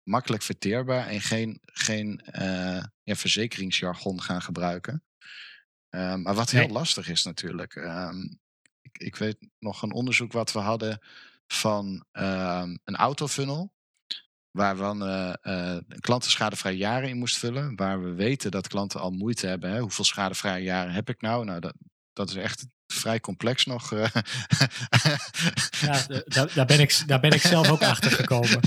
Makkelijk 0.03 0.43
verteerbaar 0.43 1.07
en 1.07 1.21
geen, 1.21 1.59
geen 1.61 2.21
uh, 2.31 2.83
ja, 3.03 3.15
verzekeringsjargon 3.15 4.21
gaan 4.21 4.41
gebruiken. 4.41 5.03
Um, 5.89 6.21
maar 6.21 6.35
wat 6.35 6.49
heel 6.49 6.61
nee. 6.61 6.71
lastig 6.71 7.09
is 7.09 7.23
natuurlijk. 7.23 7.75
Ik, 8.81 8.97
ik, 8.97 9.15
weet 9.15 9.37
nog 9.59 9.81
een 9.81 9.93
onderzoek 9.93 10.31
wat 10.31 10.51
we 10.51 10.59
hadden 10.59 11.01
van 11.47 12.05
een 12.11 12.95
autofunnel. 12.95 13.75
Waar 14.51 14.75
we 14.75 14.81
dan 14.81 15.09
uh, 15.09 15.33
uh, 15.43 15.77
klantenschadvrije 15.99 16.77
jaren 16.77 17.09
in 17.09 17.17
moest 17.17 17.37
vullen. 17.37 17.75
Waar 17.75 18.03
we 18.03 18.13
weten 18.13 18.51
dat 18.51 18.67
klanten 18.67 18.99
al 18.99 19.11
moeite 19.11 19.47
hebben. 19.47 19.71
Hè? 19.71 19.79
Hoeveel 19.79 20.05
schadevrije 20.05 20.63
jaren 20.63 20.93
heb 20.93 21.09
ik 21.09 21.21
nou? 21.21 21.45
Nou, 21.45 21.59
dat, 21.59 21.75
dat 22.13 22.29
is 22.29 22.35
echt 22.35 22.67
vrij 22.87 23.19
complex 23.19 23.65
nog. 23.65 23.93
Eh. 23.93 24.09
ja, 25.81 26.05
daar, 26.25 26.53
daar, 26.53 26.65
ben 26.65 26.79
ik, 26.79 27.03
daar 27.05 27.19
ben 27.19 27.31
ik 27.31 27.41
zelf 27.41 27.69
ook 27.69 27.81
achter 27.81 28.11
gekomen. 28.11 28.59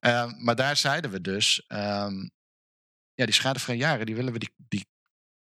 Um, 0.00 0.34
maar 0.44 0.56
daar 0.56 0.76
zeiden 0.76 1.10
we 1.10 1.20
dus, 1.20 1.64
um, 1.68 2.30
ja, 3.14 3.24
die 3.24 3.34
schadevrije 3.34 3.78
jaren, 3.78 4.06
die 4.06 4.14
willen 4.14 4.32
we 4.32 4.38
die, 4.38 4.54
die 4.68 4.86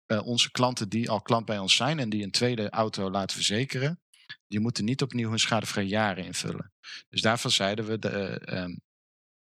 uh, 0.08 0.28
onze 0.28 0.52
klanten 0.52 0.90
die 0.90 1.10
al 1.10 1.22
klant 1.22 1.46
bij 1.46 1.60
ons 1.60 1.76
zijn 1.76 2.00
en 2.00 2.10
die 2.10 2.24
een 2.24 2.32
tweede 2.32 2.70
auto 2.70 3.12
laten 3.12 3.36
verzekeren, 3.36 4.02
die 4.48 4.60
moeten 4.60 4.86
niet 4.86 5.02
opnieuw 5.02 5.30
hun 5.30 5.40
schadevrije 5.40 5.88
jaren 5.88 6.26
invullen. 6.26 6.74
Dus 7.10 7.22
daarvan 7.22 7.52
zeiden 7.52 7.86
we, 7.86 8.00
de, 8.00 8.42
uh, 8.46 8.62
um, 8.62 8.82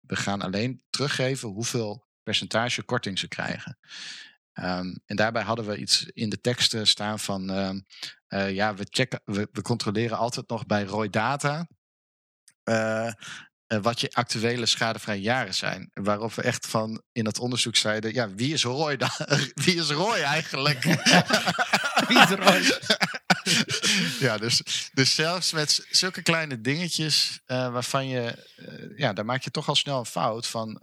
we 0.01 0.17
gaan 0.17 0.43
alleen 0.43 0.83
teruggeven 0.91 1.49
hoeveel 1.49 2.07
percentage 2.23 2.83
korting 2.83 3.19
ze 3.19 3.29
krijgen. 3.29 3.79
Um, 4.63 5.01
en 5.07 5.17
daarbij 5.17 5.43
hadden 5.43 5.67
we 5.67 5.77
iets 5.77 6.05
in 6.05 6.29
de 6.29 6.41
teksten 6.41 6.87
staan 6.87 7.19
van, 7.19 7.51
um, 7.51 7.85
uh, 8.29 8.55
ja, 8.55 8.75
we, 8.75 8.87
checken, 8.91 9.21
we, 9.25 9.49
we, 9.53 9.63
controleren 9.63 10.17
altijd 10.17 10.49
nog 10.49 10.67
bij 10.67 10.85
ROI 10.85 11.11
Data 11.11 11.67
uh, 12.65 13.11
uh, 13.69 13.79
wat 13.83 14.01
je 14.01 14.11
actuele 14.13 14.67
schadevrije 14.67 15.21
jaren 15.21 15.55
zijn. 15.55 15.91
Waarop 15.95 16.35
we 16.35 16.43
echt 16.43 16.67
van 16.67 17.03
in 17.13 17.25
dat 17.25 17.39
onderzoek 17.39 17.77
zeiden, 17.77 18.15
ja, 18.15 18.35
wie 18.35 18.53
is 18.53 18.65
Roy, 18.65 18.99
wie 19.65 19.77
is 19.77 19.91
Roy 19.91 20.21
eigenlijk? 20.21 20.83
wie 22.09 22.19
is 22.19 22.31
Roy? 22.31 22.63
ja, 24.27 24.39
dus, 24.39 24.63
dus 24.93 25.15
zelfs 25.15 25.53
met 25.53 25.87
zulke 25.91 26.23
kleine 26.23 26.61
dingetjes 26.61 27.41
uh, 27.47 27.73
waarvan 27.73 28.09
je, 28.09 28.45
uh, 28.59 28.99
ja, 28.99 29.13
daar 29.13 29.25
maak 29.25 29.43
je 29.43 29.51
toch 29.51 29.69
al 29.69 29.75
snel 29.75 29.99
een 29.99 30.07
fout 30.07 30.47
van. 30.47 30.83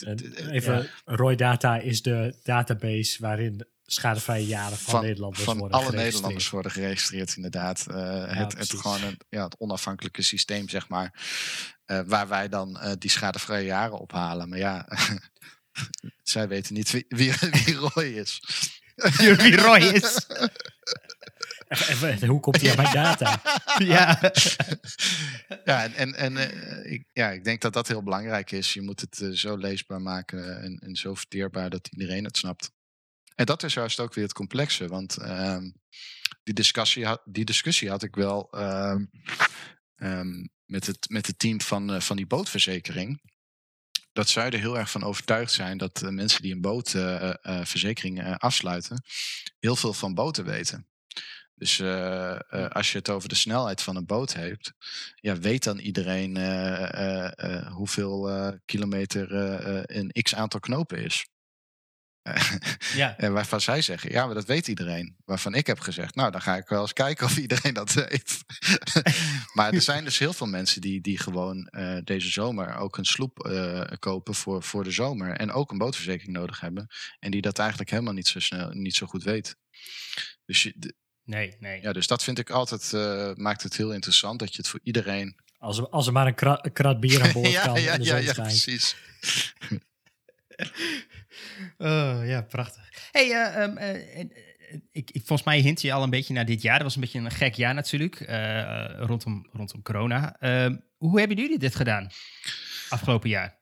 Uh, 0.00 0.54
Even. 0.54 0.90
Roy 1.04 1.36
Data 1.36 1.76
is 1.76 2.02
de 2.02 2.36
database 2.42 3.16
waarin 3.20 3.66
schadevrije 3.86 4.46
jaren 4.46 4.76
van, 4.76 4.92
van 4.92 5.02
Nederlanders 5.02 5.44
van 5.44 5.58
worden 5.58 5.78
alle 5.78 5.92
Nederlanders 5.92 6.50
worden 6.50 6.72
geregistreerd, 6.72 7.36
inderdaad. 7.36 7.84
Ja, 7.88 8.26
het, 8.26 8.58
het, 8.58 8.70
gewoon 8.70 9.02
een, 9.02 9.18
ja, 9.28 9.44
het 9.44 9.58
onafhankelijke 9.58 10.22
systeem, 10.22 10.68
zeg 10.68 10.88
maar. 10.88 11.14
waar 12.06 12.28
wij 12.28 12.48
dan 12.48 12.96
die 12.98 13.10
schadevrije 13.10 13.64
jaren 13.64 13.98
ophalen. 13.98 14.48
Maar 14.48 14.58
ja, 14.58 14.88
zij 16.22 16.48
weten 16.48 16.74
niet 16.74 16.90
wie, 16.90 17.04
wie, 17.08 17.32
wie 17.50 17.74
Roy 17.74 18.04
is. 18.04 18.40
wie 19.42 19.56
Roy 19.56 19.78
is. 19.78 20.26
Hoe 22.26 22.40
komt 22.40 22.60
hij 22.60 22.70
aan 22.70 22.76
mijn 22.76 22.94
data? 22.94 23.42
ja. 23.94 24.32
ja, 25.64 25.92
en, 25.92 26.14
en 26.14 26.32
uh, 26.32 26.92
ik, 26.92 27.04
ja, 27.12 27.30
ik 27.30 27.44
denk 27.44 27.60
dat 27.60 27.72
dat 27.72 27.88
heel 27.88 28.02
belangrijk 28.02 28.50
is. 28.50 28.72
Je 28.72 28.82
moet 28.82 29.00
het 29.00 29.20
uh, 29.20 29.32
zo 29.32 29.56
leesbaar 29.56 30.00
maken 30.00 30.62
en, 30.62 30.78
en 30.78 30.96
zo 30.96 31.14
verteerbaar 31.14 31.70
dat 31.70 31.88
iedereen 31.88 32.24
het 32.24 32.36
snapt. 32.36 32.70
En 33.34 33.46
dat 33.46 33.62
is 33.62 33.74
juist 33.74 34.00
ook 34.00 34.14
weer 34.14 34.24
het 34.24 34.32
complexe, 34.32 34.88
want 34.88 35.18
uh, 35.18 35.58
die, 36.42 36.54
discussie 36.54 37.06
die 37.24 37.44
discussie 37.44 37.88
had 37.88 38.02
ik 38.02 38.14
wel 38.14 38.48
um, 39.98 40.50
met, 40.64 40.86
het, 40.86 41.08
met 41.08 41.26
het 41.26 41.38
team 41.38 41.60
van, 41.60 41.94
uh, 41.94 42.00
van 42.00 42.16
die 42.16 42.26
bootverzekering 42.26 43.30
dat 44.12 44.28
zij 44.28 44.50
er 44.50 44.58
heel 44.58 44.78
erg 44.78 44.90
van 44.90 45.02
overtuigd 45.02 45.52
zijn 45.52 45.78
dat 45.78 46.00
mensen 46.10 46.42
die 46.42 46.52
een 46.52 46.60
bootverzekering 46.60 48.36
afsluiten, 48.36 49.04
heel 49.58 49.76
veel 49.76 49.92
van 49.92 50.14
boten 50.14 50.44
weten. 50.44 50.91
Dus 51.54 51.78
uh, 51.78 52.38
uh, 52.50 52.68
als 52.68 52.92
je 52.92 52.98
het 52.98 53.10
over 53.10 53.28
de 53.28 53.34
snelheid 53.34 53.82
van 53.82 53.96
een 53.96 54.06
boot 54.06 54.34
hebt, 54.34 54.72
ja, 55.14 55.36
weet 55.36 55.64
dan 55.64 55.78
iedereen 55.78 56.36
uh, 56.36 57.66
hoeveel 57.72 58.30
kilometer 58.64 59.32
een 59.96 60.10
x 60.22 60.34
aantal 60.34 60.60
knopen 60.60 61.04
is. 61.04 61.26
ja. 62.94 63.16
En 63.18 63.32
waarvan 63.32 63.60
zij 63.60 63.82
zeggen, 63.82 64.10
ja, 64.10 64.26
maar 64.26 64.34
dat 64.34 64.44
weet 64.44 64.68
iedereen. 64.68 65.16
Waarvan 65.24 65.54
ik 65.54 65.66
heb 65.66 65.80
gezegd, 65.80 66.14
nou, 66.14 66.30
dan 66.30 66.42
ga 66.42 66.56
ik 66.56 66.68
wel 66.68 66.80
eens 66.80 66.92
kijken 66.92 67.26
of 67.26 67.36
iedereen 67.36 67.74
dat 67.74 67.92
weet. 67.92 68.38
maar 69.56 69.72
er 69.72 69.82
zijn 69.82 70.04
dus 70.04 70.18
heel 70.18 70.32
veel 70.32 70.46
mensen 70.46 70.80
die, 70.80 71.00
die 71.00 71.18
gewoon 71.18 71.68
deze 72.04 72.30
zomer 72.30 72.74
ook 72.76 72.96
een 72.96 73.04
sloep 73.04 73.50
kopen 73.98 74.34
voor, 74.34 74.62
voor 74.62 74.84
de 74.84 74.90
zomer. 74.90 75.36
En 75.36 75.52
ook 75.52 75.70
een 75.70 75.78
bootverzekering 75.78 76.36
nodig 76.36 76.60
hebben. 76.60 76.86
En 77.18 77.30
die 77.30 77.42
dat 77.42 77.58
eigenlijk 77.58 77.90
helemaal 77.90 78.12
niet 78.12 78.28
zo 78.28 78.40
snel, 78.40 78.70
niet 78.70 78.94
zo 78.94 79.06
goed 79.06 79.22
weten. 79.22 79.56
Dus 80.44 80.62
je, 80.62 80.94
Nee, 81.24 81.56
nee. 81.60 81.80
Ja, 81.82 81.92
dus 81.92 82.06
dat 82.06 82.22
vind 82.22 82.38
ik 82.38 82.50
altijd, 82.50 82.92
uh, 82.94 83.34
maakt 83.34 83.62
het 83.62 83.76
heel 83.76 83.92
interessant 83.92 84.38
dat 84.38 84.50
je 84.50 84.56
het 84.56 84.68
voor 84.68 84.80
iedereen... 84.82 85.40
Als 85.58 85.78
er, 85.78 85.88
als 85.88 86.06
er 86.06 86.12
maar 86.12 86.26
een, 86.26 86.34
kra 86.34 86.58
een 86.64 86.72
krat 86.72 87.00
bier 87.00 87.22
aan 87.22 87.32
boord 87.42 87.50
ja, 87.50 87.64
kan. 87.64 87.80
Ja, 87.80 87.96
ja, 88.00 88.16
ja, 88.16 88.32
precies. 88.32 88.96
oh, 91.78 92.20
ja, 92.24 92.42
prachtig. 92.42 93.08
hey, 93.10 93.28
uh, 93.28 93.62
um, 93.62 93.78
uh, 93.78 94.20
ik, 94.92 95.10
ik, 95.10 95.22
volgens 95.24 95.42
mij 95.42 95.60
hint 95.60 95.80
je 95.80 95.92
al 95.92 96.02
een 96.02 96.10
beetje 96.10 96.34
naar 96.34 96.46
dit 96.46 96.62
jaar. 96.62 96.74
Dat 96.74 96.82
was 96.82 96.94
een 96.94 97.00
beetje 97.00 97.18
een 97.18 97.30
gek 97.30 97.54
jaar 97.54 97.74
natuurlijk, 97.74 98.18
rondom, 98.98 99.48
rondom 99.52 99.82
corona. 99.82 100.36
Ehm, 100.38 100.76
hoe 100.96 101.18
hebben 101.18 101.36
jullie 101.36 101.58
dit 101.58 101.74
gedaan 101.74 102.10
afgelopen 102.88 103.28
jaar? 103.28 103.60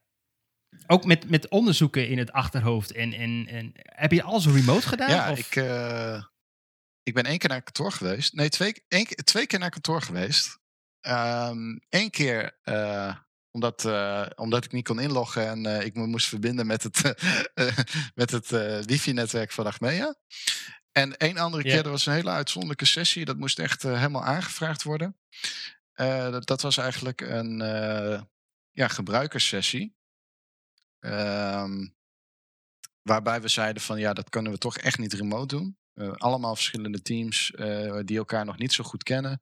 Ook 0.87 1.05
met, 1.05 1.29
met 1.29 1.49
onderzoeken 1.49 2.07
in 2.07 2.17
het 2.17 2.31
achterhoofd. 2.31 2.91
En, 2.91 3.13
en, 3.13 3.47
en 3.47 3.71
heb 3.75 4.11
je 4.11 4.23
alles 4.23 4.45
remote 4.45 4.87
gedaan? 4.87 5.09
Ja, 5.09 5.31
of? 5.31 5.39
ik, 5.39 5.55
ik 7.11 7.17
ben 7.17 7.25
één 7.25 7.37
keer 7.37 7.49
naar 7.49 7.61
kantoor 7.61 7.91
geweest. 7.91 8.33
Nee, 8.33 8.49
twee, 8.49 8.83
één, 8.87 9.05
twee 9.05 9.47
keer 9.47 9.59
naar 9.59 9.69
kantoor 9.69 10.01
geweest. 10.01 10.59
Um, 11.01 11.81
Eén 11.89 12.09
keer 12.09 12.59
uh, 12.63 13.15
omdat, 13.51 13.83
uh, 13.83 14.25
omdat 14.35 14.65
ik 14.65 14.71
niet 14.71 14.87
kon 14.87 14.99
inloggen 14.99 15.47
en 15.47 15.65
uh, 15.65 15.85
ik 15.85 15.95
me 15.95 16.05
moest 16.05 16.27
verbinden 16.27 16.67
met 16.67 16.83
het, 16.83 17.01
met 18.21 18.31
het 18.31 18.49
wifi-netwerk 18.85 19.51
van 19.51 19.65
Achmea. 19.65 20.15
En 20.91 21.17
één 21.17 21.37
andere 21.37 21.63
keer, 21.63 21.83
dat 21.83 21.91
was 21.91 22.05
een 22.05 22.13
hele 22.13 22.29
uitzonderlijke 22.29 22.85
sessie. 22.85 23.25
Dat 23.25 23.37
moest 23.37 23.59
echt 23.59 23.83
helemaal 23.83 24.23
aangevraagd 24.23 24.83
worden. 24.83 25.17
Dat, 25.95 26.47
dat, 26.47 26.61
was 26.61 26.77
eigenlijk 26.77 27.21
een 27.21 27.57
ja, 28.71 28.87
gebruikerssessie. 28.87 29.95
Um, 30.99 31.95
waarbij 33.01 33.41
we 33.41 33.47
zeiden 33.47 33.81
van 33.81 33.99
ja, 33.99 34.13
dat 34.13 34.29
kunnen 34.29 34.51
we 34.51 34.57
toch 34.57 34.77
echt 34.77 34.97
niet 34.97 35.13
remote 35.13 35.55
doen. 35.55 35.79
Uh, 35.95 36.11
allemaal 36.11 36.55
verschillende 36.55 37.01
teams 37.01 37.51
uh, 37.55 37.99
die 38.05 38.17
elkaar 38.17 38.45
nog 38.45 38.57
niet 38.57 38.73
zo 38.73 38.83
goed 38.83 39.03
kennen. 39.03 39.41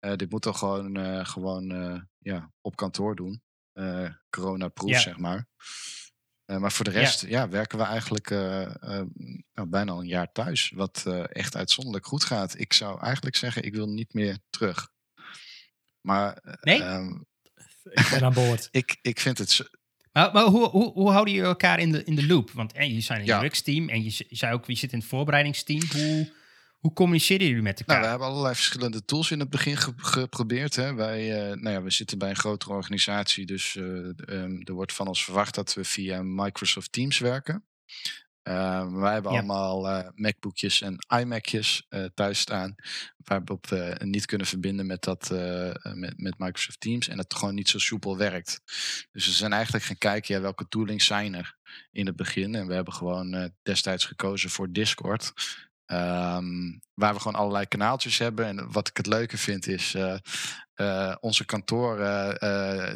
Uh, 0.00 0.16
dit 0.16 0.30
moet 0.30 0.42
toch 0.42 0.58
gewoon, 0.58 1.26
gewoon 1.26 1.66
ja, 2.18 2.52
op 2.60 2.76
kantoor 2.76 3.16
doen. 3.16 3.42
Corona-proof, 4.30 4.90
ja. 4.90 5.00
zeg 5.00 5.18
maar. 5.18 5.46
maar 6.44 6.72
voor 6.72 6.84
de 6.84 6.90
rest 6.90 7.20
ja. 7.20 7.28
ja 7.28 7.48
werken 7.48 7.78
we 7.78 7.84
eigenlijk 7.84 8.30
nou, 8.30 9.66
bijna 9.68 9.92
al 9.92 10.00
een 10.00 10.06
jaar 10.06 10.32
thuis. 10.32 10.70
Wat 10.74 11.06
echt 11.28 11.56
uitzonderlijk 11.56 12.06
goed 12.06 12.24
gaat. 12.24 12.58
Ik 12.58 12.72
zou 12.72 13.00
eigenlijk 13.00 13.36
zeggen, 13.36 13.64
ik 13.64 13.74
wil 13.74 13.88
niet 13.88 14.14
meer 14.14 14.38
terug. 14.50 14.90
Maar 16.00 16.58
nee? 16.60 16.82
Um, 16.82 17.26
ik 17.84 18.08
ben 18.10 18.24
aan 18.24 18.32
boord. 18.32 18.68
ik, 18.80 18.98
ik 19.02 19.20
vind 19.20 19.38
het 19.38 19.70
maar, 20.12 20.32
maar 20.32 20.44
hoe, 20.44 20.68
hoe, 20.68 20.92
hoe 20.92 21.10
houden 21.10 21.34
jullie 21.34 21.48
elkaar 21.48 21.78
in 21.78 21.92
de, 21.92 22.04
in 22.04 22.14
de 22.14 22.26
loop? 22.26 22.50
Want 22.50 22.72
en, 22.72 22.94
je 22.94 23.00
zijn 23.00 23.20
een 23.20 23.26
Ja. 23.26 23.44
UX-team 23.44 23.88
en 23.88 24.04
je, 24.04 24.24
je 24.28 24.36
zei 24.36 24.52
ook, 24.54 24.66
wie 24.66 24.76
zit 24.76 24.92
in 24.92 24.98
het 24.98 25.08
voorbereidingsteam. 25.08 25.82
Hoe, 25.92 26.32
hoe 26.78 26.92
communiceren 26.92 27.46
jullie 27.46 27.62
met 27.62 27.78
elkaar? 27.80 27.94
Nou, 27.94 28.04
we 28.04 28.10
hebben 28.10 28.28
allerlei 28.28 28.54
verschillende 28.54 29.04
tools 29.04 29.30
in 29.30 29.40
het 29.40 29.50
begin 29.50 29.76
ge- 29.76 29.92
geprobeerd. 29.96 30.76
Hè. 30.76 30.94
Wij, 30.94 31.32
eh, 31.50 31.56
nou 31.56 31.70
ja, 31.74 31.82
we 31.82 31.90
zitten 31.90 32.18
bij 32.18 32.28
een 32.30 32.36
grotere 32.36 32.72
organisatie, 32.72 33.46
dus 33.46 33.76
eh, 33.76 33.84
ehm, 33.84 34.60
er 34.64 34.72
wordt 34.72 34.92
van 34.92 35.06
ons 35.08 35.24
verwacht 35.24 35.54
dat 35.54 35.74
we 35.74 35.84
via 35.84 36.22
Microsoft 36.22 36.92
Teams 36.92 37.18
werken. 37.18 37.64
Ehm, 38.42 38.92
wij 38.92 39.12
hebben 39.12 39.32
Ja. 39.32 39.38
allemaal 39.38 39.88
eh, 39.88 40.08
MacBookjes 40.14 40.80
en 40.80 40.98
iMacjes 41.20 41.86
eh, 41.88 42.04
thuis 42.14 42.38
staan, 42.38 42.74
waarop 43.16 43.66
we 43.66 43.96
niet 44.04 44.26
kunnen 44.26 44.46
verbinden 44.46 44.86
met, 44.86 45.02
dat, 45.02 45.30
eh, 45.30 45.72
met, 45.94 46.12
met 46.16 46.38
Microsoft 46.38 46.80
Teams 46.80 47.08
en 47.08 47.18
het 47.18 47.34
gewoon 47.34 47.54
niet 47.54 47.68
zo 47.68 47.78
soepel 47.78 48.16
werkt. 48.16 48.60
Dus 49.12 49.26
we 49.26 49.32
zijn 49.32 49.52
eigenlijk 49.52 49.84
gaan 49.84 49.98
kijken, 49.98 50.34
ja, 50.34 50.40
welke 50.40 50.68
toolings 50.68 51.04
zijn 51.06 51.34
er 51.34 51.56
in 51.90 52.06
het 52.06 52.16
begin. 52.16 52.54
En 52.54 52.66
we 52.66 52.74
hebben 52.74 52.92
gewoon 52.94 53.52
destijds 53.62 54.04
gekozen 54.04 54.50
voor 54.50 54.72
Discord. 54.72 55.32
Ehm, 55.86 56.78
waar 56.94 57.14
we 57.14 57.20
gewoon 57.20 57.40
allerlei 57.40 57.66
kanaaltjes 57.66 58.18
hebben. 58.18 58.46
En 58.46 58.72
wat 58.72 58.88
ik 58.88 58.96
het 58.96 59.06
leuke 59.06 59.38
vind 59.38 59.66
is, 59.66 59.94
eh, 60.74 61.14
onze 61.20 61.44
kantoor, 61.44 62.00
eh, 62.00 62.94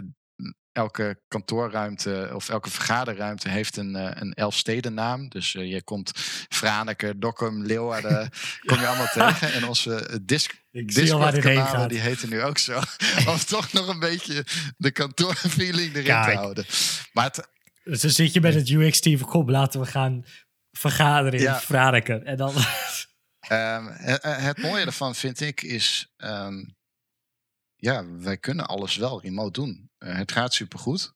elke 0.77 1.21
kantoorruimte 1.29 2.31
of 2.35 2.49
elke 2.49 2.71
vergaderruimte 2.71 3.49
heeft 3.49 3.77
een, 3.77 3.97
eh, 3.97 4.11
een 4.15 4.33
Elfstedennaam. 4.35 5.29
Dus 5.29 5.55
eh, 5.55 5.71
je 5.73 5.83
komt 5.83 6.13
Franeker, 6.49 7.21
Dokkum, 7.21 7.65
Leeuwarden, 7.65 8.31
kom 8.67 8.79
je 8.81 8.87
allemaal 8.87 9.07
tegen. 9.13 9.53
En 9.53 9.67
onze 9.67 10.07
eh, 10.07 10.17
disc 10.23 10.53
Ik 10.73 10.95
Discord-kanalen 10.95 11.89
die 11.89 11.99
heten 11.99 12.29
nu 12.29 12.43
ook 12.43 12.59
zo. 12.59 12.81
Om 13.31 13.39
toch 13.39 13.73
nog 13.73 13.89
een 13.89 13.99
beetje 13.99 14.47
de 14.77 14.91
kantoorfeeling 14.91 15.91
erin 15.91 16.05
Kijk. 16.05 16.25
te 16.31 16.37
houden. 16.37 16.67
Maar 17.13 17.25
het, 17.25 17.49
Dus 17.85 18.01
dan 18.01 18.11
zit 18.11 18.33
je 18.33 18.41
met 18.41 18.55
het 18.55 18.69
UX-team 18.69 19.21
kom, 19.21 19.51
laten 19.51 19.81
we 19.81 19.87
gaan 19.87 20.25
vergaderen 20.73 21.39
in 21.39 21.45
Ja. 21.45 21.61
Franeker. 21.61 22.23
En 22.23 22.37
dan... 22.37 22.55
Ehm, 23.49 23.87
het, 23.87 24.23
het 24.23 24.59
mooie 24.59 24.85
ervan 24.85 25.15
vind 25.15 25.41
ik 25.41 25.63
is, 25.63 26.13
ehm, 26.17 26.65
ja, 27.87 28.07
wij 28.19 28.39
kunnen 28.39 28.67
alles 28.67 28.97
wel 28.97 29.23
remote 29.23 29.61
doen. 29.61 29.91
Eh, 29.99 30.17
het 30.17 30.33
gaat 30.33 30.55
supergoed. 30.55 31.15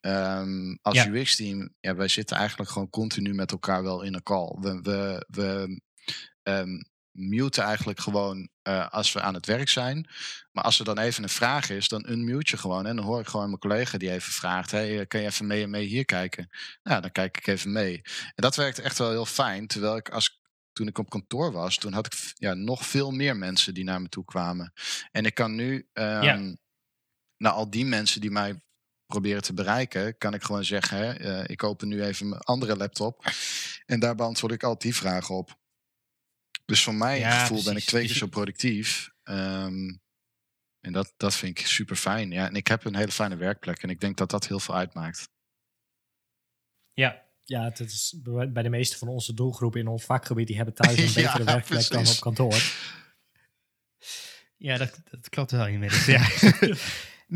Ehm 0.00 0.76
als 0.82 0.94
Ja. 1.02 1.06
UX-team, 1.06 1.74
ja, 1.80 1.94
wij 1.94 2.08
zitten 2.08 2.36
eigenlijk 2.36 2.70
gewoon 2.70 2.90
continu 2.90 3.34
met 3.34 3.50
elkaar 3.50 3.82
wel 3.82 4.02
in 4.02 4.14
een 4.14 4.22
call. 4.22 4.56
We, 4.60 4.80
we, 4.82 5.26
we 5.28 5.80
ehm, 6.42 6.82
muten 7.10 7.62
eigenlijk 7.64 8.00
gewoon 8.00 8.48
eh, 8.62 8.88
als 8.88 9.12
we 9.12 9.20
aan 9.20 9.34
het 9.34 9.46
werk 9.46 9.68
zijn. 9.68 10.08
Maar 10.52 10.64
als 10.64 10.78
er 10.78 10.84
dan 10.84 10.98
even 10.98 11.22
een 11.22 11.28
vraag 11.28 11.70
is, 11.70 11.88
dan 11.88 12.08
unmute 12.08 12.50
je 12.50 12.56
gewoon. 12.56 12.86
En 12.86 12.96
dan 12.96 13.04
hoor 13.04 13.20
ik 13.20 13.26
gewoon 13.28 13.46
mijn 13.46 13.58
collega 13.58 13.98
die 13.98 14.10
even 14.10 14.32
vraagt: 14.32 14.70
hey, 14.70 15.00
eh, 15.00 15.06
kan 15.06 15.20
je 15.20 15.26
even 15.26 15.46
mee 15.46 15.62
en 15.62 15.70
mee 15.70 15.86
hier 15.86 16.04
kijken? 16.04 16.48
Nou, 16.82 17.00
dan 17.00 17.12
kijk 17.12 17.36
ik 17.36 17.46
even 17.46 17.72
mee. 17.72 18.00
En 18.04 18.42
dat 18.42 18.56
werkt 18.56 18.78
echt 18.78 18.98
wel 18.98 19.10
heel 19.10 19.26
fijn. 19.26 19.66
Terwijl 19.66 19.96
ik 19.96 20.08
als 20.08 20.40
toen 20.72 20.86
ik 20.86 20.98
op 20.98 21.10
kantoor 21.10 21.52
was, 21.52 21.76
toen 21.78 21.92
had 21.92 22.06
ik 22.06 22.32
ja, 22.34 22.54
nog 22.54 22.86
veel 22.86 23.10
meer 23.10 23.36
mensen 23.36 23.74
die 23.74 23.84
naar 23.84 24.02
me 24.02 24.08
toe 24.08 24.24
kwamen. 24.24 24.72
En 25.10 25.24
ik 25.24 25.34
kan 25.34 25.54
nu, 25.54 25.88
ehm 25.92 26.24
Ja. 26.24 26.56
naar 27.36 27.52
al 27.52 27.70
die 27.70 27.84
mensen 27.84 28.20
die 28.20 28.30
mij 28.30 28.60
proberen 29.06 29.42
te 29.42 29.54
bereiken, 29.54 30.18
kan 30.18 30.34
ik 30.34 30.42
gewoon 30.42 30.64
zeggen: 30.64 30.96
hè, 30.98 31.12
eh, 31.12 31.44
ik 31.46 31.62
open 31.62 31.88
nu 31.88 32.02
even 32.02 32.28
mijn 32.28 32.40
andere 32.40 32.76
laptop. 32.76 33.24
En 33.86 34.00
daar 34.00 34.14
beantwoord 34.14 34.52
ik 34.52 34.62
al 34.62 34.78
die 34.78 34.94
vragen 34.94 35.34
op. 35.34 35.60
Dus 36.64 36.82
voor 36.82 36.94
mijn 36.94 37.20
Ja, 37.20 37.40
gevoel 37.40 37.62
ben 37.64 37.76
ik 37.76 37.84
twee 37.84 38.02
Dus 38.02 38.10
keer 38.10 38.20
zo 38.20 38.26
productief. 38.26 39.10
Ehm, 39.22 39.96
en 40.80 40.92
dat, 40.92 41.12
dat 41.16 41.34
vind 41.34 41.58
ik 41.58 41.66
super 41.66 41.96
fijn. 41.96 42.30
Ja, 42.30 42.46
en 42.46 42.54
ik 42.54 42.66
heb 42.66 42.84
een 42.84 42.96
hele 42.96 43.12
fijne 43.12 43.36
werkplek. 43.36 43.82
En 43.82 43.90
ik 43.90 44.00
denk 44.00 44.16
dat 44.16 44.30
dat 44.30 44.46
heel 44.46 44.60
veel 44.60 44.74
uitmaakt. 44.74 45.28
Ja, 46.92 47.21
Ja, 47.44 47.64
het 47.64 47.80
is 47.80 48.14
bij 48.22 48.62
de 48.62 48.68
meeste 48.68 48.98
van 48.98 49.08
onze 49.08 49.34
doelgroepen 49.34 49.80
in 49.80 49.86
ons 49.86 50.04
vakgebied, 50.04 50.46
die 50.46 50.56
hebben 50.56 50.74
thuis 50.74 50.98
een 50.98 51.22
Ja, 51.22 51.32
betere 51.32 51.44
werkplek 51.44 51.88
dan 51.88 52.06
op 52.06 52.20
kantoor. 52.20 52.62
ja 54.56 54.76
dat, 54.78 55.00
dat 55.10 55.28
klopt 55.28 55.50
wel 55.50 55.66
inmiddels. 55.66 56.04
Ja. 56.06 56.28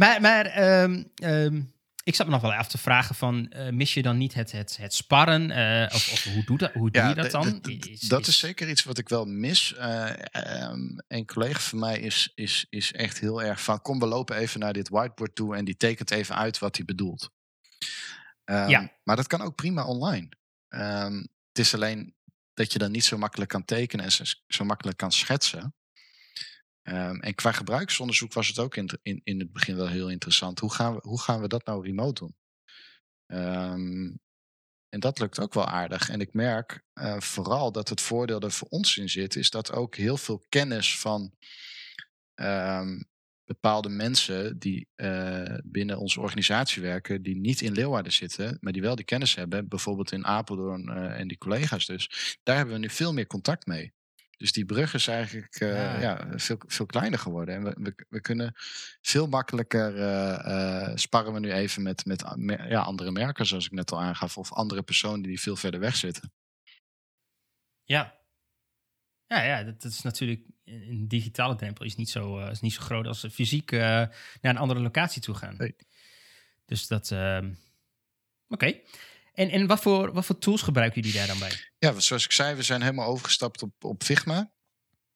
maar 0.01 0.21
maar 0.21 0.47
ehm, 0.47 1.05
ehm, 1.15 1.61
ik 2.07 2.15
zat 2.15 2.27
me 2.27 2.33
nog 2.33 2.43
wel 2.43 2.53
af 2.53 2.69
te 2.69 2.79
vragen 2.79 3.15
van, 3.15 3.49
eh, 3.51 3.69
mis 3.69 3.95
je 3.95 4.03
dan 4.03 4.17
niet 4.17 4.35
het, 4.35 4.53
het, 4.53 4.77
het 4.77 4.95
sparren? 4.95 5.51
eh, 5.51 5.95
of, 5.95 6.13
of 6.13 6.25
hoe, 6.25 6.45
doe, 6.45 6.59
dat, 6.59 6.73
hoe 6.73 6.91
doe 6.91 7.03
je 7.03 7.15
dat 7.15 7.31
dan? 7.31 7.63
dat 8.09 8.27
is 8.27 8.39
zeker 8.39 8.69
iets 8.69 8.85
wat 8.85 8.99
ik 8.99 9.09
wel 9.09 9.25
mis. 9.25 9.75
Eh, 9.75 10.11
ehm, 10.31 10.81
een 11.09 11.27
collega 11.27 11.61
van 11.61 11.79
mij 11.79 11.99
is, 11.99 12.33
is, 12.35 12.67
is 12.71 12.93
echt 12.93 13.21
heel 13.21 13.43
erg 13.43 13.63
van... 13.63 13.83
kom, 13.83 13.99
we 13.99 14.07
lopen 14.07 14.37
even 14.37 14.61
naar 14.61 14.73
dit 14.73 14.89
whiteboard 14.89 15.35
toe... 15.35 15.57
en 15.57 15.65
die 15.65 15.77
tekent 15.77 16.11
even 16.11 16.37
uit 16.37 16.59
wat 16.59 16.77
hij 16.77 16.85
bedoelt. 16.85 17.31
Ehm, 18.47 18.69
Ja. 18.69 18.99
Maar 19.03 19.17
dat 19.17 19.27
kan 19.27 19.41
ook 19.41 19.55
prima 19.55 19.85
online. 19.85 20.29
Ehm, 20.69 21.17
het 21.49 21.59
is 21.59 21.75
alleen 21.75 22.15
dat 22.55 22.73
je 22.73 22.79
dan 22.79 22.91
niet 22.91 23.05
zo 23.05 23.19
makkelijk 23.19 23.51
kan 23.51 23.65
tekenen... 23.65 24.05
en 24.05 24.27
zo, 24.47 24.65
makkelijk 24.65 24.97
kan 24.97 25.13
schetsen. 25.13 25.75
Ehm, 26.83 27.21
en 27.21 27.35
qua 27.35 27.53
gebruiksonderzoek 27.53 28.33
was 28.33 28.49
het 28.49 28.59
ook 28.59 28.77
in, 28.77 28.91
in, 29.03 29.21
in 29.25 29.39
het 29.39 29.53
begin 29.53 29.77
wel 29.77 29.89
heel 29.89 30.11
interessant. 30.11 30.59
Hoe 30.59 30.73
gaan 30.73 30.95
we, 30.95 31.01
hoe 31.03 31.21
gaan 31.21 31.41
we 31.41 31.49
dat 31.49 31.67
nou 31.67 31.85
remote 31.87 32.21
doen? 32.25 32.37
Ehm, 33.27 34.15
en 34.89 35.01
dat 35.01 35.19
lukt 35.19 35.41
ook 35.41 35.55
wel 35.55 35.67
aardig. 35.67 36.09
En 36.09 36.21
ik 36.21 36.33
merk 36.33 36.83
eh, 36.93 37.21
vooral 37.21 37.73
dat 37.73 37.89
het 37.89 38.01
voordeel 38.01 38.41
er 38.41 38.53
voor 38.53 38.69
ons 38.69 38.97
in 38.97 39.09
zit, 39.09 39.37
is 39.37 39.51
dat 39.51 39.73
ook 39.73 39.97
heel 39.97 40.17
veel 40.17 40.45
kennis 40.49 40.99
van 40.99 41.35
ehm, 42.35 43.01
bepaalde 43.47 43.89
mensen 43.89 44.59
die 44.59 44.89
eh, 44.95 45.55
binnen 45.65 45.99
onze 45.99 46.21
organisatie 46.21 46.83
werken, 46.83 47.23
die 47.23 47.37
niet 47.37 47.61
in 47.61 47.73
Leeuwarden 47.73 48.13
zitten, 48.13 48.59
maar 48.61 48.73
die 48.73 48.83
wel 48.83 48.95
die 48.95 49.05
kennis 49.05 49.35
hebben, 49.35 49.69
bijvoorbeeld 49.69 50.13
in 50.13 50.27
Apeldoorn 50.27 50.89
eh, 50.89 51.21
en 51.21 51.29
die 51.29 51.39
collega's 51.39 51.87
dus, 51.87 52.37
daar 52.43 52.57
hebben 52.57 52.75
we 52.75 52.81
nu 52.81 52.91
veel 52.91 53.13
meer 53.13 53.27
contact 53.27 53.67
mee. 53.67 53.95
Dus 54.37 54.53
die 54.53 54.65
brug 54.65 54.95
is 54.95 55.07
eigenlijk 55.07 55.55
eh, 55.55 55.69
Ja. 55.69 56.01
ja. 56.01 56.39
veel, 56.39 56.57
veel 56.67 56.87
kleiner 56.87 57.19
geworden. 57.19 57.55
En 57.55 57.65
we, 57.65 57.77
we, 57.81 58.07
we 58.09 58.21
kunnen 58.21 58.55
veel 59.01 59.27
makkelijker 59.27 59.93
sparren 60.99 61.33
we 61.33 61.41
nu 61.41 61.53
even 61.53 61.83
met, 61.83 62.05
met 62.05 62.25
ja, 62.69 62.81
andere 62.81 63.11
merken, 63.11 63.47
zoals 63.47 63.67
ik 63.67 63.73
net 63.73 63.93
al 63.93 64.01
aangaf, 64.01 64.39
of 64.39 64.53
andere 64.53 64.83
personen 64.83 65.23
die 65.23 65.41
veel 65.41 65.57
verder 65.57 65.81
weg 65.81 65.97
zitten. 65.97 66.33
Ja. 67.85 68.16
Ja, 69.27 69.43
ja 69.43 69.63
dat, 69.65 69.83
dat 69.83 69.93
is 69.93 70.03
natuurlijk... 70.03 70.41
Een 70.65 71.09
digitale 71.09 71.57
drempel 71.57 71.85
is 71.85 71.97
niet 71.97 72.11
zo, 72.11 72.39
eh, 72.39 72.51
is 72.51 72.61
niet 72.61 72.73
zo 72.73 72.81
groot 72.83 73.07
als 73.07 73.27
fysiek 73.33 73.73
eh, 73.73 73.79
naar 73.81 74.11
een 74.41 74.57
andere 74.57 74.81
locatie 74.81 75.23
toe 75.23 75.35
gaan. 75.35 75.57
Nee. 75.57 75.77
Dus 76.65 76.87
dat... 76.87 77.11
ehm, 77.11 77.53
Oké. 78.49 78.81
En, 79.35 79.51
en 79.51 79.67
wat, 79.67 79.81
voor, 79.81 80.13
wat 80.13 80.25
voor 80.27 80.39
tools 80.39 80.63
gebruiken 80.63 81.01
jullie 81.01 81.17
daar 81.19 81.27
dan 81.27 81.39
bij? 81.39 81.53
Ja, 81.79 82.01
zoals 82.01 82.25
ik 82.25 82.33
zei, 82.33 82.55
we 82.55 82.63
zijn 82.63 82.81
helemaal 82.83 83.07
overgestapt 83.09 83.63
op, 83.63 83.85
op 83.85 84.03
Figma. 84.03 84.53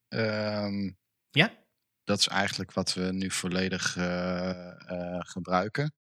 Ehm, 0.08 0.90
Ja? 1.30 1.58
dat 2.04 2.18
is 2.18 2.28
eigenlijk 2.28 2.72
wat 2.72 2.94
we 2.94 3.12
nu 3.12 3.30
volledig 3.30 3.96
eh, 3.96 5.16
gebruiken. 5.18 5.94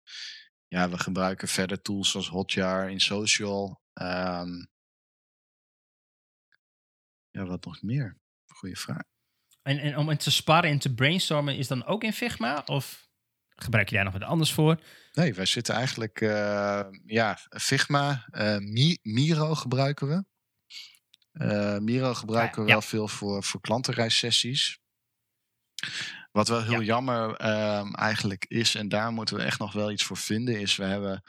Ja, 0.68 0.88
we 0.90 0.98
gebruiken 0.98 1.48
verder 1.48 1.82
tools 1.82 2.10
zoals 2.10 2.28
Hotjar 2.28 2.90
in 2.90 3.00
Social. 3.00 3.80
Ehm, 3.92 4.64
ja, 7.38 7.46
wat 7.46 7.64
nog 7.64 7.82
meer? 7.82 8.16
Goeie 8.46 8.78
vraag. 8.78 9.02
En, 9.62 9.78
en 9.78 9.96
om 9.96 10.08
het 10.08 10.20
te 10.20 10.30
sparren 10.30 10.70
en 10.70 10.78
te 10.78 10.94
brainstormen 10.94 11.56
is 11.56 11.68
dan 11.68 11.84
ook 11.84 12.04
in 12.04 12.12
Figma? 12.12 12.62
Of 12.66 13.08
gebruik 13.54 13.88
je 13.88 13.94
daar 13.94 14.04
nog 14.04 14.12
wat 14.12 14.22
anders 14.22 14.52
voor? 14.52 14.80
Nee, 15.12 15.34
wij 15.34 15.46
zitten 15.46 15.74
eigenlijk, 15.74 16.20
uh, 16.20 16.86
ja, 17.04 17.38
Figma, 17.50 18.26
uh, 18.30 18.56
Miro 19.02 19.54
gebruiken 19.54 20.08
we. 20.08 20.24
Uh, 21.32 21.78
Miro 21.78 22.14
gebruiken 22.14 22.64
we 22.64 22.70
wel 22.70 22.82
veel 22.82 23.08
voor, 23.08 23.42
voor 23.44 23.60
klantenreissessies. 23.60 24.80
Wat 26.32 26.48
wel 26.48 26.62
heel 26.62 26.82
jammer 26.82 27.34
ehm, 27.34 27.94
eigenlijk 27.94 28.44
is, 28.48 28.74
en 28.74 28.88
daar 28.88 29.12
moeten 29.12 29.36
we 29.36 29.42
echt 29.42 29.58
nog 29.58 29.72
wel 29.72 29.90
iets 29.90 30.04
voor 30.04 30.16
vinden, 30.16 30.60
is 30.60 30.76
we 30.76 30.84
hebben 30.84 31.22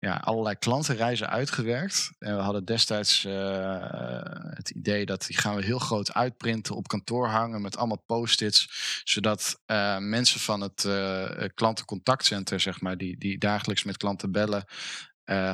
ja, 0.00 0.14
allerlei 0.14 0.56
klantenreizen 0.58 1.30
uitgewerkt. 1.30 2.12
En 2.18 2.36
we 2.36 2.42
hadden 2.42 2.64
destijds 2.64 3.24
uh, 3.24 4.20
het 4.54 4.70
idee 4.70 5.06
dat 5.06 5.26
die 5.26 5.38
gaan 5.38 5.56
we 5.56 5.64
heel 5.64 5.78
groot 5.78 6.14
uitprinten, 6.14 6.76
op 6.76 6.88
kantoor 6.88 7.28
hangen 7.28 7.62
met 7.62 7.76
allemaal 7.76 8.02
post-its, 8.06 8.68
zodat 9.04 9.60
uh, 9.66 9.98
mensen 9.98 10.40
van 10.40 10.60
het 10.60 10.84
uh, 10.84 11.30
klantencontactcenter, 11.54 12.60
zeg 12.60 12.80
maar, 12.80 12.96
die, 12.96 13.18
die 13.18 13.38
dagelijks 13.38 13.84
met 13.84 13.96
klanten 13.96 14.32
bellen, 14.32 14.64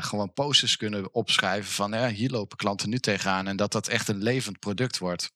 gewoon 0.01 0.33
posters 0.33 0.77
kunnen 0.77 1.15
opschrijven 1.15 1.73
van 1.73 1.91
ja, 1.91 2.09
hier 2.09 2.31
lopen 2.31 2.57
klanten 2.57 2.89
nu 2.89 2.99
tegenaan 2.99 3.47
en 3.47 3.57
dat 3.57 3.73
dat 3.73 3.89
echt 3.89 4.09
een 4.09 4.23
levend 4.23 4.59
product 4.59 4.99
wordt. 4.99 5.33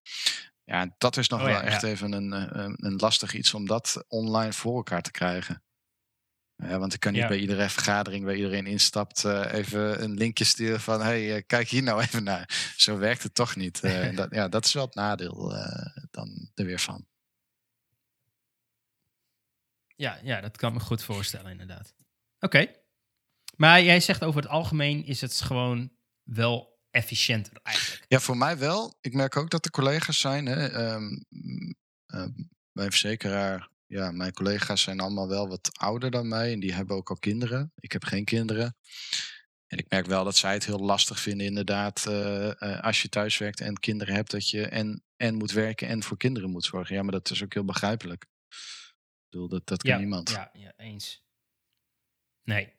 Ja, 0.65 0.95
dat 0.99 1.16
is 1.16 1.28
nog 1.28 1.41
oh, 1.41 1.47
wel 1.47 1.61
echt 1.61 1.82
even 1.82 2.12
een, 2.12 2.32
een, 2.59 2.74
een 2.77 2.97
lastig 2.97 3.35
iets 3.35 3.55
om 3.55 3.66
dat 3.66 4.05
online 4.09 4.53
voor 4.53 4.77
elkaar 4.77 5.03
te 5.03 5.11
krijgen. 5.11 5.62
Ja, 6.62 6.78
want 6.78 6.95
ik 6.95 7.01
kan 7.01 7.12
niet 7.12 7.28
bij 7.28 7.39
iedere 7.39 7.69
vergadering 7.69 8.24
waar 8.24 8.35
iedereen 8.35 8.66
instapt 8.66 9.24
uh, 9.24 9.53
even 9.53 10.03
een 10.03 10.15
linkje 10.15 10.45
sturen 10.45 10.81
van 10.81 11.03
hey, 11.03 11.37
uh, 11.37 11.43
kijk 11.47 11.69
hier 11.69 11.82
nou 11.82 12.01
even 12.05 12.24
naar. 12.24 12.73
Zo 12.77 12.99
werkt 12.99 13.23
het 13.23 13.35
toch 13.35 13.57
niet. 13.57 13.81
Uh, 13.85 14.16
dat, 14.16 14.28
ja, 14.31 14.49
dat 14.49 14.65
is 14.65 14.73
wel 14.73 14.85
het 14.85 14.95
nadeel 14.95 15.55
dan 16.11 16.51
er 16.55 16.65
weer 16.65 16.78
van. 16.78 17.07
Ja, 19.97 20.19
ja, 20.23 20.41
dat 20.41 20.57
kan 20.57 20.73
me 20.73 20.81
goed 20.81 21.03
voorstellen 21.03 21.51
inderdaad. 21.51 21.95
Oké. 22.39 22.66
Maar 23.57 23.82
jij 23.82 24.01
zegt 24.01 24.24
over 24.24 24.41
het 24.43 24.51
algemeen 24.51 25.05
is 25.05 25.20
het 25.20 25.41
gewoon 25.41 25.93
wel 26.23 26.81
efficiënter 26.91 27.61
eigenlijk. 27.62 28.05
Ja, 28.09 28.20
voor 28.20 28.37
mij 28.37 28.59
wel. 28.59 28.99
Ik 29.01 29.15
merk 29.15 29.37
ook 29.37 29.51
dat 29.51 29.65
er 29.65 29.70
collega's 29.70 30.20
zijn. 30.20 30.47
Hè, 30.47 30.93
um, 30.95 31.24
bij 32.73 32.85
een 32.85 32.91
verzekeraar 32.91 33.70
ja, 33.91 34.11
mijn 34.11 34.33
collega's 34.33 34.83
zijn 34.83 35.01
allemaal 35.01 35.29
wel 35.29 35.49
wat 35.49 35.71
ouder 35.79 36.11
dan 36.11 36.29
mij 36.29 36.53
en 36.53 36.61
die 36.61 36.75
hebben 36.75 36.97
ook 36.97 37.11
al 37.11 37.19
kinderen. 37.19 37.73
Ik 37.77 37.93
heb 37.93 38.05
geen 38.05 38.25
kinderen. 38.25 38.77
En 39.67 39.79
ik 39.79 39.87
merk 39.89 40.07
wel 40.07 40.25
dat 40.25 40.37
zij 40.37 40.53
het 40.53 40.67
heel 40.67 40.79
lastig 40.79 41.21
vinden, 41.21 41.47
inderdaad, 41.47 42.07
uh, 42.09 42.47
uh, 42.47 42.81
als 42.81 43.03
je 43.03 43.09
thuis 43.09 43.39
werkt 43.39 43.61
en 43.61 43.79
kinderen 43.79 44.15
hebt, 44.15 44.31
dat 44.31 44.51
je 44.51 44.67
en, 44.67 45.05
en 45.17 45.35
moet 45.35 45.53
werken 45.53 45.89
en 45.89 46.03
voor 46.03 46.17
kinderen 46.17 46.51
moet 46.51 46.65
zorgen. 46.65 46.95
Ja, 46.95 47.03
maar 47.03 47.12
dat 47.12 47.31
is 47.31 47.43
ook 47.43 47.55
heel 47.55 47.65
begrijpelijk. 47.65 48.23
Ik 48.23 49.27
bedoel, 49.31 49.49
dat, 49.49 49.67
dat 49.67 49.83
kan 49.83 49.91
ja, 49.91 49.99
niemand. 49.99 50.31
Ja, 50.31 50.51
ja, 50.53 50.73
eens. 50.77 51.25
Nee. 52.43 52.73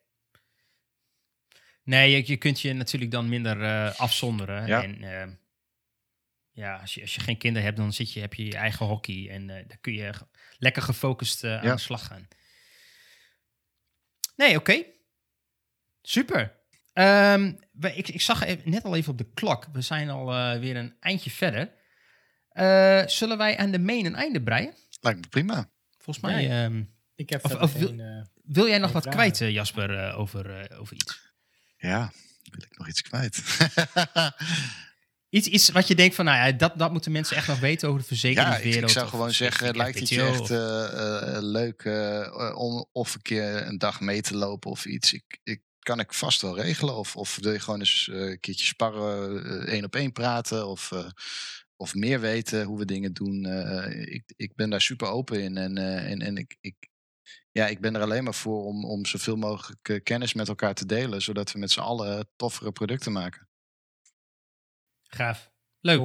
Nee, 1.82 2.10
je, 2.10 2.22
je 2.26 2.36
kunt 2.36 2.60
je 2.60 2.72
natuurlijk 2.72 3.10
dan 3.10 3.28
minder 3.28 3.60
uh, 3.60 4.00
afzonderen. 4.00 4.66
Ja. 4.66 4.82
En 4.82 5.40
ja, 6.52 6.76
als 6.76 6.94
je, 6.94 7.00
als 7.00 7.14
je 7.14 7.20
geen 7.20 7.38
kinderen 7.38 7.66
hebt, 7.66 7.76
dan 7.76 7.92
zit 7.92 8.12
je, 8.12 8.20
heb 8.20 8.34
je 8.34 8.44
je 8.44 8.56
eigen 8.56 8.86
hockey 8.86 9.28
en 9.30 9.46
dan 9.46 9.80
kun 9.80 9.92
je 9.92 10.12
lekker 10.58 10.82
gefocust 10.82 11.44
uh, 11.44 11.62
aan 11.62 11.76
de 11.76 11.82
slag 11.82 12.06
gaan. 12.06 12.28
Nee, 14.36 14.56
oké. 14.56 14.84
Super. 16.02 16.60
Um, 16.94 17.58
we, 17.72 17.94
ik, 17.94 18.08
ik 18.08 18.20
zag 18.20 18.44
even, 18.44 18.70
net 18.70 18.84
al 18.84 18.96
even 18.96 19.12
op 19.12 19.18
de 19.18 19.32
klok. 19.34 19.66
We 19.72 19.80
zijn 19.80 20.10
al 20.10 20.34
uh, 20.34 20.60
weer 20.60 20.76
een 20.76 20.96
eindje 21.00 21.30
verder. 21.30 21.72
Uh, 22.52 23.06
zullen 23.06 23.38
wij 23.38 23.56
aan 23.56 23.70
de 23.70 23.78
main 23.78 24.06
een 24.06 24.14
einde 24.14 24.42
breien? 24.42 24.74
Lijkt 25.00 25.20
me 25.20 25.28
prima. 25.28 25.70
Volgens 25.98 26.24
mij. 26.24 26.42
Ja, 26.42 26.64
um, 26.64 26.94
ik 27.14 27.30
heb 27.30 27.44
of, 27.44 27.54
of 27.54 27.72
geen, 27.72 27.96
wil, 27.96 28.26
wil, 28.42 28.68
jij 28.68 28.78
nog 28.78 28.92
wat 28.92 29.02
vragen. 29.02 29.32
kwijt, 29.32 29.52
Jasper, 29.52 30.14
over, 30.14 30.70
over 30.78 30.94
iets? 30.94 31.34
Ja, 31.76 32.12
wil 32.50 32.62
ik 32.62 32.78
nog 32.78 32.88
iets 32.88 33.02
kwijt? 33.02 33.42
Iets, 35.32 35.46
iets 35.48 35.70
wat 35.70 35.88
je 35.88 35.94
denkt 35.94 36.14
van, 36.14 36.24
nou 36.24 36.36
ja, 36.36 36.52
dat, 36.52 36.78
dat 36.78 36.92
moeten 36.92 37.12
mensen 37.12 37.36
echt 37.36 37.48
nog 37.48 37.60
weten 37.60 37.88
over 37.88 38.00
de 38.00 38.06
verzekeringswereld. 38.06 38.74
Ja, 38.74 38.80
ik, 38.80 38.86
ik 38.86 38.88
zou 38.88 39.08
gewoon 39.08 39.32
zeggen, 39.32 39.76
lijkt 39.76 39.98
het 39.98 40.08
je 40.08 40.22
echt 40.22 40.50
uh, 40.50 41.38
leuk 41.40 41.84
uh, 41.84 42.54
om 42.56 42.86
of 42.92 43.14
een 43.14 43.22
keer 43.22 43.66
een 43.66 43.78
dag 43.78 44.00
mee 44.00 44.20
te 44.20 44.36
lopen 44.36 44.70
of 44.70 44.84
iets. 44.84 45.12
Ik, 45.12 45.38
ik 45.42 45.62
kan 45.78 46.00
ik 46.00 46.12
vast 46.12 46.42
wel 46.42 46.56
regelen. 46.56 46.96
Of, 46.96 47.16
of 47.16 47.38
wil 47.40 47.52
je 47.52 47.60
gewoon 47.60 47.78
eens 47.78 48.08
een 48.12 48.40
keertje 48.40 48.64
sparren, 48.64 49.66
één 49.66 49.84
op 49.84 49.96
één 49.96 50.12
praten 50.12 50.66
of, 50.66 50.90
of 51.76 51.94
meer 51.94 52.20
weten 52.20 52.64
hoe 52.64 52.78
we 52.78 52.84
dingen 52.84 53.12
doen. 53.12 53.46
ik, 53.90 54.32
ik 54.36 54.54
ben 54.54 54.70
daar 54.70 54.80
super 54.80 55.08
open 55.08 55.42
in 55.42 55.56
en, 55.56 55.78
en, 55.78 56.20
en 56.20 56.36
ik, 56.36 56.56
ik, 56.60 56.74
ja, 57.52 57.66
ik 57.66 57.80
ben 57.80 57.94
er 57.94 58.02
alleen 58.02 58.24
maar 58.24 58.34
voor 58.34 58.64
om, 58.64 58.84
om 58.84 59.06
zoveel 59.06 59.36
mogelijk 59.36 60.00
kennis 60.02 60.34
met 60.34 60.48
elkaar 60.48 60.74
te 60.74 60.86
delen, 60.86 61.22
zodat 61.22 61.52
we 61.52 61.58
met 61.58 61.70
z'n 61.70 61.80
allen 61.80 62.28
toffere 62.36 62.72
producten 62.72 63.12
maken. 63.12 63.50
Gaaf. 65.14 65.50
Leuk. 65.80 66.00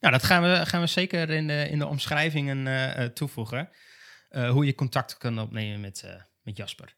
Nou, 0.00 0.12
dat 0.12 0.22
gaan 0.22 0.42
we, 0.42 0.66
gaan 0.66 0.80
we 0.80 0.86
zeker 0.86 1.30
in 1.30 1.46
de, 1.46 1.68
in 1.68 1.78
de 1.78 1.86
omschrijvingen 1.86 2.66
uh, 2.66 3.04
toevoegen. 3.04 3.70
Uh, 4.30 4.50
hoe 4.50 4.66
je 4.66 4.74
contact 4.74 5.18
kan 5.18 5.38
opnemen 5.38 5.80
met, 5.80 6.02
uh, 6.04 6.10
met 6.42 6.56
Jasper. 6.56 6.94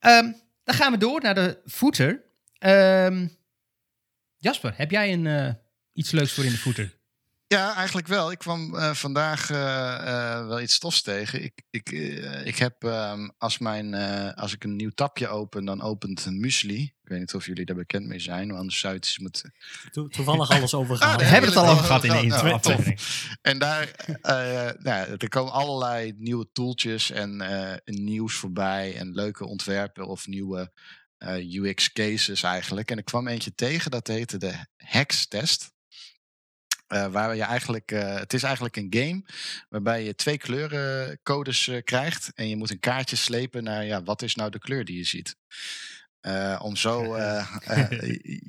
Um, 0.00 0.36
dan 0.64 0.74
gaan 0.74 0.92
we 0.92 0.98
door 0.98 1.20
naar 1.20 1.34
de 1.34 1.60
footer. 1.66 2.22
Um, 2.58 3.36
Jasper, 4.36 4.72
heb 4.76 4.90
jij 4.90 5.12
een, 5.12 5.58
iets 5.92 6.10
leuks 6.10 6.32
voor 6.32 6.44
in 6.44 6.50
de 6.50 6.56
footer? 6.56 6.98
Ja, 7.46 7.74
eigenlijk 7.74 8.06
wel. 8.06 8.30
Ik 8.30 8.38
kwam 8.38 8.74
uh, 8.74 8.94
vandaag 8.94 9.50
uh, 9.50 9.56
uh, 9.56 10.46
wel 10.46 10.60
iets 10.60 10.74
stofs 10.74 11.02
tegen. 11.02 11.42
Ik, 11.42 11.62
ik, 11.70 11.90
ik 12.44 12.56
heb 12.56 12.82
um, 12.82 13.32
als, 13.38 13.58
mijn, 13.58 13.94
als 14.34 14.52
ik 14.52 14.64
een 14.64 14.76
nieuw 14.76 14.90
tapje 14.90 15.28
open, 15.28 15.64
dan 15.64 15.82
opent 15.82 16.24
een 16.24 16.40
muesli. 16.40 16.94
Ik 17.10 17.16
weet 17.16 17.24
niet 17.24 17.34
of 17.34 17.46
jullie 17.46 17.64
daar 17.64 17.76
bekend 17.76 18.06
mee 18.06 18.18
zijn, 18.18 18.46
want 18.46 18.58
anders 18.58 18.78
zou 18.78 18.94
het 18.94 19.16
moeten... 19.20 19.54
To 19.90 20.08
toevallig 20.08 20.50
alles 20.56 20.74
over 20.74 20.94
ah, 20.94 21.00
gehad. 21.00 21.14
Ah, 21.14 21.20
we 21.20 21.24
hebben 21.24 21.50
het 21.50 21.58
al 21.58 21.68
over 21.68 21.84
gehad 21.84 22.04
in 22.04 22.10
de 22.10 22.22
intro 22.22 22.50
aflevering. 22.50 23.00
En 23.42 23.58
daar 23.58 23.90
nou, 24.78 25.14
er 25.18 25.28
komen 25.28 25.52
allerlei 25.52 26.14
nieuwe 26.16 26.48
tooltjes 26.52 27.10
en 27.10 27.42
nieuws 27.84 28.34
voorbij 28.34 28.96
en 28.96 29.12
leuke 29.12 29.46
ontwerpen 29.46 30.06
of 30.06 30.26
nieuwe 30.26 30.72
UX 31.52 31.92
cases 31.92 32.42
eigenlijk. 32.42 32.90
En 32.90 32.98
ik 32.98 33.04
kwam 33.04 33.28
eentje 33.28 33.54
tegen, 33.54 33.90
dat 33.90 34.06
heette 34.06 34.36
de 34.38 34.54
Hex 34.76 35.26
Test. 35.26 35.72
Uh, 36.88 37.06
waar 37.06 37.36
je 37.36 37.42
eigenlijk, 37.42 37.92
uh, 37.92 38.14
het 38.14 38.32
is 38.32 38.42
eigenlijk 38.42 38.76
een 38.76 38.86
game 38.90 39.24
waarbij 39.68 40.04
je 40.04 40.14
twee 40.14 40.38
kleurencodes 40.38 41.66
uh, 41.66 41.82
krijgt. 41.84 42.30
En 42.34 42.48
je 42.48 42.56
moet 42.56 42.70
een 42.70 42.80
kaartje 42.80 43.16
slepen 43.16 43.64
naar 43.64 43.84
ja, 43.84 44.02
wat 44.02 44.22
is 44.22 44.34
nou 44.34 44.50
de 44.50 44.58
kleur 44.58 44.84
die 44.84 44.96
je 44.96 45.04
ziet. 45.04 45.36
Om 46.58 46.76
zo 46.76 47.16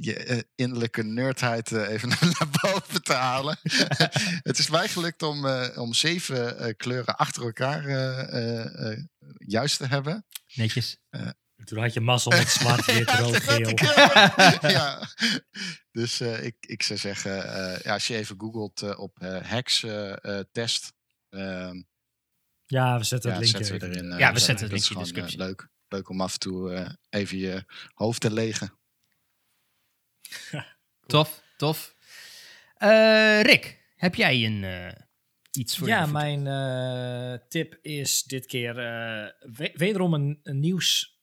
je 0.07 0.47
innerlijke 0.55 1.03
nerdheid 1.03 1.71
even 1.71 2.09
naar 2.39 2.47
boven 2.61 3.03
te 3.03 3.13
halen. 3.13 3.57
het 4.49 4.57
is 4.57 4.69
mij 4.69 4.87
gelukt 4.87 5.23
om, 5.23 5.45
om 5.75 5.93
zeven 5.93 6.75
kleuren 6.75 7.15
achter 7.15 7.43
elkaar 7.43 7.83
juist 9.37 9.77
te 9.77 9.87
hebben. 9.87 10.25
Netjes. 10.53 10.97
Toen 11.63 11.79
had 11.79 11.93
je 11.93 12.01
mazzel 12.01 12.31
met 12.31 12.49
zwart, 12.49 12.85
wit, 12.85 13.09
rood, 13.09 13.35
geel. 13.43 14.69
ja. 14.69 15.07
Dus 15.91 16.21
ik, 16.21 16.55
ik 16.59 16.83
zou 16.83 16.99
zeggen, 16.99 17.31
ja, 17.83 17.93
als 17.93 18.07
je 18.07 18.15
even 18.15 18.39
googelt 18.39 18.95
op 18.97 19.17
hex 19.43 19.85
test. 20.51 20.93
Ehm, 21.29 21.81
ja, 22.65 22.97
we 22.97 23.03
zetten 23.03 23.29
ja, 23.29 23.35
het 23.35 23.45
linkje 23.45 23.63
zetten 23.65 23.89
we 23.89 23.95
erin. 23.95 24.17
ja, 24.17 24.33
we 24.33 24.39
zetten 24.39 24.63
het 24.65 24.73
linkje 24.73 24.93
in 24.93 24.99
de 24.99 25.03
descriptie. 25.03 25.37
leuk. 25.37 25.69
Leuk 25.91 26.09
om 26.09 26.21
af 26.21 26.33
en 26.33 26.39
toe 26.39 26.97
even 27.09 27.37
je 27.37 27.63
hoofd 27.93 28.21
te 28.21 28.33
legen. 28.33 28.73
tof, 31.05 31.43
tof. 31.57 31.95
Rick, 33.41 33.79
heb 33.95 34.15
jij 34.15 34.45
een 34.45 34.93
iets 35.51 35.77
voor 35.77 35.87
Ja, 35.87 36.05
mijn 36.05 36.43
tip 37.47 37.77
is 37.81 38.23
dit 38.23 38.45
keer 38.45 38.75
wederom 39.73 40.13
een, 40.13 40.39
een 40.43 40.59
nieuws 40.59 41.19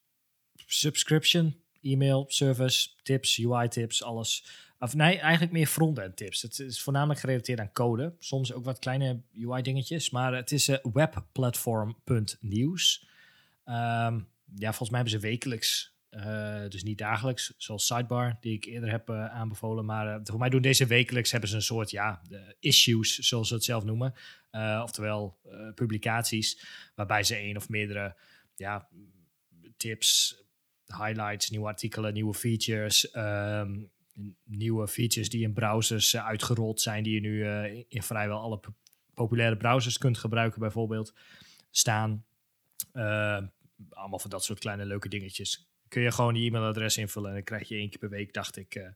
subscription, 0.66 1.62
e-mail, 1.82 2.24
service, 2.28 2.89
tips, 3.03 3.39
UI-tips, 3.39 4.03
alles. 4.03 4.47
Of 4.78 4.95
nee, 4.95 5.19
eigenlijk 5.19 5.53
meer 5.53 5.66
front-end 5.66 6.16
tips. 6.16 6.43
Het 6.43 6.59
is 6.59 6.82
voornamelijk 6.82 7.20
gerelateerd 7.20 7.61
aan 7.61 7.73
code. 7.73 8.15
Soms 8.19 8.53
ook 8.53 8.65
wat 8.65 8.78
kleine 8.78 9.23
UI-dingetjes. 9.35 10.11
Maar 10.11 10.35
het 10.35 10.53
is 10.53 10.69
uh, 10.69 10.77
webplatform.nieuws. 10.93 13.09
Um, 13.65 14.28
ja, 14.54 14.68
volgens 14.68 14.90
mij 14.90 15.00
hebben 15.00 15.20
ze 15.20 15.26
wekelijks, 15.26 15.96
uh, 16.10 16.68
dus 16.68 16.82
niet 16.82 16.98
dagelijks, 16.98 17.54
zoals 17.56 17.86
Sidebar, 17.86 18.36
die 18.40 18.54
ik 18.54 18.64
eerder 18.64 18.90
heb 18.90 19.08
uh, 19.10 19.34
aanbevolen. 19.34 19.84
Maar 19.84 20.06
uh, 20.06 20.20
voor 20.24 20.38
mij 20.38 20.48
doen 20.48 20.62
deze 20.62 20.86
wekelijks 20.86 21.30
hebben 21.30 21.50
ze 21.50 21.56
een 21.56 21.62
soort 21.62 21.90
ja, 21.90 22.22
issues, 22.60 23.18
zoals 23.18 23.48
ze 23.48 23.54
het 23.54 23.64
zelf 23.64 23.84
noemen. 23.84 24.14
oftewel 24.82 25.38
publicaties, 25.74 26.66
waarbij 26.94 27.22
ze 27.22 27.34
één 27.34 27.56
of 27.56 27.68
meerdere 27.68 28.16
ja, 28.54 28.88
tips, 29.76 30.42
highlights, 30.86 31.50
nieuwe 31.50 31.66
artikelen, 31.66 32.12
nieuwe 32.12 32.34
features. 32.34 33.10
Ehm, 33.10 33.80
nieuwe 34.44 34.88
features 34.88 35.28
die 35.28 35.42
in 35.42 35.52
browsers 35.52 36.16
uitgerold 36.16 36.80
zijn, 36.80 37.02
die 37.02 37.14
je 37.14 37.20
nu 37.20 37.46
in 37.88 38.02
vrijwel 38.02 38.38
alle 38.40 38.60
populaire 39.14 39.56
browsers 39.56 39.98
kunt 39.98 40.18
gebruiken, 40.18 40.60
bijvoorbeeld, 40.60 41.14
staan. 41.70 42.24
Uh, 42.92 43.38
allemaal 43.90 44.18
van 44.18 44.30
dat 44.30 44.44
soort 44.44 44.59
kleine 44.59 44.84
leuke 44.86 45.09
dingetjes. 45.09 45.68
Kun 45.88 46.02
je 46.02 46.12
gewoon 46.12 46.34
die 46.34 46.46
e-mailadres 46.48 46.96
invullen 46.96 47.28
en 47.28 47.34
dan 47.34 47.44
krijg 47.44 47.68
je 47.68 47.74
één 47.76 47.88
keer 47.90 47.98
per 47.98 48.10
week, 48.10 48.32
dacht 48.32 48.56
ik, 48.56 48.74
eh, 48.74 48.84
eh, 48.86 48.92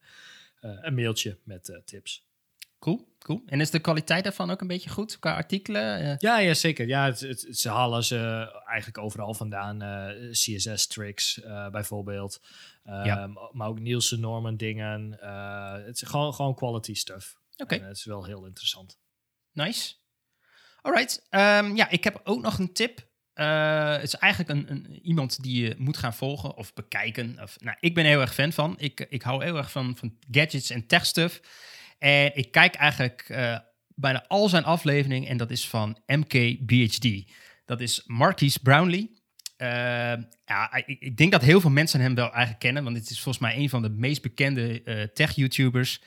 een 0.60 0.94
mailtje 0.94 1.38
met 1.44 1.68
eh, 1.68 1.78
tips. 1.84 2.26
Cool, 2.78 3.14
cool. 3.18 3.42
En 3.46 3.60
is 3.60 3.70
de 3.70 3.78
kwaliteit 3.80 4.24
daarvan 4.24 4.50
ook 4.50 4.60
een 4.60 4.66
beetje 4.66 4.90
goed 4.90 5.18
qua 5.18 5.34
artikelen? 5.34 6.16
Ja, 6.18 6.38
ja 6.38 6.54
zeker. 6.54 6.86
Ja, 6.86 7.04
het, 7.04 7.20
het- 7.20 7.46
ze 7.50 7.68
halen 7.68 8.04
ze 8.04 8.16
eigenlijk 8.66 8.98
overal 8.98 9.34
vandaan. 9.34 9.78
CSS-tricks 10.30 11.40
bijvoorbeeld. 11.70 12.40
Ehm, 12.84 13.04
Ja. 13.06 13.26
Maar 13.52 13.68
ook 13.68 13.78
Nielsen 13.80 14.20
Norman 14.20 14.56
dingen. 14.56 15.16
Het 15.84 16.02
is 16.02 16.08
gewoon, 16.08 16.34
gewoon 16.34 16.54
quality 16.54 16.94
stuff. 16.94 17.36
Oké. 17.56 17.74
En 17.74 17.86
het 17.86 17.96
is 17.96 18.04
wel 18.04 18.24
heel 18.24 18.46
interessant. 18.46 18.98
Nice. 19.52 19.94
Alright. 20.80 21.26
Ehm, 21.30 21.76
ja, 21.76 21.88
ik 21.88 22.04
heb 22.04 22.20
ook 22.24 22.42
nog 22.42 22.58
een 22.58 22.72
tip. 22.72 23.10
Eh, 23.34 23.92
het 23.92 24.02
is 24.02 24.14
eigenlijk 24.14 24.52
een, 24.52 24.70
een, 24.70 25.00
iemand 25.02 25.42
die 25.42 25.62
je 25.62 25.74
moet 25.78 25.96
gaan 25.96 26.14
volgen 26.14 26.56
of 26.56 26.74
bekijken. 26.74 27.38
Of, 27.42 27.56
nou, 27.60 27.76
ik 27.80 27.94
ben 27.94 28.04
heel 28.04 28.20
erg 28.20 28.34
fan 28.34 28.52
van. 28.52 28.74
Ik, 28.78 29.06
ik 29.08 29.22
hou 29.22 29.44
heel 29.44 29.56
erg 29.56 29.70
van, 29.70 29.96
van 29.96 30.16
gadgets 30.30 30.70
en 30.70 30.86
tech 30.86 31.06
stuff. 31.06 31.40
En 31.98 32.36
ik 32.36 32.50
kijk 32.50 32.74
eigenlijk 32.74 33.24
eh, 33.28 33.58
bijna 33.94 34.24
al 34.28 34.48
zijn 34.48 34.64
afleveringen. 34.64 35.28
En 35.28 35.36
dat 35.36 35.50
is 35.50 35.68
van 35.68 35.98
MKBHD. 36.06 37.32
Dat 37.64 37.80
is 37.80 38.02
Marquise 38.06 38.58
Brownlee. 38.62 39.20
Eh, 39.62 40.14
ja, 40.44 40.82
ik, 40.86 41.16
denk 41.16 41.32
dat 41.32 41.42
heel 41.42 41.60
veel 41.60 41.70
mensen 41.70 42.00
hem 42.00 42.14
wel 42.14 42.30
eigenlijk 42.30 42.58
kennen. 42.58 42.84
Want 42.84 42.96
het 42.96 43.10
is 43.10 43.20
volgens 43.20 43.44
mij 43.44 43.56
een 43.56 43.68
van 43.68 43.82
de 43.82 43.90
meest 43.90 44.22
bekende 44.22 44.82
eh, 44.82 45.02
tech-YouTubers. 45.02 46.02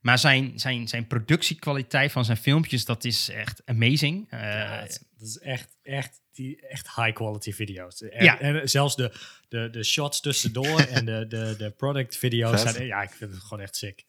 Maar 0.00 0.18
zijn, 0.18 0.58
zijn, 0.58 0.88
zijn 0.88 1.06
productiekwaliteit 1.06 2.12
van 2.12 2.24
zijn 2.24 2.36
filmpjes, 2.36 2.84
dat 2.84 3.04
is 3.04 3.28
echt 3.28 3.62
amazing. 3.64 4.30
Eh, 4.30 4.80
dat 4.80 5.02
is 5.20 5.38
echt, 5.38 5.76
echt, 5.82 6.20
die, 6.34 6.60
echt 6.68 6.94
high 6.94 7.12
quality 7.12 7.52
video's. 7.52 8.02
En, 8.02 8.24
Ja. 8.24 8.38
en 8.40 8.68
zelfs 8.70 8.96
de, 8.96 9.12
de, 9.48 9.68
de 9.70 9.84
shots 9.84 10.20
tussendoor 10.20 10.80
en 10.96 11.04
de, 11.04 11.26
de, 11.28 11.54
de 11.58 11.70
product 11.70 12.16
video's. 12.16 12.60
Zijn, 12.62 12.86
ja, 12.86 13.02
ik 13.02 13.10
vind 13.10 13.30
het 13.32 13.42
gewoon 13.42 13.62
echt 13.62 13.76
sick. 13.76 14.04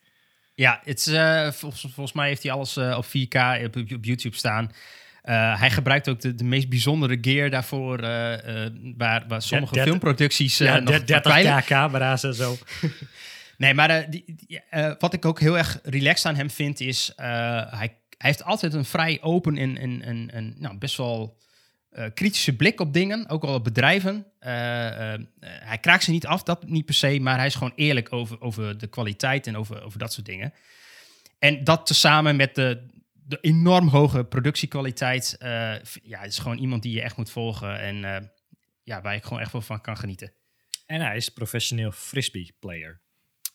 Ja, 0.53 0.81
het 0.83 0.99
is, 0.99 1.07
eh, 1.07 1.51
volgens, 1.51 1.81
volgens 1.81 2.13
mij 2.13 2.27
heeft 2.27 2.43
hij 2.43 2.51
alles 2.51 2.77
eh, 2.77 2.97
op 2.97 3.05
4K 3.05 3.63
op, 3.65 3.75
op 3.93 4.05
YouTube 4.05 4.35
staan. 4.35 4.71
Eh, 5.21 5.59
hij 5.59 5.71
gebruikt 5.71 6.09
ook 6.09 6.19
de, 6.21 6.35
de 6.35 6.43
meest 6.43 6.69
bijzondere 6.69 7.17
gear 7.21 7.49
daarvoor, 7.49 7.99
eh, 7.99 8.65
eh, 8.65 8.71
waar, 8.97 9.25
waar 9.27 9.41
sommige 9.41 9.81
filmproducties 9.81 10.57
Ja, 10.57 10.79
nog 10.79 10.89
der- 10.89 11.05
30 11.05 11.15
verkwijnen. 11.33 11.63
k 11.63 11.65
camera's 11.65 12.23
en 12.23 12.33
zo. 12.33 12.55
Nee, 13.57 13.73
maar 13.73 14.09
die, 14.09 14.23
die- 14.47 14.61
eh, 14.69 14.91
wat 14.99 15.13
ik 15.13 15.25
ook 15.25 15.39
heel 15.39 15.57
erg 15.57 15.79
relaxed 15.83 16.25
aan 16.25 16.35
hem 16.35 16.49
vind, 16.49 16.79
is 16.79 17.13
eh, 17.15 17.25
hij, 17.71 17.97
hij 18.17 18.29
heeft 18.29 18.43
altijd 18.43 18.73
een 18.73 18.85
vrij 18.85 19.17
open 19.21 19.57
en, 19.57 19.77
en, 19.77 20.01
en, 20.01 20.29
en 20.33 20.55
nou, 20.57 20.77
best 20.77 20.97
wel 20.97 21.37
eh, 21.95 22.05
kritische 22.13 22.55
blik 22.55 22.79
op 22.79 22.93
dingen, 22.93 23.29
ook 23.29 23.43
al 23.43 23.53
op 23.53 23.63
bedrijven. 23.63 24.25
Eh, 24.39 25.13
eh, 25.13 25.19
hij 25.39 25.77
kraakt 25.77 26.03
ze 26.03 26.11
niet 26.11 26.25
af, 26.25 26.43
dat 26.43 26.67
niet 26.67 26.85
per 26.85 26.93
se, 26.93 27.19
maar 27.19 27.37
hij 27.37 27.45
is 27.45 27.55
gewoon 27.55 27.73
eerlijk 27.75 28.13
over, 28.13 28.41
over 28.41 28.77
de 28.77 28.87
kwaliteit 28.87 29.47
en 29.47 29.57
over, 29.57 29.83
over 29.83 29.99
dat 29.99 30.13
soort 30.13 30.25
dingen. 30.25 30.53
En 31.39 31.63
dat 31.63 31.85
tezamen 31.85 32.35
met 32.35 32.55
de, 32.55 32.87
de 33.13 33.37
enorm 33.41 33.87
hoge 33.87 34.23
productiekwaliteit, 34.23 35.35
ja, 35.39 36.19
het 36.19 36.31
is 36.31 36.39
gewoon 36.39 36.57
iemand 36.57 36.83
die 36.83 36.93
je 36.93 37.01
echt 37.01 37.17
moet 37.17 37.31
volgen 37.31 37.79
en 37.79 38.29
ja, 38.83 39.01
waar 39.01 39.15
ik 39.15 39.23
gewoon 39.23 39.39
echt 39.39 39.51
wel 39.51 39.61
van 39.61 39.81
kan 39.81 39.97
genieten. 39.97 40.33
En 40.85 41.01
hij 41.01 41.15
is 41.15 41.29
professioneel 41.29 41.91
frisbee 41.91 42.55
player. 42.59 43.01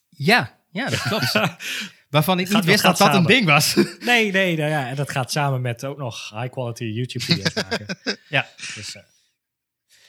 Ja, 0.08 0.58
ja, 0.70 0.88
dat 0.88 1.02
klopt. 1.02 1.32
Waarvan 2.10 2.38
ik 2.38 2.46
Gaat- 2.46 2.54
niet 2.56 2.64
wist 2.64 2.82
dat 2.82 2.96
dat 2.98 3.14
een 3.14 3.26
ding 3.26 3.46
was. 3.46 3.74
Nee, 4.00 4.32
nee, 4.32 4.56
nou 4.56 4.70
ja, 4.70 4.88
en 4.88 4.96
dat 4.96 5.10
gaat 5.10 5.30
samen 5.30 5.60
met 5.60 5.84
ook 5.84 5.98
nog 5.98 6.30
high 6.30 6.50
quality 6.52 6.84
YouTube 6.84 7.24
video's 7.24 7.54
maken. 7.54 7.98
ja. 8.28 8.48
Dus, 8.74 8.94
eh, 8.94 9.02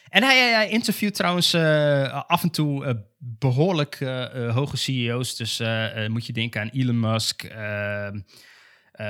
En 0.10 0.24
hij, 0.24 0.52
hij 0.54 0.70
interviewt 0.70 1.14
trouwens 1.16 1.54
eh, 1.54 2.24
af 2.28 2.44
en 2.44 2.50
toe 2.50 2.86
eh, 2.86 2.94
behoorlijk 3.18 3.96
eh, 4.00 4.46
eh, 4.48 4.54
hoge 4.56 4.78
CEO's. 4.78 5.36
Dus 5.36 5.60
moet 6.08 6.26
je 6.26 6.34
denken 6.34 6.62
aan 6.62 6.70
Elon 6.70 7.00
Musk. 7.00 7.44
eh, 7.44 8.08
eh, 8.08 8.14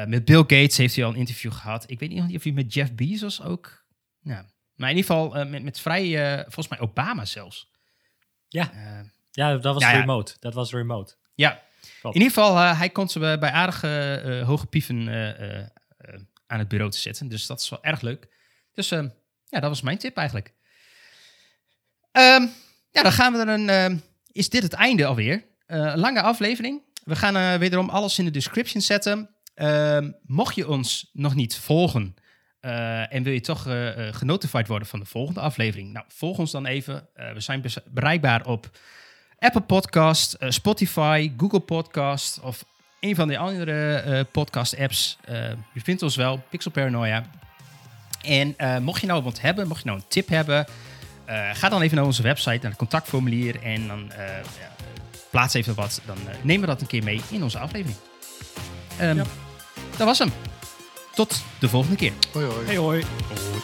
met 0.08 0.26
Bill 0.26 0.38
Gates 0.40 0.78
heeft 0.78 0.96
hij 0.96 1.06
al 1.06 1.12
een 1.12 1.18
interview 1.20 1.52
gehad. 1.52 1.84
Ik 1.90 2.00
weet 2.00 2.10
niet 2.10 2.36
of 2.36 2.44
hij 2.44 2.52
met 2.52 2.74
Jeff 2.74 2.94
Bezos 2.94 3.42
ook... 3.42 3.86
Nou, 4.22 4.46
maar 4.76 4.90
in 4.90 4.96
ieder 4.96 5.12
geval 5.12 5.46
met, 5.46 5.64
met 5.64 5.80
vrij... 5.80 6.36
volgens 6.42 6.68
mij 6.68 6.80
Obama 6.80 7.26
zelfs. 7.26 7.70
Ja. 8.48 8.72
Ja, 9.32 9.58
dat 9.58 9.74
was 9.74 9.84
Ja, 9.84 9.92
ja. 9.92 10.00
remote. 10.00 10.36
Dat 10.40 10.54
was 10.54 10.72
remote. 10.72 11.16
ja. 11.36 11.62
In 12.02 12.14
ieder 12.14 12.28
geval, 12.28 12.58
eh, 12.58 12.78
hij 12.78 12.90
komt 12.90 13.12
ze 13.12 13.20
bij 13.20 13.52
aardige 13.52 14.22
eh, 14.26 14.46
hoge 14.48 14.66
pieven 14.66 15.08
eh, 15.08 15.66
aan 16.48 16.60
het 16.60 16.68
bureau 16.68 16.92
te 16.92 16.98
zetten. 16.98 17.28
Dus 17.28 17.46
dat 17.46 17.62
is 17.62 17.70
wel 17.70 17.84
erg 17.84 18.02
leuk. 18.02 18.28
Dus 18.74 18.92
eh, 18.92 19.04
ja, 19.50 19.60
dat 19.60 19.70
was 19.70 19.82
mijn 19.82 19.98
tip 19.98 20.18
eigenlijk. 20.18 20.54
Ehm, 22.12 22.46
ja, 22.92 23.02
dan 23.02 23.12
gaan 23.12 23.34
we 23.34 23.40
er 23.40 23.48
een... 23.48 23.70
ehm, 23.70 23.98
is 24.32 24.50
dit 24.50 24.64
het 24.64 24.74
einde 24.74 25.06
alweer? 25.06 25.44
Lange 25.96 26.22
aflevering. 26.22 26.82
We 27.04 27.16
gaan 27.16 27.60
wederom 27.60 27.90
alles 27.90 28.20
in 28.20 28.26
de 28.26 28.32
description 28.32 28.82
zetten. 28.82 29.30
Ehm, 29.54 30.12
mocht 30.26 30.56
je 30.56 30.68
ons 30.68 31.10
nog 31.14 31.36
niet 31.36 31.56
volgen... 31.56 32.16
en 33.10 33.24
wil 33.24 33.34
je 33.34 33.42
toch 33.42 33.68
eh, 33.68 34.08
genotified 34.12 34.68
worden 34.68 34.88
van 34.88 35.00
de 35.00 35.06
volgende 35.06 35.40
aflevering? 35.40 35.92
Nou, 35.94 36.06
volg 36.08 36.38
ons 36.38 36.52
dan 36.52 36.66
even. 36.66 37.10
We 37.14 37.40
zijn 37.40 37.64
bereikbaar 37.92 38.46
op 38.46 38.70
Apple 39.42 39.62
Podcast, 39.62 40.34
eh, 40.34 40.50
Spotify, 40.50 41.32
Google 41.38 41.60
Podcast 41.60 42.40
of 42.44 42.66
een 43.00 43.16
van 43.16 43.28
de 43.28 43.38
andere 43.38 43.94
eh, 43.96 44.20
podcast 44.32 44.78
apps. 44.80 45.18
Eh, 45.26 45.36
je 45.74 45.82
vindt 45.84 46.02
ons 46.04 46.16
wel, 46.16 46.44
Pixel 46.50 46.72
Paranoia. 46.72 47.24
En 48.22 48.54
eh, 48.58 48.78
mocht 48.78 49.02
je 49.02 49.08
nou 49.08 49.24
wat 49.24 49.42
hebben, 49.42 49.68
mocht 49.68 49.80
je 49.84 49.86
nou 49.90 50.00
een 50.00 50.06
tip 50.08 50.28
hebben, 50.28 50.66
eh, 51.26 51.50
ga 51.54 51.70
dan 51.70 51.82
even 51.82 51.96
naar 51.96 52.06
onze 52.06 52.22
website, 52.22 52.50
naar 52.62 52.70
het 52.70 52.76
contactformulier 52.78 53.64
en 53.64 53.88
dan 53.88 54.12
eh, 54.12 54.28
ja, 54.28 54.72
plaats 55.30 55.54
even 55.54 55.76
wat. 55.76 56.02
Dan 56.06 56.18
eh, 56.28 56.36
nemen 56.42 56.62
we 56.62 56.68
dat 56.68 56.82
een 56.82 56.88
keer 56.88 57.04
mee 57.04 57.22
in 57.30 57.44
onze 57.44 57.60
aflevering. 57.60 57.98
Ehm, 58.98 59.18
Ja. 59.18 59.24
Dat 59.98 60.08
was 60.08 60.20
hem. 60.20 60.32
Tot 61.16 61.44
de 61.60 61.70
volgende 61.70 61.96
keer. 61.96 62.14
Hoi 62.34 62.46
hoi. 62.46 62.66
Hey 62.66 62.78
hoi. 62.78 63.04
Hoi. 63.28 63.62